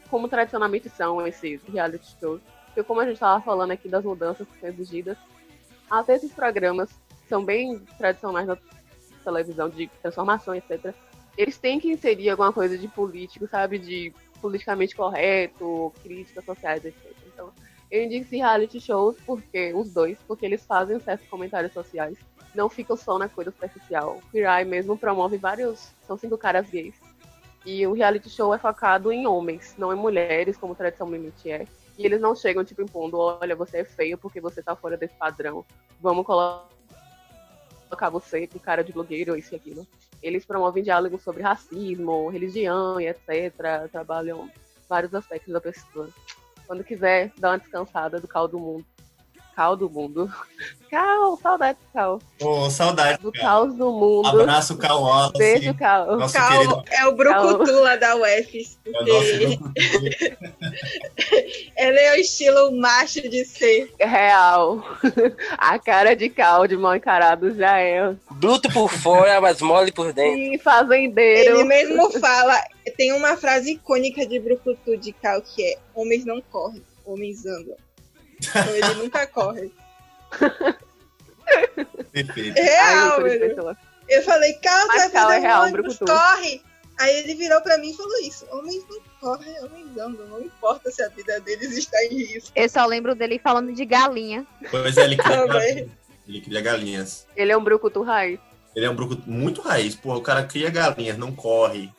como 0.09 0.29
tradicionalmente 0.29 0.87
são 0.87 1.27
esses 1.27 1.61
reality 1.63 2.15
shows, 2.17 2.41
porque 2.67 2.83
como 2.83 3.01
a 3.01 3.05
gente 3.05 3.15
estava 3.15 3.43
falando 3.43 3.71
aqui 3.71 3.89
das 3.89 4.05
mudanças 4.05 4.47
que 4.47 4.59
são 4.61 4.69
exigidas, 4.69 5.17
até 5.99 6.15
esses 6.15 6.31
programas 6.31 6.89
são 7.27 7.43
bem 7.43 7.79
tradicionais 7.97 8.47
da 8.47 8.57
televisão, 9.23 9.69
de 9.69 9.87
transformação, 10.01 10.55
etc. 10.55 10.93
Eles 11.37 11.57
têm 11.57 11.79
que 11.79 11.91
inserir 11.91 12.29
alguma 12.29 12.53
coisa 12.53 12.77
de 12.77 12.87
político, 12.87 13.47
sabe? 13.47 13.77
De 13.77 14.13
politicamente 14.41 14.95
correto, 14.95 15.93
críticas 16.01 16.43
sociais, 16.45 16.83
etc. 16.83 16.97
Então, 17.27 17.51
eu 17.91 18.03
indico 18.03 18.25
esse 18.25 18.37
reality 18.37 18.79
shows 18.79 19.17
porque 19.25 19.73
os 19.73 19.93
dois, 19.93 20.17
porque 20.27 20.45
eles 20.45 20.65
fazem 20.65 20.99
certos 20.99 21.27
comentários 21.27 21.73
sociais, 21.73 22.17
não 22.55 22.69
ficam 22.69 22.95
só 22.95 23.17
na 23.17 23.29
coisa 23.29 23.51
superficial. 23.51 24.17
O 24.17 24.31
Queer 24.31 24.65
mesmo 24.65 24.97
promove 24.97 25.37
vários, 25.37 25.91
são 26.07 26.17
cinco 26.17 26.37
caras 26.37 26.69
gays. 26.69 26.95
E 27.65 27.85
o 27.85 27.93
reality 27.93 28.29
show 28.29 28.53
é 28.53 28.57
focado 28.57 29.11
em 29.11 29.27
homens, 29.27 29.75
não 29.77 29.93
em 29.93 29.95
mulheres, 29.95 30.57
como 30.57 30.73
tradicionalmente 30.73 31.51
é. 31.51 31.67
E 32.01 32.05
eles 32.05 32.19
não 32.19 32.35
chegam, 32.35 32.65
tipo, 32.65 32.81
impondo, 32.81 33.19
olha, 33.19 33.55
você 33.55 33.77
é 33.77 33.85
feio 33.85 34.17
porque 34.17 34.41
você 34.41 34.63
tá 34.63 34.75
fora 34.75 34.97
desse 34.97 35.13
padrão. 35.13 35.63
Vamos 35.99 36.25
colocar 36.25 36.65
você 38.11 38.47
com 38.47 38.57
cara 38.57 38.83
de 38.83 38.91
blogueiro, 38.91 39.37
isso 39.37 39.53
e 39.53 39.55
aquilo. 39.55 39.85
Eles 40.19 40.43
promovem 40.43 40.81
diálogos 40.81 41.21
sobre 41.21 41.43
racismo, 41.43 42.27
religião 42.27 42.99
e 42.99 43.07
etc. 43.07 43.53
Trabalham 43.91 44.49
vários 44.89 45.13
aspectos 45.13 45.53
da 45.53 45.61
pessoa. 45.61 46.09
Quando 46.65 46.83
quiser, 46.83 47.31
dá 47.37 47.51
uma 47.51 47.59
descansada 47.59 48.19
do 48.19 48.27
cal 48.27 48.47
do 48.47 48.57
mundo. 48.57 48.85
Cal 49.55 49.75
do 49.75 49.89
mundo. 49.89 50.31
Cal, 50.91 51.37
saudade 51.37 51.79
do 51.79 51.85
cal. 51.93 52.19
Ô, 52.41 52.69
saudade. 52.69 53.17
Do 53.21 53.31
cara. 53.31 53.45
caos 53.45 53.73
do 53.75 53.89
mundo. 53.91 54.27
Abraço, 54.27 54.77
Cal 54.77 55.01
Wallace. 55.01 55.37
Beijo, 55.37 55.73
Cal. 55.73 56.17
Nosso 56.17 56.33
Cal 56.33 56.49
querido. 56.49 56.83
é 56.91 57.07
o 57.07 57.13
Brucutu 57.13 57.81
lá 57.81 57.95
da 57.95 58.17
UFS. 58.17 58.77
É 58.85 58.89
o 58.89 59.05
nosso 59.05 59.31
ele 61.77 61.99
é 61.99 62.13
o 62.13 62.17
estilo 62.17 62.77
macho 62.77 63.21
de 63.21 63.45
ser. 63.45 63.89
Real. 63.99 64.83
A 65.57 65.79
cara 65.79 66.13
de 66.13 66.29
cal 66.29 66.67
de 66.67 66.75
mal 66.75 66.93
encarado 66.95 67.55
já 67.55 67.79
é. 67.79 68.13
Bruto 68.31 68.69
por 68.73 68.91
fora, 68.91 69.39
mas 69.39 69.61
mole 69.61 69.93
por 69.93 70.11
dentro. 70.11 70.39
E 70.39 70.59
fazendeiro. 70.59 71.55
Ele 71.55 71.63
mesmo 71.63 72.11
fala, 72.19 72.61
tem 72.97 73.13
uma 73.13 73.37
frase 73.37 73.71
icônica 73.71 74.25
de 74.25 74.39
Brucutu 74.39 74.97
de 74.97 75.13
Cal 75.13 75.41
que 75.41 75.63
é 75.63 75.77
homens 75.95 76.25
não 76.25 76.41
correm, 76.41 76.83
homens 77.05 77.45
andam. 77.45 77.77
Então 78.41 78.75
ele 78.75 78.93
nunca 78.95 79.27
corre. 79.27 79.71
Perfeito. 82.11 82.57
É 82.57 82.61
real, 82.61 83.11
Ai, 83.11 83.17
eu 83.19 83.23
velho. 83.23 83.55
sou 83.55 83.75
Eu 84.09 84.23
falei, 84.23 84.53
Cal, 84.53 84.87
Mas 84.87 85.01
você 85.03 85.09
vai 85.09 85.11
Cal 85.11 85.23
fazer 85.27 85.37
é 85.37 85.39
real, 85.39 85.63
ônibus, 85.63 85.97
corre. 85.99 86.61
Aí 86.99 87.15
ele 87.19 87.35
virou 87.35 87.61
pra 87.61 87.77
mim 87.77 87.91
e 87.91 87.97
falou 87.97 88.19
isso. 88.19 88.45
Homens 88.51 88.83
não 88.89 88.99
correm, 89.19 89.53
homens 89.63 89.97
andam. 89.97 90.27
Não 90.27 90.41
importa 90.41 90.91
se 90.91 91.01
a 91.03 91.09
vida 91.09 91.39
deles 91.39 91.75
está 91.75 91.97
em 92.05 92.23
risco. 92.23 92.51
Eu 92.55 92.69
só 92.69 92.85
lembro 92.85 93.15
dele 93.15 93.39
falando 93.39 93.73
de 93.73 93.85
galinha. 93.85 94.45
Pois 94.69 94.97
é, 94.97 95.05
ele 95.05 95.17
cria, 95.17 95.47
galinhas. 95.47 95.89
ele 96.27 96.41
cria 96.41 96.61
galinhas. 96.61 97.27
Ele 97.35 97.51
é 97.51 97.57
um 97.57 97.63
brucutu 97.63 98.03
raiz. 98.03 98.39
Ele 98.75 98.85
é 98.85 98.89
um 98.89 98.95
bruco 98.95 99.17
muito 99.25 99.61
raiz. 99.61 99.95
Pô, 99.95 100.15
o 100.15 100.21
cara 100.21 100.43
cria 100.43 100.69
galinhas, 100.69 101.17
não 101.17 101.31
corre. 101.31 101.89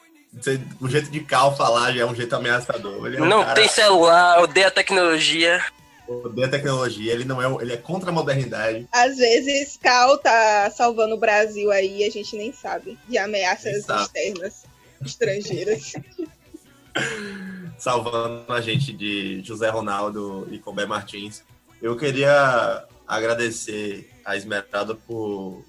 O 0.80 0.88
jeito 0.88 1.10
de 1.10 1.20
Cal 1.20 1.54
falar 1.56 1.92
já 1.92 2.02
é 2.02 2.06
um 2.06 2.14
jeito 2.14 2.34
ameaçador. 2.34 3.06
Ele 3.06 3.18
é 3.18 3.22
um 3.22 3.26
Não 3.26 3.42
cara 3.42 3.54
tem 3.54 3.68
celular, 3.68 4.40
odeia 4.40 4.70
tecnologia. 4.70 5.62
Odeia 6.08 6.48
tecnologia, 6.48 7.12
ele 7.12 7.24
não 7.24 7.40
é, 7.40 7.62
ele 7.62 7.72
é 7.72 7.76
contra 7.76 8.10
a 8.10 8.12
modernidade. 8.12 8.88
Às 8.92 9.16
vezes, 9.16 9.76
Cal 9.76 10.18
tá 10.18 10.70
salvando 10.70 11.14
o 11.14 11.20
Brasil 11.20 11.70
aí 11.70 11.98
e 11.98 12.04
a 12.04 12.10
gente 12.10 12.36
nem 12.36 12.52
sabe. 12.52 12.98
De 13.08 13.18
ameaças 13.18 13.84
sabe. 13.84 14.02
externas, 14.02 14.64
estrangeiras. 15.04 15.92
salvando 17.78 18.52
a 18.52 18.60
gente 18.60 18.92
de 18.92 19.42
José 19.42 19.68
Ronaldo 19.68 20.46
e 20.50 20.58
Colbert 20.58 20.88
Martins. 20.88 21.42
Eu 21.80 21.96
queria 21.96 22.84
agradecer 23.06 24.10
a 24.24 24.36
Esmeralda 24.36 24.94
por 24.94 25.64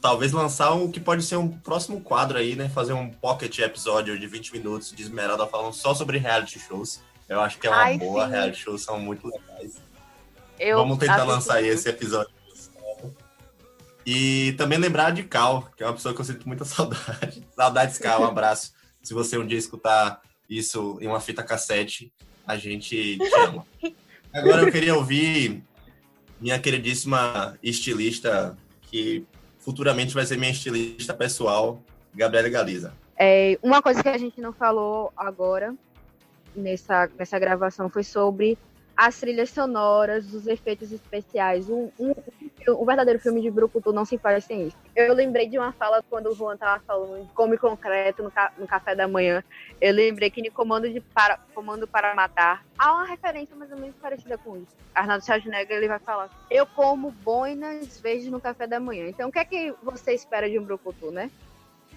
talvez 0.00 0.32
lançar 0.32 0.72
o 0.72 0.90
que 0.90 0.98
pode 0.98 1.22
ser 1.22 1.36
um 1.36 1.48
próximo 1.48 2.00
quadro 2.00 2.38
aí, 2.38 2.56
né? 2.56 2.68
Fazer 2.68 2.94
um 2.94 3.10
pocket 3.10 3.58
episódio 3.58 4.18
de 4.18 4.26
20 4.26 4.52
minutos 4.52 4.92
de 4.92 5.02
Esmeralda 5.02 5.46
falando 5.46 5.74
só 5.74 5.94
sobre 5.94 6.18
reality 6.18 6.58
shows. 6.58 7.00
Eu 7.30 7.40
acho 7.40 7.60
que 7.60 7.68
é 7.68 7.70
uma 7.70 7.78
Ai, 7.78 7.96
boa, 7.96 8.26
sim. 8.26 8.32
reality 8.32 8.58
shows 8.58 8.82
são 8.82 8.98
muito 8.98 9.24
legais. 9.28 9.80
Eu 10.58 10.78
Vamos 10.78 10.98
tentar 10.98 11.22
lançar 11.22 11.58
aí 11.58 11.68
esse 11.68 11.88
episódio. 11.88 12.34
E 14.04 14.52
também 14.58 14.76
lembrar 14.76 15.12
de 15.12 15.22
Cal, 15.22 15.70
que 15.76 15.84
é 15.84 15.86
uma 15.86 15.92
pessoa 15.92 16.12
que 16.12 16.20
eu 16.20 16.24
sinto 16.24 16.48
muita 16.48 16.64
saudade. 16.66 17.46
Saudades, 17.54 17.98
Cal, 17.98 18.22
um 18.22 18.26
abraço. 18.26 18.72
Se 19.00 19.14
você 19.14 19.38
um 19.38 19.46
dia 19.46 19.56
escutar 19.56 20.20
isso 20.48 20.98
em 21.00 21.06
uma 21.06 21.20
fita 21.20 21.44
cassete, 21.44 22.12
a 22.44 22.56
gente 22.56 23.16
te 23.16 23.34
ama. 23.36 23.64
Agora 24.34 24.62
eu 24.62 24.72
queria 24.72 24.96
ouvir 24.96 25.62
minha 26.40 26.58
queridíssima 26.58 27.56
estilista, 27.62 28.58
que 28.82 29.24
futuramente 29.56 30.12
vai 30.12 30.26
ser 30.26 30.36
minha 30.36 30.50
estilista 30.50 31.14
pessoal, 31.14 31.80
Gabriela 32.12 32.48
Galiza. 32.48 32.92
É, 33.16 33.56
uma 33.62 33.80
coisa 33.80 34.02
que 34.02 34.08
a 34.08 34.18
gente 34.18 34.40
não 34.40 34.52
falou 34.52 35.12
agora 35.16 35.76
nessa, 36.54 37.10
nessa 37.18 37.38
gravação 37.38 37.88
foi 37.88 38.02
sobre 38.02 38.58
as 38.96 39.18
trilhas 39.18 39.48
sonoras, 39.48 40.34
os 40.34 40.46
efeitos 40.46 40.92
especiais. 40.92 41.70
Um, 41.70 41.90
um, 41.98 42.12
um 42.68 42.84
verdadeiro 42.84 43.18
filme 43.18 43.40
de 43.40 43.50
Brucutu 43.50 43.94
não 43.94 44.04
se 44.04 44.18
faz 44.18 44.44
sem 44.44 44.66
isso. 44.66 44.76
Eu 44.94 45.14
lembrei 45.14 45.48
de 45.48 45.56
uma 45.58 45.72
fala 45.72 46.02
quando 46.10 46.26
o 46.26 46.34
Juan 46.34 46.54
tava 46.58 46.82
falando 46.86 47.24
de 47.26 47.32
come 47.32 47.56
concreto 47.56 48.22
no, 48.22 48.30
ca- 48.30 48.52
no 48.58 48.66
café 48.66 48.94
da 48.94 49.08
manhã. 49.08 49.42
Eu 49.80 49.94
lembrei 49.94 50.28
que 50.28 50.42
no 50.42 50.52
Comando, 50.52 50.90
de 50.90 51.00
para, 51.00 51.38
Comando 51.54 51.88
para 51.88 52.14
Matar 52.14 52.62
há 52.76 52.92
uma 52.92 53.06
referência 53.06 53.56
mais 53.56 53.72
ou 53.72 53.78
menos 53.78 53.96
parecida 53.96 54.36
com 54.36 54.58
isso. 54.58 54.76
Arnaldo 54.94 55.24
Schwarzenegger 55.24 55.78
ele 55.78 55.88
vai 55.88 55.98
falar: 56.00 56.28
Eu 56.50 56.66
como 56.66 57.10
boinas 57.10 57.98
verdes 58.00 58.26
no 58.26 58.40
café 58.40 58.66
da 58.66 58.78
manhã. 58.78 59.08
Então 59.08 59.30
o 59.30 59.32
que 59.32 59.38
é 59.38 59.44
que 59.46 59.74
você 59.82 60.12
espera 60.12 60.50
de 60.50 60.58
um 60.58 60.64
Brucutu, 60.64 61.10
né? 61.10 61.30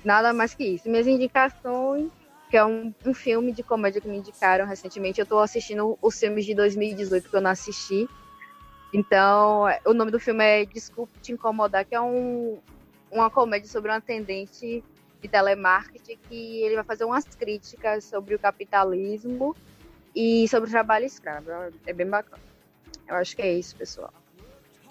Nada 0.05 0.31
mais 0.31 0.53
que 0.53 0.63
isso. 0.63 0.89
Minhas 0.89 1.07
indicações, 1.07 2.09
que 2.53 2.57
é 2.57 2.63
um, 2.63 2.93
um 3.03 3.15
filme 3.15 3.51
de 3.51 3.63
comédia 3.63 3.99
que 3.99 4.07
me 4.07 4.15
indicaram 4.15 4.67
recentemente. 4.67 5.19
Eu 5.19 5.25
tô 5.25 5.39
assistindo 5.39 5.97
os 5.99 6.19
filmes 6.19 6.45
de 6.45 6.53
2018 6.53 7.27
que 7.27 7.35
eu 7.35 7.41
não 7.41 7.49
assisti. 7.49 8.07
Então, 8.93 9.63
o 9.83 9.91
nome 9.91 10.11
do 10.11 10.19
filme 10.19 10.43
é 10.43 10.63
Desculpe 10.63 11.19
Te 11.19 11.31
Incomodar, 11.31 11.83
que 11.83 11.95
é 11.95 11.99
um, 11.99 12.59
uma 13.11 13.27
comédia 13.31 13.67
sobre 13.67 13.89
um 13.89 13.95
atendente 13.95 14.83
de 15.19 15.27
telemarketing 15.27 16.19
que 16.29 16.61
ele 16.61 16.75
vai 16.75 16.83
fazer 16.83 17.05
umas 17.05 17.25
críticas 17.25 18.03
sobre 18.03 18.35
o 18.35 18.39
capitalismo 18.39 19.55
e 20.15 20.47
sobre 20.47 20.69
o 20.69 20.71
trabalho 20.71 21.05
escravo. 21.05 21.49
É 21.87 21.91
bem 21.91 22.07
bacana. 22.07 22.43
Eu 23.07 23.15
acho 23.15 23.35
que 23.35 23.41
é 23.41 23.51
isso, 23.51 23.75
pessoal. 23.75 24.13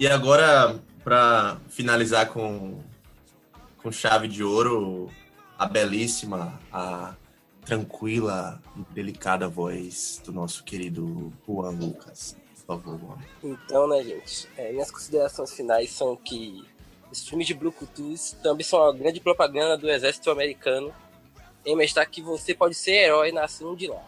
E 0.01 0.09
agora, 0.09 0.81
para 1.05 1.59
finalizar 1.69 2.27
com, 2.27 2.81
com 3.81 3.93
chave 3.93 4.27
de 4.27 4.43
ouro, 4.43 5.09
a 5.57 5.65
belíssima, 5.65 6.61
a 6.73 7.15
tranquila 7.65 8.61
e 8.77 8.95
delicada 8.95 9.49
voz 9.49 10.21
do 10.25 10.33
nosso 10.33 10.65
querido 10.65 11.33
Juan 11.47 11.71
Lucas. 11.71 12.37
Por 12.55 12.79
favor, 12.79 12.99
Juan. 12.99 13.19
Então, 13.43 13.89
né, 13.89 14.03
gente? 14.03 14.49
é, 14.57 14.73
minhas 14.73 14.91
considerações 14.91 15.53
finais 15.53 15.91
são 15.91 16.17
que 16.17 16.65
os 17.11 17.29
filmes 17.29 17.47
de 17.47 17.55
Brucutus 17.55 18.33
também 18.43 18.65
são 18.65 18.81
uma 18.81 18.93
grande 18.93 19.21
propaganda 19.21 19.77
do 19.77 19.91
exército 19.91 20.31
americano 20.31 20.93
em 21.65 21.77
mostrar 21.77 22.07
que 22.07 22.23
você 22.23 22.55
pode 22.55 22.75
ser 22.75 22.93
herói 22.93 23.31
nascendo 23.33 23.77
de 23.77 23.87
lá. 23.87 24.03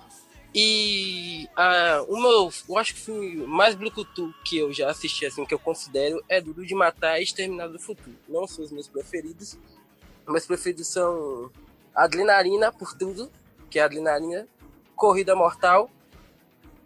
E 0.54 1.48
ah, 1.56 2.04
o 2.08 2.20
meu, 2.20 2.50
eu 2.68 2.78
acho 2.78 2.94
que 2.94 3.00
o 3.00 3.04
filme 3.04 3.36
mais 3.46 3.74
Brucutu 3.74 4.32
que 4.44 4.56
eu 4.58 4.72
já 4.72 4.88
assisti, 4.88 5.26
assim, 5.26 5.44
que 5.44 5.52
eu 5.52 5.58
considero, 5.58 6.22
é 6.28 6.40
Duro 6.40 6.64
de 6.64 6.74
Matar 6.74 7.18
e 7.18 7.24
Exterminado 7.24 7.72
do 7.72 7.78
Futuro. 7.80 8.16
Não 8.28 8.46
são 8.46 8.64
os 8.64 8.70
meus 8.70 8.86
preferidos. 8.86 9.58
Meus 10.26 10.46
preferidos 10.46 10.86
são 10.86 11.50
Adrenalina 11.94 12.72
por 12.72 12.96
tudo, 12.96 13.30
que 13.74 13.80
é 13.80 13.82
Adrenalina, 13.82 14.46
Corrida 14.94 15.34
Mortal, 15.34 15.90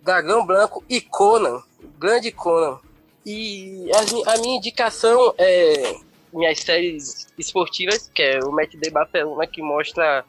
Dragão 0.02 0.46
Branco 0.46 0.82
e 0.88 1.02
Conan, 1.02 1.62
grande 1.98 2.32
Conan. 2.32 2.80
E 3.26 3.90
a, 3.92 4.32
a 4.32 4.38
minha 4.38 4.56
indicação 4.56 5.34
é 5.36 5.96
minhas 6.32 6.60
séries 6.60 7.26
esportivas, 7.36 8.10
que 8.14 8.22
é 8.22 8.40
o 8.42 8.50
Match 8.50 8.74
Day 8.76 8.90
Barcelona, 8.90 9.46
que 9.46 9.60
mostra 9.60 10.24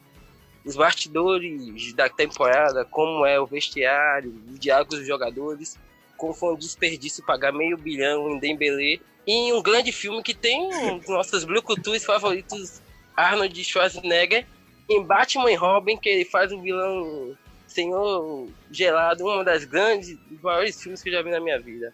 os 0.62 0.76
bastidores 0.76 1.94
da 1.94 2.10
temporada, 2.10 2.84
como 2.84 3.24
é 3.24 3.40
o 3.40 3.46
vestiário, 3.46 4.30
os 4.52 4.60
diálogos 4.60 4.98
dos 4.98 5.08
jogadores, 5.08 5.78
como 6.18 6.34
foi 6.34 6.52
um 6.52 6.58
desperdício 6.58 7.24
pagar 7.24 7.54
meio 7.54 7.78
bilhão 7.78 8.28
em 8.28 8.38
Dembélé. 8.38 8.98
E 9.26 9.50
um 9.54 9.62
grande 9.62 9.92
filme 9.92 10.22
que 10.22 10.34
tem 10.34 10.68
um 10.74 10.98
dos 10.98 11.08
nossos 11.08 11.42
Blue 11.42 11.62
Cultures 11.62 12.04
favoritos, 12.04 12.82
Arnold 13.16 13.64
Schwarzenegger, 13.64 14.46
em 14.90 15.02
Batman 15.04 15.50
e 15.50 15.54
Robin, 15.54 15.96
que 15.96 16.08
ele 16.08 16.24
faz 16.24 16.50
o 16.52 16.60
vilão 16.60 17.36
Senhor 17.66 18.48
Gelado, 18.70 19.24
uma 19.24 19.44
das 19.44 19.64
grandes, 19.64 20.18
maiores 20.42 20.82
filmes 20.82 21.02
que 21.02 21.08
eu 21.08 21.12
já 21.14 21.22
vi 21.22 21.30
na 21.30 21.40
minha 21.40 21.58
vida. 21.60 21.92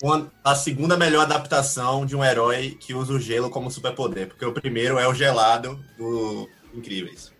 Uma- 0.00 0.30
a 0.44 0.54
segunda 0.54 0.96
melhor 0.96 1.22
adaptação 1.22 2.06
de 2.06 2.14
um 2.14 2.24
herói 2.24 2.76
que 2.78 2.94
usa 2.94 3.12
o 3.12 3.18
gelo 3.18 3.50
como 3.50 3.70
superpoder, 3.70 4.28
porque 4.28 4.44
o 4.44 4.52
primeiro 4.52 4.96
é 4.98 5.08
o 5.08 5.12
gelado 5.12 5.84
do 5.96 6.48
Incríveis. 6.72 7.32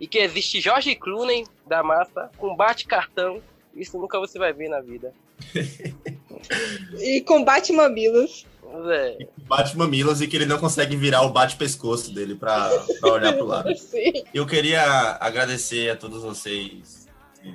E 0.00 0.08
que 0.08 0.18
existe 0.18 0.60
George 0.60 0.96
Clooney 0.96 1.46
da 1.66 1.82
massa 1.84 2.28
com 2.36 2.56
bate-cartão. 2.56 3.40
Isso 3.76 3.96
nunca 3.98 4.18
você 4.18 4.38
vai 4.38 4.52
ver 4.52 4.68
na 4.68 4.80
vida. 4.80 5.14
E 6.98 7.20
combate 7.20 7.72
mamilos. 7.72 8.46
É, 8.72 9.26
Bate 9.48 9.76
mamilos 9.76 10.20
e 10.20 10.28
que 10.28 10.36
ele 10.36 10.46
não 10.46 10.58
consegue 10.58 10.96
virar 10.96 11.22
o 11.22 11.30
bate-pescoço 11.30 12.14
dele 12.14 12.34
pra, 12.34 12.70
pra 13.00 13.12
olhar 13.12 13.32
pro 13.32 13.44
lado. 13.44 13.74
Sim. 13.76 14.24
Eu 14.32 14.46
queria 14.46 14.82
agradecer 15.20 15.90
a 15.90 15.96
todos 15.96 16.22
vocês 16.22 17.08
que 17.42 17.54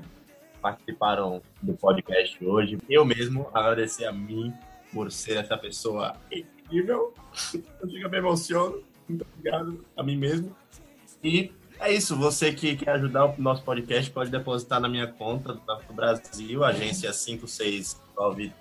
participaram 0.61 1.41
do 1.61 1.73
podcast 1.73 2.43
hoje. 2.43 2.77
Eu 2.89 3.05
mesmo 3.05 3.49
agradecer 3.53 4.05
a 4.05 4.11
mim 4.11 4.53
por 4.93 5.11
ser 5.11 5.37
essa 5.37 5.57
pessoa 5.57 6.15
incrível. 6.31 7.13
Eu 7.53 7.89
chego 7.89 8.09
me 8.09 8.17
emociono. 8.17 8.83
Muito 9.07 9.25
obrigado 9.37 9.85
a 9.95 10.03
mim 10.03 10.17
mesmo. 10.17 10.55
E 11.23 11.51
é 11.79 11.93
isso. 11.93 12.15
Você 12.17 12.51
que 12.51 12.75
quer 12.75 12.91
ajudar 12.91 13.25
o 13.25 13.41
nosso 13.41 13.63
podcast 13.63 14.11
pode 14.11 14.29
depositar 14.29 14.81
na 14.81 14.89
minha 14.89 15.07
conta 15.07 15.53
do 15.53 15.61
Banco 15.61 15.85
do 15.87 15.93
Brasil, 15.93 16.63
agência 16.63 17.13
5690. 17.13 18.53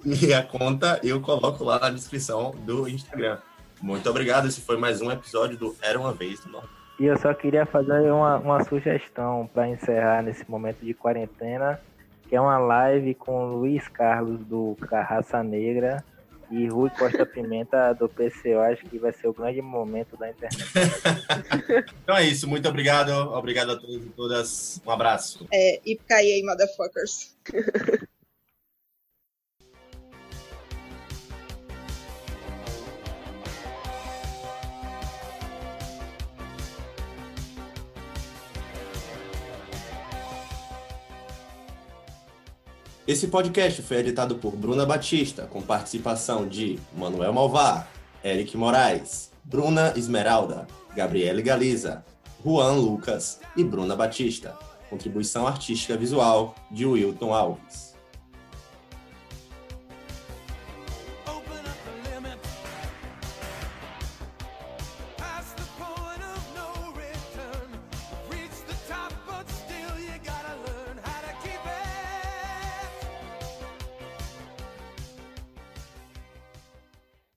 E 0.04 0.32
a 0.32 0.42
conta 0.42 1.00
eu 1.02 1.20
coloco 1.20 1.64
lá 1.64 1.78
na 1.78 1.90
descrição 1.90 2.54
do 2.64 2.88
Instagram. 2.88 3.38
Muito 3.80 4.08
obrigado. 4.08 4.48
Esse 4.48 4.60
foi 4.60 4.76
mais 4.76 5.00
um 5.00 5.10
episódio 5.10 5.56
do 5.56 5.76
Era 5.80 5.98
uma 5.98 6.12
Vez 6.12 6.40
do 6.40 6.50
Nordeste. 6.50 6.76
E 6.98 7.04
eu 7.06 7.16
só 7.16 7.32
queria 7.32 7.64
fazer 7.64 8.10
uma, 8.10 8.38
uma 8.38 8.64
sugestão 8.64 9.48
para 9.52 9.68
encerrar 9.68 10.22
nesse 10.22 10.48
momento 10.50 10.84
de 10.84 10.92
quarentena, 10.94 11.80
que 12.28 12.34
é 12.34 12.40
uma 12.40 12.58
live 12.58 13.14
com 13.14 13.54
Luiz 13.54 13.86
Carlos 13.86 14.40
do 14.44 14.76
Carraça 14.88 15.42
Negra 15.42 16.02
e 16.50 16.66
Rui 16.66 16.90
Costa 16.90 17.24
Pimenta 17.24 17.92
do 17.92 18.08
PC. 18.08 18.54
Eu 18.54 18.62
acho 18.62 18.84
que 18.86 18.98
vai 18.98 19.12
ser 19.12 19.28
o 19.28 19.32
grande 19.32 19.62
momento 19.62 20.16
da 20.16 20.28
internet. 20.28 20.64
então 22.02 22.16
é 22.16 22.24
isso, 22.24 22.48
muito 22.48 22.68
obrigado. 22.68 23.12
Obrigado 23.32 23.72
a 23.72 23.76
todos 23.76 24.04
e 24.04 24.08
todas. 24.08 24.82
Um 24.84 24.90
abraço. 24.90 25.46
É, 25.52 25.80
e 25.86 25.98
aí, 26.10 26.42
motherfuckers. 26.44 27.36
Esse 43.08 43.28
podcast 43.28 43.80
foi 43.80 43.96
editado 43.96 44.34
por 44.34 44.54
Bruna 44.54 44.84
Batista, 44.84 45.46
com 45.46 45.62
participação 45.62 46.46
de 46.46 46.78
Manuel 46.94 47.32
Malvar, 47.32 47.88
Eric 48.22 48.54
Moraes, 48.54 49.30
Bruna 49.42 49.94
Esmeralda, 49.96 50.66
Gabriele 50.94 51.40
Galiza, 51.40 52.04
Juan 52.44 52.72
Lucas 52.72 53.40
e 53.56 53.64
Bruna 53.64 53.96
Batista. 53.96 54.58
Contribuição 54.90 55.46
artística 55.46 55.96
visual 55.96 56.54
de 56.70 56.84
Wilton 56.84 57.32
Alves. 57.32 57.87